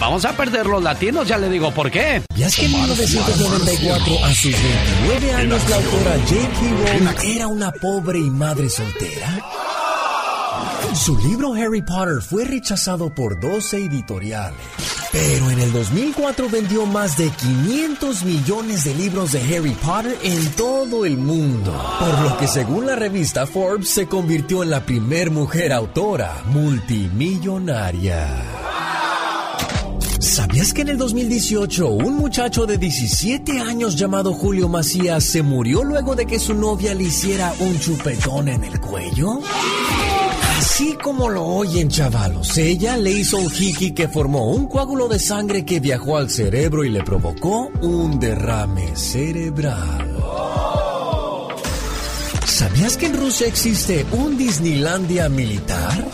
Vamos 0.00 0.24
a 0.24 0.32
perder 0.32 0.66
los 0.66 0.82
latinos, 0.82 1.28
ya 1.28 1.36
le 1.36 1.50
digo 1.50 1.70
por 1.70 1.90
qué. 1.90 2.22
¿Y 2.34 2.42
es 2.42 2.56
que 2.56 2.64
en 2.64 2.72
1994, 2.72 4.24
a 4.24 4.34
sus 4.34 4.52
29 4.52 5.34
años, 5.34 5.68
la 5.68 5.76
autora 5.76 6.12
J.K. 6.26 6.92
Rowling 6.92 7.34
era 7.36 7.46
una 7.46 7.70
pobre 7.70 8.18
y 8.18 8.30
madre 8.30 8.70
soltera? 8.70 9.38
Su 10.94 11.16
libro 11.16 11.54
Harry 11.54 11.80
Potter 11.80 12.20
fue 12.20 12.44
rechazado 12.44 13.14
por 13.14 13.40
12 13.40 13.78
editoriales. 13.78 14.60
Pero 15.10 15.50
en 15.50 15.58
el 15.58 15.72
2004 15.72 16.50
vendió 16.50 16.84
más 16.84 17.16
de 17.16 17.30
500 17.30 18.24
millones 18.24 18.84
de 18.84 18.94
libros 18.94 19.32
de 19.32 19.40
Harry 19.40 19.74
Potter 19.74 20.18
en 20.22 20.50
todo 20.52 21.06
el 21.06 21.16
mundo. 21.16 21.72
Por 21.98 22.20
lo 22.20 22.36
que 22.36 22.46
según 22.46 22.86
la 22.86 22.94
revista 22.94 23.46
Forbes 23.46 23.88
se 23.88 24.06
convirtió 24.06 24.62
en 24.62 24.70
la 24.70 24.84
primer 24.84 25.30
mujer 25.30 25.72
autora 25.72 26.42
multimillonaria. 26.46 28.28
¿Sabías 30.20 30.72
que 30.72 30.82
en 30.82 30.90
el 30.90 30.98
2018 30.98 31.88
un 31.88 32.16
muchacho 32.16 32.66
de 32.66 32.78
17 32.78 33.60
años 33.60 33.96
llamado 33.96 34.32
Julio 34.34 34.68
Macías 34.68 35.24
se 35.24 35.42
murió 35.42 35.84
luego 35.84 36.14
de 36.14 36.26
que 36.26 36.38
su 36.38 36.54
novia 36.54 36.94
le 36.94 37.04
hiciera 37.04 37.52
un 37.60 37.78
chupetón 37.78 38.48
en 38.48 38.64
el 38.64 38.78
cuello? 38.78 39.40
Así 40.62 40.96
como 41.02 41.28
lo 41.28 41.44
oyen, 41.44 41.88
chavalos, 41.88 42.56
ella 42.56 42.96
le 42.96 43.10
hizo 43.10 43.36
un 43.36 43.50
jiki 43.50 43.90
que 43.90 44.06
formó 44.06 44.52
un 44.52 44.68
coágulo 44.68 45.08
de 45.08 45.18
sangre 45.18 45.64
que 45.64 45.80
viajó 45.80 46.16
al 46.16 46.30
cerebro 46.30 46.84
y 46.84 46.88
le 46.88 47.02
provocó 47.02 47.68
un 47.80 48.20
derrame 48.20 48.94
cerebral. 48.94 50.06
¿Sabías 52.46 52.96
que 52.96 53.06
en 53.06 53.18
Rusia 53.18 53.48
existe 53.48 54.06
un 54.12 54.38
Disneylandia 54.38 55.28
militar? 55.28 56.08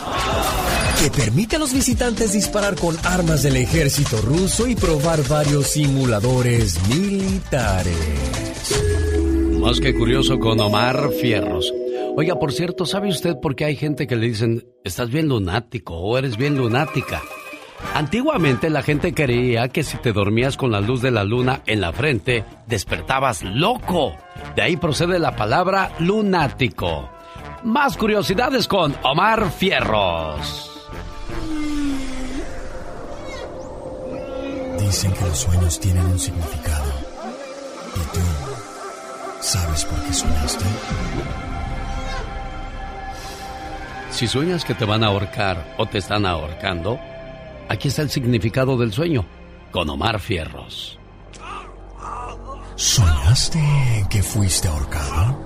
Que 1.03 1.11
permite 1.11 1.57
a 1.57 1.59
los 1.59 1.75
visitantes 1.75 2.33
disparar 2.33 2.75
con 2.77 2.97
armas 3.05 3.43
del 3.43 3.57
ejército 3.57 4.17
ruso 4.23 4.67
y 4.67 4.75
probar 4.75 5.29
varios 5.29 5.67
simuladores 5.67 6.79
militares. 6.89 7.95
Más 9.61 9.79
que 9.79 9.95
curioso 9.95 10.39
con 10.39 10.59
Omar 10.59 11.11
Fierros. 11.21 11.71
Oiga, 12.19 12.35
por 12.35 12.53
cierto, 12.53 12.85
¿sabe 12.85 13.11
usted 13.11 13.37
por 13.41 13.55
qué 13.55 13.65
hay 13.65 13.77
gente 13.77 14.09
que 14.09 14.17
le 14.17 14.27
dicen, 14.27 14.67
estás 14.83 15.09
bien 15.09 15.29
lunático 15.29 15.95
o 15.95 16.19
eres 16.19 16.37
bien 16.37 16.57
lunática? 16.57 17.23
Antiguamente 17.95 18.71
la 18.71 18.83
gente 18.83 19.15
creía 19.15 19.69
que 19.69 19.85
si 19.85 19.99
te 19.99 20.13
dormías 20.13 20.57
con 20.57 20.73
la 20.73 20.81
luz 20.81 21.01
de 21.01 21.13
la 21.13 21.23
luna 21.23 21.63
en 21.65 21.81
la 21.81 21.93
frente, 21.93 22.45
despertabas 22.67 23.45
loco. 23.45 24.17
De 24.57 24.63
ahí 24.63 24.77
procede 24.77 25.21
la 25.21 25.37
palabra 25.37 25.93
lunático. 26.01 27.09
Más 27.63 27.97
curiosidades 27.97 28.67
con 28.67 28.97
Omar 29.05 29.53
Fierros. 29.53 30.91
Dicen 34.81 35.13
que 35.13 35.25
los 35.25 35.39
sueños 35.39 35.79
tienen 35.79 36.05
un 36.05 36.19
significado. 36.19 36.93
¿Y 37.95 38.13
tú 38.13 38.21
sabes 39.41 39.85
por 39.85 40.03
qué 40.03 40.13
soñaste? 40.13 40.65
Si 44.19 44.27
sueñas 44.27 44.65
que 44.65 44.75
te 44.75 44.85
van 44.85 45.05
a 45.05 45.07
ahorcar 45.07 45.77
o 45.79 45.87
te 45.87 45.99
están 45.99 46.27
ahorcando, 46.27 46.99
aquí 47.69 47.87
está 47.87 48.03
el 48.03 48.11
significado 48.11 48.77
del 48.77 48.93
sueño, 48.93 49.25
con 49.71 49.89
Omar 49.89 50.19
Fierros. 50.19 50.99
¿Soñaste 52.75 53.61
que 54.11 54.21
fuiste 54.25 54.67
ahorcado? 54.67 55.39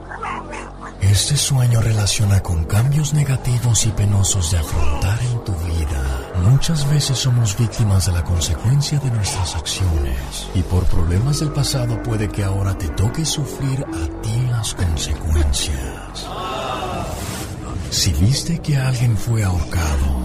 Este 1.03 1.37
sueño 1.37 1.83
relaciona 1.83 2.41
con 2.41 2.65
cambios 2.65 3.13
negativos 3.13 3.85
y 3.85 3.91
penosos 3.91 4.53
de 4.53 4.61
afrontar 4.61 5.21
en 5.21 5.45
tu 5.45 5.53
vida. 5.53 6.33
Muchas 6.43 6.89
veces 6.89 7.19
somos 7.19 7.59
víctimas 7.59 8.07
de 8.07 8.13
la 8.13 8.25
consecuencia 8.25 8.99
de 9.01 9.11
nuestras 9.11 9.55
acciones 9.55 10.49
y 10.55 10.63
por 10.63 10.87
problemas 10.87 11.41
del 11.41 11.51
pasado 11.51 12.03
puede 12.03 12.27
que 12.31 12.43
ahora 12.43 12.79
te 12.79 12.89
toque 12.89 13.27
sufrir 13.27 13.85
a 13.85 14.23
ti 14.23 14.47
las 14.51 14.75
consecuencias. 14.75 16.27
Si 17.93 18.11
viste 18.15 18.59
que 18.61 18.75
alguien 18.79 19.19
fue 19.19 19.45
ahorcado, 19.45 20.25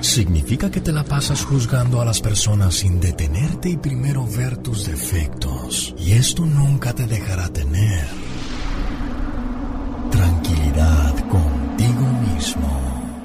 significa 0.00 0.72
que 0.72 0.80
te 0.80 0.90
la 0.90 1.04
pasas 1.04 1.44
juzgando 1.44 2.00
a 2.00 2.04
las 2.04 2.20
personas 2.20 2.74
sin 2.74 2.98
detenerte 2.98 3.70
y 3.70 3.76
primero 3.76 4.26
ver 4.26 4.56
tus 4.56 4.86
defectos. 4.86 5.94
Y 5.96 6.14
esto 6.14 6.44
nunca 6.44 6.92
te 6.92 7.06
dejará 7.06 7.48
tener 7.48 8.04
tranquilidad 10.10 11.14
contigo 11.28 12.08
mismo. 12.34 13.22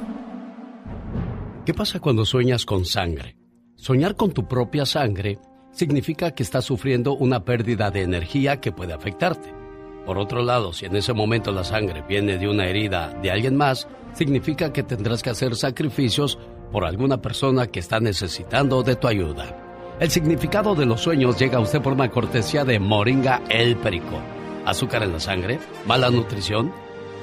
¿Qué 1.66 1.74
pasa 1.74 2.00
cuando 2.00 2.24
sueñas 2.24 2.66
con 2.66 2.86
sangre? 2.86 3.36
Soñar 3.78 4.16
con 4.16 4.32
tu 4.32 4.48
propia 4.48 4.86
sangre 4.86 5.40
significa 5.72 6.36
que 6.36 6.44
estás 6.44 6.66
sufriendo 6.66 7.16
una 7.16 7.44
pérdida 7.44 7.90
de 7.90 8.04
energía 8.04 8.62
que 8.62 8.72
puede 8.72 8.94
afectarte. 8.94 9.65
Por 10.06 10.18
otro 10.20 10.44
lado, 10.44 10.72
si 10.72 10.86
en 10.86 10.96
ese 10.96 11.14
momento 11.14 11.52
la 11.52 11.64
sangre 11.64 12.04
viene 12.08 12.38
de 12.38 12.48
una 12.48 12.68
herida 12.68 13.10
de 13.22 13.32
alguien 13.32 13.56
más, 13.56 13.88
significa 14.14 14.72
que 14.72 14.84
tendrás 14.84 15.24
que 15.24 15.32
hacer 15.32 15.56
sacrificios 15.56 16.38
por 16.72 16.86
alguna 16.86 17.22
persona 17.22 17.68
que 17.68 17.80
está 17.80 18.00
necesitando 18.00 18.84
de 18.84 18.96
tu 18.96 19.08
ayuda. 19.08 19.96
El 20.00 20.12
significado 20.12 20.76
de 20.76 20.86
los 20.86 21.02
sueños 21.02 21.40
llega 21.40 21.58
a 21.58 21.62
usted 21.62 21.82
por 21.82 21.94
una 21.94 22.12
cortesía 22.12 22.66
de 22.66 22.80
Moringa 22.80 23.42
El 23.50 23.78
Perico. 23.78 24.20
Azúcar 24.66 25.04
en 25.04 25.14
la 25.14 25.20
sangre, 25.20 25.60
mala 25.88 26.10
nutrición, 26.10 26.72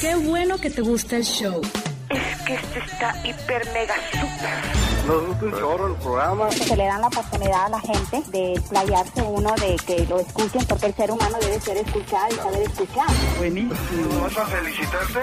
Qué 0.01 0.15
bueno 0.17 0.59
que 0.59 0.71
te 0.71 0.83
gusta 0.83 1.17
el 1.17 1.25
show. 1.25 1.62
Es 2.09 2.41
que 2.43 2.55
este 2.55 2.81
está 2.81 3.15
hiper 3.25 3.65
mega 3.73 3.95
super. 4.11 4.51
Nos 5.07 5.25
gusta 5.27 5.45
un 5.45 5.53
chorro 5.53 5.87
el 5.87 5.95
programa. 5.95 6.51
Se 6.51 6.77
le 6.77 6.85
dan 6.85 7.01
la 7.01 7.07
oportunidad 7.07 7.67
a 7.67 7.69
la 7.69 7.79
gente 7.81 8.21
de 8.31 8.61
playarse 8.69 9.23
uno, 9.23 9.55
de 9.55 9.77
que 9.87 10.05
lo 10.07 10.19
escuchen, 10.19 10.65
porque 10.67 10.87
el 10.87 10.95
ser 10.95 11.12
humano 11.12 11.39
debe 11.41 11.61
ser 11.61 11.77
escuchado 11.77 12.27
y 12.31 12.35
saber 12.35 12.62
escuchar. 12.62 13.07
Buenísimo. 13.39 14.23
¿Vas 14.23 14.37
a 14.37 14.47
felicitarte? 14.47 15.21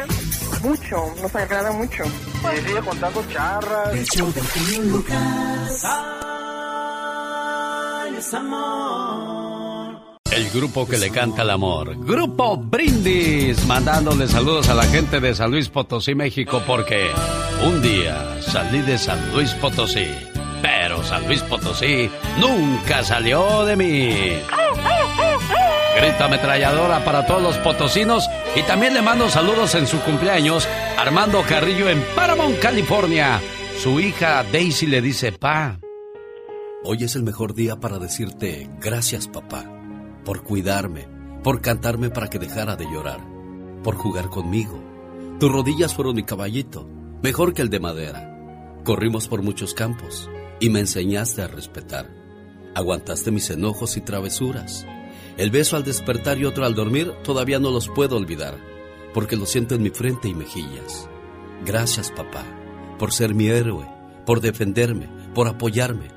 Mucho, 0.64 1.14
nos 1.22 1.36
agrada 1.36 1.74
mucho. 1.74 2.06
Y 2.06 2.58
sigue 2.66 2.82
contando 2.82 3.22
charras. 3.30 3.94
El 3.94 4.06
show 4.06 4.32
del 8.18 8.48
el 10.32 10.50
grupo 10.50 10.88
que 10.88 10.98
le 10.98 11.10
canta 11.10 11.44
el 11.44 11.50
amor. 11.50 11.96
Grupo 11.98 12.58
Brindis, 12.58 13.66
mandándole 13.66 14.28
saludos 14.28 14.70
a 14.70 14.76
la 14.76 14.84
gente 14.84 15.20
de 15.20 15.34
San 15.34 15.52
Luis 15.52 15.70
Potosí, 15.70 16.16
México, 16.16 16.62
porque 16.66 17.12
un 17.66 17.82
día 17.82 18.42
salí 18.42 18.82
de 18.82 18.98
San 18.98 19.34
Luis 19.34 19.54
Potosí, 19.54 20.08
pero 20.62 21.04
San 21.04 21.28
Luis 21.28 21.42
Potosí 21.44 22.10
nunca 22.40 23.04
salió 23.04 23.66
de 23.66 23.76
mí. 23.76 24.16
Grita 25.96 26.26
ametralladora 26.26 27.04
para 27.04 27.26
todos 27.26 27.42
los 27.42 27.58
potosinos 27.58 28.28
y 28.56 28.62
también 28.64 28.94
le 28.94 29.02
mando 29.02 29.30
saludos 29.30 29.74
en 29.74 29.88
su 29.88 30.00
cumpleaños 30.02 30.68
Armando 30.98 31.42
Carrillo 31.42 31.90
en 31.90 32.04
Paramount, 32.16 32.60
California. 32.60 33.42
Su 33.82 34.00
hija 34.00 34.44
Daisy 34.52 34.86
le 34.86 35.02
dice, 35.02 35.32
pa. 35.32 35.80
Hoy 36.90 37.04
es 37.04 37.18
el 37.18 37.24
mejor 37.24 37.54
día 37.54 37.82
para 37.82 38.00
decirte 38.00 38.70
gracias 38.80 39.28
papá, 39.28 39.66
por 40.24 40.44
cuidarme, 40.44 41.06
por 41.44 41.60
cantarme 41.60 42.10
para 42.10 42.30
que 42.30 42.40
dejara 42.40 42.78
de 42.78 42.86
llorar, 42.86 43.20
por 43.84 43.96
jugar 43.98 44.30
conmigo. 44.30 44.82
Tus 45.38 45.52
rodillas 45.52 45.94
fueron 45.94 46.16
mi 46.16 46.24
caballito, 46.24 46.88
mejor 47.22 47.54
que 47.54 47.62
el 47.62 47.70
de 47.70 47.82
madera. 47.82 48.80
Corrimos 48.86 49.28
por 49.28 49.42
muchos 49.42 49.74
campos 49.74 50.30
y 50.62 50.70
me 50.70 50.80
enseñaste 50.80 51.42
a 51.42 51.48
respetar. 51.48 52.10
Aguantaste 52.74 53.32
mis 53.32 53.50
enojos 53.50 53.98
y 53.98 54.02
travesuras 54.02 54.86
el 55.36 55.52
beso 55.52 55.76
al 55.76 55.84
despertar 55.84 56.38
y 56.38 56.46
otro 56.46 56.66
al 56.66 56.74
dormir 56.74 57.12
todavía 57.22 57.60
no 57.60 57.70
los 57.70 57.90
puedo 57.90 58.16
olvidar, 58.16 58.58
porque 59.14 59.36
lo 59.36 59.46
siento 59.46 59.76
en 59.76 59.84
mi 59.84 59.90
frente 59.90 60.30
y 60.30 60.34
mejillas. 60.34 61.10
Gracias, 61.66 62.12
papá, 62.12 62.46
por 62.98 63.12
ser 63.12 63.36
mi 63.36 63.48
héroe, 63.48 63.86
por 64.26 64.40
defenderme, 64.40 65.10
por 65.36 65.50
apoyarme. 65.50 66.17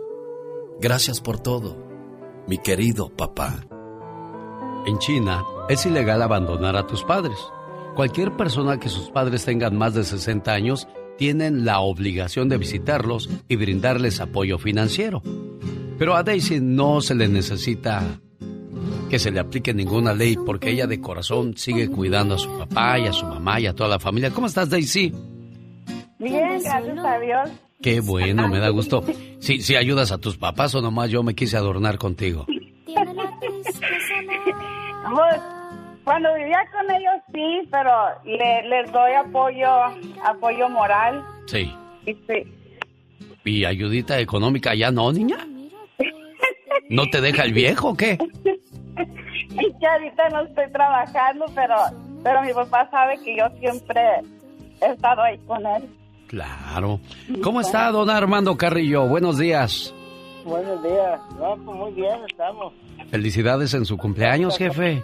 Gracias 0.81 1.21
por 1.21 1.39
todo, 1.39 1.77
mi 2.47 2.57
querido 2.57 3.09
papá. 3.09 3.67
En 4.87 4.97
China 4.97 5.43
es 5.69 5.85
ilegal 5.85 6.23
abandonar 6.23 6.75
a 6.75 6.87
tus 6.87 7.03
padres. 7.03 7.37
Cualquier 7.95 8.35
persona 8.35 8.79
que 8.79 8.89
sus 8.89 9.11
padres 9.11 9.45
tengan 9.45 9.77
más 9.77 9.93
de 9.93 10.03
60 10.03 10.51
años 10.51 10.87
tienen 11.19 11.65
la 11.65 11.81
obligación 11.81 12.49
de 12.49 12.57
visitarlos 12.57 13.29
y 13.47 13.57
brindarles 13.57 14.19
apoyo 14.21 14.57
financiero. 14.57 15.21
Pero 15.99 16.15
a 16.15 16.23
Daisy 16.23 16.59
no 16.59 16.99
se 17.01 17.13
le 17.13 17.27
necesita 17.27 18.19
que 19.07 19.19
se 19.19 19.29
le 19.29 19.39
aplique 19.39 19.75
ninguna 19.75 20.15
ley 20.15 20.35
porque 20.35 20.71
ella 20.71 20.87
de 20.87 20.99
corazón 20.99 21.55
sigue 21.57 21.89
cuidando 21.89 22.33
a 22.33 22.39
su 22.39 22.57
papá 22.57 22.97
y 22.97 23.05
a 23.05 23.13
su 23.13 23.27
mamá 23.27 23.59
y 23.59 23.67
a 23.67 23.75
toda 23.75 23.87
la 23.87 23.99
familia. 23.99 24.31
¿Cómo 24.31 24.47
estás, 24.47 24.71
Daisy? 24.71 25.13
Bien, 26.17 26.59
gracias 26.63 27.05
a 27.05 27.19
Dios. 27.19 27.51
Qué 27.81 27.99
bueno, 27.99 28.47
me 28.47 28.59
da 28.59 28.69
gusto. 28.69 29.03
Sí, 29.39 29.61
sí 29.61 29.75
ayudas 29.75 30.11
a 30.11 30.17
tus 30.17 30.37
papás 30.37 30.75
o 30.75 30.81
nomás 30.81 31.09
yo 31.09 31.23
me 31.23 31.33
quise 31.33 31.57
adornar 31.57 31.97
contigo. 31.97 32.45
Pues, 35.13 35.41
cuando 36.03 36.33
vivía 36.35 36.59
con 36.71 36.89
ellos 36.91 37.13
sí, 37.33 37.69
pero 37.71 37.91
les 38.23 38.91
doy 38.91 39.11
apoyo, 39.13 39.67
apoyo 40.23 40.69
moral. 40.69 41.23
Sí. 41.47 41.73
Y 42.05 42.13
sí. 42.13 42.53
¿Y 43.43 43.65
ayudita 43.65 44.19
económica 44.19 44.75
ya 44.75 44.91
no, 44.91 45.11
niña? 45.11 45.37
¿No 46.89 47.09
te 47.09 47.21
deja 47.21 47.43
el 47.43 47.53
viejo 47.53 47.89
o 47.89 47.97
qué? 47.97 48.17
y 49.49 49.79
que 49.79 49.87
ahorita 49.87 50.29
no 50.29 50.41
estoy 50.41 50.71
trabajando, 50.71 51.45
pero, 51.55 51.75
pero 52.23 52.41
mi 52.43 52.53
papá 52.53 52.87
sabe 52.91 53.17
que 53.23 53.37
yo 53.37 53.45
siempre 53.59 54.01
he 54.81 54.91
estado 54.91 55.23
ahí 55.23 55.37
con 55.47 55.65
él. 55.65 55.89
Claro. 56.31 57.01
¿Cómo 57.43 57.59
está 57.59 57.91
don 57.91 58.09
Armando 58.09 58.55
Carrillo? 58.55 59.05
Buenos 59.05 59.37
días. 59.37 59.93
Buenos 60.45 60.81
días. 60.81 61.19
No, 61.37 61.57
pues 61.57 61.77
muy 61.77 61.91
bien 61.91 62.21
estamos. 62.25 62.71
Felicidades 63.09 63.73
en 63.73 63.85
su 63.85 63.97
cumpleaños, 63.97 64.57
jefe. 64.57 65.03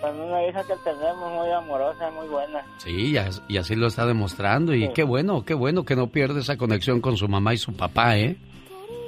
Con 0.00 0.18
una 0.18 0.42
hija 0.46 0.62
que 0.62 0.72
tenemos 0.84 1.34
muy 1.34 1.50
amorosa, 1.50 2.10
muy 2.12 2.28
buena. 2.28 2.62
Sí, 2.78 3.14
y 3.48 3.56
así 3.58 3.76
lo 3.76 3.88
está 3.88 4.06
demostrando. 4.06 4.72
Y 4.72 4.88
qué 4.94 5.02
bueno, 5.02 5.44
qué 5.44 5.52
bueno 5.52 5.84
que 5.84 5.96
no 5.96 6.06
pierde 6.06 6.40
esa 6.40 6.56
conexión 6.56 7.02
con 7.02 7.18
su 7.18 7.28
mamá 7.28 7.52
y 7.52 7.58
su 7.58 7.76
papá, 7.76 8.16
¿eh? 8.16 8.36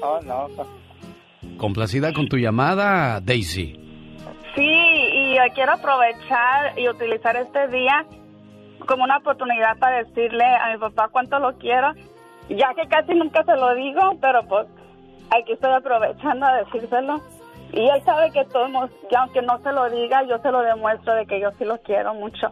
Oh, 0.02 0.20
no. 0.26 0.48
Pues. 0.55 0.68
Complacida 1.56 2.12
con 2.12 2.28
tu 2.28 2.36
llamada, 2.36 3.18
Daisy. 3.22 3.80
Sí, 4.55 4.62
y 4.62 5.36
quiero 5.55 5.72
aprovechar 5.72 6.78
y 6.78 6.86
utilizar 6.86 7.35
este 7.36 7.66
día 7.68 8.05
como 8.86 9.05
una 9.05 9.18
oportunidad 9.18 9.78
para 9.78 10.05
decirle 10.05 10.44
a 10.44 10.72
mi 10.72 10.78
papá 10.78 11.09
cuánto 11.10 11.38
lo 11.38 11.56
quiero, 11.59 11.92
ya 12.48 12.74
que 12.74 12.88
casi 12.88 13.14
nunca 13.14 13.44
se 13.44 13.56
lo 13.56 13.74
digo, 13.74 14.00
pero 14.20 14.42
pues 14.48 14.66
aquí 15.30 15.52
estoy 15.52 15.72
aprovechando 15.72 16.46
a 16.46 16.56
decírselo. 16.56 17.20
Y 17.72 17.80
él 17.80 18.02
sabe 18.05 18.30
que 18.30 18.44
todos, 18.46 18.90
que 19.10 19.16
aunque 19.16 19.42
no 19.42 19.59
se 19.62 19.72
lo 19.72 19.90
diga, 19.90 20.22
yo 20.26 20.38
se 20.38 20.50
lo 20.50 20.62
demuestro 20.62 21.14
de 21.14 21.26
que 21.26 21.40
yo 21.40 21.50
sí 21.59 21.64
lo 21.64 21.78
quiero 21.82 22.14
mucho. 22.14 22.48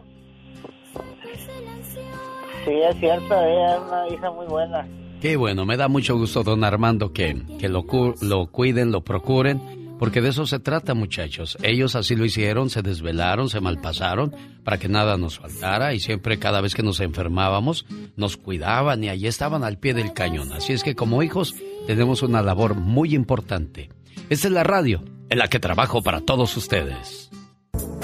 Sí, 2.65 2.73
es 2.73 2.95
cierto, 2.97 3.33
ella 3.33 3.75
es 3.75 3.81
una 3.81 4.07
hija 4.09 4.31
muy 4.31 4.45
buena. 4.45 4.87
Qué 5.21 5.35
bueno, 5.35 5.65
me 5.65 5.77
da 5.77 5.87
mucho 5.87 6.15
gusto, 6.15 6.43
don 6.43 6.63
Armando, 6.63 7.11
que, 7.11 7.35
que 7.59 7.69
lo, 7.69 7.85
lo 8.21 8.45
cuiden, 8.47 8.91
lo 8.91 9.01
procuren 9.01 9.86
porque 9.99 10.21
de 10.21 10.29
eso 10.29 10.45
se 10.45 10.59
trata, 10.59 10.93
muchachos. 10.93 11.57
Ellos 11.63 11.95
así 11.95 12.15
lo 12.15 12.25
hicieron, 12.25 12.69
se 12.69 12.81
desvelaron, 12.81 13.49
se 13.49 13.61
malpasaron 13.61 14.35
para 14.63 14.77
que 14.77 14.87
nada 14.87 15.17
nos 15.17 15.39
faltara 15.39 15.93
y 15.93 15.99
siempre 15.99 16.39
cada 16.39 16.61
vez 16.61 16.75
que 16.75 16.83
nos 16.83 16.99
enfermábamos 16.99 17.85
nos 18.15 18.37
cuidaban 18.37 19.03
y 19.03 19.09
allí 19.09 19.27
estaban 19.27 19.63
al 19.63 19.77
pie 19.77 19.93
del 19.93 20.13
cañón. 20.13 20.51
Así 20.53 20.73
es 20.73 20.83
que 20.83 20.95
como 20.95 21.23
hijos 21.23 21.55
tenemos 21.87 22.21
una 22.21 22.41
labor 22.41 22.75
muy 22.75 23.15
importante. 23.15 23.89
Esta 24.29 24.47
es 24.47 24.53
la 24.53 24.63
radio 24.63 25.03
en 25.29 25.39
la 25.39 25.47
que 25.47 25.59
trabajo 25.59 26.01
para 26.03 26.21
todos 26.21 26.55
ustedes. 26.57 27.29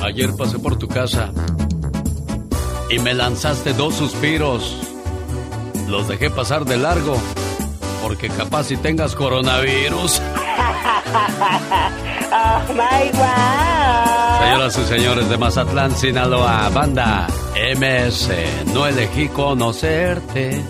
Ayer 0.01 0.31
pasé 0.37 0.59
por 0.59 0.77
tu 0.77 0.87
casa 0.87 1.31
y 2.89 2.99
me 2.99 3.13
lanzaste 3.13 3.73
dos 3.73 3.95
suspiros. 3.95 4.77
Los 5.87 6.07
dejé 6.07 6.29
pasar 6.29 6.65
de 6.65 6.77
largo 6.77 7.17
porque 8.01 8.27
capaz 8.29 8.65
si 8.65 8.77
tengas 8.77 9.15
coronavirus. 9.15 10.21
oh 12.33 12.73
my 12.73 13.11
Señoras 14.43 14.77
y 14.77 14.83
señores 14.83 15.29
de 15.29 15.37
Mazatlán, 15.37 15.91
Sinaloa, 15.91 16.69
banda 16.69 17.27
MS, 17.75 18.29
no 18.73 18.85
elegí 18.87 19.27
conocerte. 19.29 20.61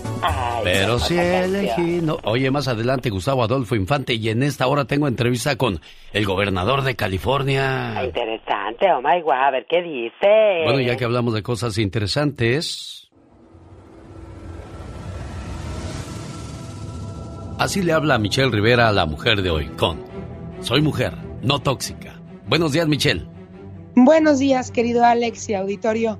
pero 0.63 0.99
sí 0.99 1.17
elegí. 1.17 2.01
No. 2.01 2.17
Oye, 2.23 2.49
más 2.51 2.67
adelante 2.67 3.09
Gustavo 3.09 3.43
Adolfo 3.43 3.75
Infante 3.75 4.13
y 4.13 4.29
en 4.29 4.43
esta 4.43 4.67
hora 4.67 4.85
tengo 4.85 5.07
entrevista 5.07 5.55
con 5.57 5.79
el 6.11 6.25
gobernador 6.25 6.83
de 6.83 6.95
California. 6.95 8.03
interesante, 8.03 8.91
oh 8.91 9.01
my 9.01 9.21
God, 9.21 9.33
a 9.33 9.51
ver 9.51 9.65
qué 9.69 9.81
dice. 9.81 10.63
Bueno, 10.65 10.79
ya 10.79 10.95
que 10.95 11.05
hablamos 11.05 11.33
de 11.33 11.43
cosas 11.43 11.77
interesantes, 11.77 13.03
Así 17.59 17.81
le 17.81 17.93
habla 17.93 18.17
Michelle 18.17 18.49
Rivera 18.51 18.89
a 18.89 18.91
la 18.91 19.05
mujer 19.05 19.41
de 19.41 19.49
hoy 19.49 19.67
con 19.77 20.12
Soy 20.63 20.81
mujer, 20.81 21.13
no 21.41 21.59
tóxica. 21.59 22.21
Buenos 22.47 22.71
días, 22.71 22.87
Michelle. 22.87 23.27
Buenos 23.95 24.39
días, 24.39 24.71
querido 24.71 25.03
Alex 25.03 25.49
y 25.49 25.55
auditorio. 25.55 26.17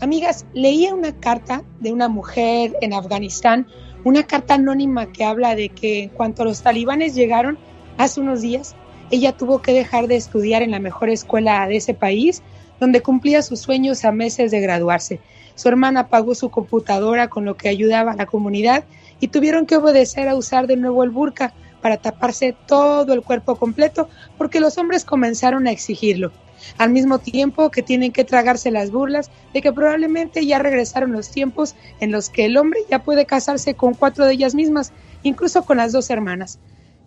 Amigas, 0.00 0.44
leía 0.52 0.94
una 0.94 1.18
carta 1.18 1.64
de 1.80 1.94
una 1.94 2.06
mujer 2.06 2.76
en 2.82 2.92
Afganistán, 2.92 3.66
una 4.04 4.24
carta 4.24 4.52
anónima 4.52 5.10
que 5.10 5.24
habla 5.24 5.54
de 5.54 5.70
que 5.70 6.02
en 6.02 6.08
cuanto 6.10 6.44
los 6.44 6.60
talibanes 6.60 7.14
llegaron 7.14 7.56
hace 7.96 8.20
unos 8.20 8.42
días, 8.42 8.76
ella 9.10 9.32
tuvo 9.32 9.62
que 9.62 9.72
dejar 9.72 10.08
de 10.08 10.16
estudiar 10.16 10.60
en 10.60 10.72
la 10.72 10.78
mejor 10.78 11.08
escuela 11.08 11.66
de 11.66 11.76
ese 11.76 11.94
país, 11.94 12.42
donde 12.78 13.00
cumplía 13.00 13.40
sus 13.40 13.60
sueños 13.60 14.04
a 14.04 14.12
meses 14.12 14.50
de 14.50 14.60
graduarse. 14.60 15.20
Su 15.54 15.68
hermana 15.68 16.08
pagó 16.08 16.34
su 16.34 16.50
computadora 16.50 17.28
con 17.28 17.46
lo 17.46 17.56
que 17.56 17.70
ayudaba 17.70 18.12
a 18.12 18.16
la 18.16 18.26
comunidad 18.26 18.84
y 19.20 19.28
tuvieron 19.28 19.64
que 19.64 19.76
obedecer 19.76 20.28
a 20.28 20.36
usar 20.36 20.66
de 20.66 20.76
nuevo 20.76 21.02
el 21.02 21.08
burka 21.08 21.54
para 21.86 21.98
taparse 21.98 22.52
todo 22.66 23.12
el 23.12 23.22
cuerpo 23.22 23.54
completo 23.54 24.08
porque 24.36 24.58
los 24.58 24.76
hombres 24.76 25.04
comenzaron 25.04 25.68
a 25.68 25.70
exigirlo. 25.70 26.32
Al 26.78 26.90
mismo 26.90 27.20
tiempo 27.20 27.70
que 27.70 27.80
tienen 27.80 28.10
que 28.10 28.24
tragarse 28.24 28.72
las 28.72 28.90
burlas 28.90 29.30
de 29.54 29.62
que 29.62 29.72
probablemente 29.72 30.44
ya 30.44 30.58
regresaron 30.58 31.12
los 31.12 31.30
tiempos 31.30 31.76
en 32.00 32.10
los 32.10 32.28
que 32.28 32.46
el 32.46 32.56
hombre 32.56 32.80
ya 32.90 33.04
puede 33.04 33.24
casarse 33.24 33.74
con 33.74 33.94
cuatro 33.94 34.26
de 34.26 34.32
ellas 34.32 34.56
mismas, 34.56 34.90
incluso 35.22 35.64
con 35.64 35.76
las 35.76 35.92
dos 35.92 36.10
hermanas. 36.10 36.58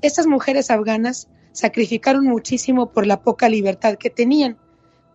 Estas 0.02 0.28
mujeres 0.28 0.72
afganas 0.72 1.28
sacrificaron 1.52 2.24
muchísimo 2.24 2.86
por 2.86 3.06
la 3.06 3.20
poca 3.20 3.50
libertad 3.50 3.98
que 3.98 4.10
tenían. 4.10 4.56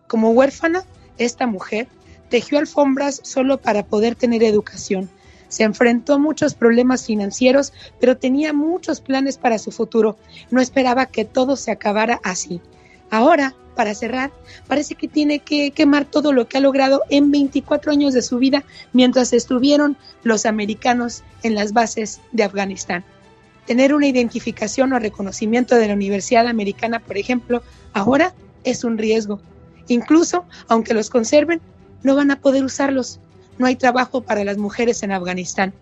Como 0.05 0.29
huérfana, 0.29 0.83
esta 1.17 1.47
mujer 1.47 1.87
tejió 2.29 2.59
alfombras 2.59 3.19
solo 3.23 3.59
para 3.59 3.83
poder 3.83 4.13
tener 4.13 4.43
educación. 4.43 5.09
Se 5.47 5.63
enfrentó 5.63 6.13
a 6.13 6.17
muchos 6.17 6.53
problemas 6.53 7.05
financieros, 7.05 7.73
pero 7.99 8.17
tenía 8.17 8.53
muchos 8.53 9.01
planes 9.01 9.37
para 9.37 9.59
su 9.59 9.71
futuro. 9.71 10.17
No 10.51 10.61
esperaba 10.61 11.05
que 11.05 11.25
todo 11.25 11.55
se 11.55 11.71
acabara 11.71 12.19
así. 12.23 12.61
Ahora, 13.11 13.55
para 13.75 13.93
cerrar, 13.93 14.31
parece 14.67 14.95
que 14.95 15.07
tiene 15.07 15.39
que 15.39 15.71
quemar 15.71 16.05
todo 16.05 16.31
lo 16.31 16.47
que 16.47 16.57
ha 16.57 16.61
logrado 16.61 17.01
en 17.09 17.29
24 17.29 17.91
años 17.91 18.13
de 18.13 18.21
su 18.21 18.37
vida 18.39 18.63
mientras 18.93 19.33
estuvieron 19.33 19.97
los 20.23 20.45
americanos 20.45 21.23
en 21.43 21.55
las 21.55 21.73
bases 21.73 22.21
de 22.31 22.43
Afganistán. 22.43 23.03
Tener 23.65 23.93
una 23.93 24.07
identificación 24.07 24.93
o 24.93 24.99
reconocimiento 24.99 25.75
de 25.75 25.87
la 25.87 25.93
Universidad 25.93 26.47
Americana, 26.47 26.99
por 26.99 27.17
ejemplo, 27.17 27.63
ahora 27.93 28.33
es 28.63 28.83
un 28.83 28.97
riesgo. 28.97 29.41
Incluso, 29.87 30.45
aunque 30.67 30.93
los 30.93 31.09
conserven, 31.09 31.61
no 32.03 32.15
van 32.15 32.31
a 32.31 32.39
poder 32.39 32.63
usarlos. 32.63 33.19
No 33.57 33.65
hay 33.65 33.75
trabajo 33.75 34.21
para 34.21 34.43
las 34.43 34.57
mujeres 34.57 35.03
en 35.03 35.11
Afganistán. 35.11 35.73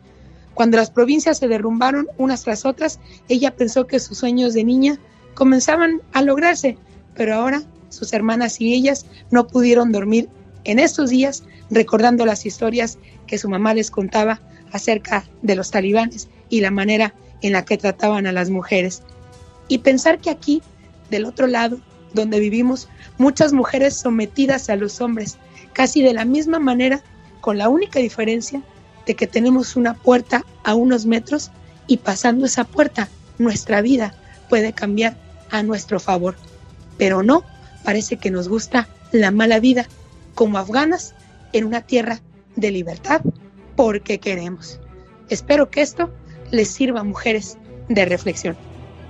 Cuando 0.54 0.78
las 0.78 0.92
provincias 0.92 1.40
se 1.40 1.48
derrumbaron 1.48 2.08
unas 2.18 2.44
tras 2.44 2.66
otras, 2.66 3.00
ella 3.28 3.56
pensó 3.56 3.88
que 3.88 4.00
sus 4.00 4.20
sueños 4.20 4.54
de 4.54 4.64
niña 4.64 5.00
comenzaban 5.34 6.02
a 6.14 6.22
lograrse, 6.22 6.78
pero 7.16 7.36
ahora 7.36 7.64
sus 7.90 8.14
hermanas 8.14 8.62
y 8.62 8.74
ellas 8.74 9.06
no 9.32 9.48
pudieron 9.48 9.92
dormir 9.92 10.30
en 10.64 10.80
estos 10.80 11.10
días 11.10 11.44
recordando 11.70 12.26
las 12.26 12.46
historias 12.46 12.98
que 13.28 13.38
su 13.38 13.50
mamá 13.50 13.74
les 13.74 13.92
contaba 13.92 14.42
acerca 14.72 15.26
de 15.42 15.56
los 15.56 15.72
talibanes 15.72 16.30
y 16.50 16.62
la 16.62 16.72
manera 16.72 17.14
en 17.42 17.54
la 17.54 17.66
que 17.66 17.78
trataban 17.78 18.28
a 18.28 18.32
las 18.32 18.50
mujeres. 18.50 19.02
Y 19.68 19.80
pensar 19.80 20.20
que 20.20 20.30
aquí, 20.30 20.62
del 21.10 21.26
otro 21.26 21.48
lado, 21.48 21.80
donde 22.14 22.40
vivimos, 22.40 22.90
muchas 23.18 23.54
mujeres 23.54 23.96
sometidas 23.96 24.70
a 24.70 24.76
los 24.76 25.02
hombres, 25.02 25.38
casi 25.74 26.02
de 26.02 26.14
la 26.14 26.26
misma 26.26 26.60
manera, 26.60 27.04
con 27.44 27.58
la 27.58 27.68
única 27.68 28.00
diferencia 28.00 28.62
de 29.06 29.16
que 29.16 29.28
tenemos 29.28 29.76
una 29.76 29.96
puerta 29.96 30.46
a 30.64 30.76
unos 30.76 31.06
metros 31.06 31.52
y 31.88 31.98
pasando 31.98 32.46
esa 32.46 32.64
puerta, 32.64 33.10
nuestra 33.38 33.82
vida 33.82 34.16
puede 34.48 34.72
cambiar 34.72 35.18
a 35.52 35.62
nuestro 35.62 36.00
favor. 36.00 36.38
Pero 36.98 37.22
no, 37.22 37.44
parece 37.84 38.16
que 38.16 38.32
nos 38.32 38.48
gusta 38.48 38.88
la 39.12 39.30
mala 39.30 39.60
vida, 39.60 39.90
como 40.36 40.58
afganas 40.58 41.16
en 41.52 41.66
una 41.66 41.82
tierra 41.82 42.22
de 42.56 42.72
libertad, 42.72 43.20
porque 43.76 44.20
queremos. 44.20 44.80
Espero 45.28 45.70
que 45.70 45.82
esto 45.82 46.14
les 46.50 46.70
sirva 46.70 47.02
a 47.02 47.04
mujeres 47.04 47.58
de 47.90 48.06
reflexión. 48.06 48.56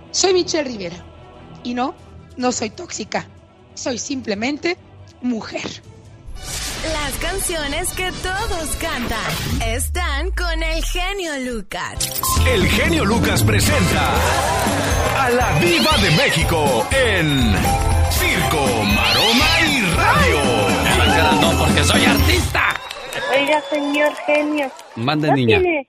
Soy 0.09 0.33
Michelle 0.33 0.67
Rivera 0.67 1.05
y 1.63 1.75
no, 1.75 1.93
no 2.35 2.51
soy 2.51 2.71
tóxica, 2.71 3.27
soy 3.75 3.99
simplemente 3.99 4.75
mujer. 5.21 5.83
Las 6.91 7.17
canciones 7.17 7.93
que 7.93 8.11
todos 8.21 8.75
cantan 8.75 9.17
están 9.65 10.31
con 10.31 10.61
el 10.61 10.83
genio 10.83 11.31
Lucas. 11.53 12.21
El 12.45 12.67
genio 12.67 13.05
Lucas 13.05 13.41
presenta 13.43 14.13
a 15.17 15.29
la 15.29 15.59
Viva 15.59 15.91
de 16.01 16.11
México 16.17 16.85
en 16.91 17.53
Circo, 18.11 18.65
Maroma 18.83 19.59
y 19.65 19.81
Radio. 19.95 21.41
No, 21.41 21.57
porque 21.57 21.83
soy 21.85 22.03
artista. 22.03 22.73
Oiga, 23.33 23.61
señor 23.69 24.13
genio. 24.25 24.69
Mande, 24.97 25.29
¿no 25.29 25.35
niña. 25.35 25.59
tiene 25.59 25.87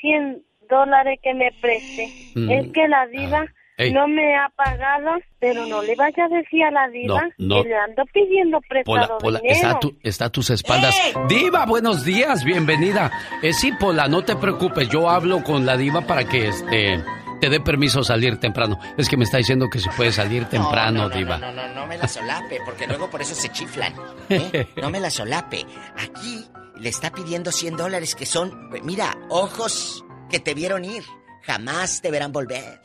100 0.00 0.42
dólares 0.70 1.18
que 1.20 1.34
me 1.34 1.50
preste? 1.60 2.12
Mm. 2.36 2.50
Es 2.50 2.72
que 2.72 2.86
la 2.86 3.06
diva 3.08 3.44
Ey. 3.78 3.92
no 3.92 4.06
me 4.08 4.36
ha 4.36 4.48
pagado, 4.56 5.12
pero 5.38 5.64
no 5.66 5.80
le 5.82 5.94
vaya 5.94 6.24
a 6.24 6.28
decir 6.28 6.64
a 6.64 6.70
la 6.70 6.88
diva 6.88 7.22
No, 7.38 7.56
no. 7.56 7.62
que 7.62 7.68
le 7.68 7.76
ando 7.76 8.02
pidiendo 8.12 8.58
Pola, 8.84 9.02
prestado 9.02 9.18
Pola, 9.18 9.38
dinero. 9.38 9.54
está, 9.56 9.70
a 9.70 9.78
tu- 9.80 9.96
está 10.02 10.24
a 10.26 10.30
tus 10.30 10.50
espaldas. 10.50 10.94
Diva, 11.28 11.64
buenos 11.64 12.04
días, 12.04 12.42
bienvenida. 12.44 13.10
Eh, 13.42 13.52
sí, 13.52 13.70
Pola, 13.78 14.08
no 14.08 14.24
te 14.24 14.34
preocupes, 14.36 14.88
yo 14.88 15.08
hablo 15.08 15.44
con 15.44 15.64
la 15.64 15.76
diva 15.76 16.00
para 16.02 16.24
que 16.24 16.48
este 16.48 17.02
te 17.40 17.48
dé 17.48 17.60
permiso 17.60 18.02
salir 18.02 18.38
temprano. 18.40 18.80
Es 18.96 19.08
que 19.08 19.16
me 19.16 19.22
está 19.22 19.36
diciendo 19.38 19.68
que 19.70 19.78
se 19.78 19.88
puede 19.90 20.10
salir 20.10 20.46
temprano, 20.46 21.02
no, 21.04 21.08
no, 21.08 21.14
diva. 21.16 21.38
No, 21.38 21.52
no, 21.52 21.68
no, 21.68 21.74
no 21.74 21.86
me 21.86 21.96
la 21.96 22.08
solape, 22.08 22.58
porque 22.64 22.84
luego 22.88 23.08
por 23.08 23.22
eso 23.22 23.36
se 23.36 23.48
chiflan. 23.50 23.94
¿eh? 24.28 24.66
No 24.82 24.90
me 24.90 24.98
la 24.98 25.08
solape. 25.08 25.64
Aquí 25.96 26.44
le 26.80 26.88
está 26.88 27.12
pidiendo 27.12 27.52
100 27.52 27.76
dólares 27.76 28.16
que 28.16 28.26
son, 28.26 28.70
mira, 28.82 29.16
ojos 29.28 30.04
que 30.28 30.40
te 30.40 30.54
vieron 30.54 30.84
ir. 30.84 31.04
Jamás 31.48 32.02
te 32.02 32.10
verán 32.10 32.30
volver. 32.30 32.78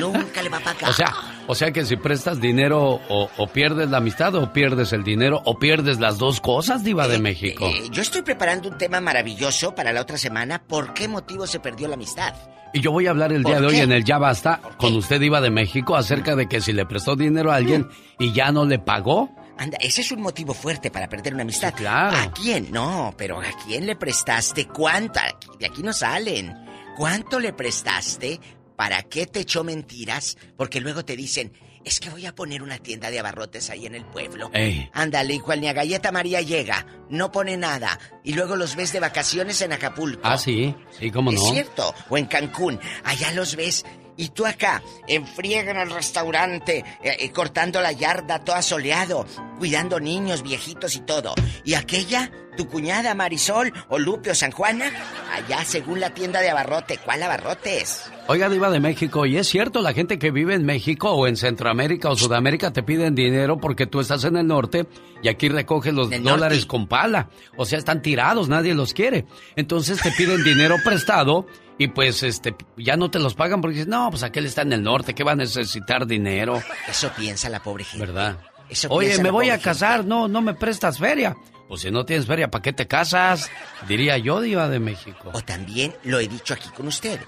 Nunca 0.00 0.42
le 0.42 0.48
va 0.48 0.56
a 0.56 0.60
pagar. 0.60 0.84
Ah. 0.86 0.90
O 0.90 0.92
sea, 0.92 1.14
o 1.46 1.54
sea 1.54 1.70
que 1.70 1.84
si 1.84 1.96
prestas 1.96 2.40
dinero 2.40 3.00
o, 3.08 3.30
o 3.36 3.46
pierdes 3.46 3.88
la 3.90 3.98
amistad 3.98 4.34
o 4.34 4.52
pierdes 4.52 4.92
el 4.92 5.04
dinero 5.04 5.40
o 5.44 5.56
pierdes 5.60 6.00
las 6.00 6.18
dos 6.18 6.40
cosas, 6.40 6.82
diva 6.82 7.06
de 7.06 7.20
México. 7.20 7.64
Eh, 7.66 7.84
yo 7.92 8.02
estoy 8.02 8.22
preparando 8.22 8.68
un 8.70 8.76
tema 8.76 9.00
maravilloso 9.00 9.72
para 9.76 9.92
la 9.92 10.00
otra 10.00 10.18
semana. 10.18 10.60
¿Por 10.66 10.94
qué 10.94 11.06
motivo 11.06 11.46
se 11.46 11.60
perdió 11.60 11.86
la 11.86 11.94
amistad? 11.94 12.34
Y 12.72 12.80
yo 12.80 12.90
voy 12.90 13.06
a 13.06 13.10
hablar 13.10 13.32
el 13.32 13.42
¿Por 13.44 13.52
día 13.52 13.60
de 13.60 13.66
hoy 13.68 13.76
en 13.80 13.92
el 13.92 14.02
Ya 14.04 14.18
Basta 14.18 14.60
con 14.78 14.94
usted, 14.96 15.20
Diva 15.20 15.40
de 15.40 15.50
México, 15.50 15.94
acerca 15.96 16.34
de 16.34 16.48
que 16.48 16.60
si 16.60 16.72
le 16.72 16.84
prestó 16.86 17.14
dinero 17.14 17.52
a 17.52 17.54
alguien 17.56 17.88
y 18.18 18.32
ya 18.32 18.50
no 18.50 18.64
le 18.66 18.80
pagó. 18.80 19.30
Anda, 19.58 19.78
ese 19.80 20.00
es 20.02 20.10
un 20.12 20.20
motivo 20.20 20.52
fuerte 20.52 20.90
para 20.90 21.08
perder 21.08 21.32
una 21.34 21.42
amistad. 21.44 21.72
claro. 21.74 22.16
¿A 22.16 22.32
quién? 22.32 22.68
No, 22.72 23.14
pero 23.16 23.40
¿a 23.40 23.44
quién 23.64 23.86
le 23.86 23.94
prestaste? 23.96 24.66
¿Cuánto? 24.66 25.20
Aquí- 25.20 25.48
De 25.60 25.66
aquí 25.66 25.82
no 25.84 25.92
salen. 25.94 26.52
¿Cuánto 26.96 27.38
le 27.40 27.52
prestaste? 27.52 28.40
¿Para 28.74 29.02
qué 29.02 29.26
te 29.26 29.40
echó 29.40 29.62
mentiras? 29.64 30.38
Porque 30.56 30.80
luego 30.80 31.04
te 31.04 31.14
dicen, 31.14 31.52
es 31.84 32.00
que 32.00 32.08
voy 32.08 32.24
a 32.24 32.34
poner 32.34 32.62
una 32.62 32.78
tienda 32.78 33.10
de 33.10 33.18
abarrotes 33.18 33.68
ahí 33.68 33.84
en 33.84 33.94
el 33.94 34.06
pueblo. 34.06 34.50
Ey. 34.54 34.88
Ándale, 34.94 35.34
y 35.34 35.40
cual 35.40 35.60
ni 35.60 35.68
a 35.68 35.74
Galleta 35.74 36.10
María 36.10 36.40
llega, 36.40 36.86
no 37.10 37.30
pone 37.30 37.58
nada. 37.58 37.98
Y 38.24 38.32
luego 38.32 38.56
los 38.56 38.76
ves 38.76 38.94
de 38.94 39.00
vacaciones 39.00 39.60
en 39.60 39.74
Acapulco. 39.74 40.22
Ah, 40.24 40.38
sí, 40.38 40.74
sí, 40.98 41.10
cómo 41.10 41.30
no. 41.32 41.38
Es 41.38 41.50
cierto. 41.50 41.94
O 42.08 42.16
en 42.16 42.26
Cancún. 42.26 42.80
Allá 43.04 43.30
los 43.32 43.56
ves. 43.56 43.84
Y 44.16 44.28
tú 44.30 44.46
acá, 44.46 44.82
en 45.06 45.26
friega 45.26 45.70
en 45.70 45.78
el 45.78 45.90
restaurante, 45.90 46.84
eh, 47.02 47.16
eh, 47.20 47.30
cortando 47.30 47.80
la 47.80 47.92
yarda, 47.92 48.40
todo 48.40 48.56
asoleado, 48.56 49.26
cuidando 49.58 50.00
niños, 50.00 50.42
viejitos 50.42 50.96
y 50.96 51.00
todo. 51.00 51.34
Y 51.64 51.74
aquella, 51.74 52.30
tu 52.56 52.66
cuñada 52.66 53.14
Marisol, 53.14 53.72
o 53.88 53.98
Lupe 53.98 54.30
o 54.30 54.34
San 54.34 54.52
Juana, 54.52 54.90
allá 55.32 55.64
según 55.64 56.00
la 56.00 56.10
tienda 56.10 56.40
de 56.40 56.48
abarrote. 56.48 56.98
¿Cuál 57.04 57.22
abarrotes? 57.22 58.10
Oiga, 58.28 58.48
Diva 58.48 58.70
de 58.70 58.80
México, 58.80 59.26
y 59.26 59.36
es 59.36 59.46
cierto, 59.46 59.82
la 59.82 59.92
gente 59.92 60.18
que 60.18 60.30
vive 60.30 60.54
en 60.54 60.64
México 60.64 61.10
o 61.12 61.26
en 61.26 61.36
Centroamérica 61.36 62.08
o 62.08 62.16
Sudamérica 62.16 62.72
te 62.72 62.82
piden 62.82 63.14
dinero 63.14 63.58
porque 63.58 63.86
tú 63.86 64.00
estás 64.00 64.24
en 64.24 64.36
el 64.36 64.46
norte 64.46 64.86
y 65.22 65.28
aquí 65.28 65.48
recoges 65.48 65.92
los 65.92 66.10
dólares 66.10 66.58
norte. 66.58 66.66
con 66.66 66.88
pala. 66.88 67.28
O 67.56 67.66
sea, 67.66 67.78
están 67.78 68.02
tirados, 68.02 68.48
nadie 68.48 68.74
los 68.74 68.94
quiere. 68.94 69.26
Entonces 69.54 70.00
te 70.00 70.10
piden 70.12 70.42
dinero 70.42 70.76
prestado 70.82 71.46
y 71.78 71.88
pues 71.88 72.22
este 72.22 72.54
ya 72.76 72.96
no 72.96 73.10
te 73.10 73.18
los 73.18 73.34
pagan 73.34 73.60
porque 73.60 73.84
no, 73.86 74.10
pues 74.10 74.22
aquel 74.22 74.46
está 74.46 74.62
en 74.62 74.72
el 74.72 74.82
norte, 74.82 75.14
¿qué 75.14 75.24
va 75.24 75.32
a 75.32 75.36
necesitar 75.36 76.06
dinero? 76.06 76.62
Eso 76.88 77.10
piensa 77.16 77.48
la 77.48 77.62
pobre 77.62 77.84
gente. 77.84 78.06
¿Verdad? 78.06 78.38
Eso 78.68 78.88
Oye, 78.90 79.18
me 79.22 79.30
voy 79.30 79.48
a 79.48 79.52
gente. 79.52 79.64
casar, 79.64 80.04
no, 80.04 80.26
no 80.28 80.40
me 80.42 80.54
prestas 80.54 80.98
feria. 80.98 81.36
Pues 81.68 81.82
si 81.82 81.90
no 81.90 82.04
tienes 82.04 82.26
feria, 82.26 82.48
¿para 82.50 82.62
qué 82.62 82.72
te 82.72 82.86
casas? 82.86 83.50
Diría 83.88 84.18
yo, 84.18 84.40
Diva 84.40 84.68
de 84.68 84.78
México. 84.80 85.30
O 85.34 85.40
también 85.42 85.94
lo 86.04 86.18
he 86.20 86.28
dicho 86.28 86.54
aquí 86.54 86.68
con 86.70 86.86
usted. 86.88 87.20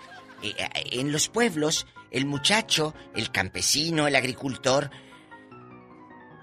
eh, 0.43 0.55
eh, 0.57 0.69
en 0.93 1.11
los 1.13 1.29
pueblos, 1.29 1.87
el 2.13 2.25
muchacho, 2.27 2.95
el 3.17 3.31
campesino, 3.33 4.07
el 4.07 4.15
agricultor, 4.17 4.91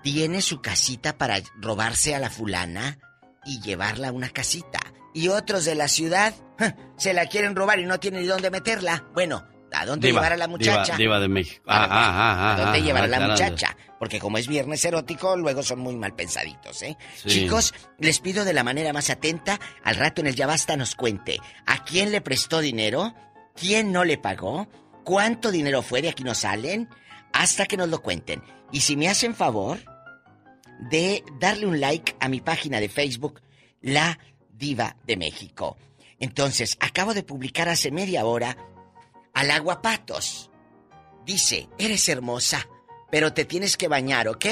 tiene 0.04 0.42
su 0.42 0.62
casita 0.62 1.18
para 1.18 1.40
robarse 1.56 2.14
a 2.16 2.20
la 2.20 2.30
fulana 2.30 3.00
y 3.46 3.62
llevarla 3.62 4.10
a 4.10 4.12
una 4.12 4.30
casita. 4.30 4.80
Y 5.16 5.30
otros 5.30 5.64
de 5.64 5.76
la 5.76 5.88
ciudad 5.88 6.34
se 6.98 7.14
la 7.14 7.28
quieren 7.28 7.56
robar 7.56 7.80
y 7.80 7.86
no 7.86 8.02
tienen 8.02 8.22
ni 8.22 8.28
dónde 8.28 8.52
meterla. 8.52 9.06
Bueno, 9.14 9.48
¿a 9.72 9.86
dónde 9.86 10.10
Diva, 10.10 10.20
llevar 10.20 10.34
a 10.34 10.38
la 10.38 10.50
muchacha? 10.50 10.84
Diva, 10.84 10.98
Diva 10.98 11.20
de 11.22 11.28
México. 11.30 11.64
Ah, 11.68 11.88
ah, 11.90 11.90
ah, 11.90 12.50
¿A 12.50 12.54
ah, 12.54 12.58
dónde 12.58 12.80
ah, 12.80 12.82
llevar 12.82 13.04
a 13.06 13.08
la 13.08 13.28
muchacha? 13.30 13.78
Porque 13.98 14.20
como 14.20 14.38
es 14.38 14.50
viernes 14.50 14.84
erótico, 14.84 15.38
luego 15.38 15.64
son 15.64 15.80
muy 15.80 15.96
mal 15.96 16.14
pensaditos, 16.16 16.82
¿eh? 16.84 16.98
Sí. 17.16 17.30
Chicos, 17.30 17.74
les 17.98 18.20
pido 18.20 18.44
de 18.44 18.52
la 18.52 18.66
manera 18.66 18.92
más 18.92 19.10
atenta, 19.10 19.58
al 19.86 19.96
rato 19.96 20.20
en 20.20 20.28
el 20.28 20.36
Ya 20.36 20.48
Basta 20.48 20.76
nos 20.76 20.96
cuente, 20.96 21.40
¿a 21.66 21.86
quién 21.86 22.12
le 22.12 22.20
prestó 22.20 22.60
dinero? 22.60 23.16
¿Quién 23.56 23.94
no 23.94 24.04
le 24.04 24.18
pagó? 24.18 24.68
¿Cuánto 25.06 25.50
dinero 25.50 25.82
fue? 25.82 26.02
De 26.02 26.10
aquí 26.10 26.26
no 26.26 26.36
salen. 26.36 26.90
Hasta 27.32 27.66
que 27.68 27.78
nos 27.78 27.88
lo 27.88 28.02
cuenten. 28.02 28.44
Y 28.74 28.82
si 28.82 28.98
me 28.98 29.08
hacen 29.08 29.34
favor 29.34 29.80
de 30.90 31.24
darle 31.40 31.68
un 31.68 31.80
like 31.80 32.18
a 32.20 32.28
mi 32.28 32.42
página 32.42 32.82
de 32.82 32.90
Facebook, 32.90 33.42
La 33.82 34.20
Diva 34.66 34.96
de 35.06 35.16
México. 35.16 35.78
Entonces, 36.20 36.76
acabo 36.80 37.14
de 37.14 37.22
publicar 37.22 37.70
hace 37.70 37.92
media 37.92 38.26
hora 38.26 38.58
al 39.36 39.52
aguapatos. 39.52 40.50
Dice, 41.24 41.70
eres 41.78 42.10
hermosa, 42.10 42.68
pero 43.12 43.32
te 43.32 43.46
tienes 43.46 43.78
que 43.78 43.88
bañar, 43.88 44.28
¿ok? 44.28 44.46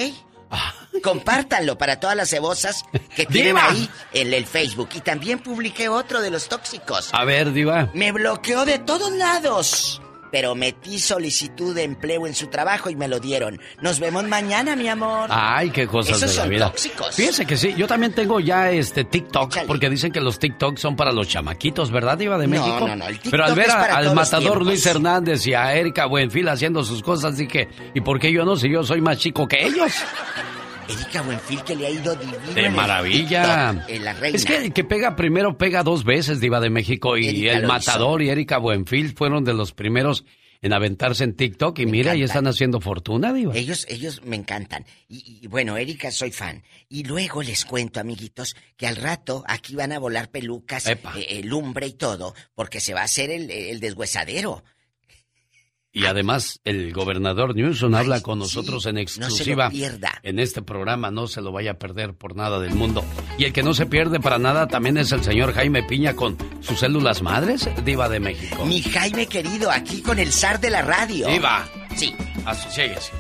Compártanlo 1.01 1.79
para 1.79 1.99
todas 1.99 2.15
las 2.15 2.29
cebosas 2.29 2.83
que 3.15 3.25
tienen 3.25 3.55
¡Diva! 3.55 3.69
ahí 3.69 3.89
en 4.13 4.31
el 4.35 4.45
Facebook. 4.45 4.89
Y 4.93 4.99
también 4.99 5.39
publiqué 5.39 5.89
otro 5.89 6.21
de 6.21 6.29
los 6.29 6.47
tóxicos. 6.47 7.09
A 7.11 7.25
ver, 7.25 7.51
Diva. 7.51 7.89
Me 7.95 8.11
bloqueó 8.11 8.65
de 8.65 8.77
todos 8.77 9.11
lados. 9.13 9.99
Pero 10.33 10.55
metí 10.55 10.97
solicitud 10.97 11.75
de 11.75 11.83
empleo 11.83 12.25
en 12.25 12.33
su 12.33 12.47
trabajo 12.47 12.89
y 12.89 12.95
me 12.95 13.07
lo 13.07 13.19
dieron. 13.19 13.61
Nos 13.81 13.99
vemos 13.99 14.23
mañana, 14.23 14.75
mi 14.75 14.87
amor. 14.87 15.29
Ay, 15.31 15.69
qué 15.69 15.85
cosas 15.85 16.17
Esos 16.17 16.31
de 16.31 16.35
la 16.37 16.41
son 16.41 16.49
vida. 16.49 16.65
tóxicos. 16.71 17.15
Fíjense 17.15 17.45
que 17.45 17.55
sí, 17.55 17.75
yo 17.77 17.85
también 17.85 18.13
tengo 18.13 18.39
ya 18.39 18.71
este 18.71 19.03
TikTok, 19.03 19.59
porque 19.67 19.91
dicen 19.91 20.11
que 20.11 20.19
los 20.19 20.39
TikTok 20.39 20.77
son 20.79 20.95
para 20.95 21.11
los 21.11 21.27
chamaquitos, 21.27 21.91
¿verdad, 21.91 22.19
Iba 22.19 22.39
de 22.39 22.47
No, 22.47 22.65
México? 22.65 22.87
no, 22.87 22.95
no, 22.95 23.05
el 23.07 23.13
TikTok 23.13 23.29
Pero 23.31 23.45
al 23.45 23.53
ver 23.53 23.67
es 23.67 23.73
a- 23.75 23.79
para 23.79 23.95
al 23.97 24.03
todos 24.05 24.15
matador. 24.15 24.63
Luis 24.65 24.83
Hernández 24.87 25.45
y 25.45 25.53
a 25.53 25.71
Erika 25.75 26.07
Buenfil 26.07 26.49
haciendo 26.49 26.83
sus 26.83 27.03
cosas, 27.03 27.37
dije, 27.37 27.67
¿y 27.93 28.01
por 28.01 28.19
qué 28.19 28.31
yo 28.31 28.43
no? 28.43 28.55
Si 28.57 28.71
yo 28.71 28.81
soy 28.83 29.01
más 29.01 29.19
chico 29.19 29.47
que 29.47 29.63
ellos. 29.67 29.91
Erika 30.89 31.21
Buenfil 31.21 31.63
que 31.63 31.75
le 31.75 31.87
ha 31.87 31.89
ido 31.89 32.15
divino. 32.15 32.53
De 32.53 32.69
maravilla. 32.69 33.71
TikTok, 33.71 33.89
en 33.89 34.05
la 34.05 34.13
reina. 34.13 34.35
Es 34.35 34.45
que 34.45 34.57
el 34.57 34.73
que 34.73 34.83
pega 34.83 35.15
primero 35.15 35.57
pega 35.57 35.83
dos 35.83 36.03
veces, 36.03 36.39
Diva 36.39 36.59
de 36.59 36.69
México. 36.69 37.17
Y 37.17 37.27
Erika 37.27 37.53
el 37.53 37.67
Matador 37.67 38.21
y 38.21 38.29
Erika 38.29 38.57
Buenfil 38.57 39.13
fueron 39.15 39.43
de 39.43 39.53
los 39.53 39.71
primeros 39.73 40.25
en 40.61 40.73
aventarse 40.73 41.23
en 41.25 41.35
TikTok. 41.35 41.77
Y 41.79 41.85
mira, 41.85 42.15
ya 42.15 42.25
están 42.25 42.47
haciendo 42.47 42.79
fortuna, 42.79 43.33
Diva. 43.33 43.55
Ellos, 43.55 43.85
ellos 43.89 44.21
me 44.23 44.35
encantan. 44.37 44.85
Y, 45.07 45.39
y, 45.41 45.47
bueno, 45.47 45.77
Erika, 45.77 46.09
soy 46.11 46.31
fan. 46.31 46.63
Y 46.89 47.03
luego 47.03 47.43
les 47.43 47.65
cuento, 47.65 47.99
amiguitos, 47.99 48.55
que 48.77 48.87
al 48.87 48.95
rato 48.95 49.43
aquí 49.47 49.75
van 49.75 49.91
a 49.91 49.99
volar 49.99 50.29
pelucas, 50.29 50.87
eh, 50.87 50.97
eh, 51.15 51.41
lumbre 51.43 51.87
y 51.87 51.93
todo, 51.93 52.33
porque 52.55 52.79
se 52.79 52.93
va 52.93 53.01
a 53.01 53.05
hacer 53.05 53.29
el, 53.29 53.51
el 53.51 53.79
deshuesadero. 53.79 54.63
Y 55.95 56.07
además, 56.07 56.59
el 56.65 56.91
gobernador 56.91 57.55
Newsom 57.55 57.93
habla 57.93 58.21
con 58.21 58.39
nosotros 58.39 58.87
en 58.87 58.95
no 58.95 59.07
se 59.07 59.19
lo 59.19 59.25
exclusiva 59.27 59.69
pierda. 59.69 60.11
en 60.23 60.39
este 60.39 60.63
programa. 60.63 61.11
No 61.11 61.27
se 61.27 61.39
lo 61.39 61.51
vaya 61.51 61.71
a 61.71 61.73
perder 61.75 62.15
por 62.15 62.35
nada 62.35 62.59
del 62.59 62.73
mundo. 62.73 63.05
Y 63.37 63.45
el 63.45 63.53
que 63.53 63.61
no 63.61 63.75
se 63.75 63.85
pierde 63.85 64.19
para 64.19 64.39
nada 64.39 64.67
también 64.67 64.97
es 64.97 65.11
el 65.11 65.23
señor 65.23 65.53
Jaime 65.53 65.83
Piña 65.83 66.15
con 66.15 66.35
sus 66.61 66.79
células 66.79 67.21
madres, 67.21 67.69
Diva 67.85 68.09
de 68.09 68.19
México. 68.19 68.65
Mi 68.65 68.81
Jaime 68.81 69.27
querido, 69.27 69.69
aquí 69.69 70.01
con 70.01 70.17
el 70.17 70.31
zar 70.33 70.59
de 70.59 70.71
la 70.71 70.81
radio. 70.81 71.27
Diva. 71.27 71.63
Sí. 71.95 72.15
Asociéguese. 72.43 73.11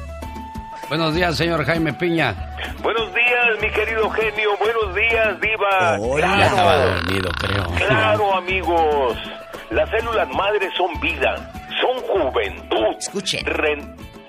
Buenos 0.89 1.13
días, 1.13 1.37
señor 1.37 1.63
Jaime 1.65 1.93
Piña. 1.93 2.55
Buenos 2.81 3.13
días, 3.13 3.61
mi 3.61 3.69
querido 3.69 4.09
genio. 4.09 4.49
Buenos 4.57 4.95
días, 4.95 5.39
Diva. 5.39 6.19
Ya 6.19 6.47
estaba 6.47 6.77
dormido, 6.85 7.31
creo. 7.39 7.67
Claro, 7.87 8.35
amigos. 8.35 9.15
Las 9.69 9.89
células 9.91 10.27
madres 10.35 10.71
son 10.75 10.99
vida, 10.99 11.52
son 11.81 11.99
juventud. 12.01 12.95
Escuchen. 12.97 13.45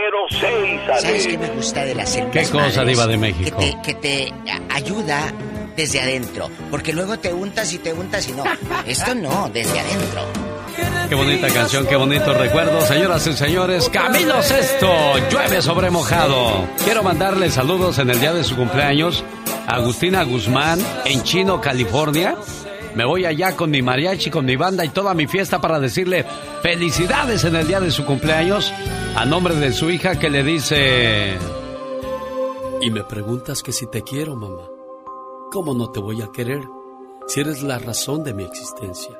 1-800-550-9106. 0.00 1.00
¿Sabes 1.00 1.26
qué 1.26 1.38
me 1.38 1.48
gusta 1.48 1.84
de 1.84 1.94
las 1.94 2.10
células 2.10 2.50
¿Qué 2.50 2.52
cosa? 2.52 2.84
Diva 2.84 3.06
de 3.06 3.16
México? 3.16 3.58
Que 3.58 3.72
te, 3.72 3.82
que 3.82 3.94
te 3.94 4.32
a- 4.50 4.74
ayuda 4.76 5.32
desde 5.76 6.00
adentro, 6.00 6.48
porque 6.70 6.92
luego 6.92 7.18
te 7.18 7.32
untas 7.32 7.72
y 7.72 7.78
te 7.78 7.92
untas 7.92 8.28
y 8.28 8.32
no. 8.32 8.44
Esto 8.86 9.14
no, 9.14 9.48
desde 9.52 9.78
adentro. 9.80 10.22
Qué 11.08 11.14
bonita 11.14 11.48
canción, 11.48 11.86
qué 11.86 11.96
bonito 11.96 12.32
recuerdo. 12.32 12.80
Señoras 12.82 13.26
y 13.26 13.32
señores, 13.32 13.88
Camilo 13.88 14.40
Sesto, 14.42 14.88
llueve 15.28 15.60
sobre 15.60 15.90
mojado. 15.90 16.68
Quiero 16.84 17.02
mandarle 17.02 17.50
saludos 17.50 17.98
en 17.98 18.10
el 18.10 18.20
día 18.20 18.32
de 18.32 18.44
su 18.44 18.54
cumpleaños 18.54 19.24
a 19.66 19.76
Agustina 19.76 20.22
Guzmán 20.22 20.78
en 21.04 21.22
Chino, 21.22 21.60
California. 21.60 22.36
Me 22.94 23.04
voy 23.04 23.24
allá 23.24 23.56
con 23.56 23.70
mi 23.70 23.82
mariachi, 23.82 24.30
con 24.30 24.44
mi 24.44 24.56
banda 24.56 24.84
y 24.84 24.88
toda 24.88 25.14
mi 25.14 25.26
fiesta 25.26 25.60
para 25.60 25.78
decirle 25.78 26.24
felicidades 26.62 27.44
en 27.44 27.56
el 27.56 27.66
día 27.66 27.80
de 27.80 27.90
su 27.90 28.04
cumpleaños 28.04 28.72
a 29.16 29.24
nombre 29.24 29.54
de 29.56 29.72
su 29.72 29.90
hija 29.90 30.18
que 30.18 30.30
le 30.30 30.42
dice... 30.42 31.38
Y 32.82 32.90
me 32.90 33.04
preguntas 33.04 33.62
que 33.62 33.72
si 33.72 33.86
te 33.88 34.02
quiero, 34.02 34.36
mamá. 34.36 34.62
¿Cómo 35.52 35.74
no 35.74 35.90
te 35.90 36.00
voy 36.00 36.22
a 36.22 36.30
querer 36.32 36.62
si 37.26 37.40
eres 37.40 37.62
la 37.62 37.78
razón 37.78 38.24
de 38.24 38.32
mi 38.32 38.44
existencia? 38.44 39.19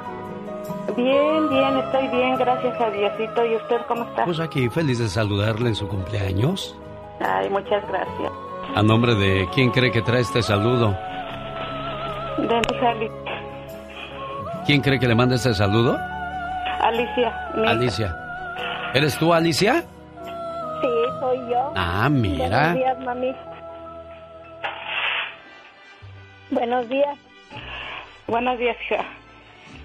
Bien, 0.95 1.49
bien, 1.49 1.77
estoy 1.77 2.07
bien, 2.09 2.35
gracias 2.37 2.79
a 2.81 2.89
Diosito. 2.89 3.45
¿Y 3.45 3.55
usted 3.55 3.77
cómo 3.87 4.03
está? 4.05 4.25
Pues 4.25 4.39
aquí 4.39 4.69
feliz 4.69 4.99
de 4.99 5.07
saludarle 5.07 5.69
en 5.69 5.75
su 5.75 5.87
cumpleaños. 5.87 6.75
Ay, 7.19 7.49
muchas 7.49 7.87
gracias. 7.87 8.31
A 8.75 8.81
nombre 8.81 9.15
de 9.15 9.47
quién 9.53 9.71
cree 9.71 9.91
que 9.91 10.01
trae 10.01 10.21
este 10.21 10.41
saludo. 10.41 10.95
De 12.37 12.47
mi 12.47 12.77
hija 12.77 12.89
Ali- 12.89 13.11
¿Quién 14.65 14.81
cree 14.81 14.99
que 14.99 15.07
le 15.07 15.15
manda 15.15 15.35
este 15.35 15.53
saludo? 15.53 15.97
Alicia. 16.81 17.51
mi 17.55 17.61
hija. 17.63 17.71
Alicia. 17.71 18.15
¿Eres 18.93 19.17
tú, 19.17 19.33
Alicia? 19.33 19.83
Sí, 20.81 20.87
soy 21.19 21.37
yo. 21.49 21.71
Ah, 21.75 22.09
mira. 22.09 22.47
Buenos 22.47 22.73
días, 22.75 22.99
mami. 22.99 23.35
Buenos 26.49 26.89
días. 26.89 27.17
Buenos 28.27 28.57
días, 28.57 28.77
hija. 28.89 29.03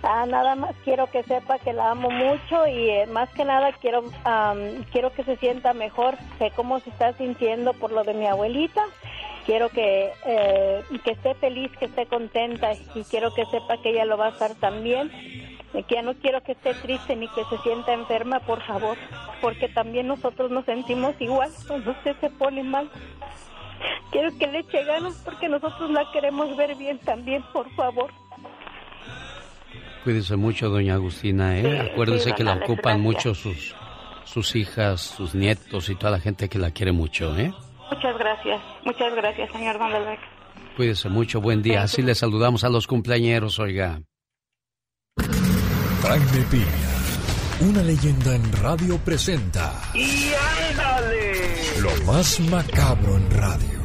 Ah, 0.09 0.25
nada 0.27 0.55
más 0.55 0.75
quiero 0.85 1.09
que 1.11 1.25
sepa 1.25 1.59
que 1.59 1.73
la 1.73 1.91
amo 1.91 2.09
mucho 2.11 2.67
y 2.69 2.91
eh, 2.91 3.07
más 3.07 3.29
que 3.31 3.45
nada 3.45 3.73
quiero 3.73 4.05
am, 4.25 4.85
quiero 4.93 5.13
que 5.13 5.25
se 5.25 5.37
sienta 5.37 5.73
mejor. 5.75 6.17
Sé 6.39 6.53
cómo 6.55 6.79
se 6.81 6.91
está 6.91 7.13
sintiendo 7.15 7.73
por 7.75 7.91
lo 7.91 8.05
de 8.05 8.15
mi 8.15 8.27
abuelita. 8.27 8.83
Quiero 9.47 9.69
que 9.69 10.13
eh, 10.25 10.85
que 11.05 11.11
esté 11.13 11.35
feliz, 11.35 11.71
que 11.79 11.87
esté 11.87 12.07
contenta 12.07 12.73
y 12.95 13.03
quiero 13.05 13.33
que 13.35 13.45
sepa 13.47 13.79
que 13.83 13.91
ella 13.91 14.05
lo 14.05 14.17
va 14.17 14.27
a 14.27 14.31
estar 14.31 14.55
también. 14.55 15.11
Eh, 15.75 15.83
Que 15.89 15.97
ya 15.97 16.03
no 16.03 16.15
quiero 16.15 16.41
que 16.43 16.53
esté 16.53 16.73
triste 16.75 17.17
ni 17.17 17.27
que 17.29 17.45
se 17.45 17.59
sienta 17.59 17.93
enferma, 17.93 18.39
por 18.41 18.63
favor, 18.63 18.97
porque 19.41 19.69
también 19.69 20.07
nosotros 20.07 20.51
nos 20.51 20.65
sentimos 20.65 21.15
igual 21.21 21.51
cuando 21.67 21.91
usted 21.91 22.17
se 22.21 22.31
pone 22.31 22.63
mal. 22.63 22.89
Quiero 24.11 24.31
que 24.39 24.47
le 24.47 24.61
eche 24.61 24.85
ganas 24.85 25.21
porque 25.25 25.49
nosotros 25.49 25.91
la 25.91 26.05
queremos 26.13 26.57
ver 26.57 26.77
bien 26.77 26.99
también, 27.01 27.43
por 27.53 27.69
favor. 27.75 28.11
Cuídese 30.07 30.37
mucho, 30.37 30.69
doña 30.69 30.95
Agustina, 30.95 31.59
¿eh? 31.59 31.63
Sí, 31.63 31.91
Acuérdese 31.91 32.29
sí, 32.31 32.35
que 32.37 32.45
la 32.45 32.53
ocupan 32.53 32.77
gracias. 32.77 33.01
mucho 33.01 33.35
sus, 33.35 33.75
sus 34.25 34.55
hijas, 34.55 35.01
sus 35.01 35.35
nietos 35.35 35.89
y 35.89 35.97
toda 35.97 36.13
la 36.13 36.21
gente 36.21 36.49
que 36.49 36.61
la 36.61 36.71
quiere 36.71 36.93
mucho, 36.93 37.37
¿eh? 37.37 37.53
Muchas 37.91 38.17
gracias, 38.17 38.63
muchas 38.85 39.13
gracias, 39.17 39.51
señor 39.51 39.77
Don 39.81 39.93
Alex. 39.93 40.23
Cuídese 40.77 41.09
mucho, 41.09 41.41
buen 41.41 41.61
día. 41.61 41.83
Así 41.83 42.03
le 42.03 42.15
saludamos 42.15 42.63
a 42.63 42.69
los 42.69 42.87
cumpleañeros, 42.87 43.59
oiga. 43.59 44.01
Jaime 46.03 46.45
Piña, 46.53 47.69
una 47.69 47.83
leyenda 47.83 48.37
en 48.37 48.53
radio 48.63 48.99
presenta 48.99 49.73
¡Y 49.93 50.31
ándale! 50.71 51.33
lo 51.81 52.05
más 52.13 52.39
macabro 52.39 53.17
en 53.17 53.29
radio. 53.33 53.81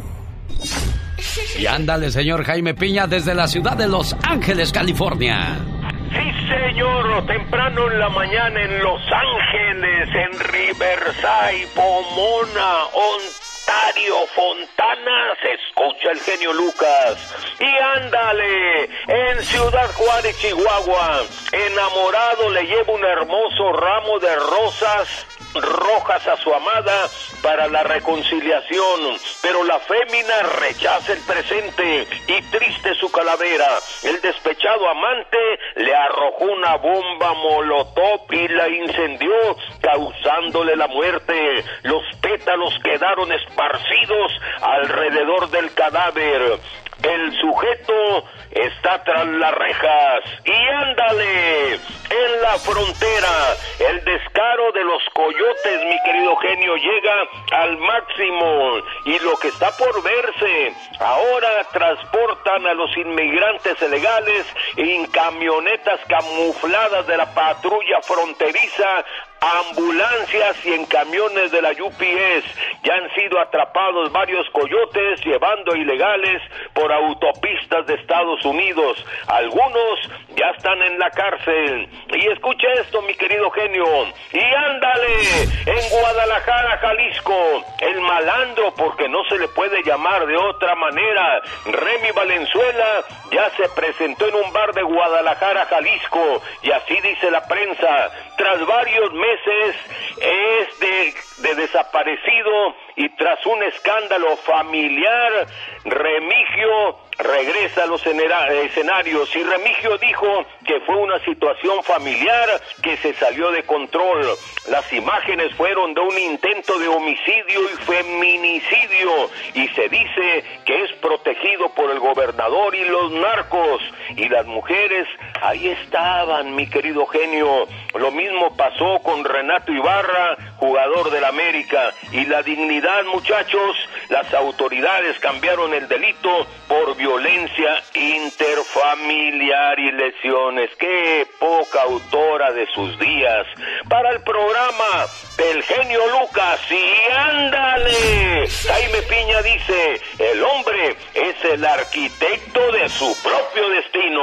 Y 1.57 1.65
ándale, 1.65 2.11
señor 2.11 2.43
Jaime 2.43 2.75
Piña, 2.75 3.07
desde 3.07 3.33
la 3.33 3.47
ciudad 3.47 3.75
de 3.75 3.87
Los 3.87 4.15
Ángeles, 4.23 4.71
California. 4.71 5.80
Sí, 6.13 6.47
señor, 6.47 7.25
temprano 7.25 7.89
en 7.89 7.99
la 7.99 8.09
mañana 8.09 8.61
en 8.61 8.79
Los 8.79 9.01
Ángeles, 9.11 10.09
en 10.13 10.39
Riverside, 10.39 11.67
Pomona, 11.73 12.85
Ontario, 12.93 14.15
Fontana, 14.35 15.35
se 15.41 15.53
escucha 15.53 16.11
el 16.11 16.19
genio 16.19 16.53
Lucas. 16.53 17.55
Y 17.59 17.99
ándale, 17.99 18.89
en 19.07 19.41
Ciudad 19.43 19.89
Juárez, 19.93 20.37
Chihuahua, 20.39 21.23
enamorado 21.51 22.49
le 22.49 22.63
lleva 22.63 22.93
un 22.93 23.05
hermoso 23.05 23.71
ramo 23.73 24.19
de 24.19 24.35
rosas 24.35 25.27
rojas 25.53 26.27
a 26.27 26.37
su 26.37 26.53
amada 26.53 27.09
para 27.41 27.67
la 27.67 27.83
reconciliación, 27.83 29.17
pero 29.41 29.63
la 29.63 29.79
fémina 29.79 30.43
rechaza 30.59 31.13
el 31.13 31.19
presente 31.21 32.07
y 32.27 32.41
triste 32.43 32.95
su 32.95 33.11
calavera. 33.11 33.67
El 34.03 34.21
despechado 34.21 34.89
amante 34.89 35.37
le 35.75 35.93
arrojó 35.93 36.45
una 36.45 36.75
bomba 36.77 37.33
molotov 37.33 38.31
y 38.31 38.47
la 38.47 38.69
incendió, 38.69 39.33
causándole 39.81 40.75
la 40.75 40.87
muerte. 40.87 41.63
Los 41.83 42.03
pétalos 42.21 42.73
quedaron 42.83 43.31
esparcidos 43.31 44.31
alrededor 44.61 45.49
del 45.49 45.73
cadáver. 45.73 46.59
El 47.03 47.39
sujeto 47.39 48.25
está 48.51 49.03
tras 49.03 49.25
las 49.25 49.53
rejas. 49.55 50.19
Y 50.45 50.51
ándale, 50.51 51.73
en 51.73 52.41
la 52.41 52.57
frontera, 52.59 53.55
el 53.89 54.03
descaro 54.03 54.71
de 54.73 54.83
los 54.83 55.01
coyotes, 55.13 55.85
mi 55.85 55.97
querido 56.03 56.35
genio, 56.37 56.75
llega 56.75 57.15
al 57.53 57.77
máximo. 57.77 58.77
Y 59.05 59.19
lo 59.19 59.35
que 59.37 59.47
está 59.47 59.71
por 59.77 60.03
verse, 60.03 60.73
ahora 60.99 61.63
transportan 61.71 62.67
a 62.67 62.73
los 62.73 62.95
inmigrantes 62.97 63.81
ilegales 63.81 64.45
en 64.75 65.05
camionetas 65.07 65.99
camufladas 66.07 67.07
de 67.07 67.17
la 67.17 67.33
patrulla 67.33 68.01
fronteriza 68.03 69.05
ambulancias 69.41 70.65
y 70.65 70.73
en 70.73 70.85
camiones 70.85 71.51
de 71.51 71.61
la 71.61 71.71
UPS. 71.71 72.45
Ya 72.83 72.93
han 72.93 73.09
sido 73.15 73.39
atrapados 73.39 74.11
varios 74.11 74.47
coyotes 74.51 75.19
llevando 75.25 75.75
ilegales 75.75 76.41
por 76.73 76.91
autopistas 76.91 77.85
de 77.87 77.95
Estados 77.95 78.45
Unidos. 78.45 79.03
Algunos 79.27 79.99
ya 80.35 80.49
están 80.55 80.81
en 80.83 80.99
la 80.99 81.09
cárcel. 81.09 81.89
Y 82.13 82.27
escucha 82.27 82.67
esto, 82.81 83.01
mi 83.01 83.13
querido 83.15 83.49
genio. 83.51 83.85
Y 84.31 84.39
ándale, 84.39 85.43
en 85.65 85.89
Guadalajara, 85.89 86.77
Jalisco, 86.77 87.63
el 87.79 88.01
malandro, 88.01 88.73
porque 88.75 89.09
no 89.09 89.23
se 89.25 89.39
le 89.39 89.47
puede 89.49 89.81
llamar 89.83 90.25
de 90.27 90.37
otra 90.37 90.75
manera, 90.75 91.41
Remy 91.65 92.11
Valenzuela, 92.15 93.03
ya 93.31 93.49
se 93.57 93.67
presentó 93.69 94.27
en 94.27 94.35
un 94.35 94.53
bar 94.53 94.73
de 94.73 94.83
Guadalajara, 94.83 95.65
Jalisco. 95.65 96.41
Y 96.61 96.71
así 96.71 96.99
dice 97.01 97.31
la 97.31 97.41
prensa, 97.47 98.11
tras 98.37 98.65
varios 98.65 99.13
meses 99.13 99.75
es 100.17 100.79
de, 100.79 101.13
de 101.37 101.55
desaparecido 101.55 102.75
y 103.01 103.09
tras 103.09 103.43
un 103.47 103.63
escándalo 103.63 104.37
familiar, 104.37 105.47
Remigio 105.85 106.99
regresa 107.17 107.83
a 107.83 107.85
los 107.87 108.01
escenarios 108.05 109.35
y 109.35 109.43
Remigio 109.43 109.97
dijo 109.97 110.45
que 110.65 110.79
fue 110.81 110.95
una 110.97 111.19
situación 111.19 111.83
familiar 111.83 112.61
que 112.81 112.97
se 112.97 113.13
salió 113.15 113.51
de 113.51 113.63
control. 113.63 114.25
Las 114.69 114.91
imágenes 114.93 115.53
fueron 115.55 115.93
de 115.93 116.01
un 116.01 116.17
intento 116.17 116.77
de 116.77 116.87
homicidio 116.87 117.61
y 117.73 117.83
feminicidio 117.85 119.29
y 119.53 119.67
se 119.69 119.89
dice 119.89 120.43
que 120.65 120.83
es 120.83 120.91
protegido 120.93 121.69
por 121.73 121.89
el 121.91 121.99
gobernador 121.99 122.75
y 122.75 122.85
los 122.85 123.11
narcos 123.11 123.81
y 124.15 124.29
las 124.29 124.45
mujeres 124.45 125.07
ahí 125.41 125.69
estaban, 125.69 126.55
mi 126.55 126.67
querido 126.69 127.05
genio. 127.07 127.67
Lo 127.95 128.11
mismo 128.11 128.55
pasó 128.55 128.99
con 129.03 129.23
Renato 129.23 129.71
Ibarra, 129.71 130.37
jugador 130.57 131.09
del 131.11 131.25
América 131.25 131.91
y 132.11 132.25
la 132.25 132.41
dignidad, 132.43 132.90
muchachos, 133.05 133.75
las 134.09 134.33
autoridades 134.33 135.17
cambiaron 135.19 135.73
el 135.73 135.87
delito 135.87 136.47
por 136.67 136.95
violencia 136.95 137.81
interfamiliar 137.93 139.79
y 139.79 139.91
lesiones. 139.91 140.69
Qué 140.77 141.27
poca 141.39 141.83
autora 141.83 142.51
de 142.51 142.67
sus 142.67 142.97
días. 142.99 143.45
Para 143.89 144.11
el 144.11 144.21
programa 144.23 145.07
del 145.37 145.63
genio 145.63 146.01
Lucas, 146.19 146.59
y 146.69 147.11
ándale. 147.11 148.47
Jaime 148.67 149.01
Piña 149.03 149.41
dice, 149.41 150.01
el 150.19 150.43
hombre 150.43 150.95
es 151.13 151.45
el 151.45 151.65
arquitecto 151.65 152.71
de 152.71 152.89
su 152.89 153.15
propio 153.23 153.69
destino. 153.69 154.21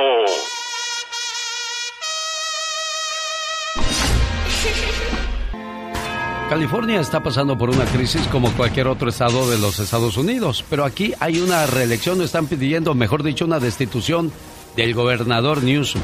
California 6.48 6.98
está 6.98 7.22
pasando 7.22 7.58
por 7.58 7.68
una 7.68 7.84
crisis 7.84 8.26
como 8.28 8.50
cualquier 8.52 8.88
otro 8.88 9.10
estado 9.10 9.50
de 9.50 9.58
los 9.58 9.78
Estados 9.80 10.16
Unidos, 10.16 10.64
pero 10.70 10.86
aquí 10.86 11.12
hay 11.20 11.40
una 11.40 11.66
reelección, 11.66 12.22
están 12.22 12.46
pidiendo, 12.46 12.94
mejor 12.94 13.22
dicho, 13.22 13.44
una 13.44 13.60
destitución 13.60 14.32
del 14.74 14.94
gobernador 14.94 15.62
Newsom. 15.62 16.00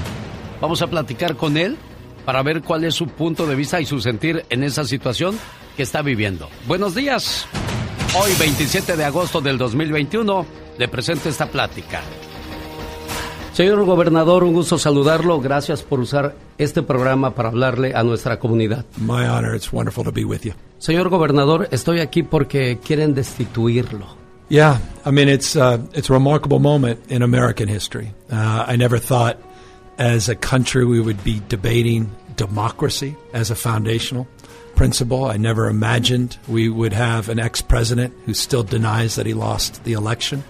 Vamos 0.61 0.83
a 0.83 0.87
platicar 0.87 1.37
con 1.37 1.57
él 1.57 1.79
para 2.27 2.43
ver 2.43 2.61
cuál 2.61 2.85
es 2.85 2.95
su 2.95 3.07
punto 3.07 3.47
de 3.47 3.55
vista 3.55 3.81
y 3.81 3.87
su 3.87 4.01
sentir 4.01 4.45
en 4.51 4.65
esa 4.65 4.85
situación 4.85 5.39
que 5.79 5.83
está 5.83 6.03
viviendo. 6.03 6.51
Buenos 6.66 6.95
días. 6.95 7.47
Hoy, 8.15 8.31
27 8.39 8.99
de 8.99 9.05
agosto 9.05 9.41
del 9.41 9.57
2021, 9.57 10.47
le 10.77 10.89
presento 10.89 11.31
esta 11.31 11.47
plática. 11.47 12.03
Señor 13.55 13.85
gobernador, 13.85 14.43
un 14.43 14.52
gusto 14.52 14.78
saludarlo. 14.78 15.40
Gracias 15.40 15.85
por 15.85 16.01
usar 16.01 16.35
este 16.59 16.82
programa 16.82 17.36
para 17.36 17.51
hablarle 17.51 17.94
a 17.94 18.02
nuestra 18.02 18.40
comunidad. 18.40 18.85
My 18.97 19.28
honor. 19.28 19.55
It's 19.55 19.72
wonderful 19.72 20.02
to 20.02 20.10
be 20.10 20.24
with 20.24 20.44
you. 20.44 20.55
Señor 20.81 21.09
gobernador, 21.09 21.68
estoy 21.70 22.01
aquí 22.01 22.24
porque 22.24 22.81
quieren 22.85 23.14
destituirlo. 23.14 24.06
Yeah, 24.48 24.81
I 25.06 25.12
mean 25.12 25.28
it's 25.28 25.55
uh, 25.55 25.78
it's 25.93 26.10
a 26.10 26.12
remarkable 26.12 26.59
moment 26.59 26.98
in 27.09 27.22
American 27.22 27.68
history. 27.68 28.12
Uh, 28.28 28.64
I 28.66 28.74
never 28.74 28.98
thought, 28.98 29.39
as 29.98 30.28
a 30.28 30.35
country, 30.35 30.85
we 30.85 30.98
would 31.01 31.22
be 31.22 31.40
debating 31.48 32.10
democracy 32.35 33.14
as 33.32 33.52
a 33.52 33.55
foundational 33.55 34.26
principle. 34.74 35.26
I 35.26 35.36
never 35.36 35.68
imagined 35.68 36.39
we 36.48 36.68
would 36.68 36.93
have 36.93 37.28
an 37.28 37.39
ex-president 37.39 38.14
who 38.26 38.35
still 38.35 38.64
denies 38.64 39.14
that 39.14 39.26
he 39.26 39.32
lost 39.32 39.85
the 39.85 39.93
election. 39.93 40.43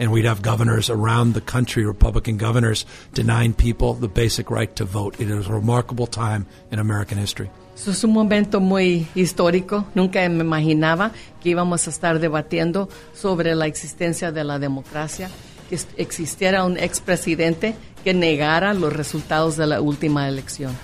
And 0.00 0.10
we'd 0.10 0.24
have 0.24 0.42
governors 0.42 0.90
around 0.90 1.34
the 1.34 1.40
country, 1.42 1.84
Republican 1.84 2.38
governors, 2.38 2.86
denying 3.12 3.52
people 3.52 3.94
the 3.94 4.08
basic 4.08 4.50
right 4.50 4.74
to 4.76 4.84
vote. 4.84 5.20
It 5.20 5.30
is 5.30 5.46
a 5.46 5.52
remarkable 5.52 6.06
time 6.06 6.46
in 6.72 6.80
American 6.80 7.18
history. 7.18 7.50
Eso 7.76 7.92
es 7.92 8.02
un 8.04 8.12
momento 8.12 8.60
muy 8.60 9.06
histórico. 9.14 9.86
Nunca 9.94 10.28
me 10.28 10.42
imaginaba 10.42 11.12
que 11.42 11.50
íbamos 11.50 11.86
a 11.86 11.90
estar 11.90 12.18
debatiendo 12.18 12.88
sobre 13.14 13.54
la 13.54 13.66
existencia 13.66 14.32
de 14.32 14.44
la 14.44 14.58
democracia, 14.58 15.30
que 15.68 15.78
existiera 15.96 16.64
un 16.64 16.76
expresidente 16.76 17.76
que 18.02 18.12
negara 18.12 18.74
los 18.74 18.92
resultados 18.92 19.56
de 19.56 19.66
la 19.66 19.80
última 19.80 20.28
elección. 20.28 20.76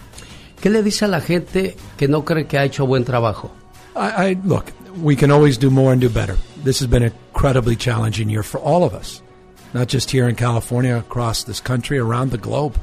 ¿Qué 0.60 0.70
le 0.70 0.82
dice 0.82 1.04
a 1.04 1.08
la 1.08 1.20
gente 1.20 1.76
que 1.98 2.08
no 2.08 2.24
cree 2.24 2.46
que 2.46 2.58
ha 2.58 2.64
hecho 2.64 2.86
buen 2.86 3.04
trabajo? 3.04 3.50
I, 3.94 4.30
I 4.30 4.38
look. 4.44 4.64
We 4.98 5.16
can 5.16 5.30
always 5.30 5.58
do 5.58 5.70
more 5.70 5.92
and 5.92 6.00
do 6.00 6.08
better. 6.08 6.36
This 6.58 6.78
has 6.80 6.88
been 6.88 7.02
an 7.02 7.12
incredibly 7.28 7.76
challenging 7.76 8.30
year 8.30 8.42
for 8.42 8.58
all 8.58 8.84
of 8.84 8.94
us, 8.94 9.22
not 9.74 9.88
just 9.88 10.10
here 10.10 10.28
in 10.28 10.36
California, 10.36 10.96
across 10.96 11.44
this 11.44 11.60
country, 11.60 11.98
around 11.98 12.30
the 12.30 12.38
globe. 12.38 12.78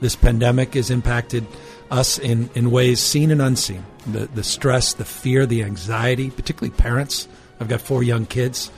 This 0.00 0.16
pandemic 0.16 0.74
has 0.74 0.90
impacted 0.90 1.46
us 1.90 2.18
in, 2.18 2.50
in 2.54 2.70
ways 2.70 3.00
seen 3.00 3.30
and 3.30 3.40
unseen. 3.40 3.84
The, 4.06 4.26
the 4.26 4.42
stress, 4.42 4.94
the 4.94 5.04
fear, 5.04 5.46
the 5.46 5.62
anxiety, 5.62 6.30
particularly 6.30 6.76
parents. 6.76 7.28
I've 7.60 7.68
got 7.68 7.80
four 7.80 8.02
young 8.02 8.26
kids, 8.26 8.70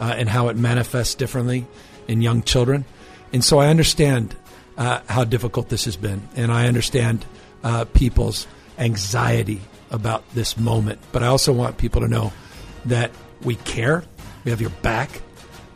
uh, 0.00 0.14
and 0.16 0.28
how 0.28 0.48
it 0.48 0.56
manifests 0.56 1.14
differently 1.14 1.66
in 2.08 2.20
young 2.20 2.42
children. 2.42 2.84
And 3.32 3.44
so 3.44 3.58
I 3.58 3.68
understand 3.68 4.34
uh, 4.76 5.00
how 5.08 5.24
difficult 5.24 5.68
this 5.68 5.84
has 5.84 5.96
been, 5.96 6.28
and 6.34 6.50
I 6.50 6.66
understand 6.66 7.24
uh, 7.62 7.84
people's 7.84 8.48
anxiety 8.78 9.60
about 9.94 10.28
this 10.34 10.58
moment. 10.58 10.98
But 11.12 11.22
I 11.22 11.28
also 11.28 11.52
want 11.52 11.78
people 11.78 12.00
to 12.00 12.08
know 12.08 12.32
that 12.86 13.12
we 13.42 13.54
care, 13.54 14.02
we 14.44 14.50
have 14.50 14.60
your 14.60 14.70
back, 14.70 15.22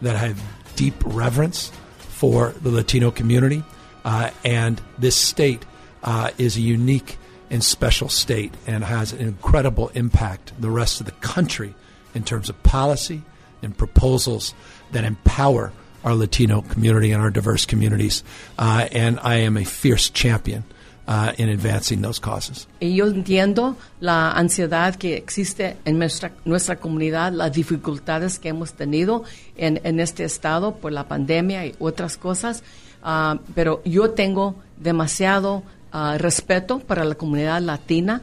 that 0.03 0.16
I 0.16 0.19
have 0.19 0.43
deep 0.77 0.95
reverence 1.05 1.70
for 1.99 2.51
the 2.62 2.70
Latino 2.70 3.11
community, 3.11 3.62
uh, 4.05 4.31
and 4.45 4.81
this 4.99 5.16
state 5.16 5.65
uh, 6.03 6.31
is 6.36 6.57
a 6.57 6.61
unique 6.61 7.16
and 7.51 7.62
special 7.62 8.09
state 8.09 8.53
and 8.66 8.85
has 8.85 9.12
an 9.12 9.20
incredible 9.20 9.89
impact 9.95 10.53
the 10.61 10.70
rest 10.70 11.01
of 11.01 11.07
the 11.07 11.12
country 11.12 11.74
in 12.15 12.24
terms 12.24 12.49
of 12.49 12.62
policy 12.62 13.23
and 13.62 13.77
proposals 13.77 14.55
that 14.93 15.05
empower 15.05 15.73
our 16.05 16.15
Latino 16.15 16.62
community 16.62 17.12
and 17.12 17.23
our 17.23 17.31
diverse 17.31 17.66
communities. 17.66 18.23
Uh, 18.59 18.89
and 18.93 19.19
I 19.20 19.36
am 19.36 19.57
a 19.57 19.65
fierce 19.65 20.11
champion 20.11 20.65
uh, 21.09 21.32
in 21.39 21.48
advancing 21.48 22.02
those 22.02 22.20
causes. 22.20 22.68
Y 22.80 22.94
yo 22.94 23.06
entiendo 23.06 23.76
la 24.01 24.30
ansiedad 24.30 24.94
que 24.94 25.16
existe 25.16 25.76
en 25.85 25.98
nuestra, 25.98 26.32
nuestra 26.44 26.76
comunidad, 26.76 27.32
las 27.32 27.52
dificultades 27.52 28.39
que 28.39 28.51
hemos 28.51 28.74
tenido 28.74 29.24
en, 29.56 29.80
en 29.82 29.98
este 29.98 30.24
estado 30.24 30.76
por 30.76 30.93
la 30.93 31.09
pandemia 31.09 31.66
y 31.66 31.74
otras 31.78 32.16
cosas, 32.16 32.62
uh, 33.02 33.39
pero 33.55 33.82
yo 33.85 34.10
tengo 34.10 34.55
demasiado 34.76 35.62
ah, 35.93 36.16
respeto 36.18 36.78
para 36.78 37.05
la 37.05 37.14
comunidad 37.14 37.60
latina 37.60 38.22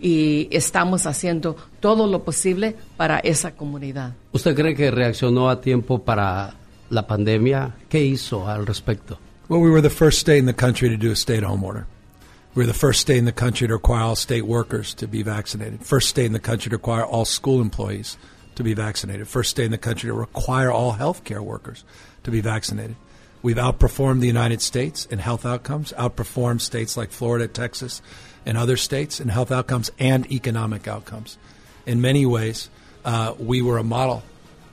y 0.00 0.48
estamos 0.50 1.06
haciendo 1.06 1.56
todo 1.78 2.08
lo 2.08 2.24
posible 2.24 2.74
para 2.96 3.20
esa 3.20 3.52
comunidad. 3.52 4.14
¿Usted 4.32 4.56
cree 4.56 4.74
que 4.74 4.90
reaccionó 4.90 5.48
a 5.48 5.60
tiempo 5.60 6.00
para 6.00 6.54
la 6.90 7.06
pandemia? 7.06 7.76
¿Qué 7.88 8.02
hizo 8.02 8.48
al 8.48 8.66
respecto? 8.66 9.18
Well, 9.48 9.60
we 9.60 9.70
were 9.70 9.82
the 9.82 9.94
first 9.94 10.18
state 10.18 10.38
in 10.38 10.46
the 10.46 10.54
country 10.54 10.88
to 10.88 10.96
do 10.96 11.12
a 11.12 11.16
stay-at-home 11.16 11.64
order. 11.64 11.86
We 12.54 12.62
were 12.62 12.66
the 12.66 12.74
first 12.74 13.00
state 13.00 13.16
in 13.16 13.24
the 13.24 13.32
country 13.32 13.66
to 13.66 13.72
require 13.72 14.02
all 14.02 14.16
state 14.16 14.42
workers 14.42 14.92
to 14.94 15.08
be 15.08 15.22
vaccinated. 15.22 15.86
First 15.86 16.10
state 16.10 16.26
in 16.26 16.34
the 16.34 16.38
country 16.38 16.68
to 16.68 16.76
require 16.76 17.04
all 17.04 17.24
school 17.24 17.62
employees 17.62 18.18
to 18.56 18.62
be 18.62 18.74
vaccinated. 18.74 19.26
First 19.26 19.52
state 19.52 19.64
in 19.64 19.70
the 19.70 19.78
country 19.78 20.08
to 20.08 20.14
require 20.14 20.70
all 20.70 20.92
healthcare 20.92 21.40
workers 21.40 21.82
to 22.24 22.30
be 22.30 22.42
vaccinated. 22.42 22.96
We've 23.40 23.56
outperformed 23.56 24.20
the 24.20 24.26
United 24.26 24.60
States 24.60 25.06
in 25.06 25.18
health 25.18 25.46
outcomes, 25.46 25.94
outperformed 25.96 26.60
states 26.60 26.94
like 26.94 27.10
Florida, 27.10 27.48
Texas, 27.48 28.02
and 28.44 28.58
other 28.58 28.76
states 28.76 29.18
in 29.18 29.28
health 29.28 29.50
outcomes 29.50 29.90
and 29.98 30.30
economic 30.30 30.86
outcomes. 30.86 31.38
In 31.86 32.02
many 32.02 32.26
ways, 32.26 32.68
uh, 33.06 33.34
we 33.38 33.62
were 33.62 33.78
a 33.78 33.84
model 33.84 34.24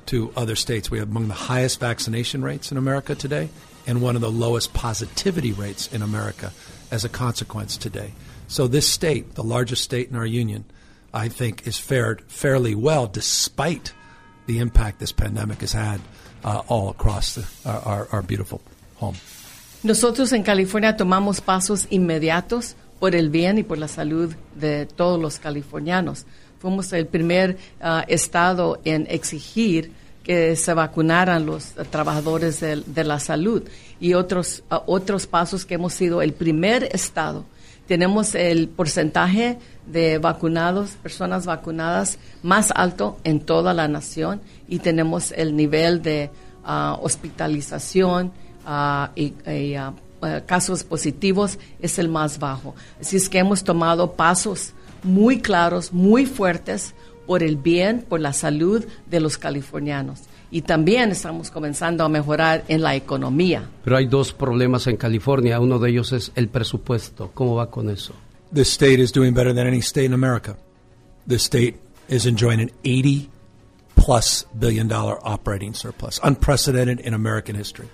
to 0.08 0.34
other 0.36 0.58
states. 0.58 0.92
We 0.92 1.00
have 1.00 1.10
among 1.10 1.30
the 1.30 1.34
highest 1.34 1.80
vaccination 1.80 2.44
rates 2.44 2.74
in 2.74 2.78
America 2.78 3.16
today 3.16 3.50
and 3.88 4.02
one 4.02 4.16
of 4.16 4.22
the 4.22 4.30
lowest 4.30 4.74
positivity 4.74 5.54
rates 5.54 5.88
in 5.88 6.02
America 6.02 6.52
as 6.92 7.06
a 7.06 7.10
consequence 7.10 7.78
today. 7.78 8.14
So, 8.48 8.68
this 8.68 8.88
state, 8.88 9.36
the 9.36 9.44
largest 9.44 9.84
state 9.84 10.10
in 10.10 10.16
our 10.16 10.26
union, 10.26 10.66
I 11.14 11.30
think 11.30 11.68
is 11.68 11.78
fared 11.78 12.22
fairly 12.28 12.76
well 12.76 13.08
despite 13.08 13.94
the 14.48 14.60
impact 14.60 15.00
this 15.00 15.12
pandemic 15.12 15.62
has 15.62 15.74
had 15.74 16.02
uh, 16.44 16.62
all 16.68 16.90
across 16.90 17.36
the, 17.36 17.46
our, 17.66 17.80
our, 17.80 18.08
our 18.12 18.22
beautiful 18.22 18.62
home. 18.96 19.16
Nosotros 19.84 20.34
en 20.34 20.44
California 20.44 20.98
tomamos 20.98 21.40
pasos 21.40 21.88
inmediatos 21.90 22.76
por 23.00 23.16
el 23.16 23.30
bien 23.30 23.58
y 23.58 23.64
por 23.64 23.78
la 23.78 23.88
salud 23.88 24.34
de 24.56 24.86
todos 24.86 25.20
los 25.22 25.40
californianos. 25.40 26.26
Fuimos 26.60 26.92
el 26.92 27.08
primer 27.08 27.58
uh, 27.82 28.02
estado 28.08 28.82
en 28.84 29.08
exigir 29.10 29.94
que 30.24 30.58
se 30.58 30.74
vacunaran 30.74 31.46
los 31.46 31.78
uh, 31.78 31.86
trabajadores 31.86 32.60
de, 32.60 32.84
de, 32.86 33.04
la 33.06 33.20
salud 33.20 33.64
y 34.00 34.14
otros, 34.14 34.64
otros 34.70 35.28
pasos 35.28 35.66
que 35.66 35.76
hemos 35.76 35.94
sido 35.94 36.22
el 36.22 36.34
primer 36.34 36.90
estado. 36.96 37.46
Tenemos 37.88 38.36
el 38.36 38.68
porcentaje 38.68 39.58
de 39.86 40.20
vacunados, 40.20 40.92
personas 41.02 41.46
vacunadas 41.46 42.20
más 42.44 42.72
alto 42.76 43.18
en 43.24 43.40
toda 43.40 43.74
la 43.74 43.88
nación 43.88 44.42
y 44.68 44.80
tenemos 44.80 45.32
el 45.32 45.56
nivel 45.56 46.02
de 46.02 46.30
hospitalización 47.02 48.32
y, 49.16 49.34
y 49.50 49.76
Uh, 50.22 50.46
casos 50.46 50.84
positivos 50.84 51.58
es 51.82 51.98
el 51.98 52.10
más 52.10 52.40
bajo. 52.40 52.76
Así 53.00 53.16
es 53.16 53.30
que 53.30 53.40
hemos 53.40 53.64
tomado 53.64 54.14
pasos 54.14 54.74
muy 55.02 55.40
claros, 55.40 55.94
muy 55.94 56.26
fuertes 56.26 56.94
por 57.26 57.42
el 57.42 57.56
bien, 57.56 58.02
por 58.02 58.20
la 58.20 58.34
salud 58.34 58.84
de 59.10 59.22
los 59.22 59.38
californianos. 59.38 60.20
Y 60.52 60.64
también 60.64 61.12
estamos 61.12 61.52
comenzando 61.52 62.04
a 62.04 62.10
mejorar 62.10 62.64
en 62.68 62.82
la 62.82 62.96
economía. 62.96 63.70
Pero 63.84 63.98
hay 63.98 64.08
dos 64.08 64.34
problemas 64.34 64.88
en 64.88 64.98
California. 64.98 65.60
Uno 65.60 65.78
de 65.78 65.92
ellos 65.92 66.12
es 66.12 66.32
el 66.36 66.48
presupuesto. 66.50 67.32
¿Cómo 67.34 67.56
va 67.56 67.70
con 67.70 67.90
eso? 67.90 68.14
The 68.52 68.62
state 68.62 69.00
is 69.00 69.12
doing 69.12 69.34
better 69.34 69.54
than 69.54 69.68
any 69.68 69.80
state 69.80 70.06
in 70.06 70.14
America. 70.14 70.58
The 71.28 71.38
state 71.38 71.76
is 72.08 72.26
enjoying 72.26 72.60
an 72.60 72.72
80 72.84 73.30
plus 73.96 74.46
billion 74.58 74.88
dollar 74.88 75.20
operating 75.24 75.76
surplus, 75.76 76.20
unprecedented 76.24 77.00
in 77.00 77.14
American 77.14 77.56
history. 77.56 77.88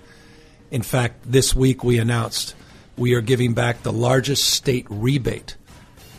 In 0.70 0.82
fact, 0.82 1.30
this 1.30 1.54
week 1.54 1.84
we 1.84 1.98
announced 1.98 2.54
we 2.96 3.14
are 3.14 3.20
giving 3.20 3.52
back 3.52 3.82
the 3.82 3.92
largest 3.92 4.48
state 4.48 4.86
rebate 4.88 5.56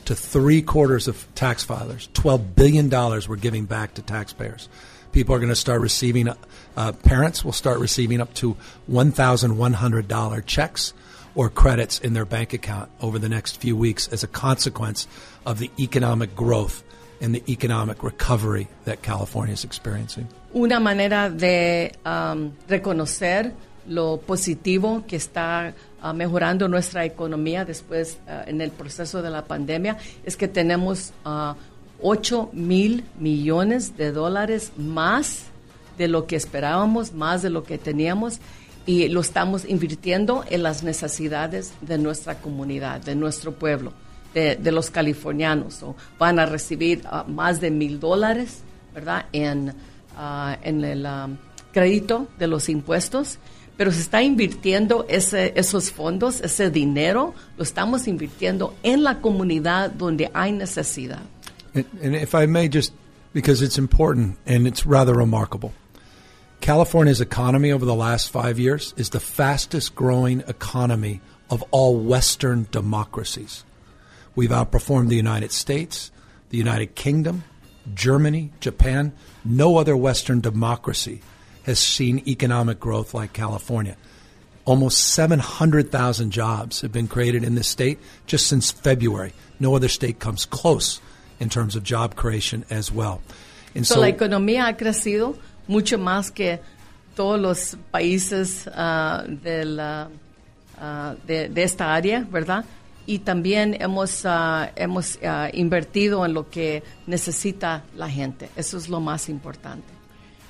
to 0.05 0.15
three 0.15 0.61
quarters 0.61 1.07
of 1.07 1.27
tax 1.35 1.65
filers. 1.65 2.07
$12 2.09 2.55
billion 2.55 2.89
we're 3.27 3.35
giving 3.35 3.65
back 3.65 3.95
to 3.95 4.01
taxpayers. 4.01 4.69
People 5.17 5.33
are 5.33 5.39
going 5.39 5.49
to 5.49 5.55
start 5.55 5.81
receiving, 5.81 6.29
uh, 6.29 6.91
parents 6.91 7.43
will 7.43 7.51
start 7.51 7.79
receiving 7.79 8.21
up 8.21 8.35
to 8.35 8.55
$1,100 8.87 10.45
checks 10.45 10.93
or 11.33 11.49
credits 11.49 11.97
in 11.97 12.13
their 12.13 12.23
bank 12.23 12.53
account 12.53 12.91
over 13.01 13.17
the 13.17 13.27
next 13.27 13.59
few 13.59 13.75
weeks 13.75 14.07
as 14.09 14.23
a 14.23 14.27
consequence 14.27 15.07
of 15.43 15.57
the 15.57 15.71
economic 15.79 16.35
growth 16.35 16.83
and 17.19 17.33
the 17.33 17.41
economic 17.51 18.03
recovery 18.03 18.67
that 18.85 19.01
California 19.01 19.53
is 19.53 19.63
experiencing. 19.63 20.27
Una 20.53 20.79
manera 20.79 21.31
de 21.31 21.93
um, 22.05 22.51
reconocer 22.67 23.53
lo 23.87 24.17
positivo 24.17 25.03
que 25.07 25.15
está 25.15 25.73
uh, 26.03 26.13
mejorando 26.13 26.67
nuestra 26.67 27.05
economía 27.05 27.65
después 27.65 28.19
uh, 28.27 28.47
en 28.47 28.61
el 28.61 28.69
proceso 28.69 29.23
de 29.23 29.31
la 29.31 29.45
pandemia 29.45 29.97
es 30.23 30.37
que 30.37 30.47
tenemos 30.47 31.11
uh, 31.25 31.55
8 32.01 32.49
mil 32.53 33.03
millones 33.19 33.97
de 33.97 34.11
dólares 34.11 34.71
más 34.77 35.45
de 35.97 36.07
lo 36.07 36.27
que 36.27 36.35
esperábamos, 36.35 37.13
más 37.13 37.41
de 37.41 37.49
lo 37.49 37.63
que 37.63 37.77
teníamos 37.77 38.39
y 38.85 39.09
lo 39.09 39.21
estamos 39.21 39.65
invirtiendo 39.67 40.45
en 40.49 40.63
las 40.63 40.83
necesidades 40.83 41.73
de 41.81 41.97
nuestra 41.97 42.39
comunidad, 42.39 43.01
de 43.01 43.15
nuestro 43.15 43.53
pueblo, 43.53 43.91
de, 44.33 44.71
los 44.71 44.89
californianos. 44.89 45.83
Van 46.17 46.39
a 46.39 46.45
recibir 46.45 47.03
más 47.27 47.59
de 47.59 47.71
mil 47.71 47.99
dólares, 47.99 48.59
¿verdad?, 48.93 49.25
en, 49.33 49.73
en 50.63 50.83
el 50.85 51.05
um, 51.05 51.37
crédito 51.73 52.27
de 52.37 52.47
los 52.47 52.69
impuestos 52.69 53.39
pero 53.77 53.91
se 53.91 54.01
está 54.01 54.23
invirtiendo 54.23 55.05
ese, 55.07 55.53
esos 55.55 55.91
fondos, 55.91 56.41
ese 56.41 56.71
dinero, 56.71 57.35
lo 57.57 57.63
estamos 57.63 58.07
invirtiendo 58.07 58.73
en 58.81 59.03
la 59.03 59.21
comunidad 59.21 59.91
donde 59.91 60.31
hay 60.33 60.51
necesidad. 60.51 61.21
And, 61.77 62.15
if 62.15 62.35
I 62.35 62.45
may 62.45 62.67
just, 62.67 62.93
because 63.33 63.61
it's 63.61 63.77
important 63.77 64.37
and 64.45 64.67
it's 64.67 64.85
rather 64.85 65.13
remarkable. 65.13 65.73
California's 66.59 67.21
economy 67.21 67.71
over 67.71 67.85
the 67.85 67.95
last 67.95 68.31
five 68.31 68.59
years 68.59 68.93
is 68.97 69.11
the 69.11 69.19
fastest 69.19 69.95
growing 69.95 70.41
economy 70.47 71.21
of 71.49 71.63
all 71.71 71.97
Western 71.97 72.67
democracies. 72.71 73.63
We've 74.35 74.49
outperformed 74.49 75.09
the 75.09 75.15
United 75.15 75.51
States, 75.51 76.11
the 76.49 76.57
United 76.57 76.95
Kingdom, 76.95 77.43
Germany, 77.93 78.51
Japan. 78.59 79.13
No 79.45 79.77
other 79.77 79.95
Western 79.95 80.41
democracy 80.41 81.21
has 81.63 81.79
seen 81.79 82.23
economic 82.27 82.79
growth 82.79 83.13
like 83.13 83.33
California. 83.33 83.97
Almost 84.65 84.99
700,000 85.13 86.31
jobs 86.31 86.81
have 86.81 86.91
been 86.91 87.07
created 87.07 87.43
in 87.43 87.55
this 87.55 87.67
state 87.67 87.99
just 88.25 88.47
since 88.47 88.71
February. 88.71 89.33
No 89.59 89.75
other 89.75 89.87
state 89.87 90.19
comes 90.19 90.45
close 90.45 90.99
in 91.39 91.49
terms 91.49 91.75
of 91.75 91.83
job 91.83 92.15
creation 92.15 92.65
as 92.69 92.91
well. 92.91 93.21
And 93.75 93.85
so, 93.85 93.95
so 93.95 94.01
la 94.01 94.09
economía 94.09 94.67
ha 94.67 94.77
crecido 94.77 95.35
mucho 95.67 95.97
más 95.97 96.31
que 96.31 96.59
todos 97.15 97.39
los 97.39 97.77
países 97.91 98.67
uh, 98.67 99.23
de, 99.27 99.65
la, 99.65 100.09
uh, 100.79 101.15
de, 101.25 101.49
de, 101.49 101.63
esta 101.63 101.93
área, 101.93 102.25
¿verdad? 102.31 102.65
Y 103.05 103.19
también 103.19 103.77
hemos, 103.79 104.25
uh, 104.25 104.67
hemos 104.75 105.17
invertido 105.53 106.25
en 106.25 106.33
lo 106.33 106.49
que 106.49 106.83
necesita 107.07 107.83
la 107.95 108.09
gente. 108.09 108.49
Eso 108.55 108.77
es 108.77 108.89
lo 108.89 108.99
más 108.99 109.29
importante. 109.29 109.87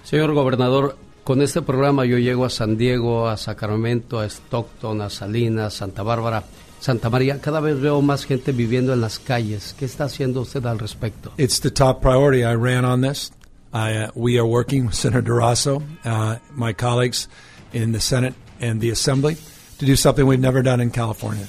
Señor 0.04 0.34
gobernador, 0.34 0.98
Con 1.28 1.42
este 1.42 1.62
programa 1.62 2.06
yo 2.06 2.18
llego 2.18 2.46
a 2.46 2.50
San 2.50 2.78
Diego, 2.78 3.28
a 3.28 3.36
Sacramento, 3.36 4.22
a 4.22 4.26
Stockton, 4.28 5.02
a 5.02 5.10
Salinas, 5.10 5.74
Santa 5.74 6.02
Bárbara, 6.02 6.42
Santa 6.80 7.10
María. 7.10 7.40
Cada 7.42 7.60
vez 7.60 7.80
veo 7.80 8.02
más 8.02 8.26
gente 8.26 8.52
viviendo 8.52 8.94
en 8.94 9.02
las 9.02 9.20
calles. 9.20 9.76
¿Qué 9.78 9.86
está 9.86 10.06
haciendo 10.06 10.42
usted 10.42 10.66
al 10.66 10.80
respecto? 10.80 11.32
It's 11.38 11.60
the 11.60 11.72
top 11.72 12.02
priority. 12.02 12.44
I 12.44 12.56
ran 12.56 12.86
on 12.86 13.02
this. 13.02 13.32
I, 13.74 13.96
uh, 13.96 14.12
we 14.16 14.38
are 14.40 14.46
working 14.46 14.86
with 14.86 14.96
Senator 14.96 15.22
Durazo, 15.22 15.84
uh, 16.06 16.38
my 16.56 16.74
colleagues 16.74 17.28
in 17.74 17.92
the 17.92 18.00
Senate 18.00 18.34
and 18.62 18.80
the 18.82 18.90
Assembly, 18.90 19.36
to 19.80 19.86
do 19.86 19.96
something 19.96 20.26
we've 20.26 20.40
never 20.40 20.64
done 20.64 20.80
in 20.80 20.90
California, 20.90 21.48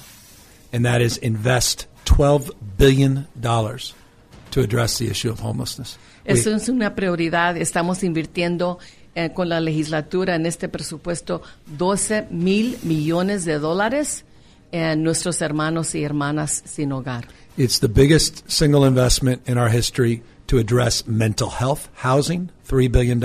and 0.73 0.85
that 0.85 1.01
is 1.01 1.17
invest 1.17 1.87
$12 2.05 2.51
billion 2.77 3.27
to 3.41 4.61
address 4.61 4.97
the 4.97 5.09
issue 5.09 5.31
of 5.31 5.39
homelessness. 5.39 5.97
Eso 6.25 6.53
es 6.53 6.69
una 6.69 6.93
prioridad. 6.93 7.57
Estamos 7.57 8.03
invirtiendo 8.03 8.77
eh, 9.15 9.31
con 9.33 9.49
la 9.49 9.59
legislatura 9.59 10.35
en 10.35 10.45
este 10.45 10.69
presupuesto 10.69 11.41
12 11.77 12.27
mil 12.29 12.77
millones 12.83 13.45
de 13.45 13.57
dólares 13.57 14.25
en 14.71 15.03
nuestros 15.03 15.41
hermanos 15.41 15.95
y 15.95 16.03
hermanas 16.03 16.61
sin 16.65 16.91
hogar. 16.91 17.25
It's 17.57 17.79
the 17.79 17.89
biggest 17.89 18.49
single 18.49 18.85
investment 18.85 19.41
in 19.47 19.57
our 19.57 19.69
history 19.69 20.21
to 20.47 20.57
address 20.57 21.05
mental 21.05 21.49
health 21.49 21.89
housing, 21.95 22.49
$3 22.67 22.91
billion, 22.91 23.19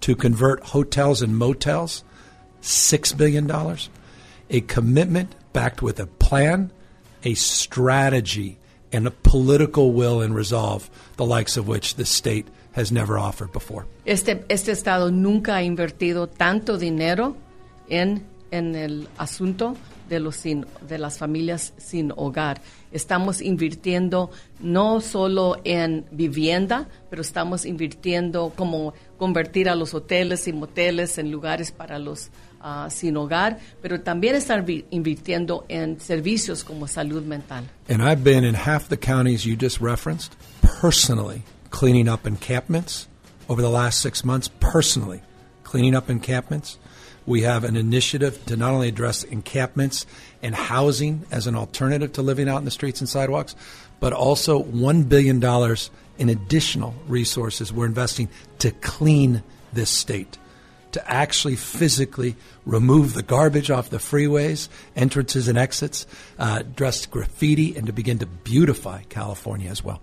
to 0.00 0.16
convert 0.16 0.64
hotels 0.64 1.22
and 1.22 1.36
motels, 1.36 2.02
$6 2.62 3.16
billion, 3.16 3.50
a 4.50 4.60
commitment 4.62 5.34
backed 5.52 5.82
with 5.82 6.00
a 6.00 6.06
plan, 6.06 6.72
a 7.24 7.34
strategy, 7.34 8.58
and 8.92 9.06
a 9.06 9.10
political 9.10 9.92
will 9.92 10.20
and 10.20 10.34
resolve, 10.34 10.90
the 11.16 11.24
likes 11.24 11.56
of 11.56 11.68
which 11.68 11.94
the 11.94 12.04
state 12.04 12.46
has 12.72 12.90
never 12.90 13.18
offered 13.18 13.52
before. 13.52 13.86
Este, 14.04 14.44
este 14.48 14.72
estado 14.72 15.10
nunca 15.10 15.56
ha 15.56 15.62
invertido 15.62 16.26
tanto 16.28 16.78
dinero 16.78 17.36
en, 17.88 18.26
en 18.50 18.74
el 18.74 19.08
asunto 19.18 19.76
de, 20.12 20.98
las 20.98 21.18
familias 21.18 21.72
sin 21.76 22.12
hogar. 22.14 22.60
Estamos 22.92 23.40
invirtiendo 23.40 24.30
no 24.60 25.00
solo 25.00 25.56
en 25.64 26.04
vivienda, 26.10 26.88
pero 27.10 27.22
estamos 27.22 27.64
invirtiendo 27.64 28.52
como 28.54 28.92
convertir 29.16 29.68
a 29.68 29.74
los 29.74 29.94
hoteles 29.94 30.46
y 30.48 30.52
moteles 30.52 31.18
en 31.18 31.30
lugares 31.30 31.72
para 31.72 31.98
los 31.98 32.30
ah, 32.60 32.88
sin 32.90 33.16
hogar, 33.16 33.58
pero 33.80 34.00
también 34.00 34.36
vi- 34.64 34.84
invirtiendo 34.90 35.64
en 35.68 36.00
servicios 36.00 36.64
como 36.64 36.86
salud 36.86 37.22
mental. 37.22 37.64
And 37.88 38.02
I've 38.02 38.22
been 38.22 38.44
in 38.44 38.54
half 38.54 38.88
the 38.88 38.98
counties 38.98 39.44
you 39.44 39.56
just 39.58 39.80
referenced 39.80 40.32
personally 40.80 41.42
cleaning 41.70 42.08
up 42.08 42.26
encampments 42.26 43.08
over 43.48 43.62
the 43.62 43.70
last 43.70 44.00
six 44.00 44.24
months, 44.24 44.48
personally 44.60 45.22
cleaning 45.64 45.94
up 45.94 46.10
encampments. 46.10 46.78
We 47.26 47.42
have 47.42 47.64
an 47.64 47.76
initiative 47.76 48.44
to 48.46 48.56
not 48.56 48.72
only 48.72 48.88
address 48.88 49.22
encampments 49.24 50.06
and 50.42 50.54
housing 50.54 51.24
as 51.30 51.46
an 51.46 51.54
alternative 51.54 52.12
to 52.14 52.22
living 52.22 52.48
out 52.48 52.58
in 52.58 52.64
the 52.64 52.70
streets 52.70 53.00
and 53.00 53.08
sidewalks, 53.08 53.54
but 54.00 54.12
also 54.12 54.62
$1 54.62 55.08
billion 55.08 55.42
in 56.18 56.28
additional 56.28 56.94
resources 57.06 57.72
we're 57.72 57.86
investing 57.86 58.28
to 58.58 58.70
clean 58.70 59.42
this 59.72 59.90
state 59.90 60.38
to 60.92 61.10
actually 61.10 61.56
physically 61.56 62.36
remove 62.64 63.14
the 63.14 63.22
garbage 63.22 63.70
off 63.70 63.90
the 63.90 63.98
freeways, 63.98 64.68
entrances 64.94 65.48
and 65.48 65.58
exits, 65.58 66.06
uh, 66.38 66.62
graffiti, 67.10 67.76
and 67.76 67.86
to 67.86 67.92
begin 67.92 68.18
to 68.18 68.26
beautify 68.26 69.02
California 69.08 69.70
as 69.70 69.82
well. 69.82 70.00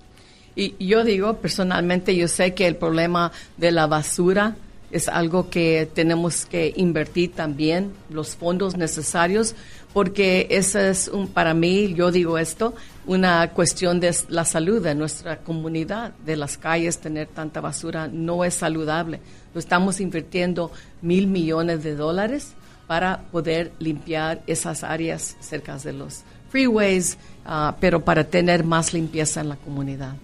Y 0.58 0.74
yo 0.80 1.04
digo, 1.04 1.38
personalmente, 1.38 2.16
yo 2.16 2.28
sé 2.28 2.54
que 2.56 2.68
el 2.68 2.76
problema 2.76 3.32
de 3.58 3.72
la 3.72 3.88
basura 3.88 4.56
es 4.91 5.07
algo 5.07 5.49
que 5.49 5.90
tenemos 5.94 6.45
que 6.45 6.74
invertir 6.76 7.34
también 7.34 7.94
los 8.10 8.36
fondos 8.36 8.76
necesarios, 8.76 9.56
porque 9.94 10.48
esa 10.52 10.90
es 10.90 11.07
un, 11.07 11.28
para 11.28 11.53
mí, 11.53 11.94
yo 11.94 12.11
digo 12.11 12.38
esto, 12.38 12.74
una 13.06 13.52
cuestión 13.52 13.99
de 13.99 14.16
la 14.30 14.45
salud 14.45 14.84
de 14.84 14.95
nuestra 14.95 15.38
comunidad, 15.40 16.14
de 16.26 16.36
las 16.36 16.57
calles, 16.57 16.99
tener 16.99 17.28
tanta 17.28 17.61
basura 17.61 18.07
no 18.07 18.44
es 18.45 18.53
saludable. 18.53 19.20
Lo 19.53 19.60
estamos 19.60 19.99
invirtiendo 19.99 20.72
mil 21.02 21.28
millones 21.28 21.84
de 21.84 21.95
dólares 21.95 22.53
para 22.88 23.22
poder 23.32 23.72
limpiar 23.80 24.41
esas 24.48 24.84
áreas 24.84 25.38
cerca 25.40 25.78
de 25.78 25.94
los 25.94 26.24
freeways, 26.49 27.18
ah, 27.45 27.76
pero 27.80 28.03
para 28.03 28.24
tener 28.24 28.64
más 28.64 28.94
limpieza 28.94 29.41
en 29.41 29.49
la 29.49 29.56
comunidad. 29.56 30.16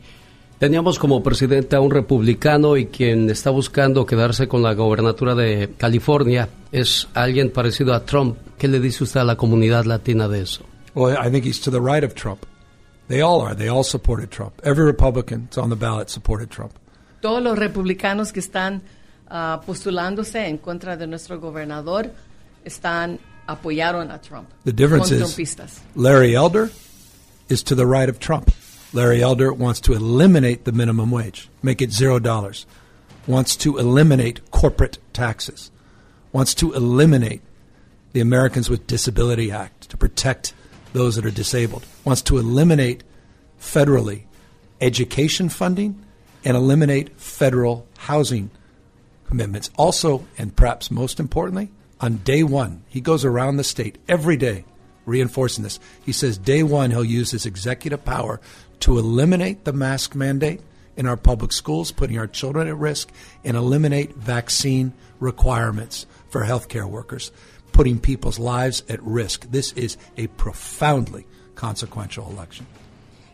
Teníamos 0.60 0.99
como 0.99 1.22
presidente 1.22 1.76
a 1.76 1.82
un 1.82 1.91
republicano 1.91 2.77
y 2.77 2.86
quien 2.86 3.30
está 3.30 3.49
buscando 3.49 4.06
quedarse 4.06 4.48
con 4.48 4.64
la 4.64 4.73
gobernatura 4.73 5.36
de 5.36 5.73
California 5.77 6.48
es 6.72 7.10
alguien 7.14 7.52
parecido 7.52 7.94
a 7.94 8.06
Trump. 8.06 8.38
¿Qué 8.57 8.69
le 8.69 8.80
dice 8.80 9.03
usted 9.03 9.19
a 9.19 9.26
la 9.26 9.36
comunidad 9.36 9.84
latina 9.84 10.30
de 10.30 10.41
eso? 10.41 10.64
Well, 10.94 11.18
I 11.18 11.30
think 11.30 11.45
he's 11.45 11.60
to 11.61 11.72
the 11.72 11.82
right 11.82 12.06
of 12.06 12.14
Trump. 12.15 12.45
They 13.10 13.22
all 13.22 13.41
are. 13.41 13.53
They 13.53 13.68
all 13.68 13.84
supported 13.84 14.30
Trump. 14.30 14.53
Every 14.64 14.86
Republican 14.86 15.44
that's 15.45 15.57
on 15.57 15.69
the 15.69 15.76
ballot 15.76 16.10
supported 16.10 16.49
Trump. 16.49 16.72
Todos 17.22 17.44
los 17.44 17.60
republicanos 17.60 18.32
que 18.32 18.40
están 18.40 18.82
ah, 19.27 19.61
postulándose 19.65 20.48
en 20.48 20.57
contra 20.57 20.95
de 20.95 21.06
nuestro 21.06 21.40
gobernador 21.40 22.11
están 22.64 23.19
apoyaron 23.45 24.10
a 24.10 24.22
Trump. 24.22 24.48
The 24.64 24.72
difference 24.72 25.11
is. 25.11 25.82
Larry 25.95 26.34
Elder 26.34 26.72
is 27.49 27.61
to 27.65 27.76
the 27.76 27.86
right 27.86 28.10
of 28.10 28.19
Trump. 28.19 28.49
Larry 28.96 29.22
Elder 29.22 29.52
wants 29.52 29.82
to 29.82 29.94
eliminate 29.94 30.64
the 30.64 30.72
minimum 30.72 31.12
wage, 31.12 31.50
make 31.62 31.82
it 31.82 31.92
zero 31.92 32.18
dollars, 32.18 32.66
wants 33.28 33.58
to 33.58 33.78
eliminate 33.78 34.50
corporate 34.52 35.00
taxes, 35.12 35.70
wants 36.32 36.54
to 36.56 36.72
eliminate 36.72 37.42
the 38.14 38.22
Americans 38.22 38.70
with 38.70 38.88
Disability 38.88 39.52
Act 39.52 39.90
to 39.90 39.98
protect 39.98 40.54
those 40.94 41.18
that 41.18 41.26
are 41.26 41.32
disabled, 41.32 41.86
wants 42.06 42.22
to 42.22 42.38
eliminate 42.38 43.04
federally 43.60 44.24
education 44.80 45.50
funding 45.50 46.02
and 46.46 46.56
eliminate 46.56 47.20
federal 47.20 47.86
housing 47.98 48.50
commitments. 49.28 49.70
Also, 49.78 50.26
and 50.38 50.56
perhaps 50.56 50.90
most 50.90 51.20
importantly, 51.20 51.70
on 52.00 52.16
day 52.20 52.44
one, 52.44 52.86
he 52.88 53.02
goes 53.02 53.26
around 53.26 53.58
the 53.58 53.64
state 53.66 53.98
every 54.08 54.38
day 54.38 54.64
reinforcing 55.06 55.64
this. 55.64 55.80
He 56.04 56.12
says 56.12 56.38
day 56.38 56.64
one, 56.64 56.92
he'll 56.92 57.04
use 57.04 57.32
his 57.32 57.46
executive 57.46 58.04
power 58.04 58.42
to 58.82 58.98
eliminate 58.98 59.66
the 59.66 59.74
mask 59.74 60.16
mandate 60.16 60.62
in 60.98 61.06
our 61.06 61.18
public 61.18 61.52
schools, 61.52 61.92
putting 61.92 62.18
our 62.18 62.28
children 62.28 62.68
at 62.68 62.78
risk, 62.78 63.12
and 63.44 63.58
eliminate 63.58 64.16
vaccine 64.16 64.94
requirements 65.20 66.06
for 66.30 66.44
healthcare 66.44 66.90
workers, 66.90 67.32
putting 67.72 68.00
people's 68.00 68.40
lives 68.40 68.84
at 68.90 69.02
risk. 69.04 69.50
This 69.52 69.74
is 69.74 69.98
a 70.18 70.28
profoundly 70.28 71.26
consequential 71.56 72.30
election. 72.30 72.66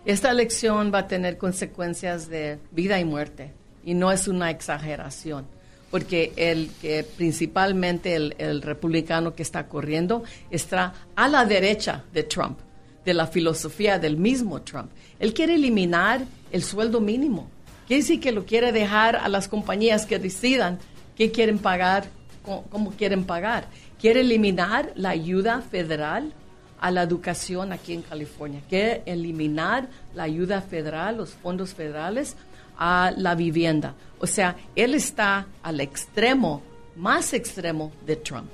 Esta 0.06 0.30
elección 0.30 0.92
va 0.92 1.00
a 1.00 1.08
tener 1.08 1.38
consecuencias 1.38 2.28
de 2.28 2.58
vida 2.72 3.00
y 3.00 3.06
muerte 3.06 3.52
y 3.84 3.94
no 3.94 4.12
es 4.12 4.28
una 4.28 4.50
exageración, 4.50 5.46
porque 5.92 6.34
el 6.38 6.72
que 6.82 7.04
principalmente 7.04 8.16
el, 8.16 8.36
el 8.40 8.64
republicano 8.64 9.36
que 9.36 9.44
está 9.44 9.68
corriendo 9.68 10.24
está 10.50 10.94
a 11.16 11.28
la 11.28 11.46
derecha 11.46 12.04
de 12.14 12.24
Trump, 12.24 12.58
de 13.06 13.14
la 13.14 13.28
filosofía 13.28 14.00
del 14.00 14.18
mismo 14.18 14.62
Trump. 14.62 14.92
Él 15.20 15.34
quiere 15.34 15.56
eliminar 15.56 16.22
el 16.52 16.64
sueldo 16.64 17.00
mínimo. 17.00 17.48
Quiere 17.88 18.04
decir 18.04 18.20
que 18.20 18.32
lo 18.32 18.46
quiere 18.46 18.72
dejar 18.72 19.16
a 19.16 19.28
las 19.28 19.48
compañías 19.48 20.06
que 20.06 20.20
decidan 20.20 20.80
qué 21.16 21.32
quieren 21.32 21.60
pagar, 21.60 22.06
cómo, 22.44 22.64
cómo 22.70 22.92
quieren 22.92 23.26
pagar. 23.26 23.68
Quiere 24.00 24.22
eliminar 24.22 24.92
la 24.96 25.10
ayuda 25.10 25.62
federal 25.62 26.32
a 26.80 26.92
la 26.92 27.04
educación 27.04 27.72
aquí 27.72 27.94
en 27.94 28.02
California. 28.02 28.62
Quiere 28.68 29.04
eliminar 29.06 29.88
la 30.16 30.24
ayuda 30.24 30.62
federal, 30.62 31.18
los 31.18 31.32
fondos 31.32 31.74
federales 31.74 32.36
a 32.78 33.14
la 33.16 33.36
vivienda. 33.36 33.94
O 34.20 34.28
sea, 34.28 34.56
él 34.76 34.96
está 34.96 35.46
al 35.62 35.80
extremo, 35.80 36.62
más 36.96 37.34
extremo 37.34 37.92
de 38.06 38.16
Trump. 38.16 38.50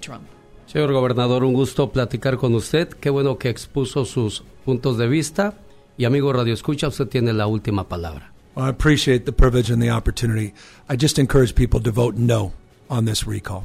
Trump. 0.00 0.35
Señor 0.66 0.92
gobernador, 0.92 1.44
un 1.44 1.54
gusto 1.54 1.92
platicar 1.92 2.38
con 2.38 2.54
usted. 2.54 2.88
Qué 2.88 3.08
bueno 3.08 3.38
que 3.38 3.48
expuso 3.48 4.04
sus 4.04 4.42
puntos 4.64 4.98
de 4.98 5.06
vista. 5.06 5.54
Y 5.96 6.04
amigo 6.04 6.32
Radio 6.32 6.52
Escucha, 6.52 6.88
usted 6.88 7.06
tiene 7.06 7.32
la 7.32 7.46
última 7.46 7.88
palabra. 7.88 8.32
Well, 8.56 8.66
I 8.66 8.70
appreciate 8.70 9.26
the 9.26 9.32
privilege 9.32 9.70
and 9.70 9.80
the 9.80 9.90
opportunity. 9.90 10.54
I 10.88 10.96
just 10.96 11.18
encourage 11.18 11.54
people 11.54 11.80
to 11.80 11.92
vote 11.92 12.16
no 12.16 12.52
on 12.90 13.04
this 13.04 13.26
recall. 13.26 13.64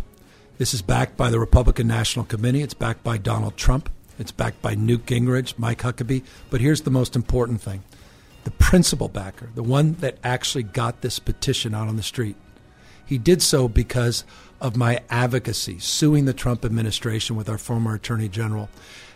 This 0.60 0.76
is 0.76 0.84
backed 0.84 1.18
by 1.18 1.32
the 1.32 1.40
Republican 1.40 1.88
National 1.88 2.24
Committee. 2.24 2.62
It's 2.62 2.76
backed 2.76 3.04
by 3.04 3.18
Donald 3.18 3.58
Trump. 3.58 3.90
It's 4.20 4.32
backed 4.32 4.62
by 4.62 4.76
Newt 4.76 5.08
Gingrich, 5.08 5.58
Mike 5.58 5.82
Huckabee. 5.82 6.22
But 6.52 6.62
here's 6.62 6.82
the 6.82 6.92
most 6.92 7.16
important 7.16 7.62
thing 7.62 7.82
the 8.44 8.52
principal 8.52 9.08
backer, 9.08 9.50
the 9.56 9.64
one 9.64 9.94
that 10.02 10.18
actually 10.24 10.64
got 10.64 11.02
this 11.02 11.18
petition 11.18 11.74
out 11.74 11.88
on 11.88 11.96
the 11.96 12.04
street, 12.04 12.36
he 13.06 13.18
did 13.18 13.42
so 13.42 13.68
because 13.68 14.24
of 14.62 14.78
my 14.78 15.02
advocacy, 15.10 15.80
suing 15.80 16.26
the 16.26 16.34
Trump 16.34 16.64
administration 16.64 17.36
with 17.36 17.50
our 17.50 17.58
former 17.58 17.96
Attorney 17.96 18.30
General 18.30 18.70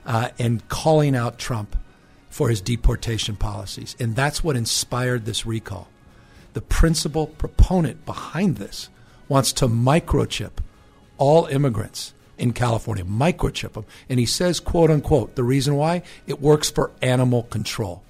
uh, 0.06 0.30
and 0.40 0.68
calling 0.68 1.16
out 1.16 1.38
Trump 1.38 1.78
for 2.30 2.50
his 2.50 2.60
deportation 2.60 3.36
policies. 3.36 3.96
And 4.00 4.16
that's 4.16 4.44
what 4.44 4.58
inspired 4.58 5.26
this 5.26 5.46
recall. 5.46 5.88
The 6.54 6.62
principal 6.62 7.28
proponent 7.28 8.06
behind 8.06 8.58
this 8.58 8.90
wants 9.30 9.54
to 9.54 9.68
microchip 9.68 10.52
all 11.18 11.46
immigrants 11.46 12.14
in 12.38 12.52
California, 12.52 13.06
microchip 13.06 13.74
them. 13.74 13.86
And 14.10 14.20
he 14.20 14.26
says, 14.26 14.60
quote 14.60 14.92
unquote, 14.92 15.36
the 15.36 15.44
reason 15.44 15.76
why 15.76 16.02
it 16.28 16.42
works 16.42 16.70
for 16.70 16.92
animal 17.02 17.44
control. 17.44 18.04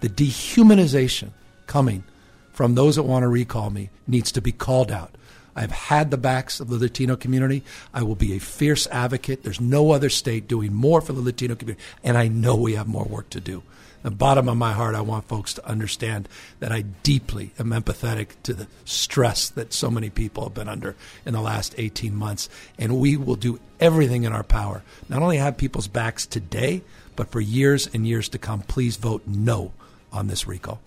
The 0.00 0.08
dehumanization 0.08 1.30
coming 1.66 2.04
from 2.52 2.74
those 2.74 2.96
that 2.96 3.02
want 3.02 3.22
to 3.22 3.28
recall 3.28 3.70
me 3.70 3.90
needs 4.06 4.30
to 4.32 4.40
be 4.40 4.52
called 4.52 4.92
out. 4.92 5.14
I've 5.56 5.70
had 5.70 6.10
the 6.10 6.16
backs 6.16 6.60
of 6.60 6.68
the 6.68 6.78
Latino 6.78 7.16
community. 7.16 7.62
I 7.92 8.02
will 8.02 8.14
be 8.14 8.34
a 8.34 8.40
fierce 8.40 8.86
advocate. 8.88 9.42
There's 9.42 9.60
no 9.60 9.92
other 9.92 10.08
state 10.08 10.48
doing 10.48 10.74
more 10.74 11.00
for 11.00 11.12
the 11.12 11.20
Latino 11.20 11.54
community, 11.54 11.84
and 12.02 12.18
I 12.18 12.28
know 12.28 12.56
we 12.56 12.74
have 12.74 12.88
more 12.88 13.04
work 13.04 13.30
to 13.30 13.40
do. 13.40 13.62
The 14.04 14.10
bottom 14.10 14.50
of 14.50 14.58
my 14.58 14.72
heart, 14.72 14.94
I 14.94 15.00
want 15.00 15.28
folks 15.28 15.54
to 15.54 15.66
understand 15.66 16.28
that 16.60 16.70
I 16.70 16.82
deeply 16.82 17.52
am 17.58 17.70
empathetic 17.70 18.28
to 18.42 18.52
the 18.52 18.66
stress 18.84 19.48
that 19.48 19.72
so 19.72 19.90
many 19.90 20.10
people 20.10 20.44
have 20.44 20.52
been 20.52 20.68
under 20.68 20.94
in 21.24 21.32
the 21.32 21.40
last 21.40 21.74
18 21.78 22.14
months. 22.14 22.50
And 22.78 23.00
we 23.00 23.16
will 23.16 23.36
do 23.36 23.60
everything 23.80 24.24
in 24.24 24.32
our 24.32 24.42
power, 24.42 24.82
not 25.08 25.22
only 25.22 25.38
have 25.38 25.56
people's 25.56 25.88
backs 25.88 26.26
today, 26.26 26.82
but 27.16 27.30
for 27.30 27.40
years 27.40 27.88
and 27.94 28.06
years 28.06 28.28
to 28.28 28.38
come. 28.38 28.60
Please 28.60 28.98
vote 28.98 29.22
no 29.26 29.72
on 30.12 30.26
this 30.26 30.46
recall. 30.46 30.80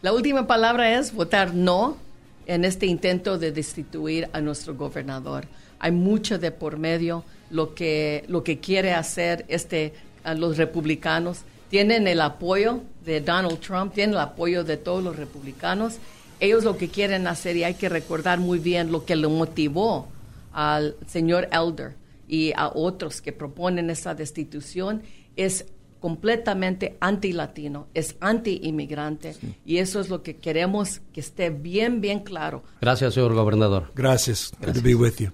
La 0.00 0.12
última 0.12 0.46
palabra 0.46 0.92
es 0.92 1.12
votar 1.12 1.52
no 1.52 1.98
en 2.46 2.64
este 2.64 2.86
intento 2.86 3.38
de 3.38 3.52
destituir 3.52 4.28
a 4.32 4.40
nuestro 4.40 4.74
gobernador. 4.74 5.46
Hay 5.78 5.92
mucho 5.92 6.38
de 6.38 6.50
por 6.50 6.78
medio 6.78 7.24
lo 7.50 7.74
que 7.74 8.24
lo 8.28 8.42
que 8.42 8.58
quiere 8.58 8.92
hacer 8.92 9.44
este 9.48 9.94
los 10.36 10.56
republicanos 10.56 11.42
tienen 11.70 12.06
el 12.08 12.20
apoyo 12.20 12.80
de 13.04 13.20
Donald 13.20 13.60
Trump, 13.60 13.92
tienen 13.92 14.14
el 14.14 14.20
apoyo 14.20 14.64
de 14.64 14.76
todos 14.76 15.02
los 15.02 15.16
republicanos. 15.16 15.98
Ellos 16.40 16.64
lo 16.64 16.76
que 16.76 16.88
quieren 16.88 17.26
hacer 17.26 17.56
y 17.56 17.64
hay 17.64 17.74
que 17.74 17.88
recordar 17.88 18.38
muy 18.38 18.58
bien 18.58 18.92
lo 18.92 19.04
que 19.04 19.16
le 19.16 19.28
motivó 19.28 20.08
al 20.52 20.96
señor 21.06 21.48
Elder 21.52 21.94
y 22.28 22.52
a 22.56 22.68
otros 22.68 23.20
que 23.20 23.32
proponen 23.32 23.90
esa 23.90 24.14
destitución 24.14 25.02
es 25.36 25.66
completamente 26.06 26.96
anti-latino, 27.00 27.88
es 27.92 28.14
anti-inmigrante 28.20 29.34
y 29.64 29.78
eso 29.78 29.98
es 29.98 30.08
lo 30.08 30.22
que 30.22 30.36
queremos 30.36 31.00
que 31.12 31.18
esté 31.18 31.50
bien, 31.50 32.00
bien 32.00 32.20
claro. 32.20 32.62
Gracias, 32.80 33.14
señor 33.14 33.34
gobernador. 33.34 33.90
Gracias. 33.92 34.52
Good 34.64 34.74
to 34.74 34.82
be 34.82 34.94
with 34.94 35.14
you. 35.18 35.32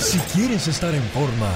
Si 0.00 0.18
quieres 0.32 0.66
estar 0.66 0.94
en 0.94 1.02
forma, 1.02 1.52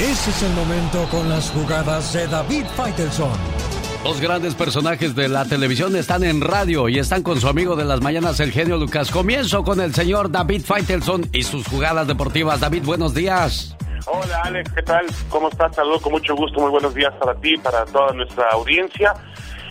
ese 0.00 0.30
es 0.30 0.42
el 0.42 0.52
momento 0.54 1.06
con 1.12 1.28
las 1.28 1.48
jugadas 1.50 2.12
de 2.12 2.26
David 2.26 2.64
Faitelson. 2.74 3.61
Dos 4.04 4.20
grandes 4.20 4.56
personajes 4.56 5.14
de 5.14 5.28
la 5.28 5.44
televisión 5.44 5.94
están 5.94 6.24
en 6.24 6.40
radio 6.40 6.88
y 6.88 6.98
están 6.98 7.22
con 7.22 7.40
su 7.40 7.46
amigo 7.46 7.76
de 7.76 7.84
las 7.84 8.00
mañanas, 8.00 8.40
el 8.40 8.50
genio 8.50 8.76
Lucas. 8.76 9.12
Comienzo 9.12 9.62
con 9.62 9.80
el 9.80 9.94
señor 9.94 10.28
David 10.28 10.62
Faitelson 10.64 11.30
y 11.32 11.44
sus 11.44 11.68
jugadas 11.68 12.08
deportivas. 12.08 12.58
David, 12.58 12.82
buenos 12.84 13.14
días. 13.14 13.76
Hola 14.06 14.40
Alex, 14.42 14.72
¿qué 14.72 14.82
tal? 14.82 15.06
¿Cómo 15.28 15.50
estás? 15.50 15.76
Saludos 15.76 16.02
con 16.02 16.12
mucho 16.12 16.34
gusto, 16.34 16.60
muy 16.60 16.70
buenos 16.72 16.92
días 16.96 17.14
para 17.20 17.36
ti, 17.36 17.56
para 17.58 17.84
toda 17.84 18.12
nuestra 18.12 18.48
audiencia. 18.50 19.14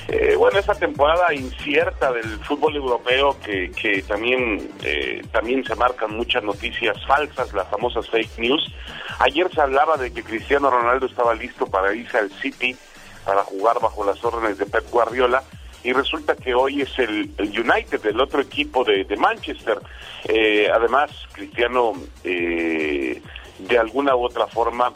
Eh, 0.08 0.36
bueno, 0.38 0.60
esa 0.60 0.76
temporada 0.76 1.34
incierta 1.34 2.14
del 2.14 2.40
fútbol 2.40 2.78
europeo 2.78 3.38
que, 3.46 3.70
que 3.72 4.02
también, 4.04 4.72
eh, 4.82 5.22
también 5.34 5.66
se 5.66 5.76
marcan 5.76 6.16
muchas 6.16 6.42
noticias 6.42 6.96
falsas, 7.06 7.54
las 7.54 7.68
famosas 7.68 8.10
fake 8.10 8.40
news. 8.40 8.74
Ayer 9.20 9.54
se 9.54 9.60
hablaba 9.60 9.98
de 9.98 10.14
que 10.14 10.24
Cristiano 10.24 10.70
Ronaldo 10.70 11.08
estaba 11.08 11.36
listo 11.36 11.66
para 11.66 11.94
irse 11.94 12.18
al 12.18 12.32
City 12.42 12.78
para 13.26 13.44
jugar 13.44 13.80
bajo 13.80 14.04
las 14.04 14.24
órdenes 14.24 14.58
de 14.58 14.66
Pep 14.66 14.90
Guardiola 14.90 15.44
y 15.84 15.94
resulta 15.94 16.36
que 16.36 16.54
hoy 16.54 16.82
es 16.82 17.00
el, 17.00 17.34
United, 17.40 18.06
el 18.06 18.22
otro 18.22 18.42
equipo 18.42 18.84
de, 18.84 19.04
de 19.04 19.18
Manchester. 19.18 19.80
Eh, 20.26 20.70
además, 20.72 21.12
Cristiano 21.32 21.94
eh, 22.24 23.22
de 23.60 23.78
alguna 23.78 24.16
u 24.16 24.26
otra 24.26 24.48
forma 24.48 24.94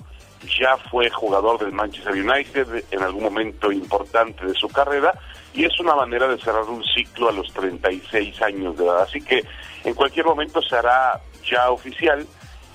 ya 0.60 0.78
fue 0.78 1.10
jugador 1.10 1.60
del 1.60 1.72
Manchester 1.72 2.14
United 2.14 2.86
en 2.92 3.02
algún 3.02 3.24
momento 3.24 3.72
importante 3.72 4.46
de 4.46 4.54
su 4.54 4.68
carrera 4.70 5.14
y 5.54 5.66
es 5.66 5.80
una 5.80 5.96
manera 5.96 6.28
de 6.28 6.38
cerrar 6.38 6.64
un 6.64 6.84
ciclo 6.84 7.30
a 7.30 7.32
los 7.32 7.52
36 7.54 8.42
años 8.42 8.78
de 8.78 8.86
edad. 8.86 9.02
Así 9.02 9.22
que 9.22 9.44
en 9.84 9.94
cualquier 9.94 10.26
momento 10.26 10.62
se 10.62 10.76
hará 10.76 11.20
ya 11.50 11.72
oficial 11.72 12.28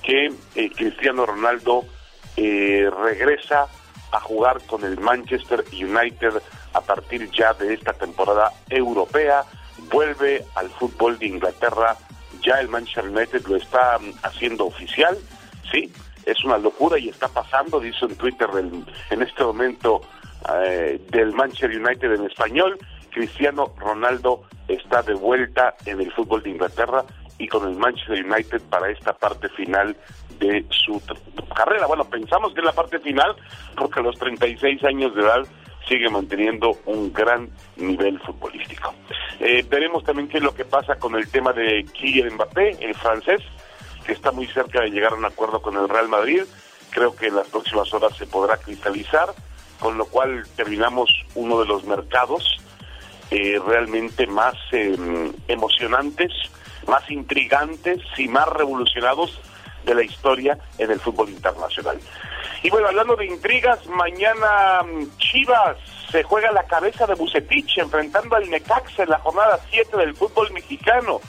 que 0.03 0.33
eh, 0.55 0.71
Cristiano 0.75 1.27
Ronaldo 1.27 1.85
eh, 2.37 2.91
regresa 3.03 3.67
a 4.13 4.21
jugar 4.21 4.61
con 4.67 4.85
el 4.85 4.99
Manchester 4.99 5.65
United 5.73 6.43
a 6.73 6.81
partir 6.81 7.31
ya 7.31 7.53
de 7.55 7.75
esta 7.75 7.93
temporada 7.93 8.53
europea, 8.69 9.45
vuelve 9.91 10.45
al 10.55 10.69
fútbol 10.71 11.19
de 11.19 11.27
Inglaterra, 11.27 11.97
ya 12.43 12.61
el 12.61 12.69
Manchester 12.69 13.09
United 13.09 13.47
lo 13.47 13.57
está 13.57 13.99
mm, 13.99 14.13
haciendo 14.23 14.67
oficial, 14.67 15.17
sí, 15.71 15.93
es 16.27 16.45
una 16.45 16.59
locura 16.59 16.99
y 16.99 17.09
está 17.09 17.29
pasando, 17.29 17.81
dice 17.81 18.05
en 18.05 18.17
Twitter 18.17 18.49
en 18.55 19.23
este 19.23 19.43
momento 19.43 20.03
eh, 20.49 21.01
del 21.11 21.33
Manchester 21.33 21.71
United 21.71 22.15
en 22.15 22.27
español, 22.27 22.79
Cristiano 23.11 23.73
Ronaldo 23.77 24.43
está 24.69 25.03
de 25.03 25.15
vuelta 25.15 25.75
en 25.85 26.01
el 26.01 26.13
fútbol 26.13 26.43
de 26.43 26.51
Inglaterra 26.51 27.05
y 27.39 27.49
con 27.49 27.69
el 27.69 27.77
Manchester 27.77 28.25
United 28.25 28.63
para 28.71 28.91
esta 28.91 29.13
parte 29.13 29.49
final 29.51 29.97
de 30.41 30.65
su 30.71 31.01
carrera. 31.55 31.87
Bueno, 31.87 32.05
pensamos 32.05 32.53
que 32.53 32.61
es 32.61 32.67
la 32.67 32.73
parte 32.73 32.99
final 32.99 33.37
porque 33.77 34.01
a 34.01 34.03
los 34.03 34.19
36 34.19 34.83
años 34.85 35.15
de 35.15 35.23
edad 35.23 35.47
sigue 35.87 36.09
manteniendo 36.09 36.77
un 36.87 37.13
gran 37.13 37.49
nivel 37.77 38.19
futbolístico. 38.21 38.95
Eh, 39.39 39.65
veremos 39.69 40.05
también 40.05 40.29
qué 40.29 40.39
es 40.39 40.43
lo 40.43 40.55
que 40.55 40.65
pasa 40.65 40.97
con 40.97 41.15
el 41.15 41.31
tema 41.31 41.53
de 41.53 41.85
Kylian 41.85 42.35
Mbappé, 42.35 42.77
el 42.81 42.95
francés, 42.95 43.41
que 44.05 44.13
está 44.13 44.33
muy 44.33 44.47
cerca 44.47 44.81
de 44.81 44.91
llegar 44.91 45.13
a 45.13 45.17
un 45.17 45.25
acuerdo 45.25 45.61
con 45.63 45.77
el 45.77 45.89
Real 45.89 46.09
Madrid. 46.09 46.43
Creo 46.91 47.15
que 47.15 47.27
en 47.27 47.37
las 47.37 47.49
próximas 47.49 47.93
horas 47.95 48.17
se 48.17 48.27
podrá 48.27 48.57
cristalizar, 48.57 49.29
con 49.79 49.97
lo 49.97 50.07
cual 50.07 50.47
terminamos 50.57 51.11
uno 51.35 51.61
de 51.61 51.67
los 51.67 51.85
mercados 51.85 52.59
eh, 53.31 53.61
realmente 53.65 54.27
más 54.27 54.55
eh, 54.73 54.97
emocionantes, 55.49 56.33
más 56.87 57.09
intrigantes 57.11 58.01
y 58.17 58.29
más 58.29 58.49
revolucionados 58.49 59.41
de 59.85 59.95
la 59.95 60.03
historia 60.03 60.59
en 60.79 60.91
el 60.91 61.01
fútbol 61.01 61.31
internacional. 61.31 61.99
Y 62.63 62.71
bueno, 62.71 62.89
hablando 62.89 63.17
de 63.17 63.27
intrigas, 63.27 63.87
mañana 63.87 64.83
mm, 64.83 65.17
Chivas 65.19 65.77
se 66.11 66.23
juega 66.23 66.53
la 66.53 66.65
cabeza 66.65 67.07
de 67.07 67.15
Bucetich 67.15 67.79
enfrentando 67.79 68.37
al 68.37 68.51
Necaxa 68.51 69.05
en 69.05 69.11
la 69.11 69.19
jornada 69.19 69.59
7 69.71 69.97
del 69.97 70.15
fútbol 70.15 70.51
mexicano. 70.53 71.21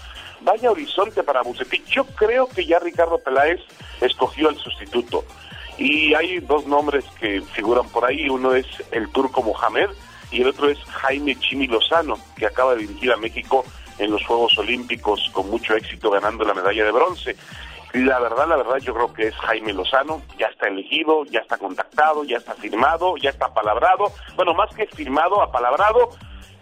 Vaya 0.42 0.72
horizonte 0.72 1.24
para 1.24 1.44
Bucetich. 1.44 1.86
Yo 1.86 2.06
creo 2.06 2.48
que 2.48 2.66
ya 2.66 2.80
Ricardo 2.80 3.20
Peláez 3.20 3.62
escogió 4.02 4.50
al 4.50 4.58
sustituto. 4.58 5.24
Y 5.78 6.14
hay 6.14 6.40
dos 6.40 6.66
nombres 6.66 7.06
que 7.20 7.42
figuran 7.54 7.88
por 7.90 8.06
ahí. 8.06 8.28
Uno 8.28 8.54
es 8.54 8.66
el 8.92 9.10
turco 9.10 9.42
Mohamed 9.42 9.90
y 10.32 10.42
el 10.42 10.48
otro 10.48 10.70
es 10.70 10.80
Jaime 10.86 11.38
Chimi 11.40 11.68
Lozano, 11.68 12.18
que 12.36 12.46
acaba 12.46 12.76
de 12.76 12.82
dirigir 12.82 13.12
a 13.12 13.18
México 13.18 13.64
en 13.98 14.12
los 14.12 14.26
Juegos 14.26 14.58
Olímpicos 14.58 15.30
con 15.32 15.50
mucho 15.50 15.76
éxito 15.76 16.10
ganando 16.10 16.44
la 16.44 16.54
medalla 16.54 16.86
de 16.86 16.92
bronce. 16.92 17.36
La 17.94 18.20
verdad, 18.20 18.48
la 18.48 18.56
verdad, 18.56 18.78
yo 18.78 18.94
creo 18.94 19.14
que 19.14 19.28
es 19.28 19.36
Jaime 19.36 19.74
Lozano, 19.74 20.22
ya 20.38 20.48
está 20.48 20.68
elegido, 20.70 21.26
ya 21.26 21.40
está 21.40 21.58
contactado, 21.58 22.24
ya 22.24 22.38
está 22.38 22.54
firmado, 22.54 23.18
ya 23.18 23.32
está 23.32 23.48
apalabrado. 23.48 24.14
Bueno, 24.36 24.54
más 24.54 24.74
que 24.74 24.88
firmado, 24.88 25.42
apalabrado, 25.42 26.10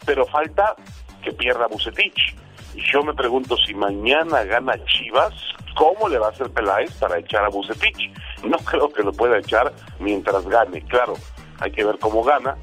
pero 0.06 0.26
falta 0.26 0.76
que 1.22 1.32
pierda 1.32 1.68
Bucetich. 1.68 2.36
Y 2.74 2.82
yo 2.92 3.04
me 3.04 3.14
pregunto 3.14 3.56
si 3.58 3.76
mañana 3.76 4.44
gana 4.44 4.74
Chivas, 4.86 5.34
¿cómo 5.76 6.10
le 6.10 6.18
va 6.18 6.28
a 6.28 6.32
hacer 6.32 6.50
Peláez 6.50 6.92
para 6.96 7.20
echar 7.20 7.44
a 7.44 7.50
Bucetich? 7.50 8.12
No 8.44 8.58
creo 8.66 8.92
que 8.92 9.04
lo 9.04 9.12
pueda 9.12 9.38
echar 9.38 9.72
mientras 10.00 10.48
gane. 10.48 10.82
Claro, 10.86 11.14
hay 11.60 11.72
que 11.72 11.86
ver 11.86 12.00
cómo 12.00 12.24
gana. 12.24 12.58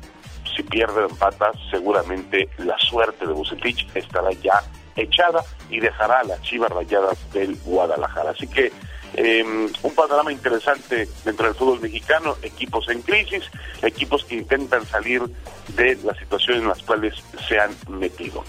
Si 0.57 0.65
pierde 0.65 1.05
o 1.05 1.09
empata, 1.09 1.53
seguramente 1.71 2.49
la 2.59 2.77
suerte 2.79 3.27
de 3.27 3.33
Bucetich 3.33 3.89
estará 3.95 4.33
ya 4.33 4.61
echada 4.97 5.44
y 5.70 5.81
dejará 5.81 6.20
a 6.20 6.24
las 6.24 6.43
Chivas 6.43 6.70
Rayadas 6.70 7.18
del 7.32 7.56
Guadalajara. 7.64 8.31
Así 8.31 8.47
que 8.47 8.73
eh, 9.14 9.43
un 9.44 9.94
panorama 9.94 10.32
interesante 10.32 11.09
dentro 11.24 11.47
del 11.47 11.55
fútbol 11.55 11.81
mexicano, 11.81 12.36
equipos 12.43 12.89
en 12.89 13.02
crisis, 13.02 13.44
equipos 13.82 14.24
que 14.24 14.36
intentan 14.36 14.85
salir 14.86 15.23
de 15.68 15.97
la 16.05 16.14
situación 16.14 16.59
en 16.59 16.68
las 16.68 16.82
cuales 16.82 17.14
se 17.48 17.59
han 17.59 17.70
metido. 17.89 18.44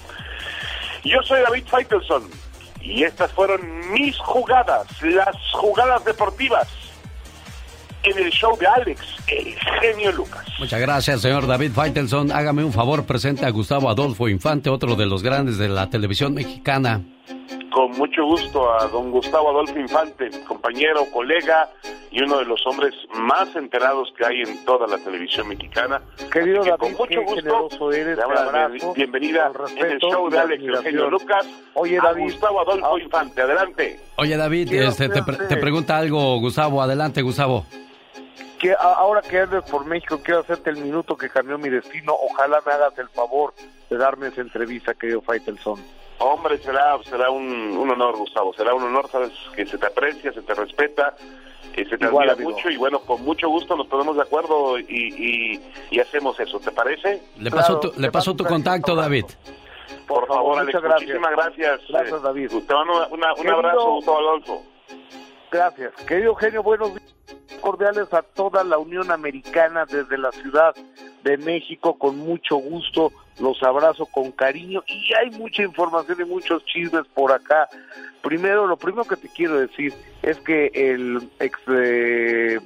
Yo 1.04 1.22
soy 1.24 1.42
David 1.42 1.64
Faitelson 1.68 2.30
y 2.82 3.04
estas 3.04 3.32
fueron 3.32 3.62
mis 3.92 4.18
jugadas, 4.18 4.88
las 5.02 5.36
jugadas 5.54 6.04
deportivas 6.06 6.68
en 8.12 8.18
el 8.26 8.32
show 8.32 8.58
de 8.58 8.68
Alex, 8.68 9.02
el 9.28 9.56
genio 9.82 10.12
Lucas. 10.12 10.46
Muchas 10.60 10.80
gracias, 10.80 11.22
señor 11.22 11.48
David 11.48 11.72
Faitelson. 11.74 12.32
Hágame 12.32 12.64
un 12.64 12.74
favor, 12.74 13.06
presente 13.06 13.46
a 13.46 13.50
Gustavo 13.50 13.90
Adolfo 13.90 14.28
Infante, 14.30 14.70
otro 14.70 14.96
de 14.96 15.06
los 15.06 15.24
grandes 15.24 15.58
de 15.58 15.68
la 15.70 15.90
televisión 15.90 16.34
mexicana. 16.34 17.02
Con 17.72 17.92
mucho 17.92 18.24
gusto 18.26 18.74
a 18.74 18.88
don 18.88 19.12
Gustavo 19.12 19.50
Adolfo 19.52 19.78
Infante, 19.78 20.30
compañero, 20.48 21.06
colega 21.14 21.70
y 22.10 22.24
uno 22.24 22.40
de 22.40 22.46
los 22.46 22.66
hombres 22.66 22.94
más 23.14 23.56
enterados 23.56 24.12
que 24.18 24.26
hay 24.26 24.42
en 24.42 24.66
toda 24.66 24.88
la 24.88 24.98
televisión 24.98 25.48
mexicana. 25.48 26.02
Querido 26.32 26.64
que 26.64 26.70
David, 26.72 26.80
con 26.82 26.92
mucho 26.94 27.06
qué 27.10 27.18
gusto, 27.20 27.36
generoso 27.36 27.92
eres, 27.92 28.18
abrazo, 28.20 28.94
bienvenida 28.96 29.52
en 29.76 29.92
el 29.92 30.00
show 30.00 30.28
de 30.30 30.40
Alex, 30.40 30.54
el 30.64 30.70
admiración. 30.70 30.84
genio 30.84 31.10
Lucas. 31.12 31.46
Oye, 31.76 32.00
a 32.00 32.02
David, 32.02 32.24
Gustavo 32.24 32.62
Adolfo 32.62 32.98
Infante, 32.98 33.42
adelante. 33.44 34.00
Oye, 34.16 34.38
David, 34.38 34.74
este, 34.74 35.10
te, 35.10 35.22
pre- 35.22 35.36
hacerte- 35.36 35.48
te 35.48 35.58
pregunta 35.58 35.98
algo, 35.98 36.40
Gustavo. 36.40 36.82
Adelante, 36.82 37.22
Gustavo. 37.22 37.66
Que 38.60 38.72
a- 38.74 38.76
ahora 38.94 39.22
que 39.22 39.40
andes 39.40 39.64
por 39.70 39.86
México, 39.86 40.20
quiero 40.24 40.42
hacerte 40.42 40.70
el 40.70 40.78
minuto 40.78 41.16
que 41.18 41.30
cambió 41.30 41.58
mi 41.58 41.70
destino. 41.70 42.14
Ojalá 42.14 42.62
me 42.66 42.72
hagas 42.74 42.98
el 42.98 43.10
favor 43.10 43.54
de 43.90 43.98
darme 43.98 44.28
esa 44.28 44.42
entrevista, 44.42 44.94
querido 44.94 45.22
Faitelson. 45.22 45.80
Hombre, 46.20 46.58
será, 46.58 46.98
será 47.04 47.30
un, 47.30 47.44
un 47.78 47.92
honor, 47.92 48.18
Gustavo, 48.18 48.54
será 48.54 48.74
un 48.74 48.84
honor, 48.84 49.08
sabes 49.10 49.32
que 49.56 49.66
se 49.68 49.78
te 49.78 49.86
aprecia, 49.86 50.34
se 50.34 50.42
te 50.42 50.54
respeta, 50.56 51.16
eh, 51.76 51.86
se 51.88 51.96
te 51.98 52.06
Igual, 52.06 52.30
admira 52.30 52.34
amigo. 52.34 52.50
mucho 52.52 52.70
y 52.72 52.78
bueno, 52.78 53.00
con 53.02 53.24
mucho 53.24 53.48
gusto 53.50 53.76
nos 53.76 53.86
ponemos 53.88 54.16
de 54.16 54.24
acuerdo 54.24 54.80
y, 54.80 54.86
y, 54.90 55.62
y 55.92 56.00
hacemos 56.00 56.40
eso, 56.40 56.60
¿te 56.60 56.72
parece? 56.72 57.22
Le 57.38 57.52
pasó 57.52 57.80
tu, 57.80 57.92
le 58.02 58.12
pasó 58.12 58.36
tu 58.36 58.44
contacto, 58.46 58.96
David. 58.96 59.26
Por, 60.08 60.26
favor, 60.26 60.58
Alex, 60.58 60.68
muchas 60.74 60.82
gracias. 60.82 61.02
muchísimas 61.10 61.32
gracias. 61.32 61.82
Gracias, 61.90 62.20
eh, 62.20 62.24
David. 62.24 62.50
Te 62.68 62.74
mando 62.74 62.94
una- 62.94 63.08
una- 63.10 63.34
un 63.34 63.36
Querido- 63.38 63.56
abrazo, 63.56 63.92
Gustavo 63.92 64.18
Adolfo. 64.18 64.64
Gracias. 65.52 65.94
Querido 66.06 66.36
genio, 66.36 66.62
buenos 66.62 66.94
días 66.94 67.16
cordiales 67.62 68.14
a 68.14 68.22
toda 68.22 68.64
la 68.64 68.78
Unión 68.78 69.12
Americana 69.12 69.86
desde 69.86 70.18
la 70.18 70.32
Ciudad 70.32 70.76
de 71.24 71.38
México. 71.38 71.98
Con 71.98 72.18
mucho 72.18 72.58
gusto 72.58 73.12
los 73.40 73.62
abrazo 73.64 74.06
con 74.08 74.32
cariño 74.32 74.84
y 74.88 75.14
hay 75.14 75.32
mucha 75.32 75.64
información 75.64 76.18
y 76.22 76.26
muchos 76.26 76.66
chismes 76.66 77.06
por 77.14 77.32
acá. 77.32 77.68
Primero, 78.22 78.68
lo 78.68 78.78
primero 78.78 79.06
que 79.06 79.16
te 79.16 79.30
quiero 79.30 79.60
decir 79.60 79.94
es 80.22 80.38
que 80.40 80.72
el 80.74 81.30
ex, 81.40 81.60
eh, 81.70 82.60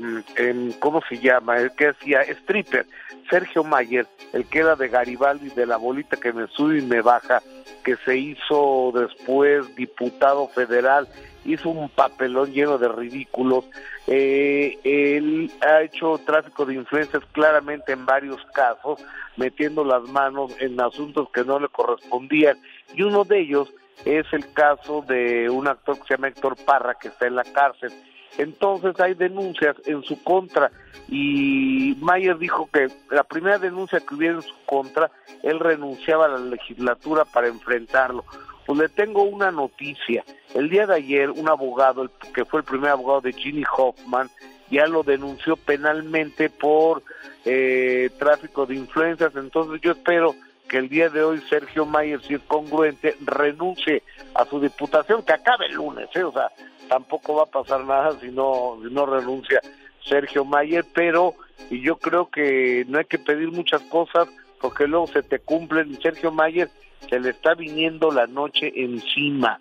¿cómo 0.80 1.02
se 1.08 1.20
llama? 1.20 1.58
El 1.58 1.72
que 1.76 1.90
hacía 1.90 2.22
stripper, 2.22 2.88
Sergio 3.30 3.64
Mayer, 3.64 4.08
el 4.34 4.46
que 4.46 4.60
era 4.60 4.76
de 4.76 4.88
Garibaldi, 4.88 5.50
de 5.50 5.66
la 5.66 5.78
bolita 5.78 6.18
que 6.18 6.34
me 6.34 6.48
sube 6.48 6.80
y 6.80 6.82
me 6.82 7.02
baja, 7.02 7.42
que 7.84 7.96
se 8.06 8.18
hizo 8.18 8.92
después 8.96 9.76
diputado 9.76 10.48
federal 10.48 11.08
hizo 11.46 11.70
un 11.70 11.90
papelón 11.90 12.52
lleno 12.52 12.78
de 12.78 12.88
ridículos. 12.88 13.66
Eh, 14.08 14.78
él 14.84 15.52
ha 15.62 15.82
hecho 15.82 16.20
tráfico 16.26 16.66
de 16.66 16.76
influencias 16.76 17.24
claramente 17.32 17.94
en 17.94 18.06
varios 18.06 18.44
casos, 18.54 19.00
metiendo 19.38 19.84
las 19.84 20.04
manos 20.10 20.54
en 20.60 20.80
asuntos 20.80 21.30
que 21.34 21.44
no 21.44 21.60
le 21.60 21.70
correspondían. 21.70 22.58
Y 22.94 23.04
uno 23.04 23.24
de 23.24 23.40
ellos 23.42 23.74
es 24.06 24.26
el 24.32 24.52
caso 24.54 25.04
de 25.08 25.50
un 25.50 25.68
actor 25.68 25.98
que 25.98 26.04
se 26.08 26.14
llama 26.16 26.28
Héctor 26.30 26.56
Parra, 26.66 26.96
que 26.96 27.10
está 27.10 27.28
en 27.28 27.36
la 27.36 27.44
cárcel. 27.44 27.92
Entonces 28.38 28.98
hay 29.00 29.14
denuncias 29.14 29.76
en 29.86 30.04
su 30.04 30.22
contra 30.24 30.72
y 31.10 31.98
Mayer 32.00 32.38
dijo 32.38 32.70
que 32.72 32.88
la 33.10 33.24
primera 33.24 33.60
denuncia 33.60 34.00
que 34.00 34.16
hubiera 34.16 34.36
en 34.36 34.42
su 34.42 34.56
contra, 34.66 35.12
él 35.44 35.60
renunciaba 35.60 36.26
a 36.26 36.30
la 36.30 36.38
legislatura 36.40 37.26
para 37.26 37.48
enfrentarlo. 37.48 38.24
Pues 38.66 38.80
le 38.80 38.90
tengo 38.90 39.24
una 39.24 39.52
noticia. 39.52 40.24
El 40.54 40.70
día 40.70 40.86
de 40.86 40.96
ayer 40.96 41.30
un 41.30 41.50
abogado, 41.50 42.10
que 42.34 42.46
fue 42.46 42.60
el 42.62 42.66
primer 42.66 42.92
abogado 42.92 43.22
de 43.22 43.34
Ginny 43.34 43.64
Hoffman, 43.78 44.30
ya 44.70 44.88
lo 44.88 45.04
denunció 45.04 45.58
penalmente 45.58 46.50
por 46.50 47.04
eh, 47.46 48.10
tráfico 48.18 48.66
de 48.66 48.76
influencias. 48.76 49.36
Entonces 49.36 49.82
yo 49.82 49.92
espero 49.92 50.36
que 50.70 50.78
el 50.78 50.88
día 50.88 51.10
de 51.10 51.24
hoy 51.24 51.42
Sergio 51.50 51.86
Mayer, 51.86 52.22
si 52.22 52.36
es 52.36 52.42
congruente, 52.48 53.18
renuncie 53.26 54.04
a 54.34 54.46
su 54.46 54.60
diputación, 54.60 55.24
que 55.24 55.34
acabe 55.34 55.66
el 55.66 55.74
lunes, 55.74 56.08
¿eh? 56.16 56.24
o 56.24 56.32
sea, 56.32 56.50
tampoco 56.88 57.36
va 57.36 57.44
a 57.44 57.46
pasar 57.48 57.84
nada 57.84 58.18
si 58.22 58.30
no, 58.30 58.78
si 58.82 58.94
no 58.94 59.06
renuncia 59.06 59.60
Sergio 60.04 60.46
Mayer, 60.46 60.86
pero 60.94 61.36
y 61.70 61.82
yo 61.82 61.98
creo 61.98 62.30
que 62.30 62.86
no 62.88 63.00
hay 63.00 63.06
que 63.06 63.20
pedir 63.20 63.52
muchas 63.52 63.82
cosas 63.84 64.28
porque 64.60 64.88
luego 64.88 65.08
se 65.08 65.24
te 65.24 65.40
cumplen. 65.40 66.00
Sergio 66.02 66.32
Mayer 66.32 66.70
se 67.10 67.20
le 67.20 67.32
está 67.32 67.54
viniendo 67.54 68.12
la 68.12 68.28
noche 68.28 68.72
encima. 68.76 69.60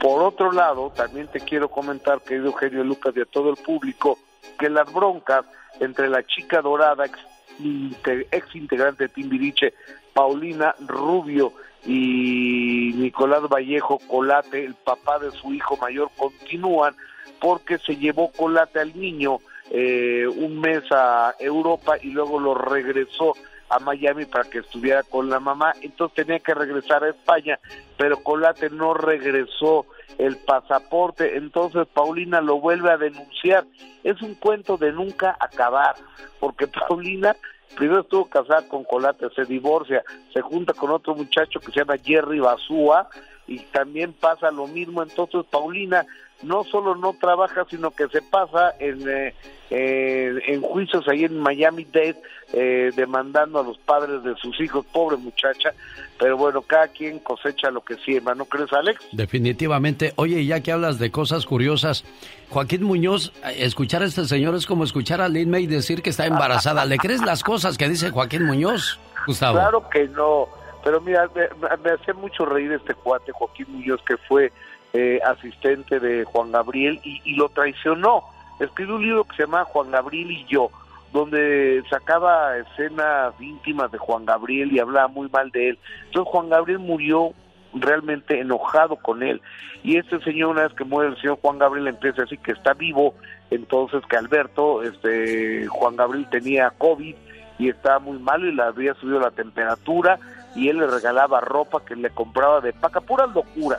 Por 0.00 0.22
otro 0.22 0.52
lado, 0.52 0.92
también 0.94 1.26
te 1.28 1.40
quiero 1.40 1.68
comentar, 1.68 2.20
querido 2.22 2.46
Eugenio 2.46 2.84
Lucas 2.84 3.14
y 3.16 3.20
a 3.20 3.24
todo 3.24 3.50
el 3.50 3.56
público, 3.56 4.18
que 4.58 4.70
las 4.70 4.92
broncas 4.92 5.44
entre 5.80 6.08
la 6.08 6.24
chica 6.24 6.62
dorada, 6.62 7.04
ex, 7.04 8.54
integrante 8.54 9.04
de 9.04 9.08
Timbiriche, 9.08 9.74
Paulina 10.12 10.74
Rubio 10.86 11.52
y 11.84 12.92
Nicolás 12.96 13.42
Vallejo 13.48 13.98
Colate, 14.06 14.64
el 14.64 14.74
papá 14.74 15.18
de 15.18 15.30
su 15.32 15.52
hijo 15.52 15.76
mayor, 15.76 16.10
continúan 16.16 16.94
porque 17.40 17.78
se 17.78 17.96
llevó 17.96 18.30
Colate 18.32 18.80
al 18.80 18.98
niño 18.98 19.38
eh, 19.70 20.26
un 20.26 20.60
mes 20.60 20.82
a 20.90 21.34
Europa 21.38 21.96
y 22.00 22.10
luego 22.10 22.40
lo 22.40 22.54
regresó 22.54 23.34
a 23.68 23.78
Miami 23.78 24.24
para 24.24 24.48
que 24.48 24.58
estuviera 24.58 25.02
con 25.02 25.28
la 25.28 25.40
mamá, 25.40 25.72
entonces 25.82 26.26
tenía 26.26 26.38
que 26.40 26.54
regresar 26.54 27.04
a 27.04 27.10
España, 27.10 27.58
pero 27.96 28.22
Colate 28.22 28.70
no 28.70 28.94
regresó 28.94 29.86
el 30.18 30.36
pasaporte, 30.36 31.36
entonces 31.36 31.86
Paulina 31.92 32.40
lo 32.40 32.60
vuelve 32.60 32.90
a 32.90 32.96
denunciar. 32.96 33.64
Es 34.02 34.20
un 34.22 34.34
cuento 34.34 34.76
de 34.76 34.92
nunca 34.92 35.36
acabar, 35.38 35.94
porque 36.40 36.66
Paulina 36.88 37.36
primero 37.76 38.00
estuvo 38.00 38.24
casada 38.24 38.66
con 38.66 38.84
Colate, 38.84 39.28
se 39.36 39.44
divorcia, 39.44 40.02
se 40.32 40.40
junta 40.40 40.72
con 40.72 40.90
otro 40.90 41.14
muchacho 41.14 41.60
que 41.60 41.70
se 41.72 41.80
llama 41.80 41.96
Jerry 42.02 42.40
Basúa 42.40 43.08
y 43.46 43.58
también 43.58 44.12
pasa 44.12 44.50
lo 44.50 44.66
mismo, 44.66 45.02
entonces 45.02 45.44
Paulina 45.50 46.04
no 46.42 46.64
solo 46.64 46.94
no 46.94 47.14
trabaja, 47.14 47.66
sino 47.68 47.90
que 47.90 48.08
se 48.08 48.22
pasa 48.22 48.74
en, 48.78 49.08
eh, 49.08 49.34
en 49.70 50.62
juicios 50.62 51.06
ahí 51.08 51.24
en 51.24 51.38
Miami 51.38 51.84
Dade, 51.84 52.20
eh, 52.52 52.90
demandando 52.96 53.58
a 53.58 53.62
los 53.62 53.76
padres 53.78 54.22
de 54.22 54.34
sus 54.36 54.58
hijos, 54.60 54.86
pobre 54.86 55.16
muchacha, 55.16 55.72
pero 56.18 56.36
bueno, 56.36 56.62
cada 56.62 56.88
quien 56.88 57.18
cosecha 57.18 57.70
lo 57.70 57.82
que 57.82 57.96
siembra, 57.96 58.34
¿no 58.34 58.44
crees, 58.44 58.72
Alex? 58.72 59.00
Definitivamente. 59.12 60.12
Oye, 60.16 60.44
ya 60.46 60.62
que 60.62 60.72
hablas 60.72 60.98
de 60.98 61.10
cosas 61.10 61.44
curiosas, 61.44 62.04
Joaquín 62.50 62.84
Muñoz, 62.84 63.32
escuchar 63.56 64.02
a 64.02 64.06
este 64.06 64.24
señor 64.24 64.54
es 64.54 64.66
como 64.66 64.84
escuchar 64.84 65.20
a 65.20 65.28
Lin 65.28 65.50
May 65.50 65.66
decir 65.66 66.02
que 66.02 66.10
está 66.10 66.26
embarazada. 66.26 66.84
¿Le 66.84 66.96
crees 66.98 67.22
las 67.22 67.42
cosas 67.42 67.76
que 67.76 67.88
dice 67.88 68.10
Joaquín 68.10 68.44
Muñoz, 68.44 68.98
Gustavo? 69.26 69.58
Claro 69.58 69.88
que 69.90 70.08
no, 70.08 70.48
pero 70.84 71.00
mira, 71.00 71.28
me, 71.34 71.48
me 71.82 71.90
hacía 71.90 72.14
mucho 72.14 72.46
reír 72.46 72.72
este 72.72 72.94
cuate, 72.94 73.32
Joaquín 73.32 73.66
Muñoz, 73.68 74.00
que 74.06 74.16
fue 74.16 74.52
eh, 74.92 75.20
asistente 75.24 76.00
de 76.00 76.24
Juan 76.24 76.52
Gabriel 76.52 77.00
y, 77.04 77.34
lo 77.36 77.48
traicionó. 77.50 78.22
Escribió 78.58 78.96
un 78.96 79.02
libro 79.02 79.24
que 79.24 79.36
se 79.36 79.42
llama 79.42 79.64
Juan 79.64 79.90
Gabriel 79.90 80.30
y 80.30 80.44
yo, 80.46 80.70
donde 81.12 81.82
sacaba 81.88 82.56
escenas 82.56 83.34
íntimas 83.40 83.92
de 83.92 83.98
Juan 83.98 84.24
Gabriel 84.24 84.72
y 84.72 84.78
hablaba 84.78 85.08
muy 85.08 85.28
mal 85.28 85.50
de 85.50 85.70
él. 85.70 85.78
Entonces 86.06 86.32
Juan 86.32 86.48
Gabriel 86.48 86.78
murió 86.78 87.32
realmente 87.74 88.40
enojado 88.40 88.96
con 88.96 89.22
él. 89.22 89.40
Y 89.82 89.96
este 89.96 90.20
señor, 90.20 90.50
una 90.50 90.62
vez 90.62 90.72
que 90.72 90.84
muere 90.84 91.10
el 91.10 91.20
señor 91.20 91.38
Juan 91.40 91.58
Gabriel, 91.58 91.88
empieza 91.88 92.22
a 92.22 92.24
decir 92.24 92.40
que 92.40 92.52
está 92.52 92.74
vivo, 92.74 93.14
entonces 93.50 94.02
que 94.08 94.16
Alberto, 94.16 94.82
este 94.82 95.66
Juan 95.68 95.96
Gabriel 95.96 96.26
tenía 96.30 96.70
COVID 96.78 97.14
y 97.58 97.68
estaba 97.68 97.98
muy 97.98 98.18
malo 98.18 98.46
y 98.46 98.54
le 98.54 98.62
había 98.62 98.94
subido 98.94 99.20
la 99.20 99.30
temperatura 99.30 100.18
y 100.54 100.68
él 100.68 100.78
le 100.78 100.86
regalaba 100.86 101.40
ropa 101.40 101.84
que 101.84 101.94
le 101.94 102.10
compraba 102.10 102.60
de 102.60 102.72
paca, 102.72 103.00
pura 103.00 103.26
locura. 103.26 103.78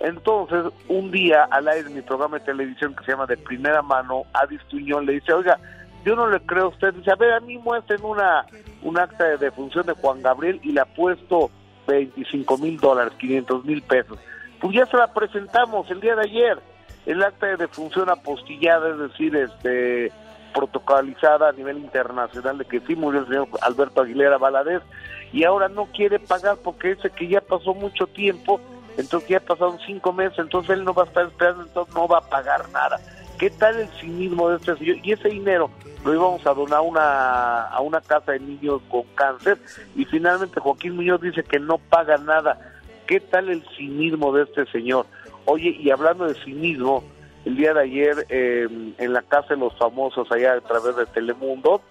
Entonces, 0.00 0.72
un 0.88 1.10
día 1.10 1.44
al 1.44 1.68
aire 1.68 1.88
en 1.88 1.94
mi 1.94 2.02
programa 2.02 2.38
de 2.38 2.44
televisión 2.44 2.94
que 2.94 3.04
se 3.04 3.12
llama 3.12 3.26
De 3.26 3.36
Primera 3.36 3.82
Mano, 3.82 4.24
Adis 4.34 4.60
Tuñón 4.68 5.06
le 5.06 5.14
dice, 5.14 5.32
oiga, 5.32 5.58
yo 6.04 6.14
no 6.14 6.28
le 6.28 6.40
creo 6.40 6.64
a 6.64 6.68
usted. 6.68 6.94
Dice, 6.94 7.10
a 7.10 7.16
ver, 7.16 7.32
a 7.32 7.40
mí 7.40 7.58
muestren 7.58 8.04
una, 8.04 8.46
un 8.82 8.98
acta 8.98 9.24
de 9.24 9.38
defunción 9.38 9.86
de 9.86 9.94
Juan 9.94 10.22
Gabriel 10.22 10.60
y 10.62 10.72
le 10.72 10.84
puesto 10.84 11.50
25 11.86 12.58
mil 12.58 12.78
dólares, 12.78 13.12
500 13.18 13.64
mil 13.64 13.82
pesos. 13.82 14.18
Pues 14.60 14.74
ya 14.74 14.86
se 14.86 14.96
la 14.96 15.12
presentamos 15.12 15.90
el 15.90 16.00
día 16.00 16.14
de 16.14 16.22
ayer. 16.22 16.58
El 17.06 17.22
acta 17.22 17.46
de 17.46 17.56
defunción 17.56 18.10
apostillada, 18.10 18.90
es 18.90 18.98
decir, 18.98 19.34
este 19.36 20.12
protocolizada 20.54 21.50
a 21.50 21.52
nivel 21.52 21.78
internacional 21.78 22.56
de 22.56 22.64
que 22.64 22.80
sí 22.80 22.96
murió 22.96 23.20
el 23.20 23.26
señor 23.26 23.48
Alberto 23.60 24.00
Aguilera 24.00 24.38
Valadez 24.38 24.80
y 25.30 25.44
ahora 25.44 25.68
no 25.68 25.84
quiere 25.86 26.18
pagar 26.18 26.56
porque 26.64 26.94
dice 26.94 27.10
que 27.10 27.28
ya 27.28 27.42
pasó 27.42 27.74
mucho 27.74 28.06
tiempo 28.06 28.58
entonces 28.96 29.28
ya 29.28 29.40
pasaron 29.40 29.78
cinco 29.86 30.12
meses, 30.12 30.38
entonces 30.38 30.70
él 30.70 30.84
no 30.84 30.94
va 30.94 31.04
a 31.04 31.06
estar 31.06 31.26
esperando, 31.26 31.62
entonces 31.62 31.94
no 31.94 32.08
va 32.08 32.18
a 32.18 32.28
pagar 32.28 32.68
nada. 32.70 33.00
¿Qué 33.38 33.50
tal 33.50 33.78
el 33.78 33.88
cinismo 34.00 34.48
de 34.48 34.56
este 34.56 34.76
señor? 34.76 34.96
Y 35.02 35.12
ese 35.12 35.28
dinero 35.28 35.70
lo 36.04 36.14
íbamos 36.14 36.46
a 36.46 36.54
donar 36.54 36.80
una, 36.80 37.62
a 37.66 37.80
una 37.80 38.00
casa 38.00 38.32
de 38.32 38.40
niños 38.40 38.80
con 38.88 39.02
cáncer 39.14 39.58
y 39.94 40.04
finalmente 40.04 40.60
Joaquín 40.60 40.96
Muñoz 40.96 41.20
dice 41.20 41.42
que 41.42 41.58
no 41.58 41.78
paga 41.78 42.16
nada. 42.16 42.58
¿Qué 43.06 43.20
tal 43.20 43.50
el 43.50 43.62
cinismo 43.76 44.32
de 44.32 44.44
este 44.44 44.66
señor? 44.66 45.06
Oye, 45.44 45.76
y 45.78 45.90
hablando 45.90 46.26
de 46.26 46.34
cinismo, 46.42 47.04
el 47.44 47.56
día 47.56 47.74
de 47.74 47.80
ayer 47.80 48.26
eh, 48.28 48.66
en 48.98 49.12
la 49.12 49.22
casa 49.22 49.54
de 49.54 49.60
los 49.60 49.76
famosos 49.78 50.30
allá 50.32 50.54
a 50.54 50.60
través 50.60 50.96
de 50.96 51.06
Telemundo, 51.06 51.82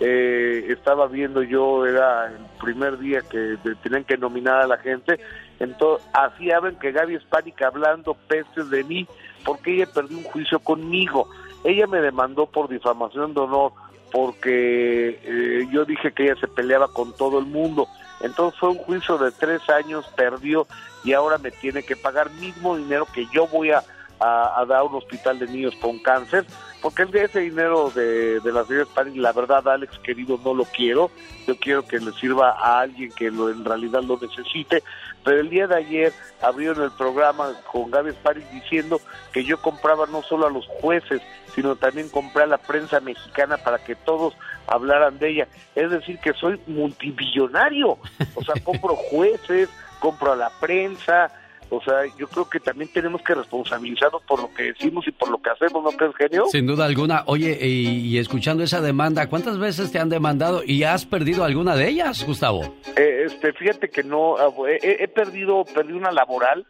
eh, 0.00 0.66
estaba 0.68 1.06
viendo 1.06 1.42
yo, 1.42 1.86
era 1.86 2.26
el 2.26 2.38
primer 2.60 2.98
día 2.98 3.20
que 3.20 3.56
tenían 3.82 4.04
que 4.04 4.16
nominar 4.16 4.62
a 4.62 4.66
la 4.66 4.78
gente, 4.78 5.20
entonces 5.60 6.06
así 6.14 6.50
hablan 6.50 6.78
que 6.78 6.90
Gaby 6.90 7.16
Hispánica 7.16 7.68
hablando 7.68 8.14
pestes 8.14 8.70
de 8.70 8.82
mí, 8.82 9.06
porque 9.44 9.74
ella 9.74 9.86
perdió 9.86 10.16
un 10.16 10.24
juicio 10.24 10.58
conmigo. 10.58 11.28
Ella 11.62 11.86
me 11.86 12.00
demandó 12.00 12.46
por 12.46 12.68
difamación 12.68 13.34
de 13.34 13.40
honor, 13.40 13.72
porque 14.10 15.20
eh, 15.22 15.68
yo 15.70 15.84
dije 15.84 16.12
que 16.12 16.24
ella 16.24 16.40
se 16.40 16.48
peleaba 16.48 16.88
con 16.88 17.14
todo 17.14 17.38
el 17.38 17.46
mundo. 17.46 17.86
Entonces 18.20 18.58
fue 18.58 18.70
un 18.70 18.78
juicio 18.78 19.18
de 19.18 19.30
tres 19.32 19.60
años, 19.68 20.06
perdió 20.16 20.66
y 21.04 21.12
ahora 21.12 21.38
me 21.38 21.50
tiene 21.50 21.82
que 21.82 21.96
pagar 21.96 22.30
mismo 22.32 22.76
dinero 22.76 23.06
que 23.12 23.26
yo 23.32 23.46
voy 23.46 23.70
a, 23.70 23.82
a, 24.20 24.60
a 24.60 24.64
dar 24.66 24.82
un 24.82 24.94
hospital 24.94 25.38
de 25.38 25.46
niños 25.46 25.74
con 25.80 25.98
cáncer 25.98 26.44
porque 26.80 27.02
el 27.02 27.10
de 27.10 27.24
ese 27.24 27.40
dinero 27.40 27.90
de, 27.90 28.40
de 28.40 28.52
la 28.52 28.64
señora 28.64 28.86
Spanish, 28.86 29.16
la 29.16 29.32
verdad, 29.32 29.66
Alex, 29.68 29.98
querido, 29.98 30.40
no 30.42 30.54
lo 30.54 30.64
quiero. 30.64 31.10
Yo 31.46 31.56
quiero 31.56 31.86
que 31.86 31.98
le 31.98 32.12
sirva 32.12 32.52
a 32.52 32.80
alguien 32.80 33.12
que 33.12 33.30
lo, 33.30 33.50
en 33.50 33.64
realidad 33.64 34.02
lo 34.02 34.18
necesite. 34.18 34.82
Pero 35.22 35.40
el 35.40 35.50
día 35.50 35.66
de 35.66 35.76
ayer 35.76 36.12
abrieron 36.40 36.82
el 36.82 36.90
programa 36.92 37.52
con 37.70 37.90
Gaby 37.90 38.12
Spanish 38.12 38.48
diciendo 38.50 38.98
que 39.32 39.44
yo 39.44 39.60
compraba 39.60 40.06
no 40.06 40.22
solo 40.22 40.46
a 40.46 40.50
los 40.50 40.66
jueces, 40.80 41.20
sino 41.54 41.76
también 41.76 42.08
compré 42.08 42.44
a 42.44 42.46
la 42.46 42.58
prensa 42.58 43.00
mexicana 43.00 43.58
para 43.58 43.84
que 43.84 43.94
todos 43.94 44.34
hablaran 44.66 45.18
de 45.18 45.28
ella. 45.30 45.48
Es 45.74 45.90
decir, 45.90 46.18
que 46.20 46.32
soy 46.32 46.58
multimillonario. 46.66 47.98
O 48.34 48.42
sea, 48.42 48.54
compro 48.64 48.96
jueces, 49.10 49.68
compro 49.98 50.32
a 50.32 50.36
la 50.36 50.50
prensa, 50.60 51.30
o 51.70 51.80
sea, 51.82 52.04
yo 52.18 52.26
creo 52.28 52.48
que 52.48 52.60
también 52.60 52.90
tenemos 52.92 53.22
que 53.22 53.34
responsabilizarnos 53.34 54.22
por 54.22 54.42
lo 54.42 54.52
que 54.52 54.64
decimos 54.64 55.06
y 55.06 55.12
por 55.12 55.30
lo 55.30 55.40
que 55.40 55.50
hacemos, 55.50 55.82
¿no 55.82 55.90
crees, 55.90 56.14
genio? 56.16 56.44
Sin 56.50 56.66
duda 56.66 56.84
alguna. 56.84 57.22
Oye, 57.26 57.58
y, 57.60 58.18
escuchando 58.18 58.62
esa 58.62 58.80
demanda, 58.80 59.28
¿cuántas 59.28 59.58
veces 59.58 59.92
te 59.92 59.98
han 59.98 60.08
demandado 60.08 60.62
y 60.66 60.82
has 60.82 61.06
perdido 61.06 61.44
alguna 61.44 61.76
de 61.76 61.88
ellas, 61.88 62.24
Gustavo? 62.26 62.62
Eh, 62.96 63.24
este, 63.26 63.52
fíjate 63.52 63.88
que 63.88 64.02
no, 64.02 64.36
he, 64.66 65.04
he, 65.04 65.08
perdido, 65.08 65.64
perdí 65.64 65.92
una 65.92 66.10
laboral 66.10 66.66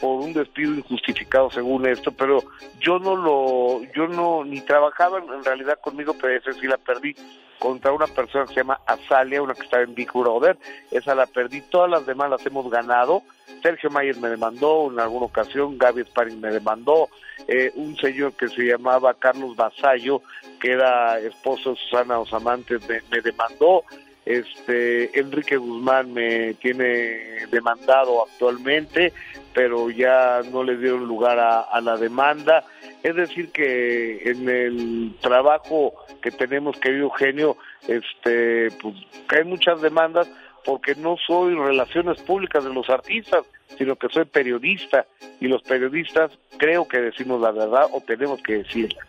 por 0.00 0.20
un 0.20 0.32
despido 0.32 0.74
injustificado 0.74 1.50
según 1.50 1.86
esto, 1.86 2.12
pero 2.12 2.42
yo 2.80 2.98
no 2.98 3.16
lo, 3.16 3.82
yo 3.94 4.08
no, 4.08 4.44
ni 4.44 4.60
trabajaba 4.62 5.18
en 5.18 5.44
realidad 5.44 5.78
conmigo, 5.80 6.14
pero 6.20 6.34
esa 6.36 6.52
sí 6.52 6.66
la 6.66 6.78
perdí 6.78 7.14
contra 7.58 7.92
una 7.92 8.06
persona 8.06 8.46
que 8.46 8.54
se 8.54 8.60
llama 8.60 8.80
Azalia, 8.86 9.42
una 9.42 9.54
que 9.54 9.62
estaba 9.62 9.82
en 9.82 9.94
Big 9.94 10.10
Brother, 10.12 10.56
esa 10.90 11.14
la 11.14 11.26
perdí, 11.26 11.60
todas 11.60 11.90
las 11.90 12.06
demás 12.06 12.30
las 12.30 12.44
hemos 12.46 12.70
ganado, 12.70 13.22
Sergio 13.62 13.90
Mayer 13.90 14.16
me 14.16 14.30
demandó 14.30 14.90
en 14.90 14.98
alguna 14.98 15.26
ocasión, 15.26 15.76
Gaby 15.76 16.04
Sparring 16.04 16.40
me 16.40 16.50
demandó, 16.50 17.08
eh, 17.46 17.70
un 17.74 17.96
señor 17.96 18.32
que 18.32 18.48
se 18.48 18.62
llamaba 18.62 19.12
Carlos 19.14 19.56
Basallo, 19.56 20.22
que 20.58 20.72
era 20.72 21.18
esposo 21.20 21.70
de 21.70 21.76
Susana 21.76 22.18
Osamantes, 22.18 22.88
me, 22.88 23.02
me 23.10 23.20
demandó, 23.20 23.84
este 24.26 25.18
Enrique 25.18 25.56
Guzmán 25.56 26.12
me 26.12 26.54
tiene 26.54 27.46
demandado 27.50 28.24
actualmente, 28.24 29.12
pero 29.54 29.90
ya 29.90 30.40
no 30.52 30.62
le 30.62 30.76
dieron 30.76 31.06
lugar 31.06 31.38
a, 31.38 31.80
la 31.80 31.96
demanda. 31.96 32.64
Es 33.02 33.16
decir 33.16 33.50
que 33.50 34.30
en 34.30 34.48
el 34.48 35.14
trabajo 35.20 35.94
que 36.22 36.30
tenemos, 36.30 36.78
querido 36.78 37.04
Eugenio, 37.04 37.56
este, 37.88 38.70
pues 38.82 38.94
hay 39.28 39.44
muchas 39.44 39.80
demandas 39.80 40.28
porque 40.64 40.94
no 40.94 41.16
soy 41.26 41.54
relaciones 41.54 42.20
públicas 42.22 42.62
de 42.62 42.74
los 42.74 42.88
artistas, 42.90 43.44
sino 43.78 43.96
que 43.96 44.08
soy 44.08 44.26
periodista 44.26 45.06
y 45.40 45.48
los 45.48 45.62
periodistas 45.62 46.30
creo 46.58 46.86
que 46.86 47.00
decimos 47.00 47.40
la 47.40 47.50
verdad 47.50 47.88
o 47.90 48.00
tenemos 48.00 48.42
que 48.42 48.58
decirla. 48.58 49.00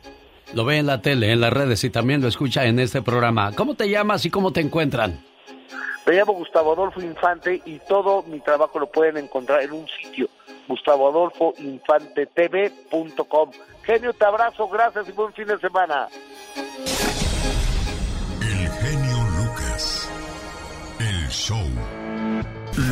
Lo 0.53 0.65
ve 0.65 0.77
en 0.77 0.87
la 0.87 1.01
tele, 1.01 1.31
en 1.31 1.39
las 1.41 1.53
redes 1.53 1.83
y 1.83 1.89
también 1.89 2.21
lo 2.21 2.27
escucha 2.27 2.65
en 2.65 2.79
este 2.79 3.01
programa. 3.01 3.51
¿Cómo 3.53 3.75
te 3.75 3.89
llamas 3.89 4.25
y 4.25 4.29
cómo 4.29 4.51
te 4.51 4.61
encuentran? 4.61 5.23
Me 6.05 6.13
llamo 6.13 6.33
Gustavo 6.33 6.73
Adolfo 6.73 7.01
Infante 7.01 7.61
y 7.65 7.79
todo 7.87 8.23
mi 8.23 8.39
trabajo 8.39 8.79
lo 8.79 8.91
pueden 8.91 9.17
encontrar 9.17 9.61
en 9.61 9.71
un 9.71 9.87
sitio, 9.87 10.27
gustavoadolfoinfantetv.com. 10.67 13.51
Genio, 13.83 14.13
te 14.13 14.25
abrazo, 14.25 14.67
gracias 14.67 15.07
y 15.07 15.11
buen 15.11 15.31
fin 15.33 15.45
de 15.47 15.59
semana. 15.59 16.07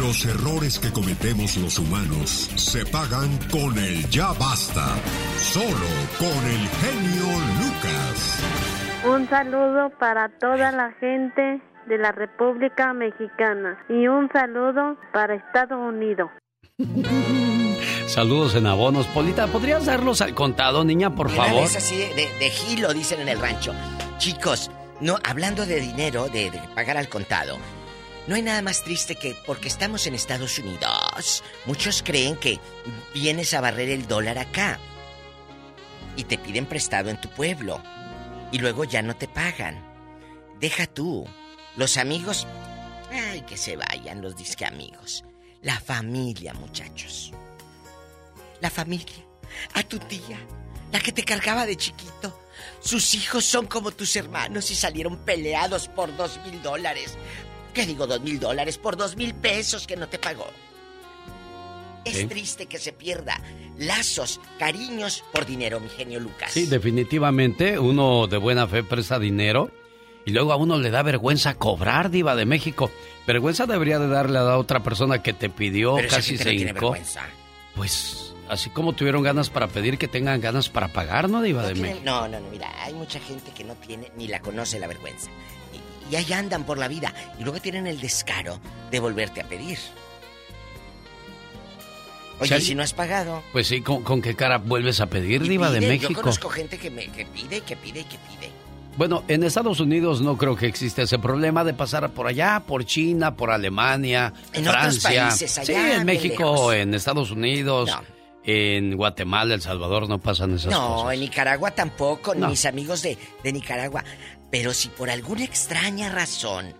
Los 0.10 0.26
errores 0.26 0.80
que 0.80 0.92
cometemos 0.92 1.56
los 1.58 1.78
humanos 1.78 2.50
se 2.56 2.84
pagan 2.84 3.30
con 3.52 3.78
el 3.78 4.10
ya 4.10 4.34
basta. 4.34 4.96
Solo 5.38 5.86
con 6.18 6.46
el 6.48 6.68
genio 6.82 7.28
Lucas. 7.60 8.44
Un 9.08 9.30
saludo 9.30 9.92
para 10.00 10.30
toda 10.40 10.72
la 10.72 10.94
gente 11.00 11.62
de 11.88 11.98
la 12.00 12.12
República 12.12 12.92
Mexicana 12.92 13.78
y 13.88 14.08
un 14.08 14.28
saludo 14.34 14.98
para 15.14 15.36
Estados 15.36 15.78
Unidos. 15.78 16.32
Saludos 18.08 18.56
en 18.56 18.66
abonos. 18.66 19.06
Polita, 19.06 19.46
¿podrías 19.46 19.86
darlos 19.86 20.22
al 20.22 20.34
contado, 20.34 20.84
niña, 20.84 21.14
por 21.14 21.30
favor? 21.30 21.66
Es 21.66 21.76
así 21.76 21.98
de, 21.98 22.28
de, 22.40 22.50
gilo, 22.50 22.96
dicen 22.96 23.22
en 23.22 23.30
el 23.30 23.40
rancho. 23.40 23.76
Chicos, 24.18 24.72
no, 25.02 25.18
hablando 25.24 25.68
de 25.68 25.80
dinero, 25.80 26.30
de 26.30 26.52
pagar 26.74 26.98
al 26.98 27.10
contado. 27.10 27.60
No 28.30 28.36
hay 28.36 28.44
nada 28.44 28.62
más 28.62 28.84
triste 28.84 29.16
que 29.16 29.34
porque 29.34 29.68
estamos 29.68 30.06
en 30.06 30.14
Estados 30.14 30.60
Unidos, 30.60 31.44
muchos 31.66 32.04
creen 32.04 32.36
que 32.36 32.60
vienes 33.12 33.56
a 33.56 33.60
barrer 33.60 33.90
el 33.90 34.08
dólar 34.08 34.38
acá 34.38 34.80
y 36.16 36.26
te 36.26 36.38
piden 36.38 36.68
prestado 36.68 37.10
en 37.10 37.20
tu 37.20 37.28
pueblo 37.30 37.82
y 38.52 38.60
luego 38.60 38.84
ya 38.84 39.02
no 39.02 39.16
te 39.16 39.28
pagan. 39.28 39.84
Deja 40.60 40.86
tú. 40.86 41.26
Los 41.76 41.98
amigos, 41.98 42.46
ay, 43.12 43.42
que 43.48 43.58
se 43.58 43.76
vayan 43.76 44.22
los 44.22 44.38
disque 44.38 44.64
amigos. 44.64 45.24
La 45.64 45.80
familia, 45.80 46.54
muchachos. 46.54 47.32
La 48.62 48.70
familia. 48.70 49.26
A 49.74 49.82
tu 49.82 49.98
tía, 49.98 50.38
la 50.92 51.00
que 51.00 51.12
te 51.12 51.24
cargaba 51.24 51.66
de 51.66 51.78
chiquito. 51.78 52.40
Sus 52.80 53.16
hijos 53.16 53.44
son 53.44 53.66
como 53.66 53.90
tus 53.90 54.16
hermanos 54.16 54.70
y 54.70 54.76
salieron 54.76 55.18
peleados 55.26 55.88
por 55.88 56.16
dos 56.16 56.40
mil 56.46 56.62
dólares. 56.62 57.18
¿Qué 57.74 57.86
digo 57.86 58.08
dos 58.08 58.22
mil 58.22 58.40
dólares? 58.40 58.78
Por 58.78 58.98
dos 58.98 59.16
mil 59.16 59.34
pesos 59.34 59.88
que 59.88 59.96
no 59.96 60.08
te 60.08 60.20
pagó. 60.20 60.48
Es 62.06 62.28
triste 62.28 62.66
que 62.66 62.80
se 62.80 62.94
pierda 62.94 63.40
lazos, 63.78 64.40
cariños 64.58 65.24
por 65.32 65.46
dinero, 65.46 65.80
mi 65.80 65.90
genio 65.90 66.20
Lucas. 66.20 66.52
Sí, 66.52 66.66
definitivamente 66.66 67.78
uno 67.78 68.28
de 68.28 68.38
buena 68.38 68.68
fe 68.68 68.84
presta 68.84 69.20
dinero 69.20 69.72
y 70.26 70.32
luego 70.32 70.52
a 70.52 70.56
uno 70.56 70.78
le 70.78 70.92
da 70.92 71.04
vergüenza 71.04 71.56
cobrar, 71.56 72.10
diva 72.10 72.36
de 72.36 72.46
México. 72.46 72.92
Vergüenza 73.28 73.66
debería 73.66 74.00
de 74.00 74.08
darle 74.08 74.40
a 74.40 74.44
la 74.44 74.58
otra 74.58 74.82
persona 74.82 75.22
que 75.22 75.34
te 75.34 75.50
pidió 75.50 75.98
casi 76.10 76.38
se 76.38 76.54
hincó. 76.54 76.96
Pues 77.76 78.34
así 78.50 78.70
como 78.70 78.94
tuvieron 78.94 79.24
ganas 79.24 79.50
para 79.50 79.68
pedir 79.68 79.98
que 79.98 80.08
tengan 80.08 80.42
ganas 80.42 80.70
para 80.70 80.88
pagar, 80.88 81.30
¿no, 81.30 81.42
diva 81.42 81.66
de 81.68 81.76
México? 81.76 82.02
No, 82.04 82.28
no, 82.28 82.40
no, 82.40 82.50
mira, 82.50 82.72
hay 82.84 82.94
mucha 82.94 83.20
gente 83.20 83.52
que 83.52 83.64
no 83.64 83.76
tiene 83.76 84.12
ni 84.18 84.28
la 84.28 84.40
conoce 84.42 84.80
la 84.80 84.88
vergüenza. 84.88 85.30
Y, 86.10 86.16
ahí 86.16 86.34
andan 86.34 86.64
por 86.64 86.78
la 86.78 86.88
vida 86.88 87.14
y 87.40 87.44
luego 87.44 87.60
tienen 87.60 87.88
el 87.88 88.00
descaro 88.00 88.60
de 88.92 89.00
volverte 89.00 89.42
a 89.42 89.48
pedir. 89.48 89.78
Oye, 92.40 92.62
si 92.62 92.74
no 92.74 92.84
has 92.84 92.94
pagado. 92.94 93.44
Pues 93.52 93.68
sí, 93.68 93.82
¿con, 93.82 94.22
qué 94.22 94.36
cara 94.36 94.58
vuelves 94.58 95.02
a 95.02 95.08
pedir, 95.08 95.44
Diva 95.44 95.70
de 95.72 95.82
México? 95.82 96.14
Yo 96.14 96.22
conozco 96.22 96.50
gente 96.50 96.78
que, 96.78 96.90
me, 96.90 97.08
que 97.08 97.26
pide, 97.26 97.62
que 97.62 97.76
pide, 97.76 98.04
que 98.04 98.18
pide. 98.18 98.50
Bueno, 98.98 99.24
en 99.28 99.44
Estados 99.44 99.80
Unidos 99.80 100.22
no 100.22 100.38
creo 100.38 100.56
que 100.56 100.66
exista 100.66 101.02
ese 101.02 101.20
problema 101.20 101.64
de 101.64 101.74
pasar 101.74 102.10
por 102.12 102.28
allá, 102.28 102.64
por 102.66 102.84
China, 102.86 103.36
por 103.36 103.52
Alemania, 103.52 104.34
en 104.52 104.66
Francia. 104.66 105.28
Otros 105.28 105.40
países, 105.40 105.66
sí, 105.66 105.74
en 105.74 106.06
México, 106.06 106.74
en 106.74 106.94
Estados 106.94 107.32
Unidos. 107.32 107.92
En 108.44 108.96
Guatemala, 108.96 109.54
El 109.54 109.62
Salvador 109.62 110.10
no 110.10 110.18
pasan 110.18 110.56
esas 110.56 110.74
cosas. 110.74 111.04
No, 111.04 111.12
en 111.12 111.20
Nicaragua 111.20 111.72
tampoco, 111.72 112.34
mis 112.34 112.66
amigos 112.66 113.02
de, 113.02 113.18
de 113.44 113.54
Nicaragua. 113.54 114.04
Pero 114.52 114.74
si 114.74 114.90
por 114.90 115.10
alguna 115.10 115.44
extraña 115.44 116.10
razón 116.10 116.74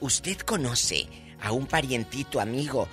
usted 0.00 0.38
conoce 0.38 1.06
a 1.40 1.52
un 1.52 1.66
parientito, 1.66 2.40
amigo, 2.40 2.88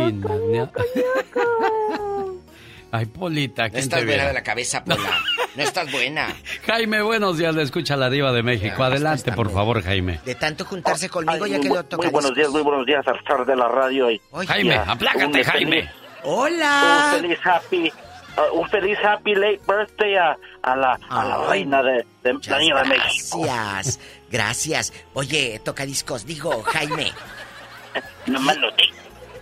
Ay, 2.95 3.07
Polita, 3.07 3.69
No 3.69 3.79
estás 3.79 4.05
buena 4.05 4.29
de 4.29 4.33
la 4.35 4.45
cabeza, 4.45 4.85
Pola. 4.85 5.21
No 5.57 5.63
estás 5.65 5.91
buena. 5.91 6.29
Jaime, 6.67 7.03
buenos 7.03 7.37
días. 7.37 7.53
Le 7.53 7.65
escucha 7.65 7.97
la 7.97 8.09
diva 8.09 8.31
de 8.31 8.45
México. 8.45 8.85
Adelante, 8.85 9.33
por 9.33 9.51
favor, 9.51 9.83
Jaime. 9.83 10.21
De 10.25 10.37
tanto 10.37 10.65
juntarse 10.65 11.09
conmigo, 11.09 11.45
ya 11.45 11.59
que 11.59 11.71
lo 11.71 11.85
toca. 11.85 12.05
Muy 12.05 12.13
buenos 12.13 12.37
días, 12.37 12.51
muy 12.51 12.63
buenos 12.63 12.87
días, 12.87 13.05
a 13.09 13.45
de 13.45 13.57
la 13.57 13.67
radio. 13.67 14.13
Y, 14.13 14.21
Jaime, 14.47 14.77
aplácate, 14.77 15.43
Jaime. 15.43 15.91
Hola. 16.23 17.15
Un 17.17 17.21
feliz 17.23 17.39
happy 17.45 17.93
Uh, 18.37 18.59
un 18.59 18.69
feliz 18.69 18.99
happy 18.99 19.33
late 19.37 19.61
birthday 19.65 20.17
a, 20.17 20.37
la, 20.75 20.99
a 21.09 21.25
la 21.25 21.47
reina 21.49 21.81
de, 21.85 22.05
de, 22.25 22.33
de 22.33 22.85
México. 22.85 23.43
Gracias, 23.43 24.01
gracias. 24.29 24.93
Oye, 25.13 25.61
toca 25.65 25.87
discos, 25.87 26.27
digo, 26.27 26.65
Jaime. 26.65 27.13
no 28.27 28.41
me 28.41 28.57
lo 28.57 28.73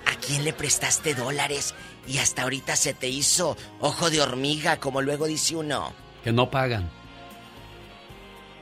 ¿A 0.07 0.19
quién 0.27 0.45
le 0.45 0.53
prestaste 0.53 1.15
dólares 1.15 1.75
y 2.07 2.19
hasta 2.19 2.43
ahorita 2.43 2.77
se 2.77 2.95
te 2.95 3.09
hizo 3.09 3.57
ojo 3.81 4.11
de 4.11 4.21
hormiga, 4.21 4.79
como 4.79 5.03
luego 5.03 5.27
dice 5.27 5.57
uno? 5.57 5.93
Que 6.25 6.33
no 6.33 6.51
pagan. 6.51 6.91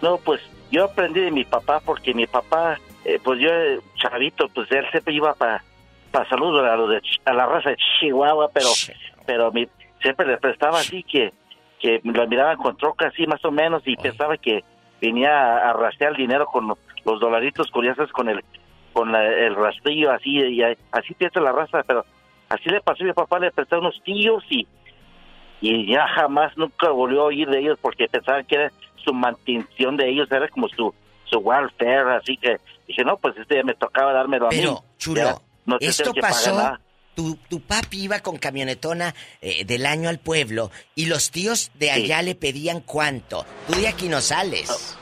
No, 0.03 0.17
pues 0.19 0.41
yo 0.71 0.85
aprendí 0.85 1.21
de 1.21 1.31
mi 1.31 1.45
papá 1.45 1.81
porque 1.81 2.15
mi 2.15 2.27
papá, 2.27 2.79
eh, 3.05 3.19
pues 3.23 3.41
yo, 3.41 3.51
chavito, 3.97 4.49
pues 4.49 4.71
él 4.73 4.85
siempre 4.91 5.15
iba 5.15 5.35
para 5.35 5.62
para 6.11 6.29
salud 6.29 6.59
a, 6.59 6.77
de, 6.77 7.03
a 7.25 7.33
la 7.33 7.47
raza 7.47 7.71
de 7.71 7.77
Chihuahua, 7.77 8.51
pero, 8.53 8.69
pero 9.27 9.53
mi, 9.53 9.69
siempre 10.03 10.27
le 10.27 10.39
prestaba 10.39 10.81
así 10.81 11.03
que, 11.05 11.33
que 11.79 12.01
lo 12.05 12.27
miraban 12.27 12.57
con 12.57 12.77
troca 12.77 13.09
así 13.09 13.27
más 13.27 13.45
o 13.45 13.51
menos 13.51 13.83
y 13.87 13.97
pensaba 13.97 14.37
que 14.37 14.65
venía 15.01 15.69
a 15.69 15.73
rastrear 15.73 16.12
el 16.12 16.19
dinero 16.19 16.47
con 16.47 16.69
los 16.69 17.21
dolaritos 17.21 17.71
curiosas 17.71 18.11
con 18.12 18.29
el 18.29 18.45
con 18.93 19.15
el 19.15 19.55
rastrillo 19.55 20.11
así 20.12 20.31
y 20.39 20.62
así 20.62 21.15
piensa 21.15 21.41
la 21.41 21.53
raza 21.53 21.83
pero 21.87 22.05
así 22.49 22.69
le 22.69 22.81
pasó 22.81 23.03
a 23.05 23.07
mi 23.07 23.12
papá 23.12 23.39
le 23.39 23.51
prestó 23.53 23.79
unos 23.79 24.01
tíos 24.05 24.43
y 24.51 24.67
y 25.61 25.93
ya 25.93 26.07
jamás 26.09 26.57
nunca 26.57 26.91
volvió 26.91 27.21
a 27.23 27.25
oír 27.25 27.49
de 27.49 27.59
ellos 27.61 27.79
porque 27.83 28.07
pensaban 28.09 28.45
que 28.47 28.69
su 29.05 29.12
mantención 29.12 29.97
de 29.97 30.09
ellos, 30.09 30.27
era 30.31 30.49
como 30.49 30.69
su, 30.69 30.95
su 31.25 31.39
welfare, 31.39 32.17
así 32.17 32.37
que 32.37 32.57
dije, 32.89 33.05
no, 33.05 33.17
pues 33.19 33.37
este 33.37 33.57
ya 33.57 33.62
me 33.62 33.75
tocaba 33.75 34.12
dármelo 34.12 34.47
a 34.47 34.51
mí. 34.51 34.57
Pero, 34.57 34.85
chulo, 34.99 35.21
Ya 35.21 35.35
no 35.67 35.79
te 35.79 35.87
esto 35.87 36.12
pasó. 36.15 36.79
Tu, 37.15 37.37
tu 37.51 37.61
papi 37.61 38.05
iba 38.05 38.21
con 38.21 38.39
camionetona 38.39 39.15
eh, 39.43 39.65
del 39.67 39.85
año 39.85 40.09
al 40.09 40.19
pueblo 40.19 40.71
y 40.95 41.07
los 41.07 41.31
tíos 41.31 41.71
de 41.75 41.87
Sí. 41.87 42.05
allá 42.05 42.23
le 42.23 42.35
pedían 42.35 42.81
cuánto. 42.81 43.45
Tú 43.67 43.79
de 43.79 43.89
aquí 43.89 44.09
no 44.09 44.21
sales. 44.23 44.97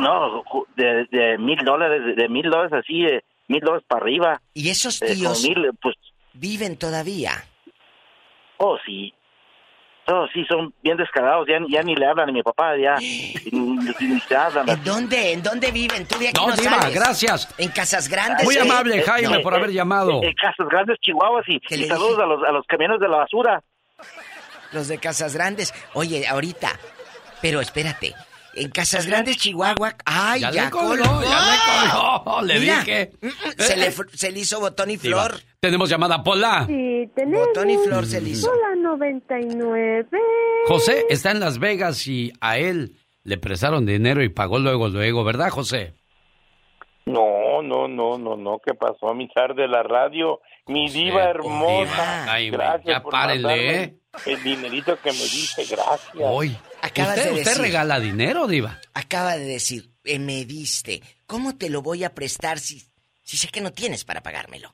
No, 0.00 0.42
ju- 0.44 0.66
de, 0.76 1.06
de 1.10 1.38
mil 1.38 1.58
dólares, 1.64 2.16
de- 2.16 2.28
mil 2.28 2.48
dólares 2.50 2.72
así, 2.72 3.02
de 3.02 3.22
mil 3.48 3.60
dólares 3.60 3.84
para 3.88 4.02
arriba. 4.02 4.40
¿Y 4.54 4.68
esos 4.70 5.00
Eh, 5.02 5.14
tíos 5.14 5.42
mil, 5.44 5.70
pues, 5.80 5.94
viven 6.34 6.76
todavía? 6.76 7.32
oh, 8.58 8.76
sí. 8.84 9.12
Oh, 10.12 10.26
sí, 10.34 10.44
son 10.48 10.74
bien 10.82 10.96
descarados, 10.96 11.46
ya, 11.48 11.58
ya 11.68 11.82
ni 11.82 11.94
le 11.94 12.04
hablan 12.04 12.30
a 12.30 12.32
mi 12.32 12.42
papá, 12.42 12.76
ya 12.76 12.96
ni, 12.98 13.34
ni 13.52 14.20
se 14.20 14.34
hablan. 14.34 14.68
¿En 14.68 14.82
dónde? 14.82 15.32
¿En 15.34 15.42
dónde 15.42 15.70
viven? 15.70 16.04
Tú 16.08 16.18
de 16.18 16.28
aquí 16.28 16.40
No, 16.40 16.48
no, 16.48 16.56
Diva, 16.56 16.80
sales. 16.80 16.94
gracias. 16.94 17.54
En 17.58 17.68
Casas 17.70 18.08
Grandes. 18.08 18.44
Muy 18.44 18.56
¿eh? 18.56 18.60
amable, 18.60 19.02
Jaime, 19.02 19.36
Eh, 19.36 19.40
por 19.40 19.54
haber 19.54 19.70
llamado. 19.70 20.20
En 20.24 20.32
Casas 20.34 20.66
Grandes, 20.68 20.98
Chihuahua, 21.00 21.42
y, 21.46 21.60
¿Qué 21.60 21.76
y 21.76 21.78
le 21.82 21.86
saludos 21.86 22.18
a 22.18 22.26
los, 22.26 22.42
a 22.42 22.50
los 22.50 22.66
camiones 22.66 22.98
de 22.98 23.08
la 23.08 23.18
basura. 23.18 23.62
Los 24.72 24.88
de 24.88 24.98
Casas 24.98 25.34
Grandes. 25.34 25.72
Oye, 25.94 26.26
ahorita. 26.26 26.70
Pero 27.40 27.60
espérate. 27.60 28.14
En 28.54 28.70
Casas 28.70 29.06
Grandes, 29.06 29.36
Chihuahua. 29.36 29.94
¡Ay, 30.04 30.40
Ya 30.40 30.50
ya, 30.50 30.64
le 30.64 30.70
colgó, 30.70 31.22
ya 31.22 31.40
le 31.40 31.90
colgó, 31.90 32.42
le 32.44 32.60
Mira, 32.60 32.80
dije. 32.80 33.12
Se 33.58 33.76
le, 33.76 33.92
se 33.92 34.32
le 34.32 34.40
hizo 34.40 34.60
botón 34.60 34.90
y 34.90 34.96
Diva, 34.96 35.26
flor. 35.26 35.40
Tenemos 35.60 35.88
llamada 35.88 36.22
Pola. 36.22 36.64
Sí, 36.66 37.08
tenemos. 37.14 37.46
Botón 37.46 37.70
y 37.70 37.78
flor 37.78 38.06
se 38.06 38.20
le 38.20 38.30
hizo. 38.30 38.50
Hola 38.50 38.74
99. 38.82 40.06
José 40.66 41.06
está 41.08 41.30
en 41.30 41.40
Las 41.40 41.58
Vegas 41.58 42.06
y 42.06 42.32
a 42.40 42.58
él 42.58 42.96
le 43.22 43.38
prestaron 43.38 43.86
dinero 43.86 44.22
y 44.22 44.28
pagó 44.30 44.58
luego, 44.58 44.88
luego, 44.88 45.24
¿verdad, 45.24 45.50
José? 45.50 45.94
No, 47.06 47.62
no, 47.62 47.88
no, 47.88 48.18
no, 48.18 48.36
no. 48.36 48.58
¿Qué 48.64 48.74
pasó 48.74 49.08
a 49.08 49.14
mi 49.14 49.28
zar 49.34 49.54
de 49.54 49.68
la 49.68 49.82
radio? 49.82 50.40
Mi 50.66 50.88
diva 50.88 51.24
hermosa. 51.24 51.84
Diva, 51.84 52.24
Jaime, 52.26 52.56
gracias 52.56 52.86
ya 52.86 53.02
por 53.02 53.12
mandarme 53.12 53.82
¿eh? 53.82 53.94
El 54.26 54.42
dinerito 54.42 54.96
que 55.02 55.10
me 55.10 55.18
dice, 55.18 55.64
gracias. 55.64 56.14
Hoy. 56.18 56.56
Acabas 56.82 57.16
¿Usted, 57.18 57.24
de 57.30 57.32
usted 57.38 57.44
decir. 57.50 57.62
regala 57.62 58.00
dinero, 58.00 58.46
Diva? 58.46 58.78
Acaba 58.94 59.36
de 59.36 59.44
decir, 59.44 59.90
eh, 60.04 60.18
me 60.18 60.44
diste. 60.44 61.02
¿Cómo 61.26 61.56
te 61.56 61.68
lo 61.70 61.82
voy 61.82 62.04
a 62.04 62.14
prestar 62.14 62.58
si, 62.58 62.82
si 63.22 63.36
sé 63.36 63.48
que 63.48 63.60
no 63.60 63.72
tienes 63.72 64.04
para 64.04 64.22
pagármelo? 64.22 64.72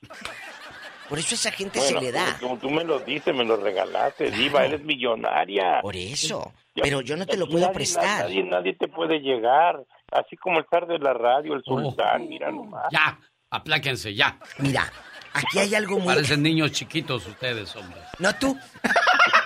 Por 1.09 1.19
eso 1.19 1.35
esa 1.37 1.53
gente 1.53 1.79
Bueno, 1.79 2.01
se 2.01 2.05
le 2.07 2.13
da. 2.13 2.37
Como 2.41 2.59
tú 2.59 2.69
me 2.71 2.83
lo 2.85 2.99
dices, 3.01 3.35
me 3.35 3.45
lo 3.45 3.57
regalaste, 3.57 4.31
diva, 4.31 4.65
eres 4.65 4.83
millonaria. 4.83 5.81
Por 5.83 5.95
eso. 5.97 6.53
Pero 6.75 7.01
yo 7.01 7.17
no 7.17 7.27
te 7.27 7.37
lo 7.37 7.47
puedo 7.49 7.67
nadie- 7.67 7.75
prestar. 7.75 8.25
Nadie, 8.25 8.43
nadie 8.45 8.75
te 8.75 8.89
puede 8.89 9.19
llegar. 9.21 9.77
Así 10.11 10.37
como 10.37 10.59
el 10.59 10.67
zar 10.71 10.87
de 10.87 10.99
la 10.99 11.13
radio, 11.15 11.55
el 11.55 11.63
Oh. 11.67 11.81
sultán, 11.81 12.29
mira 12.29 12.51
nomás. 12.51 12.87
Ya, 12.93 13.19
apláquense, 13.51 14.15
ya. 14.15 14.39
Mira, 14.59 14.93
aquí 15.33 15.59
hay 15.59 15.75
algo 15.75 15.99
muy... 15.99 16.15
Parecen 16.15 16.43
niños 16.43 16.73
chiquitos 16.73 17.27
ustedes, 17.27 17.75
hombre. 17.77 18.01
No 18.19 18.33
tú. 18.37 18.57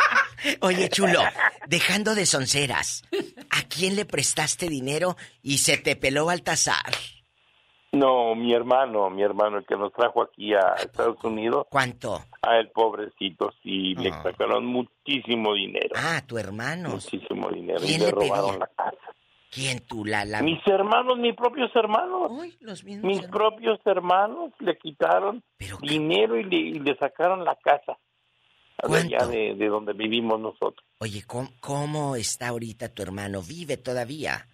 Oye, 0.61 0.89
chulo, 0.89 1.21
dejando 1.67 2.15
de 2.15 2.27
sonceras, 2.27 3.03
¿a 3.51 3.63
quién 3.69 3.97
le 3.97 4.05
prestaste 4.05 4.69
dinero 4.69 5.17
y 5.43 5.59
se 5.59 5.77
te 5.77 5.97
peló 5.97 6.27
Baltasar? 6.27 6.93
No, 7.93 8.37
mi 8.37 8.55
hermano, 8.55 9.11
mi 9.11 9.23
hermano, 9.23 9.59
el 9.59 9.67
que 9.67 9.75
nos 9.77 9.93
trajo 9.93 10.23
aquí 10.23 10.55
a 10.55 10.75
Estados 10.81 11.23
Unidos. 11.25 11.67
¿Cuánto? 11.69 12.25
A 12.41 12.57
el 12.59 12.71
pobrecito, 12.71 13.53
sí, 13.63 13.95
le 13.97 14.11
sacaron 14.13 14.65
muchísimo 14.65 15.55
dinero. 15.55 15.91
Ah, 15.97 16.23
tu 16.25 16.39
hermano. 16.39 16.91
Muchísimo 16.91 17.51
dinero. 17.51 17.81
Y 17.83 17.89
¿Quién 17.89 18.01
le 18.01 18.07
le 18.07 18.13
robaron 18.13 18.51
pedía? 18.51 18.59
la 18.61 18.67
casa. 18.69 19.15
¿Quién 19.51 19.81
tú, 19.81 20.05
la, 20.05 20.25
la... 20.25 20.41
Mis 20.43 20.65
hermanos, 20.69 21.19
mis 21.19 21.35
propios 21.35 21.75
hermanos. 21.75 22.31
los 22.61 22.85
mis 22.85 23.23
propios 23.23 23.81
hermanos 23.85 24.53
le 24.61 24.79
quitaron 24.79 25.43
dinero 25.83 26.39
y 26.39 26.45
le, 26.45 26.57
y 26.57 26.79
le 26.79 26.97
sacaron 26.97 27.45
la 27.45 27.57
casa. 27.57 27.99
Allá 28.83 29.27
de, 29.27 29.55
de 29.55 29.69
donde 29.69 29.93
vivimos 29.93 30.41
nosotros. 30.41 30.85
Oye, 30.99 31.23
¿cómo, 31.27 31.49
cómo 31.61 32.17
está 32.17 32.49
ahorita 32.49 32.93
tu 32.95 33.03
hermano? 33.03 33.41
¿Vive 33.43 33.77
todavía? 33.77 34.47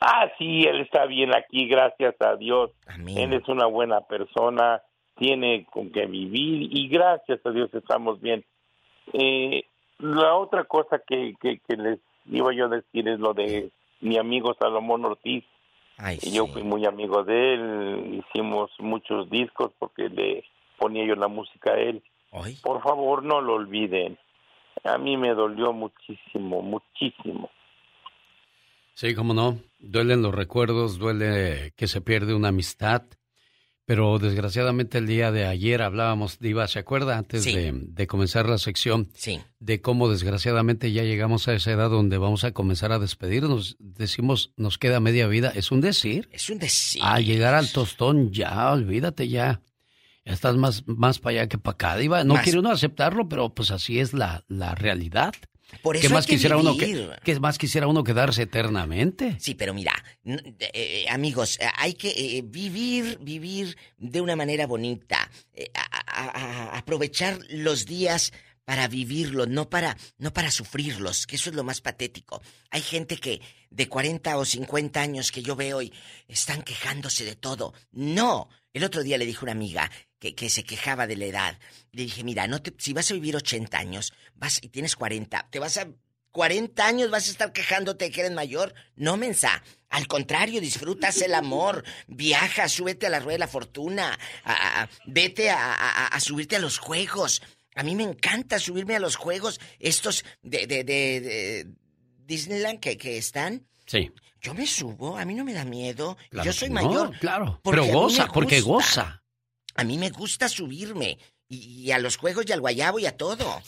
Ah, 0.00 0.30
sí, 0.38 0.62
él 0.62 0.80
está 0.80 1.04
bien 1.06 1.34
aquí, 1.34 1.68
gracias 1.68 2.14
a 2.20 2.36
Dios. 2.36 2.70
Él 3.06 3.34
es 3.34 3.46
una 3.48 3.66
buena 3.66 4.00
persona, 4.00 4.82
tiene 5.16 5.66
con 5.66 5.90
qué 5.90 6.06
vivir 6.06 6.68
y 6.74 6.88
gracias 6.88 7.40
a 7.44 7.50
Dios 7.50 7.68
estamos 7.74 8.20
bien. 8.20 8.44
Eh, 9.12 9.64
la 9.98 10.34
otra 10.36 10.64
cosa 10.64 11.02
que, 11.06 11.34
que, 11.40 11.60
que 11.68 11.76
les 11.76 11.98
iba 12.26 12.54
yo 12.54 12.66
a 12.66 12.68
decir 12.68 13.06
es 13.08 13.20
lo 13.20 13.34
de 13.34 13.70
mi 14.00 14.16
amigo 14.16 14.54
Salomón 14.58 15.04
Ortiz. 15.04 15.44
Y 16.22 16.32
Yo 16.32 16.46
fui 16.46 16.62
muy 16.62 16.86
amigo 16.86 17.24
de 17.24 17.54
él, 17.54 18.24
hicimos 18.24 18.70
muchos 18.78 19.28
discos 19.28 19.70
porque 19.78 20.08
le 20.08 20.44
ponía 20.78 21.04
yo 21.04 21.14
la 21.14 21.28
música 21.28 21.72
a 21.72 21.78
él. 21.78 22.02
Por 22.62 22.82
favor, 22.82 23.22
no 23.24 23.40
lo 23.40 23.54
olviden. 23.54 24.18
A 24.84 24.96
mí 24.98 25.16
me 25.16 25.34
dolió 25.34 25.72
muchísimo, 25.72 26.62
muchísimo. 26.62 27.50
Sí, 28.94 29.14
cómo 29.14 29.34
no. 29.34 29.58
Duelen 29.78 30.22
los 30.22 30.34
recuerdos, 30.34 30.98
duele 30.98 31.72
que 31.76 31.88
se 31.88 32.00
pierde 32.00 32.34
una 32.34 32.48
amistad. 32.48 33.02
Pero 33.86 34.20
desgraciadamente 34.20 34.98
el 34.98 35.06
día 35.08 35.32
de 35.32 35.46
ayer 35.46 35.82
hablábamos, 35.82 36.38
Diva, 36.38 36.68
¿se 36.68 36.78
acuerda? 36.78 37.18
Antes 37.18 37.42
Sí. 37.42 37.52
de, 37.54 37.72
de 37.74 38.06
comenzar 38.06 38.48
la 38.48 38.58
sección, 38.58 39.08
Sí. 39.14 39.40
de 39.58 39.80
cómo 39.80 40.08
desgraciadamente 40.08 40.92
ya 40.92 41.02
llegamos 41.02 41.48
a 41.48 41.54
esa 41.54 41.72
edad 41.72 41.90
donde 41.90 42.16
vamos 42.16 42.44
a 42.44 42.52
comenzar 42.52 42.92
a 42.92 43.00
despedirnos. 43.00 43.76
Decimos, 43.80 44.52
nos 44.56 44.78
queda 44.78 45.00
media 45.00 45.26
vida. 45.26 45.50
Es 45.56 45.72
un 45.72 45.80
decir. 45.80 46.28
Es 46.30 46.48
un 46.50 46.60
decir. 46.60 47.02
Al 47.04 47.24
llegar 47.24 47.54
al 47.54 47.72
tostón, 47.72 48.30
ya, 48.30 48.70
olvídate 48.70 49.26
ya. 49.28 49.60
Ya 50.24 50.32
estás 50.34 50.56
más, 50.56 50.82
más 50.86 51.18
para 51.18 51.40
allá 51.40 51.48
que 51.48 51.58
para 51.58 51.74
acá, 51.74 51.96
Diva. 51.96 52.24
No 52.24 52.34
Más- 52.34 52.44
quiere 52.44 52.58
uno 52.58 52.70
aceptarlo, 52.70 53.28
pero 53.28 53.54
pues 53.54 53.70
así 53.70 53.98
es 54.00 54.12
la, 54.12 54.44
la 54.48 54.74
realidad. 54.74 55.34
Por 55.82 55.96
¿Qué 55.98 56.06
eso 56.06 56.14
más 56.14 56.24
hay 56.24 56.30
que 56.30 56.34
quisiera 56.34 56.56
uno 56.56 56.76
que, 56.76 57.10
qué 57.24 57.38
más 57.40 57.56
quisiera 57.56 57.86
uno 57.86 58.02
quedarse 58.02 58.42
eternamente? 58.42 59.36
Sí, 59.38 59.54
pero 59.54 59.72
mira, 59.72 59.92
eh, 60.24 61.06
amigos, 61.08 61.58
eh, 61.60 61.66
hay 61.76 61.94
que 61.94 62.10
eh, 62.10 62.42
vivir, 62.44 63.18
vivir 63.22 63.76
de 63.96 64.20
una 64.20 64.34
manera 64.34 64.66
bonita, 64.66 65.30
eh, 65.54 65.70
a- 65.74 66.00
a- 66.06 66.30
a- 66.74 66.78
aprovechar 66.78 67.38
los 67.50 67.86
días 67.86 68.32
para 68.64 68.88
vivirlos, 68.88 69.48
no 69.48 69.70
para, 69.70 69.96
no 70.18 70.32
para 70.32 70.50
sufrirlos, 70.50 71.26
que 71.26 71.36
eso 71.36 71.50
es 71.50 71.56
lo 71.56 71.64
más 71.64 71.80
patético. 71.80 72.42
Hay 72.70 72.82
gente 72.82 73.16
que 73.16 73.40
de 73.70 73.88
40 73.88 74.36
o 74.38 74.44
50 74.44 75.00
años 75.00 75.30
que 75.32 75.42
yo 75.42 75.54
veo 75.56 75.82
y 75.82 75.92
están 76.28 76.62
quejándose 76.62 77.24
de 77.24 77.36
todo. 77.36 77.74
No, 77.92 78.48
el 78.72 78.84
otro 78.84 79.02
día 79.02 79.18
le 79.18 79.26
dije 79.26 79.38
a 79.40 79.42
una 79.44 79.52
amiga 79.52 79.90
que, 80.18 80.50
se 80.50 80.64
quejaba 80.64 81.06
de 81.06 81.16
la 81.16 81.24
edad. 81.26 81.58
Le 81.92 82.02
dije, 82.02 82.24
mira, 82.24 82.46
no 82.46 82.60
te, 82.62 82.72
si 82.78 82.92
vas 82.92 83.10
a 83.10 83.14
vivir 83.14 83.34
80 83.36 83.78
años, 83.78 84.12
vas 84.34 84.58
y 84.62 84.68
tienes 84.68 84.96
40, 84.96 85.48
te 85.50 85.58
vas 85.58 85.76
a 85.78 85.88
40 86.32 86.86
años 86.86 87.10
vas 87.10 87.26
a 87.26 87.30
estar 87.32 87.52
quejándote 87.52 88.04
de 88.04 88.10
que 88.12 88.20
eres 88.20 88.32
mayor. 88.32 88.72
No, 88.94 89.16
mensa. 89.16 89.64
Al 89.88 90.06
contrario, 90.06 90.60
disfrutas 90.60 91.20
el 91.22 91.34
amor. 91.34 91.82
Viaja, 92.06 92.68
súbete 92.68 93.06
a 93.06 93.10
la 93.10 93.18
rueda 93.18 93.32
de 93.34 93.38
la 93.40 93.48
fortuna. 93.48 94.16
vete 95.06 95.50
a 95.50 96.16
subirte 96.20 96.54
a 96.56 96.60
los 96.60 96.78
juegos. 96.78 97.42
A 97.74 97.82
mí 97.82 97.96
me 97.96 98.04
encanta 98.04 98.58
subirme 98.60 98.94
a 98.94 99.00
los 99.00 99.16
juegos. 99.16 99.58
Estos 99.80 100.24
de, 100.42 100.66
de, 100.68 100.84
de- 100.84 101.20
de 101.20 101.66
Disneyland 102.26 102.78
que, 102.78 102.96
que 102.96 103.16
están. 103.18 103.66
Sí. 103.86 104.12
Yo 104.40 104.54
me 104.54 104.66
subo, 104.66 105.18
a 105.18 105.24
mí 105.24 105.34
no 105.34 105.44
me 105.44 105.52
da 105.52 105.64
miedo. 105.64 106.16
Claro 106.30 106.46
Yo 106.46 106.52
soy 106.52 106.68
no, 106.70 106.74
mayor. 106.82 107.18
claro. 107.18 107.60
Pero 107.62 107.84
goza, 107.86 108.26
porque 108.32 108.60
goza. 108.60 109.22
A 109.74 109.84
mí 109.84 109.98
me 109.98 110.10
gusta 110.10 110.48
subirme. 110.48 111.18
Y, 111.48 111.56
y 111.84 111.90
a 111.92 111.98
los 111.98 112.16
juegos 112.16 112.44
y 112.48 112.52
al 112.52 112.60
guayabo 112.60 112.98
y 112.98 113.06
a 113.06 113.16
todo. 113.16 113.62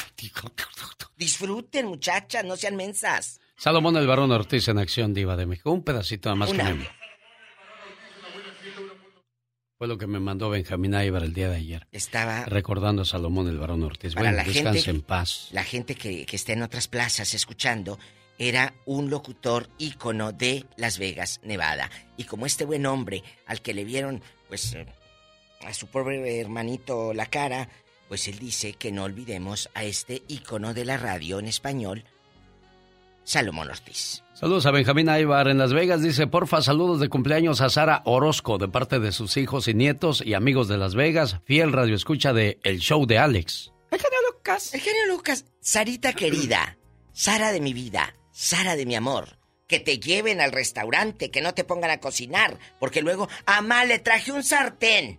Disfruten, 1.17 1.87
muchachas, 1.87 2.45
no 2.45 2.57
sean 2.57 2.77
mensas. 2.77 3.41
Salomón 3.57 3.97
el 3.97 4.07
Barón 4.07 4.33
Ortiz 4.33 4.67
en 4.69 4.79
acción, 4.79 5.15
Diva 5.15 5.37
de 5.37 5.47
México. 5.47 5.71
Un 5.73 5.83
pedacito 5.85 6.35
más 6.37 6.51
Una. 6.51 6.67
que 6.69 6.75
me... 6.75 6.89
Fue 9.79 9.89
lo 9.89 9.99
que 9.99 10.07
me 10.07 10.21
mandó 10.21 10.49
Benjamín 10.49 10.95
Aybar 10.95 11.25
el 11.25 11.35
día 11.35 11.49
de 11.51 11.57
ayer. 11.57 11.89
Estaba 11.91 12.45
Recordando 12.45 13.03
a 13.03 13.05
Salomón 13.05 13.49
el 13.49 13.59
Barón 13.59 13.83
Ortiz. 13.83 14.15
Para 14.15 14.31
bueno, 14.31 14.37
la 14.39 14.45
descanse 14.45 14.81
gente- 14.83 14.91
en 14.91 15.03
paz. 15.03 15.49
la 15.51 15.65
gente 15.65 15.97
que, 15.97 16.25
que 16.25 16.37
está 16.37 16.53
en 16.53 16.63
otras 16.63 16.87
plazas 16.87 17.35
escuchando, 17.35 17.99
era 18.49 18.75
un 18.87 19.09
locutor 19.09 19.69
ícono 19.79 20.33
de 20.33 20.67
Las 20.77 20.99
Vegas, 20.99 21.41
Nevada. 21.45 21.89
Y 22.17 22.25
como 22.25 22.45
este 22.45 22.65
buen 22.65 22.87
hombre 22.87 23.23
al 23.47 23.63
que 23.63 23.73
le 23.73 23.85
vieron, 23.85 24.21
pues, 24.49 24.75
eh, 24.75 24.85
a 25.65 25.73
su 25.73 25.87
pobre 25.87 26.41
hermanito 26.41 27.15
la 27.15 27.27
cara, 27.27 27.69
pues 28.09 28.27
él 28.27 28.41
dice 28.41 28.73
que 28.73 28.91
no 28.91 29.05
olvidemos 29.05 29.71
a 29.75 29.85
este 29.85 30.23
ícono 30.27 30.75
de 30.75 30.85
la 30.85 30.97
radio 30.97 31.39
en 31.39 31.47
español, 31.47 32.05
Salomón 33.23 33.71
Ortiz. 33.71 34.25
Saludos 34.35 34.67
a 34.67 34.73
Benjamín 34.73 35.09
Aybar 35.09 35.47
en 35.47 35.59
Las 35.59 35.73
Vegas. 35.73 36.03
Dice, 36.03 36.27
porfa, 36.27 36.63
saludos 36.63 36.99
de 36.99 37.09
cumpleaños 37.09 37.61
a 37.61 37.71
Sara 37.71 38.03
Orozco 38.07 38.59
de 38.59 38.67
parte 38.67 38.99
de 38.99 39.13
sus 39.13 39.37
hijos 39.37 39.69
y 39.69 39.75
nietos 39.75 40.21
y 40.21 40.35
amigos 40.35 40.67
de 40.67 40.79
Las 40.79 40.97
Vegas. 40.97 41.39
Fiel 41.45 41.71
radio 41.71 41.95
escucha 41.95 42.33
de 42.33 42.59
El 42.65 42.81
Show 42.81 43.07
de 43.07 43.19
Alex. 43.19 43.73
El 43.93 44.01
genio 44.01 44.19
Lucas. 44.33 44.75
El 44.75 44.81
genio 44.81 45.07
Lucas. 45.07 45.45
Sarita 45.61 46.13
querida, 46.13 46.77
Sara 47.13 47.53
de 47.53 47.61
mi 47.61 47.73
vida, 47.73 48.17
Sara 48.33 48.77
de 48.77 48.87
mi 48.87 48.97
amor. 48.97 49.39
que 49.69 49.81
te 49.81 49.99
lleven 49.99 50.43
al 50.43 50.53
restaurante, 50.53 51.31
que 51.31 51.41
no 51.41 51.55
te 51.55 51.65
pongan 51.65 51.91
a 51.91 51.99
cocinar, 51.99 52.59
porque 52.79 53.01
luego, 53.01 53.27
amá, 53.47 53.87
le 53.87 53.99
traje 54.01 54.31
un 54.31 54.43
sartén. 54.43 55.19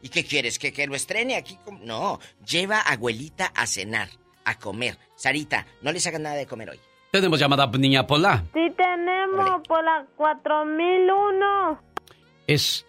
¿Y 0.00 0.08
qué 0.08 0.24
quieres? 0.24 0.58
¿Que, 0.58 0.72
que 0.72 0.86
lo 0.86 0.94
estrene 0.94 1.36
aquí? 1.36 1.58
No, 1.82 2.20
lleva 2.46 2.78
a 2.78 2.92
abuelita 2.92 3.52
a 3.54 3.66
cenar, 3.66 4.08
a 4.46 4.58
comer. 4.58 4.96
Sarita, 5.14 5.66
no 5.82 5.92
les 5.92 6.06
hagan 6.06 6.22
nada 6.22 6.36
de 6.36 6.46
comer 6.46 6.70
hoy. 6.70 6.80
Tenemos 7.10 7.38
llamada 7.38 7.66
niña 7.66 8.06
Pola. 8.06 8.44
Sí 8.54 8.72
tenemos, 8.74 9.60
Pola 9.68 10.06
4001. 10.16 11.82
Es 12.46 12.86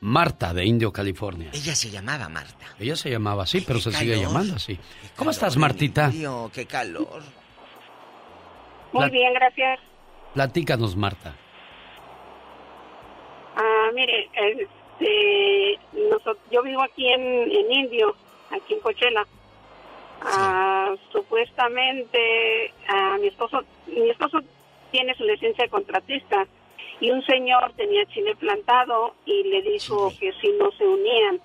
Marta 0.00 0.52
de 0.52 0.64
Indio, 0.64 0.92
California. 0.92 1.50
Ella 1.52 1.76
se 1.76 1.90
llamaba 1.90 2.28
Marta. 2.28 2.66
Ella 2.78 2.96
se 2.96 3.10
llamaba 3.10 3.44
así, 3.44 3.60
pero 3.60 3.80
se 3.80 3.92
sigue 3.92 4.20
llamando 4.20 4.56
así. 4.56 4.78
¿Cómo 5.14 5.30
estás, 5.30 5.56
Martita? 5.56 6.10
Dios, 6.10 6.50
qué 6.52 6.66
calor. 6.66 7.22
Muy 8.92 9.10
bien, 9.10 9.32
gracias. 9.34 9.80
Platícanos, 10.34 10.96
Marta. 10.96 11.34
Ah, 13.56 13.90
mire, 13.94 14.28
este, 14.34 15.78
yo 16.50 16.62
vivo 16.62 16.82
aquí 16.82 17.08
en, 17.08 17.72
Indio, 17.72 18.14
aquí 18.50 18.74
en 18.74 18.80
Cochela. 18.80 19.26
Ah, 20.22 20.94
supuestamente, 21.10 22.72
ah, 22.88 23.16
mi 23.20 23.28
esposo, 23.28 23.62
mi 23.86 24.10
esposo 24.10 24.40
tiene 24.90 25.14
su 25.14 25.24
licencia 25.24 25.64
de 25.64 25.70
contratista 25.70 26.46
y 27.00 27.10
un 27.10 27.24
señor 27.24 27.72
tenía 27.76 28.06
chile 28.06 28.34
plantado 28.36 29.14
y 29.24 29.42
le 29.44 29.62
dijo 29.62 30.12
que 30.18 30.32
si 30.40 30.48
no 30.52 30.70
se 30.72 30.86
unían 30.86 31.40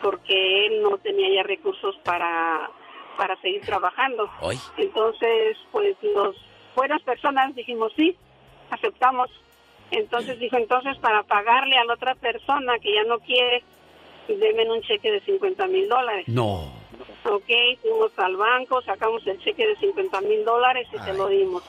porque 0.00 0.66
él 0.66 0.82
no 0.82 0.98
tenía 0.98 1.34
ya 1.34 1.42
recursos 1.42 1.96
para 2.04 2.70
para 3.16 3.40
seguir 3.40 3.62
trabajando. 3.62 4.28
Entonces, 4.76 5.56
pues 5.70 5.96
los 6.02 6.36
buenas 6.74 7.02
personas 7.02 7.54
dijimos 7.54 7.92
sí, 7.96 8.16
aceptamos. 8.70 9.30
Entonces 9.90 10.38
dijo, 10.38 10.56
entonces 10.56 10.96
para 10.98 11.22
pagarle 11.22 11.76
a 11.76 11.84
la 11.84 11.94
otra 11.94 12.14
persona 12.14 12.78
que 12.78 12.94
ya 12.94 13.04
no 13.04 13.18
quiere, 13.20 13.62
denme 14.28 14.70
un 14.70 14.80
cheque 14.82 15.12
de 15.12 15.20
50 15.20 15.66
mil 15.66 15.88
dólares. 15.88 16.26
No. 16.26 16.72
Ok, 17.24 17.50
fuimos 17.80 18.18
al 18.18 18.36
banco, 18.36 18.82
sacamos 18.82 19.26
el 19.26 19.38
cheque 19.40 19.66
de 19.66 19.76
50 19.76 20.20
mil 20.22 20.44
dólares 20.44 20.88
y 20.92 20.98
se 20.98 21.14
lo 21.14 21.28
dimos. 21.28 21.62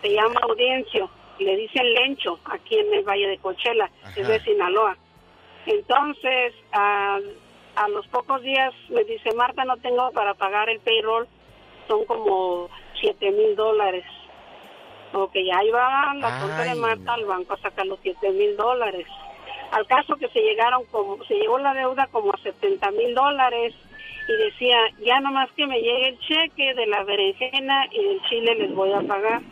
Se 0.00 0.12
llama 0.12 0.40
Audiencio 0.42 1.10
le 1.44 1.56
dicen 1.56 1.92
Lencho, 1.94 2.38
aquí 2.44 2.76
en 2.76 2.92
el 2.92 3.04
Valle 3.04 3.28
de 3.28 3.38
Cochela, 3.38 3.90
es 4.16 4.26
de 4.26 4.40
Sinaloa. 4.40 4.96
Entonces, 5.66 6.54
a, 6.72 7.18
a 7.76 7.88
los 7.88 8.06
pocos 8.08 8.42
días 8.42 8.74
me 8.88 9.04
dice, 9.04 9.32
Marta, 9.34 9.64
no 9.64 9.76
tengo 9.76 10.10
para 10.12 10.34
pagar 10.34 10.68
el 10.68 10.80
payroll, 10.80 11.28
son 11.86 12.04
como 12.06 12.68
7 13.00 13.30
mil 13.32 13.56
dólares. 13.56 14.04
Ok, 15.12 15.36
ahí 15.36 15.70
va 15.70 16.14
la 16.14 16.38
cuenta 16.40 16.64
de 16.64 16.74
Marta 16.74 17.14
al 17.14 17.24
banco 17.24 17.54
a 17.54 17.60
sacar 17.60 17.86
los 17.86 17.98
7 18.02 18.30
mil 18.32 18.56
dólares. 18.56 19.06
Al 19.70 19.86
caso 19.86 20.16
que 20.16 20.28
se 20.28 20.40
llegaron 20.40 20.84
como, 20.86 21.22
se 21.24 21.34
llevó 21.34 21.58
la 21.58 21.74
deuda 21.74 22.06
como 22.08 22.32
a 22.32 22.38
70 22.42 22.90
mil 22.92 23.14
dólares 23.14 23.74
y 24.28 24.32
decía, 24.32 24.76
ya 25.04 25.20
nomás 25.20 25.50
que 25.52 25.66
me 25.66 25.80
llegue 25.80 26.08
el 26.08 26.18
cheque 26.20 26.74
de 26.74 26.86
la 26.86 27.02
berenjena 27.04 27.86
y 27.90 28.04
del 28.04 28.22
chile 28.28 28.54
les 28.54 28.74
voy 28.74 28.92
a 28.92 29.00
pagar. 29.00 29.42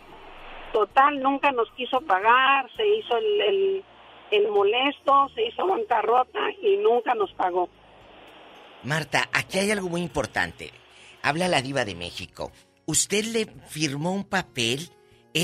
Total, 0.72 1.20
nunca 1.20 1.52
nos 1.52 1.70
quiso 1.72 2.00
pagar, 2.02 2.70
se 2.76 2.86
hizo 2.86 3.16
el, 3.16 3.84
el, 4.30 4.48
molesto, 4.48 5.30
se 5.34 5.46
hizo 5.46 5.66
bancarrota 5.66 6.40
y 6.62 6.76
nunca 6.76 7.14
nos 7.14 7.32
pagó. 7.32 7.70
Marta, 8.82 9.28
aquí 9.32 9.58
hay 9.58 9.70
algo 9.70 9.88
muy 9.88 10.02
importante. 10.02 10.70
Habla 11.22 11.48
la 11.48 11.62
diva 11.62 11.84
de 11.84 11.94
México. 11.94 12.52
Usted 12.84 13.24
le 13.24 13.46
firmó 13.68 14.12
un 14.12 14.24
papel, 14.24 14.90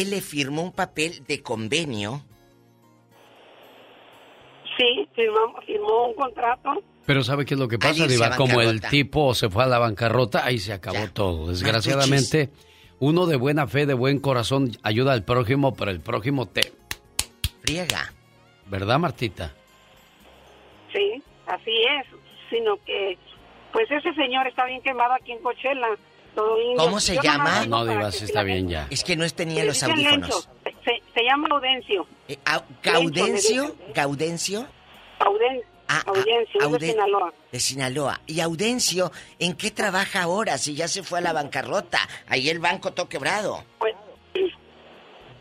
él 0.01 0.11
le 0.11 0.21
firmó 0.21 0.63
un 0.63 0.73
papel 0.73 1.25
de 1.27 1.43
convenio. 1.43 2.23
Sí, 4.77 5.09
firmó, 5.15 5.61
firmó 5.67 6.09
un 6.09 6.15
contrato. 6.15 6.83
Pero 7.05 7.23
¿sabe 7.23 7.45
qué 7.45 7.55
es 7.55 7.61
lo 7.61 7.69
que 7.69 7.79
pasa, 7.79 8.07
Diva? 8.07 8.37
Como 8.37 8.61
el 8.61 8.81
tipo 8.81 9.35
se 9.35 9.51
fue 9.51 9.65
a 9.65 9.67
la 9.67 9.79
bancarrota, 9.79 10.45
ahí 10.45 10.59
se 10.59 10.73
acabó 10.73 11.09
todo. 11.13 11.49
Desgraciadamente 11.49 12.51
uno 13.01 13.27
de 13.27 13.37
buena 13.37 13.67
fe, 13.67 13.85
de 13.85 13.95
buen 13.95 14.21
corazón, 14.21 14.71
ayuda 14.85 15.13
al 15.13 15.25
prójimo, 15.25 15.75
pero 15.75 15.91
el 15.91 16.01
prójimo 16.01 16.47
te... 16.47 16.73
Friega. 17.61 18.13
¿Verdad, 18.67 19.01
Martita? 19.01 19.53
Sí, 20.93 21.21
así 21.47 21.83
es. 21.83 22.07
Sino 22.49 22.77
que, 22.87 23.19
pues 23.73 23.91
ese 23.91 24.15
señor 24.15 24.47
está 24.47 24.67
bien 24.67 24.81
quemado 24.83 25.15
aquí 25.15 25.33
en 25.33 25.43
Cochela. 25.43 25.89
¿Cómo 26.35 27.01
se 27.01 27.19
llama? 27.23 27.67
No, 27.67 27.85
Divas, 27.85 28.23
está 28.23 28.43
bien 28.43 28.69
ya. 28.69 28.87
Es 28.91 29.05
que 29.05 29.17
no 29.17 29.29
tenía 29.31 29.65
los 29.65 29.83
audífonos. 29.83 30.49
Se, 31.15 31.23
llama 31.25 31.49
Audencio. 31.51 32.07
Eh, 32.27 32.39
¿Gaudencio? 32.83 33.77
¿Gaudencio? 33.95 34.67
Audencio. 35.19 35.67
Ah, 35.89 36.03
Audencio, 36.07 36.71
de 36.71 36.87
Sinaloa. 36.87 37.35
De 37.53 37.61
Sinaloa. 37.61 38.21
¿Y 38.27 38.41
Audencio 38.41 39.13
en 39.39 39.55
qué 39.55 39.71
trabaja 39.71 40.23
ahora 40.23 40.57
si 40.57 40.75
ya 40.75 40.89
se 40.89 41.03
fue 41.03 41.19
a 41.19 41.23
la 41.23 41.35
bancarrota? 41.35 41.99
Ahí 42.29 42.49
el 42.49 42.61
banco 42.61 42.93
todo 42.93 43.11
quebrado. 43.11 43.63
Pues 43.79 43.95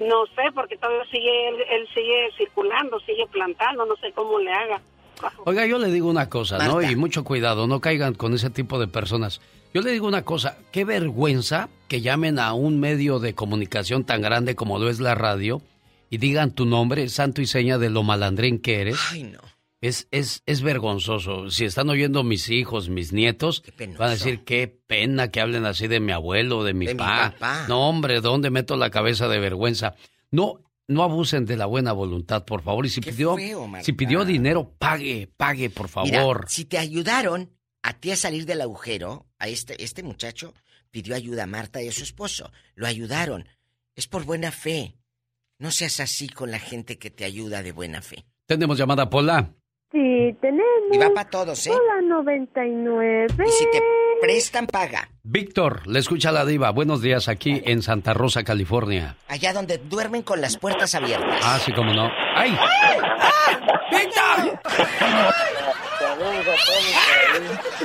no 0.02 0.26
sé, 0.36 0.52
porque 0.56 0.78
todavía 0.78 1.06
sigue, 1.12 1.50
él, 1.50 1.88
sigue 1.94 2.32
circulando, 2.36 3.00
sigue 3.02 3.28
plantando, 3.28 3.86
no 3.86 3.96
sé 3.98 4.12
cómo 4.14 4.40
le 4.40 4.52
haga. 4.52 4.82
Oiga, 5.46 5.66
yo 5.66 5.78
le 5.80 5.92
digo 5.92 6.10
una 6.10 6.30
cosa, 6.30 6.58
¿no? 6.60 6.82
Y 6.82 6.96
mucho 6.96 7.24
cuidado, 7.24 7.68
no 7.68 7.80
caigan 7.82 8.14
con 8.14 8.34
ese 8.34 8.50
tipo 8.50 8.80
de 8.80 8.88
personas. 8.88 9.42
Yo 9.74 9.82
le 9.82 9.92
digo 9.92 10.08
una 10.08 10.24
cosa, 10.24 10.58
qué 10.72 10.84
vergüenza 10.84 11.70
que 11.88 12.02
llamen 12.02 12.40
a 12.40 12.54
un 12.54 12.80
medio 12.80 13.20
de 13.20 13.34
comunicación 13.34 14.04
tan 14.04 14.22
grande 14.22 14.56
como 14.56 14.80
lo 14.80 14.90
es 14.90 15.00
la 15.00 15.16
radio 15.16 15.62
y 16.10 16.18
digan 16.18 16.52
tu 16.52 16.66
nombre, 16.66 17.08
santo 17.08 17.42
y 17.42 17.48
seña 17.48 17.78
de 17.78 17.90
lo 17.90 18.04
malandrín 18.04 18.60
que 18.60 18.82
eres. 18.82 19.00
Ay, 19.12 19.24
no. 19.24 19.40
Es, 19.80 20.08
es, 20.12 20.44
es 20.46 20.62
vergonzoso. 20.62 21.50
Si 21.50 21.66
están 21.66 21.90
oyendo 21.90 22.24
mis 22.24 22.50
hijos, 22.50 22.90
mis 22.90 23.14
nietos, 23.14 23.64
van 23.98 24.10
a 24.10 24.12
decir 24.12 24.44
qué 24.44 24.68
pena 24.68 25.30
que 25.30 25.42
hablen 25.42 25.66
así 25.66 25.88
de 25.88 26.00
mi 26.00 26.12
abuelo, 26.12 26.64
de 26.64 26.74
mi, 26.76 26.86
de 26.86 26.96
papá. 26.96 27.66
No, 27.68 27.90
hombre, 27.90 28.22
¿dónde 28.22 28.52
meto 28.52 28.76
la 28.76 28.92
cabeza 28.92 29.28
de 29.28 29.40
vergüenza? 29.40 29.96
No, 30.30 30.60
no 30.88 31.04
abusen 31.04 31.46
de 31.46 31.58
la 31.58 31.66
buena 31.66 31.94
voluntad, 31.94 32.46
por 32.46 32.62
favor. 32.62 32.86
Y 32.86 32.90
si 32.90 33.02
pidió, 33.02 33.36
si 33.82 33.94
pidió 33.94 34.26
dinero, 34.26 34.76
pague, 34.78 35.32
pague, 35.38 35.70
por 35.70 35.88
favor. 35.88 36.46
si 36.50 36.66
te 36.66 36.78
ayudaron 36.78 37.52
a 37.82 37.94
ti 37.94 38.12
a 38.12 38.16
salir 38.16 38.46
del 38.46 38.62
agujero, 38.62 39.28
a 39.40 39.48
este, 39.48 39.84
este 39.84 40.04
muchacho 40.04 40.54
pidió 40.92 41.16
ayuda 41.16 41.44
a 41.44 41.48
Marta 41.48 41.82
y 41.82 41.88
a 41.88 41.92
su 41.92 42.04
esposo. 42.04 42.52
Lo 42.76 42.88
ayudaron. 42.88 43.48
Es 43.96 44.08
por 44.08 44.26
buena 44.26 44.52
fe. 44.52 44.98
No 45.58 45.72
seas 45.72 46.00
así 46.00 46.28
con 46.28 46.52
la 46.52 46.60
gente 46.60 46.98
que 46.98 47.12
te 47.12 47.24
ayuda 47.24 47.64
de 47.64 47.72
buena 47.72 48.02
fe. 48.02 48.26
Tenemos 48.46 48.78
llamada 48.78 49.10
Pola. 49.10 49.56
Sí, 49.92 50.38
tenemos. 50.40 50.66
Y 50.92 50.98
va 50.98 51.10
para 51.14 51.30
todos, 51.30 51.68
¿eh? 51.68 51.72
Hola, 51.72 52.02
99. 52.02 53.28
Y 53.46 53.50
si 53.50 53.66
te 53.72 53.82
prestan, 54.22 54.66
paga. 54.66 55.10
Víctor, 55.24 55.86
le 55.86 56.00
escucha 56.00 56.32
la 56.32 56.46
diva. 56.46 56.72
Buenos 56.72 57.02
días 57.02 57.28
aquí 57.28 57.62
en 57.66 57.82
Santa 57.82 58.14
Rosa, 58.14 58.44
California. 58.46 59.18
Allá 59.28 59.52
donde 59.52 59.80
duermen 59.80 60.22
con 60.22 60.40
las 60.40 60.58
puertas 60.58 60.96
abiertas. 60.96 61.42
Ah, 61.44 61.60
sí, 61.60 61.74
cómo 61.74 61.94
no. 61.94 62.10
¡Ay! 62.36 62.56
¡Ah! 62.58 63.80
¡Víctor! 63.92 64.60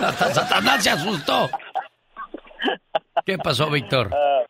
Hasta 0.02 0.26
Satanás 0.34 0.84
se 0.84 0.90
asustó. 0.90 1.50
¿Qué 3.24 3.36
pasó, 3.38 3.68
Víctor? 3.68 4.10
Ah, 4.14 4.44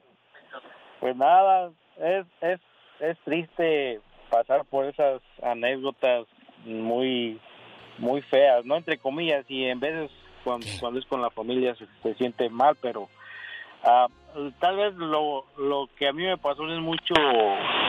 pues 1.00 1.16
nada, 1.16 1.70
es, 1.98 2.26
es, 2.42 2.60
es 3.00 3.16
triste 3.24 4.00
pasar 4.30 4.64
por 4.66 4.84
esas 4.84 5.22
anécdotas 5.42 6.26
muy 6.66 7.38
muy 7.98 8.22
feas, 8.22 8.64
¿no? 8.64 8.76
Entre 8.76 8.98
comillas, 8.98 9.44
y 9.48 9.64
en 9.64 9.80
veces 9.80 10.10
cuando, 10.44 10.66
cuando 10.80 11.00
es 11.00 11.06
con 11.06 11.20
la 11.22 11.30
familia 11.30 11.74
se, 11.74 12.14
siente 12.14 12.48
mal, 12.50 12.76
pero 12.80 13.08
ah, 13.84 14.06
tal 14.60 14.76
vez 14.76 14.94
lo, 14.94 15.46
lo 15.58 15.88
que 15.98 16.08
a 16.08 16.12
mí 16.12 16.24
me 16.24 16.36
pasó 16.38 16.70
es 16.72 16.80
mucho 16.80 17.14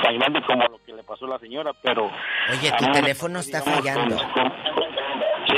tan 0.04 0.18
grande 0.18 0.42
como 0.46 0.64
lo 0.64 0.84
que 0.84 0.94
le 0.94 1.04
pasó 1.04 1.26
a 1.26 1.30
la 1.30 1.40
señora, 1.40 1.72
pero... 1.82 2.06
Oye, 2.06 2.72
tu 2.78 2.92
teléfono 2.92 3.40
está 3.40 3.62
fallando. 3.62 4.18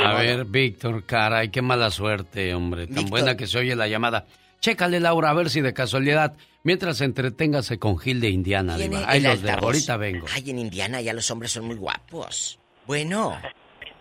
A 0.04 0.14
ver, 0.16 0.46
Víctor, 0.46 1.06
caray, 1.06 1.50
qué 1.50 1.62
mala 1.62 1.90
suerte, 1.90 2.54
hombre. 2.54 2.88
Tan 2.88 3.06
buena 3.06 3.36
que 3.36 3.48
se 3.48 3.60
oye 3.60 3.76
la 3.76 3.88
llamada. 3.88 4.26
Chécale, 4.60 5.00
Laura, 5.00 5.30
a 5.30 5.34
ver 5.34 5.50
si 5.50 5.62
de 5.62 5.74
casualidad, 5.74 6.36
mientras 6.64 7.02
entreténgase 7.02 7.80
con 7.80 7.98
Gil 7.98 8.20
de 8.20 8.30
Indiana, 8.30 8.76
Ahí 9.08 9.22
los 9.22 9.42
dejo, 9.42 9.66
ahorita 9.66 9.98
vengo. 9.98 10.26
Ay, 10.34 10.50
en 10.50 10.60
Indiana 10.60 11.02
ya 11.02 11.14
los 11.14 11.30
hombres 11.32 11.52
son 11.52 11.66
muy 11.66 11.78
guapos. 11.78 12.59
Bueno. 12.90 13.40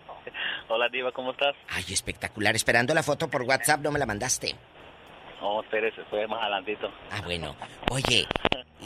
Hola, 0.70 0.89
Diva, 0.89 1.12
¿cómo 1.12 1.32
estás? 1.32 1.55
Ay, 1.69 1.85
espectacular. 1.90 2.56
Esperando 2.56 2.94
la 2.94 3.02
foto 3.02 3.28
por 3.28 3.43
WhatsApp, 3.43 3.82
no 3.82 3.90
me 3.93 3.98
la 3.98 4.06
mandaste. 4.06 4.55
No, 5.43 5.62
espérese, 5.62 6.02
fue 6.09 6.27
más 6.27 6.40
adelantito. 6.40 6.90
Ah, 7.10 7.20
bueno. 7.23 7.55
Oye, 7.90 8.27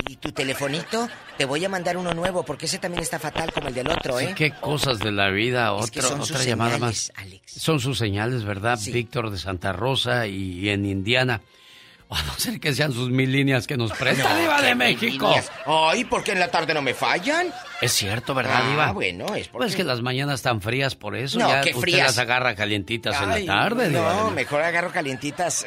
¿y 0.09 0.17
tu 0.17 0.33
telefonito? 0.33 1.09
Te 1.39 1.45
voy 1.45 1.65
a 1.65 1.69
mandar 1.69 1.97
uno 1.97 2.13
nuevo 2.15 2.45
porque 2.45 2.67
ese 2.67 2.81
también 2.81 3.05
está 3.05 3.21
fatal 3.21 3.53
como 3.53 3.69
el 3.69 3.75
del 3.75 3.89
otro, 3.89 4.19
¿eh? 4.19 4.35
qué 4.37 4.51
cosas 4.51 4.99
de 4.99 5.13
la 5.13 5.31
vida. 5.31 5.73
Otro, 5.73 6.03
son 6.03 6.21
otra 6.21 6.43
llamada 6.43 6.79
más. 6.79 7.13
Son 7.47 7.79
sus 7.79 7.97
señales, 7.97 8.43
¿verdad? 8.43 8.81
Víctor 8.85 9.31
de 9.31 9.39
Santa 9.39 9.73
Rosa 9.73 10.27
y 10.27 10.69
en 10.69 10.85
Indiana. 10.85 11.43
A 12.15 12.23
no 12.25 12.33
ser 12.35 12.61
que 12.61 12.75
sean 12.75 12.93
sus 12.93 13.11
mil 13.11 13.33
líneas 13.33 13.67
que 13.67 13.77
nos 13.77 13.91
presta, 13.93 14.37
Diva 14.37 14.61
de 14.61 14.75
México. 14.75 15.35
Ay, 15.67 16.05
¿por 16.05 16.23
qué 16.23 16.33
en 16.33 16.41
la 16.41 16.49
tarde 16.49 16.75
no 16.75 16.83
me 16.83 16.95
fallan? 16.95 17.53
Es 17.81 17.93
cierto, 17.93 18.35
¿verdad, 18.35 18.61
Ah, 18.65 18.71
Diva? 18.71 18.93
bueno, 18.93 19.27
es 19.35 19.49
porque... 19.49 19.65
Pues 19.67 19.77
que 19.77 19.85
las 19.85 20.03
mañanas 20.03 20.37
están 20.37 20.61
frías 20.61 20.95
por 20.95 21.17
eso. 21.17 21.39
No, 21.39 21.49
ya 21.49 21.61
qué 21.63 21.71
usted 21.71 21.81
frías. 21.81 22.07
las 22.09 22.19
agarra 22.19 22.55
calientitas 22.55 23.21
en 23.23 23.31
Ay, 23.31 23.47
la 23.47 23.53
tarde, 23.55 23.89
Diva 23.89 24.01
de 24.01 24.07
No, 24.09 24.15
México. 24.17 24.31
mejor 24.33 24.63
agarro 24.63 24.91
calientitas. 24.93 25.67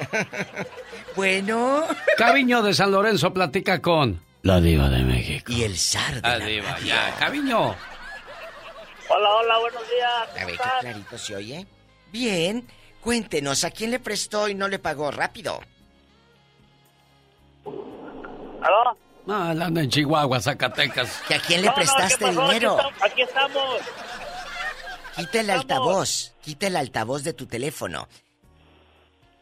bueno. 1.16 1.86
Caviño 2.18 2.62
de 2.62 2.74
San 2.74 2.92
Lorenzo 2.92 3.34
platica 3.34 3.82
con 3.82 4.22
la 4.44 4.62
Diva 4.62 4.90
de 4.90 5.04
México. 5.04 5.52
Y 5.52 5.64
el 5.64 5.78
zar 5.78 6.16
de 6.16 6.22
La 6.22 6.38
la 6.38 6.46
Diva, 6.46 6.72
radio. 6.72 6.86
ya. 6.88 7.16
Caviño. 7.20 7.76
Hola, 9.08 9.30
hola, 9.40 9.60
buenos 9.60 9.82
días. 9.90 10.42
A 10.42 10.46
ver, 10.46 10.56
qué 10.58 10.64
clarito 10.82 11.18
se 11.18 11.36
oye. 11.36 11.68
Bien. 12.12 12.68
Cuéntenos, 13.02 13.64
¿a 13.64 13.70
quién 13.72 13.92
le 13.92 14.00
prestó 14.00 14.48
y 14.50 14.56
no 14.56 14.68
le 14.68 14.80
pagó? 14.80 15.12
Rápido. 15.12 15.62
¿Aló? 17.66 18.98
No, 19.26 19.52
él 19.52 19.62
anda 19.62 19.82
en 19.82 19.90
Chihuahua, 19.90 20.40
Zacatecas. 20.40 21.22
¿Que 21.28 21.36
a 21.36 21.40
quién 21.40 21.62
le 21.62 21.68
No, 21.68 21.76
prestaste 21.76 22.30
dinero? 22.30 22.78
Aquí 23.02 23.22
estamos. 23.24 23.80
Quita 25.16 25.40
el 25.40 25.50
altavoz. 25.50 26.34
Quita 26.42 26.68
el 26.68 26.76
altavoz 26.76 27.24
de 27.24 27.34
tu 27.34 27.48
teléfono. 27.48 28.08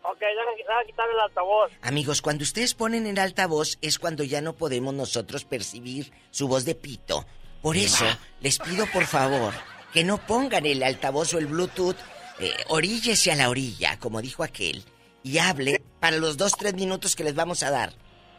Ok, 0.03 0.19
deja 0.19 0.85
quitar 0.85 1.09
el 1.09 1.19
altavoz. 1.19 1.71
Amigos, 1.81 2.21
cuando 2.21 2.43
ustedes 2.43 2.73
ponen 2.73 3.07
el 3.07 3.17
altavoz 3.19 3.77
es 3.81 3.99
cuando 3.99 4.23
ya 4.23 4.41
no 4.41 4.53
podemos 4.53 4.93
nosotros 4.93 5.45
percibir 5.45 6.11
su 6.31 6.47
voz 6.47 6.65
de 6.65 6.75
pito. 6.75 7.25
Por 7.61 7.77
eso, 7.77 8.05
les 8.41 8.59
pido 8.59 8.85
por 8.87 9.05
favor 9.05 9.53
que 9.93 10.03
no 10.03 10.17
pongan 10.17 10.65
el 10.65 10.83
altavoz 10.83 11.33
o 11.33 11.37
el 11.37 11.45
Bluetooth, 11.47 11.95
eh, 12.39 12.51
oríllese 12.67 13.31
a 13.31 13.35
la 13.35 13.49
orilla, 13.49 13.97
como 13.99 14.21
dijo 14.21 14.43
aquel, 14.43 14.83
y 15.23 15.37
hable 15.37 15.81
para 15.99 16.17
los 16.17 16.35
dos, 16.35 16.53
tres 16.57 16.73
minutos 16.73 17.15
que 17.15 17.23
les 17.23 17.35
vamos 17.35 17.63
a 17.63 17.71
dar. 17.71 17.93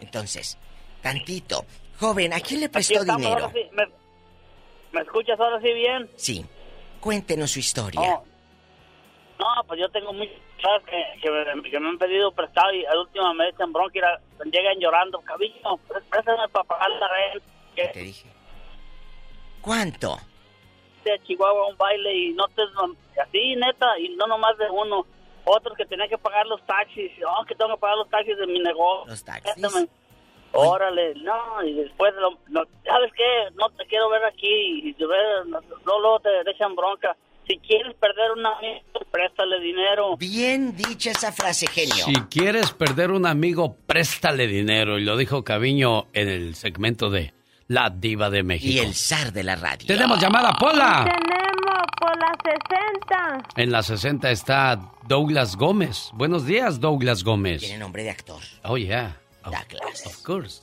Entonces, 0.05 0.59
tantito. 1.03 1.65
Joven, 1.99 2.33
¿a 2.33 2.41
quién 2.41 2.61
le 2.61 2.69
prestó 2.69 3.01
estamos, 3.01 3.23
dinero? 3.23 3.51
sí. 3.55 3.69
¿Me, 3.73 3.85
me 4.93 5.01
escuchas 5.01 5.39
ahora 5.41 5.61
sí 5.61 5.73
bien? 5.73 6.11
Sí. 6.17 6.45
Cuéntenos 7.01 7.51
su 7.53 7.59
historia. 7.61 8.01
No. 8.01 8.25
No, 9.39 9.65
pues 9.67 9.81
yo 9.81 9.89
tengo 9.91 10.13
muchas 10.13 10.35
que, 10.89 11.21
que, 11.21 11.31
me, 11.31 11.63
que 11.71 11.81
me 11.81 11.89
han 11.89 11.99
pedido 11.99 12.31
prestado 12.33 12.73
y 12.73 12.85
al 12.87 12.99
último 12.99 13.35
me 13.35 13.49
echan 13.49 13.73
bronca 13.73 13.99
y 14.45 14.51
llegan 14.51 14.79
llorando. 14.79 15.21
Cabillo, 15.23 15.77
pré- 15.89 16.03
préstame 16.09 16.49
para 16.49 16.65
pagar 16.65 16.91
la 16.91 17.09
renta. 17.09 17.47
Que 17.75 17.89
Te 17.89 18.01
dije. 18.01 18.29
¿Cuánto? 19.61 20.19
de 21.05 21.21
Chihuahua 21.27 21.65
a 21.65 21.67
un 21.67 21.77
baile 21.77 22.15
y 22.17 22.33
no 22.33 22.47
te... 22.49 22.63
así, 23.21 23.57
neta, 23.57 23.99
y 23.99 24.09
no 24.17 24.27
nomás 24.27 24.57
de 24.57 24.71
uno. 24.71 25.05
Otros 25.45 25.77
que 25.77 25.85
tenían 25.87 26.09
que 26.09 26.19
pagar 26.19 26.47
los 26.47 26.65
taxis. 26.67 27.11
Oh, 27.29 27.45
que 27.45 27.55
tengo 27.55 27.75
que 27.75 27.81
pagar 27.81 27.97
los 27.99 28.09
taxis 28.09 28.37
de 28.39 28.47
mi 28.47 28.59
negocio. 28.61 29.11
Los 29.11 29.25
taxis. 29.25 29.55
Órale, 30.57 31.15
no, 31.17 31.65
y 31.65 31.73
después, 31.75 32.15
lo, 32.15 32.39
lo- 32.49 32.69
¿sabes 32.85 33.11
qué? 33.17 33.51
No 33.57 33.69
te 33.71 33.85
quiero 33.87 34.09
ver 34.09 34.25
aquí, 34.25 34.89
y 34.89 34.95
te 34.95 35.05
ver- 35.05 35.45
no, 35.47 35.61
no, 35.61 36.01
luego 36.01 36.21
te 36.21 36.29
echan 36.49 36.77
bronca. 36.77 37.17
Si 37.49 37.59
quieres 37.59 37.93
perder 37.97 38.31
un 38.31 38.47
amigo, 38.47 38.81
préstale 39.11 39.59
dinero. 39.61 40.17
Bien 40.17 40.75
dicha 40.77 41.11
esa 41.11 41.33
frase, 41.33 41.67
genio. 41.67 42.05
Si 42.05 42.15
quieres 42.31 42.71
perder 42.71 43.11
un 43.11 43.27
amigo, 43.27 43.77
préstale 43.87 44.47
dinero. 44.47 44.99
Y 44.99 45.05
lo 45.05 45.17
dijo 45.17 45.43
Caviño 45.45 46.07
en 46.13 46.29
el 46.29 46.55
segmento 46.55 47.11
de 47.11 47.34
La 47.69 47.89
Diva 47.91 48.29
de 48.31 48.43
México. 48.43 48.73
Y 48.73 48.79
el 48.79 48.95
zar 48.95 49.33
de 49.33 49.43
la 49.43 49.57
radio. 49.57 49.87
Tenemos 49.87 50.21
llamada, 50.21 50.53
Pola. 50.53 51.05
Tenemos 51.05 51.83
por 51.99 52.17
las 52.19 52.37
60. 52.45 53.49
En 53.57 53.73
la 53.73 53.83
60 53.83 54.31
está 54.31 54.79
Douglas 55.07 55.57
Gómez. 55.57 56.11
Buenos 56.13 56.45
días, 56.47 56.79
Douglas 56.81 57.25
Gómez. 57.25 57.61
Tiene 57.63 57.79
nombre 57.79 58.03
de 58.03 58.11
actor. 58.11 58.41
Oh, 58.65 58.77
yeah. 58.77 59.17
Douglas. 59.45 60.07
of 60.07 60.23
course. 60.23 60.63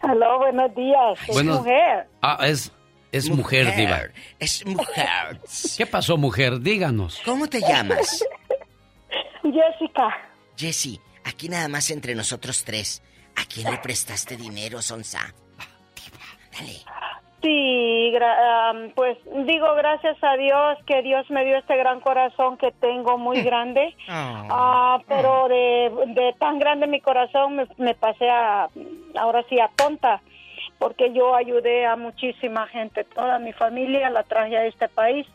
Aló, 0.00 0.38
buenos 0.38 0.74
días. 0.74 1.18
Buenos- 1.28 1.58
mujer. 1.58 2.06
Ah, 2.22 2.38
es, 2.46 2.72
es 3.12 3.28
mujer, 3.30 3.66
Mujer. 3.66 3.76
diva. 3.78 4.00
Es 4.38 4.64
mujer. 4.66 5.40
¿Qué 5.76 5.86
pasó, 5.86 6.16
mujer? 6.16 6.60
Díganos. 6.60 7.20
¿Cómo 7.24 7.46
te 7.48 7.60
llamas? 7.60 8.22
Jessica. 9.42 10.08
Jessy, 10.56 11.00
aquí 11.24 11.48
nada 11.48 11.68
más 11.68 11.90
entre 11.90 12.14
nosotros 12.14 12.64
tres. 12.64 13.02
¿A 13.36 13.44
quién 13.52 13.70
le 13.70 13.78
prestaste 13.78 14.36
dinero, 14.36 14.80
Sonsa? 14.82 15.20
Dale. 16.52 16.72
Sí, 17.42 18.10
gra- 18.14 18.70
am, 18.70 18.90
pues 18.94 19.18
digo 19.44 19.74
gracias 19.74 20.16
a 20.22 20.34
Dios 20.36 20.78
que 20.86 21.02
Dios 21.02 21.28
me 21.30 21.44
dio 21.44 21.58
este 21.58 21.76
gran 21.76 22.00
corazón 22.00 22.56
que 22.56 22.72
tengo 22.72 23.18
muy 23.18 23.42
grande. 23.42 23.94
Ah, 24.08 24.98
pero 25.06 25.48
de, 25.48 25.92
de 26.14 26.32
tan 26.38 26.58
grande 26.58 26.86
mi 26.86 27.00
corazón 27.02 27.56
me, 27.56 27.66
me 27.76 27.94
pasé 27.94 28.30
a, 28.30 28.68
ahora 29.16 29.44
sí, 29.50 29.60
a 29.60 29.68
tonta, 29.76 30.22
porque 30.78 31.12
yo 31.12 31.34
ayudé 31.36 31.84
a 31.84 31.96
muchísima 31.96 32.66
gente, 32.68 33.04
toda 33.04 33.38
mi 33.38 33.52
familia 33.52 34.08
la 34.08 34.22
traje 34.22 34.56
a 34.56 34.64
este 34.64 34.88
país, 34.88 35.26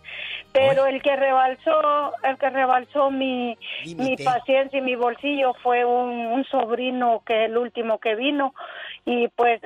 pero 0.51 0.85
el 0.85 1.01
que 1.01 1.15
rebalsó, 1.15 2.13
el 2.23 2.37
que 2.37 2.49
rebalsó 2.49 3.11
mi, 3.11 3.57
mi 3.97 4.17
paciencia 4.17 4.79
y 4.79 4.81
mi 4.81 4.95
bolsillo 4.95 5.53
fue 5.61 5.85
un, 5.85 6.27
un 6.27 6.45
sobrino 6.45 7.21
que 7.25 7.45
es 7.45 7.49
el 7.49 7.57
último 7.57 7.99
que 7.99 8.15
vino 8.15 8.53
y 9.05 9.27
pues 9.29 9.61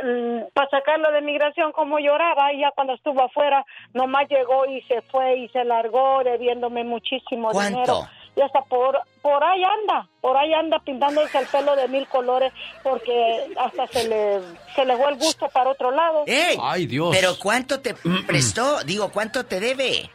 para 0.54 0.70
sacarlo 0.70 1.12
de 1.12 1.22
migración 1.22 1.72
como 1.72 2.00
lloraba 2.00 2.54
y 2.54 2.62
ya 2.62 2.72
cuando 2.72 2.94
estuvo 2.94 3.24
afuera 3.24 3.66
nomás 3.94 4.28
llegó 4.30 4.66
y 4.66 4.82
se 4.84 5.02
fue 5.04 5.38
y 5.38 5.50
se 5.50 5.64
largó 5.64 6.24
debiéndome 6.24 6.84
muchísimo 6.84 7.52
¿Cuánto? 7.52 7.80
dinero 7.80 8.08
y 8.36 8.42
hasta 8.42 8.62
por 8.64 9.00
por 9.22 9.44
ahí 9.44 9.64
anda 9.64 10.08
por 10.22 10.38
ahí 10.38 10.54
anda 10.54 10.80
pintándose 10.80 11.38
el 11.38 11.46
pelo 11.48 11.76
de 11.76 11.88
mil 11.88 12.08
colores 12.08 12.52
porque 12.82 13.48
hasta 13.58 13.88
se 13.88 14.08
le 14.08 14.40
se 14.76 14.86
le 14.86 14.98
fue 14.98 15.12
el 15.12 15.18
gusto 15.18 15.48
para 15.50 15.70
otro 15.70 15.92
lado 15.92 16.24
¡Ey! 16.26 16.58
Ay, 16.62 16.86
Dios. 16.86 17.10
¿Pero 17.16 17.38
cuánto 17.40 17.80
te 17.82 17.96
prestó? 18.26 18.84
Digo, 18.84 19.12
¿cuánto 19.12 19.46
te 19.46 19.60
debe? 19.60 20.10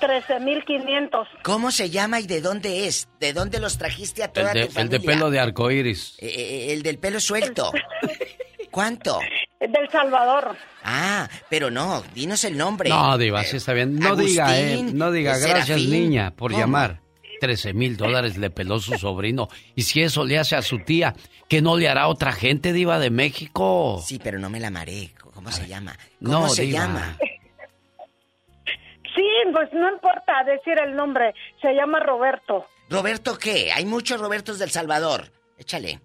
Trece 0.00 0.40
mil 0.40 0.64
quinientos 0.64 1.26
¿Cómo 1.42 1.70
se 1.70 1.90
llama 1.90 2.20
y 2.20 2.26
de 2.26 2.40
dónde 2.40 2.86
es? 2.86 3.08
¿De 3.20 3.32
dónde 3.32 3.58
los 3.60 3.76
trajiste 3.78 4.22
a 4.22 4.26
El 4.26 4.32
toda 4.32 4.52
de, 4.52 4.66
tu 4.66 4.78
el 4.80 4.88
de 4.88 4.96
familia? 4.98 5.14
pelo 5.16 5.30
de 5.30 5.40
arcoíris. 5.40 6.16
Eh, 6.18 6.26
eh, 6.28 6.72
el 6.72 6.82
del 6.82 6.98
pelo 6.98 7.20
suelto. 7.20 7.72
¿Cuánto? 8.70 9.18
del 9.60 9.88
Salvador 9.90 10.56
Ah, 10.82 11.28
pero 11.48 11.70
no, 11.70 12.02
dinos 12.14 12.44
el 12.44 12.56
nombre. 12.58 12.90
No, 12.90 13.16
Diva, 13.16 13.42
sí 13.44 13.56
está 13.56 13.72
bien. 13.72 13.96
No 13.98 14.08
Agustín, 14.08 14.26
diga, 14.28 14.58
eh, 14.60 14.82
no 14.82 15.10
diga, 15.10 15.38
gracias 15.38 15.66
Serafín. 15.80 15.90
niña 15.90 16.32
por 16.32 16.50
¿Cómo? 16.50 16.60
llamar. 16.62 17.00
13 17.40 17.72
mil 17.74 17.96
dólares 17.96 18.36
le 18.38 18.50
peló 18.50 18.78
su 18.78 18.96
sobrino. 18.98 19.48
Y 19.74 19.82
si 19.82 20.02
eso 20.02 20.24
le 20.24 20.38
hace 20.38 20.56
a 20.56 20.62
su 20.62 20.78
tía, 20.80 21.14
¿qué 21.48 21.62
no 21.62 21.76
le 21.76 21.88
hará 21.88 22.02
a 22.02 22.08
otra 22.08 22.32
gente, 22.32 22.72
Diva 22.72 22.98
de 22.98 23.10
México? 23.10 24.02
Sí, 24.06 24.20
pero 24.22 24.38
no 24.38 24.48
me 24.50 24.60
la 24.60 24.70
maré. 24.70 25.12
¿Cómo 25.34 25.50
se 25.50 25.66
llama? 25.66 25.96
¿Cómo 26.22 26.40
No, 26.40 26.48
se 26.48 26.62
Diva. 26.62 26.80
llama? 26.80 27.18
Sí 29.14 29.24
pues 29.52 29.72
no 29.72 29.92
importa 29.92 30.44
decir 30.44 30.78
el 30.78 30.94
nombre 30.96 31.34
se 31.60 31.72
llama 31.74 32.00
Roberto 32.00 32.66
¿Roberto 32.90 33.38
qué? 33.38 33.72
Hay 33.72 33.86
muchos 33.86 34.20
Robertos 34.20 34.58
del 34.58 34.70
Salvador. 34.70 35.30
Échale. 35.56 36.00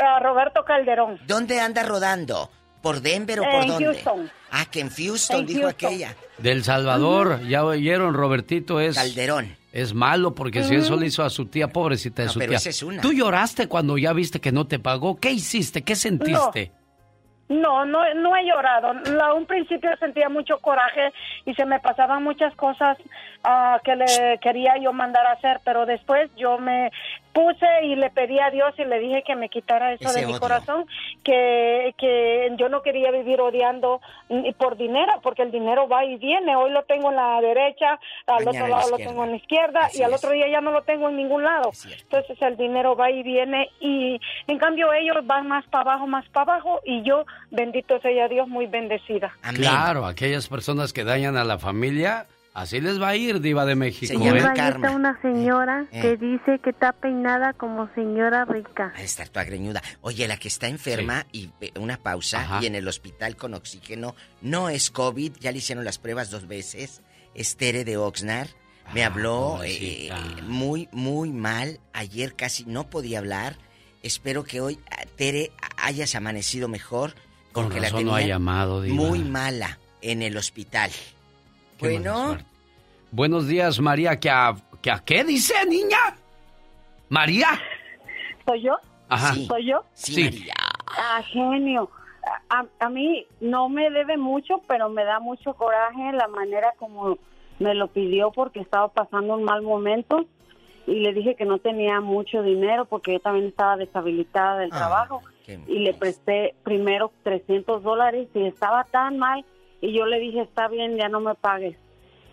Ah, 0.00 0.18
Roberto 0.20 0.64
Calderón 0.64 1.20
¿Dónde 1.26 1.60
anda 1.60 1.82
rodando? 1.84 2.50
¿Por 2.82 3.00
Denver 3.00 3.40
o 3.40 3.44
por 3.44 3.62
en 3.62 3.68
dónde? 3.68 3.84
Houston 3.86 4.30
Ah, 4.50 4.66
que 4.70 4.80
en 4.80 4.90
Houston, 4.90 5.40
En 5.40 5.46
dijo 5.46 5.62
Houston. 5.62 5.88
aquella. 5.88 6.16
Del 6.38 6.64
Salvador, 6.64 7.40
ya 7.46 7.64
oyeron, 7.64 8.14
Robertito 8.14 8.80
es... 8.80 8.96
Calderón. 8.96 9.56
Es 9.72 9.94
malo 9.94 10.34
porque 10.34 10.62
si 10.62 10.74
eso 10.76 10.96
le 10.96 11.06
hizo 11.06 11.22
a 11.24 11.30
su 11.30 11.46
tía, 11.46 11.68
pobrecita 11.68 12.22
de 12.22 12.26
No, 12.26 12.32
su 12.34 12.38
pero 12.38 12.50
tía. 12.50 12.58
esa 12.58 12.68
es 12.70 12.82
una. 12.82 13.00
¿Tú 13.02 13.12
lloraste 13.12 13.66
cuando 13.68 13.96
ya 13.98 14.12
viste 14.12 14.40
que 14.40 14.52
no 14.52 14.66
te 14.68 14.78
pagó? 14.78 15.18
¿Qué 15.18 15.30
hiciste? 15.32 15.82
¿Qué 15.82 15.96
sentiste? 15.96 16.70
No, 16.72 16.83
no, 17.48 18.14
no 18.14 18.36
he 18.36 18.46
llorado. 18.46 18.94
La, 19.12 19.34
un 19.34 19.46
principio 19.46 19.90
sentía 19.98 20.28
mucho 20.28 20.58
coraje 20.58 21.12
y 21.44 21.54
se 21.54 21.66
me 21.66 21.80
pasaban 21.80 22.22
muchas 22.22 22.54
cosas 22.56 22.98
ah, 23.44 23.80
que 23.84 23.94
le 23.96 24.38
quería 24.40 24.76
yo 24.78 24.92
mandar 24.92 25.26
a 25.26 25.32
hacer, 25.32 25.60
pero 25.64 25.86
después 25.86 26.30
yo 26.36 26.58
me 26.58 26.90
puse 27.32 27.66
y 27.82 27.96
le 27.96 28.10
pedí 28.10 28.38
a 28.38 28.50
Dios 28.50 28.72
y 28.78 28.84
le 28.84 29.00
dije 29.00 29.24
que 29.26 29.34
me 29.34 29.48
quitara 29.48 29.92
eso 29.92 30.08
Ese 30.08 30.20
de 30.20 30.26
mi 30.26 30.32
odio. 30.32 30.40
corazón, 30.40 30.86
que, 31.24 31.92
que 31.98 32.52
yo 32.56 32.68
no 32.68 32.82
quería 32.82 33.10
vivir 33.10 33.40
odiando 33.40 34.00
por 34.56 34.76
dinero, 34.76 35.12
porque 35.20 35.42
el 35.42 35.50
dinero 35.50 35.88
va 35.88 36.04
y 36.04 36.16
viene. 36.16 36.54
Hoy 36.54 36.70
lo 36.70 36.84
tengo 36.84 37.10
en 37.10 37.16
la 37.16 37.40
derecha, 37.40 37.98
al 38.28 38.44
Mañana 38.44 38.64
otro 38.64 38.68
lado 38.76 38.90
lo 38.90 38.96
tengo 38.98 39.24
en 39.24 39.30
la 39.30 39.36
izquierda 39.36 39.80
Así 39.86 39.98
y 39.98 40.02
al 40.04 40.12
es. 40.12 40.18
otro 40.18 40.30
día 40.32 40.46
ya 40.48 40.60
no 40.60 40.70
lo 40.70 40.82
tengo 40.82 41.08
en 41.08 41.16
ningún 41.16 41.42
lado. 41.42 41.72
Entonces 42.02 42.40
el 42.40 42.56
dinero 42.56 42.94
va 42.94 43.10
y 43.10 43.22
viene 43.24 43.68
y 43.80 44.20
en 44.46 44.58
cambio 44.58 44.92
ellos 44.92 45.16
van 45.24 45.48
más 45.48 45.64
para 45.66 45.90
abajo, 45.92 46.06
más 46.06 46.28
para 46.28 46.52
abajo 46.54 46.80
y 46.84 47.02
yo, 47.02 47.24
bendito 47.50 47.98
sea 48.00 48.28
Dios, 48.28 48.46
muy 48.46 48.66
bendecida. 48.66 49.32
Claro, 49.54 50.06
aquellas 50.06 50.48
personas 50.48 50.92
que 50.92 51.02
dañan 51.02 51.36
a 51.36 51.42
la 51.42 51.58
familia, 51.58 52.26
así 52.54 52.80
les 52.80 53.00
va 53.00 53.08
a 53.08 53.16
ir, 53.16 53.40
Diva 53.40 53.66
de 53.66 53.74
México. 53.74 54.18
Viva, 54.18 54.38
¿eh? 54.38 54.60
ahí 54.60 54.70
está 54.70 54.90
una 54.92 55.20
señora 55.20 55.86
Eh. 55.92 56.00
que 56.00 56.16
dice 56.16 56.58
que 56.62 56.70
está 56.70 56.92
peinada 56.92 57.52
como 57.52 57.88
señora 57.94 58.44
rica. 58.46 58.92
Ha 58.94 58.98
de 58.98 59.04
estar 59.04 59.28
toda 59.28 59.44
greñuda. 59.44 59.82
Oye, 60.00 60.26
la 60.28 60.36
que 60.38 60.48
está 60.48 60.68
enferma 60.68 61.26
y 61.32 61.50
eh, 61.60 61.72
una 61.78 61.98
pausa 61.98 62.40
Ajá. 62.40 62.60
y 62.62 62.66
en 62.66 62.74
el 62.74 62.88
hospital 62.88 63.36
con 63.36 63.54
oxígeno 63.54 64.14
no 64.40 64.68
es 64.70 64.90
COVID, 64.90 65.32
ya 65.40 65.52
le 65.52 65.58
hicieron 65.58 65.84
las 65.84 65.98
pruebas 65.98 66.30
dos 66.30 66.46
veces. 66.48 67.02
Es 67.34 67.56
Tere 67.56 67.84
de 67.84 67.96
Oxnard. 67.96 68.48
Me 68.92 69.02
habló 69.02 69.60
eh, 69.64 70.10
muy, 70.42 70.88
muy 70.92 71.30
mal. 71.32 71.80
Ayer 71.92 72.34
casi 72.36 72.64
no 72.66 72.88
podía 72.90 73.18
hablar. 73.18 73.56
Espero 74.02 74.44
que 74.44 74.60
hoy, 74.60 74.78
ah, 74.90 75.04
Tere, 75.16 75.50
hayas 75.78 76.14
amanecido 76.14 76.68
mejor. 76.68 77.14
Con 77.52 77.70
razón 77.70 77.82
la 77.82 77.88
tenía 77.90 78.04
no 78.04 78.14
ha 78.16 78.20
llamado, 78.22 78.82
Muy 78.82 79.20
mala 79.24 79.78
en 80.02 80.20
el 80.22 80.36
hospital. 80.36 80.90
Bueno. 81.84 82.38
Buenos 83.10 83.46
días, 83.46 83.80
María. 83.80 84.18
¿Qué 84.18 84.30
a, 84.30 84.54
qué 85.04 85.24
dice, 85.24 85.54
niña? 85.68 86.16
¿María? 87.08 87.48
¿Soy 88.46 88.62
yo? 88.62 88.76
Ajá. 89.08 89.34
¿Soy 89.34 89.66
yo? 89.66 89.84
Sí, 89.92 90.24
María. 90.24 90.54
Ah, 90.98 91.22
genio. 91.22 91.90
A, 92.48 92.64
a, 92.80 92.88
mí 92.88 93.26
no 93.40 93.68
me 93.68 93.90
debe 93.90 94.16
mucho, 94.16 94.62
pero 94.66 94.88
me 94.88 95.04
da 95.04 95.20
mucho 95.20 95.54
coraje 95.54 96.12
la 96.12 96.26
manera 96.26 96.72
como 96.78 97.18
me 97.58 97.74
lo 97.74 97.88
pidió 97.88 98.30
porque 98.32 98.60
estaba 98.60 98.88
pasando 98.88 99.34
un 99.34 99.44
mal 99.44 99.62
momento 99.62 100.26
y 100.86 101.00
le 101.00 101.12
dije 101.12 101.34
que 101.34 101.44
no 101.44 101.58
tenía 101.58 102.00
mucho 102.00 102.42
dinero 102.42 102.84
porque 102.86 103.12
yo 103.12 103.20
también 103.20 103.46
estaba 103.46 103.76
deshabilitada 103.76 104.58
del 104.58 104.70
ah, 104.72 104.76
trabajo 104.76 105.22
y 105.46 105.78
le 105.80 105.94
presté 105.94 106.54
primero 106.62 107.12
300 107.22 107.82
dólares 107.82 108.28
y 108.34 108.44
estaba 108.44 108.84
tan 108.84 109.18
mal 109.18 109.44
y 109.84 109.92
yo 109.92 110.06
le 110.06 110.18
dije 110.18 110.40
está 110.40 110.68
bien 110.68 110.96
ya 110.96 111.08
no 111.08 111.20
me 111.20 111.34
pagues 111.34 111.76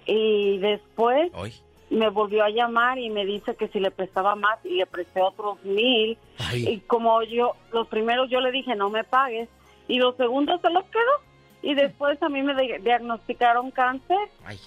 y 0.06 0.58
después 0.60 1.32
me 1.90 2.10
volvió 2.10 2.46
a 2.46 2.50
llamar 2.50 2.98
y 2.98 3.10
me 3.10 3.26
dice 3.26 3.56
que 3.56 3.68
si 3.68 3.80
le 3.80 3.92
prestaba 3.92 4.36
más 4.36 4.60
y 4.64 4.76
le 4.78 4.86
presté 4.86 5.22
otros 5.22 5.62
mil. 5.64 6.18
Y 6.54 6.80
como 6.80 7.22
yo 7.24 7.56
los 7.74 7.88
primeros 7.88 8.30
yo 8.30 8.40
le 8.40 8.52
dije 8.52 8.76
no 8.76 8.90
me 8.90 9.04
pagues 9.04 9.50
y 9.88 9.98
los 10.00 10.16
segundos 10.16 10.62
se 10.62 10.70
los 10.70 10.86
quedó. 10.86 11.32
Y 11.62 11.76
después 11.76 12.22
a 12.24 12.30
mí 12.30 12.42
me 12.42 12.56
diagnosticaron 12.80 13.70
cáncer. 13.72 14.18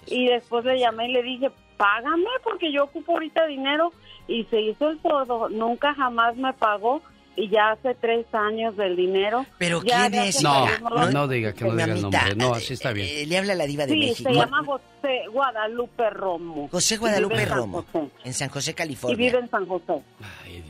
Y 0.06 0.28
después 0.28 0.64
le 0.64 0.78
llamé 0.78 1.08
y 1.08 1.12
le 1.12 1.22
dije, 1.24 1.50
págame 1.76 2.28
porque 2.44 2.70
yo 2.70 2.84
ocupo 2.84 3.12
ahorita 3.12 3.46
dinero 3.46 3.92
y 4.28 4.44
se 4.44 4.60
hizo 4.60 4.90
el 4.90 5.02
sordo, 5.02 5.48
nunca 5.48 5.92
jamás 5.94 6.36
me 6.36 6.52
pagó 6.52 7.02
y 7.36 7.48
ya 7.48 7.72
hace 7.72 7.94
tres 7.94 8.26
años 8.32 8.76
del 8.76 8.96
dinero. 8.96 9.44
¿Pero 9.58 9.80
quién 9.80 10.14
es? 10.14 10.42
No, 10.42 10.66
no, 11.10 11.28
diga 11.28 11.52
que 11.52 11.64
no 11.64 11.72
diga 11.72 11.84
el 11.92 12.02
nombre. 12.02 12.34
No, 12.36 12.54
así 12.54 12.74
está 12.74 12.92
bien. 12.92 13.08
Eh, 13.10 13.26
le 13.26 13.38
habla 13.38 13.54
la 13.54 13.66
diva 13.66 13.86
de 13.86 13.96
México. 13.96 14.16
Sí, 14.16 14.22
se 14.24 14.32
llama 14.32 14.62
José 14.64 15.22
Guadalupe 15.32 16.10
Romo. 16.10 16.68
José 16.68 16.96
Guadalupe 16.96 17.44
Romo. 17.44 17.84
En 18.24 18.32
San 18.32 18.48
José, 18.48 18.74
California. 18.74 19.14
Y 19.14 19.18
vive 19.18 19.38
en 19.38 19.50
San 19.50 19.66
José. 19.66 20.02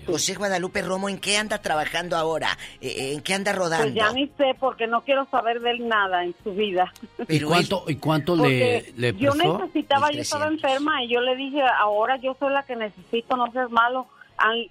José 0.07 0.35
Guadalupe 0.35 0.83
Romo, 0.83 1.09
¿en 1.09 1.19
qué 1.19 1.37
anda 1.37 1.59
trabajando 1.59 2.17
ahora? 2.17 2.49
Eh, 2.81 2.89
eh, 2.89 3.13
¿En 3.15 3.21
qué 3.21 3.35
anda 3.35 3.53
rodando? 3.53 3.85
Pues 3.85 3.95
ya 3.95 4.13
ni 4.13 4.27
sé, 4.39 4.55
porque 4.59 4.87
no 4.87 5.03
quiero 5.03 5.27
saber 5.31 5.61
de 5.61 5.71
él 5.73 5.89
nada 5.89 6.25
en 6.25 6.35
su 6.43 6.53
vida. 6.53 6.93
¿Y 7.29 7.41
cuánto, 7.41 7.85
¿y 7.89 7.97
cuánto 7.97 8.37
le, 8.37 8.93
le 8.97 9.15
prestó? 9.15 9.43
Yo 9.43 9.59
necesitaba, 9.59 10.11
yo 10.11 10.21
estaba 10.21 10.47
enferma 10.47 11.03
y 11.05 11.09
yo 11.09 11.21
le 11.21 11.37
dije, 11.37 11.63
ahora 11.79 12.17
yo 12.17 12.37
soy 12.39 12.53
la 12.53 12.63
que 12.65 12.77
necesito, 12.77 13.37
no 13.37 13.51
seas 13.53 13.71
malo 13.71 14.07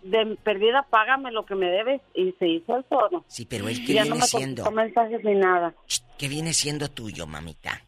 de 0.04 0.38
perdida 0.44 0.88
págame 0.90 1.32
lo 1.32 1.46
que 1.46 1.56
me 1.56 1.68
debes 1.68 2.02
y 2.14 2.32
se 2.40 2.48
hizo 2.48 2.78
el 2.78 2.86
sordo. 2.90 3.24
Sí, 3.28 3.46
pero 3.46 3.68
él 3.68 3.86
que 3.86 3.94
viene 3.94 4.10
no 4.10 4.16
me 4.16 4.22
siendo 4.22 4.72
mensajes 4.72 5.24
ni 5.24 5.36
nada. 5.36 5.74
¿Qué 6.18 6.28
viene 6.28 6.54
siendo 6.54 6.90
tuyo, 6.90 7.28
mamita? 7.28 7.82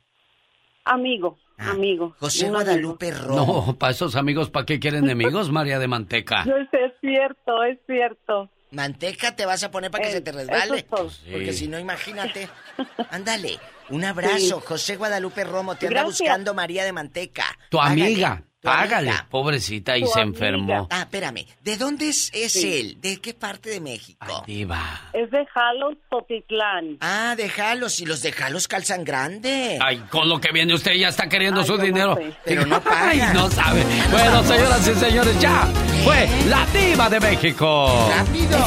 Amigo, 0.83 1.37
ah, 1.57 1.71
amigo. 1.71 2.15
José 2.19 2.49
Guadalupe 2.49 3.11
Romo. 3.11 3.65
No, 3.67 3.75
para 3.77 3.91
esos 3.91 4.15
amigos, 4.15 4.49
¿para 4.51 4.65
qué 4.65 4.79
quieren 4.79 5.05
enemigos, 5.05 5.51
María 5.51 5.79
de 5.79 5.87
Manteca? 5.87 6.43
es 6.71 6.93
cierto, 7.01 7.63
es 7.63 7.79
cierto. 7.87 8.49
Manteca 8.71 9.35
te 9.35 9.45
vas 9.45 9.63
a 9.63 9.71
poner 9.71 9.89
para 9.89 10.03
que 10.03 10.11
se 10.11 10.21
te 10.21 10.31
resbale. 10.31 10.85
Porque 10.89 11.53
si 11.53 11.67
no, 11.67 11.79
imagínate. 11.79 12.49
Ándale, 13.09 13.57
un 13.89 14.03
abrazo, 14.03 14.59
José 14.61 14.97
Guadalupe 14.97 15.43
Romo, 15.43 15.75
te 15.75 15.87
anda 15.87 16.03
buscando 16.03 16.53
María 16.53 16.83
de 16.83 16.91
Manteca. 16.91 17.45
Tu 17.69 17.79
amiga. 17.79 18.43
Hágale, 18.65 19.13
pobrecita, 19.29 19.97
y 19.97 20.05
se 20.07 20.21
enfermó. 20.21 20.87
Ah, 20.91 21.01
espérame. 21.01 21.45
¿De 21.61 21.77
dónde 21.77 22.09
es, 22.09 22.31
él? 22.33 22.97
¿De 23.01 23.19
qué 23.21 23.33
parte 23.33 23.69
de 23.69 23.79
México? 23.79 24.43
diva. 24.45 25.01
Es 25.13 25.29
de 25.31 25.45
Jalos, 25.45 25.95
Totitlán. 26.09 26.97
Ah, 27.01 27.35
de 27.37 27.49
Jalos. 27.49 27.99
Y 27.99 28.05
los 28.05 28.21
de 28.21 28.31
Jalos 28.31 28.67
calzan 28.67 29.03
grande. 29.03 29.77
Ay, 29.81 29.97
con 30.09 30.27
lo 30.29 30.39
que 30.39 30.51
viene 30.51 30.73
usted 30.73 30.93
ya 30.93 31.09
está 31.09 31.27
queriendo 31.29 31.63
su 31.63 31.77
dinero. 31.77 32.17
Pero 32.43 32.65
no 32.65 32.81
paga. 32.83 33.09
Ay, 33.09 33.21
no 33.33 33.49
sabe. 33.49 33.83
Bueno, 34.11 34.43
señoras 34.43 34.87
y 34.87 34.95
señores, 34.95 35.39
ya 35.39 35.67
fue 36.03 36.27
la 36.47 36.65
diva 36.67 37.09
de 37.09 37.19
México. 37.19 38.09
¡Rápido! 38.15 38.57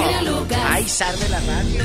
Ay, 0.68 0.88
sal 0.88 1.18
de 1.18 1.28
la 1.28 1.40
radio. 1.40 1.82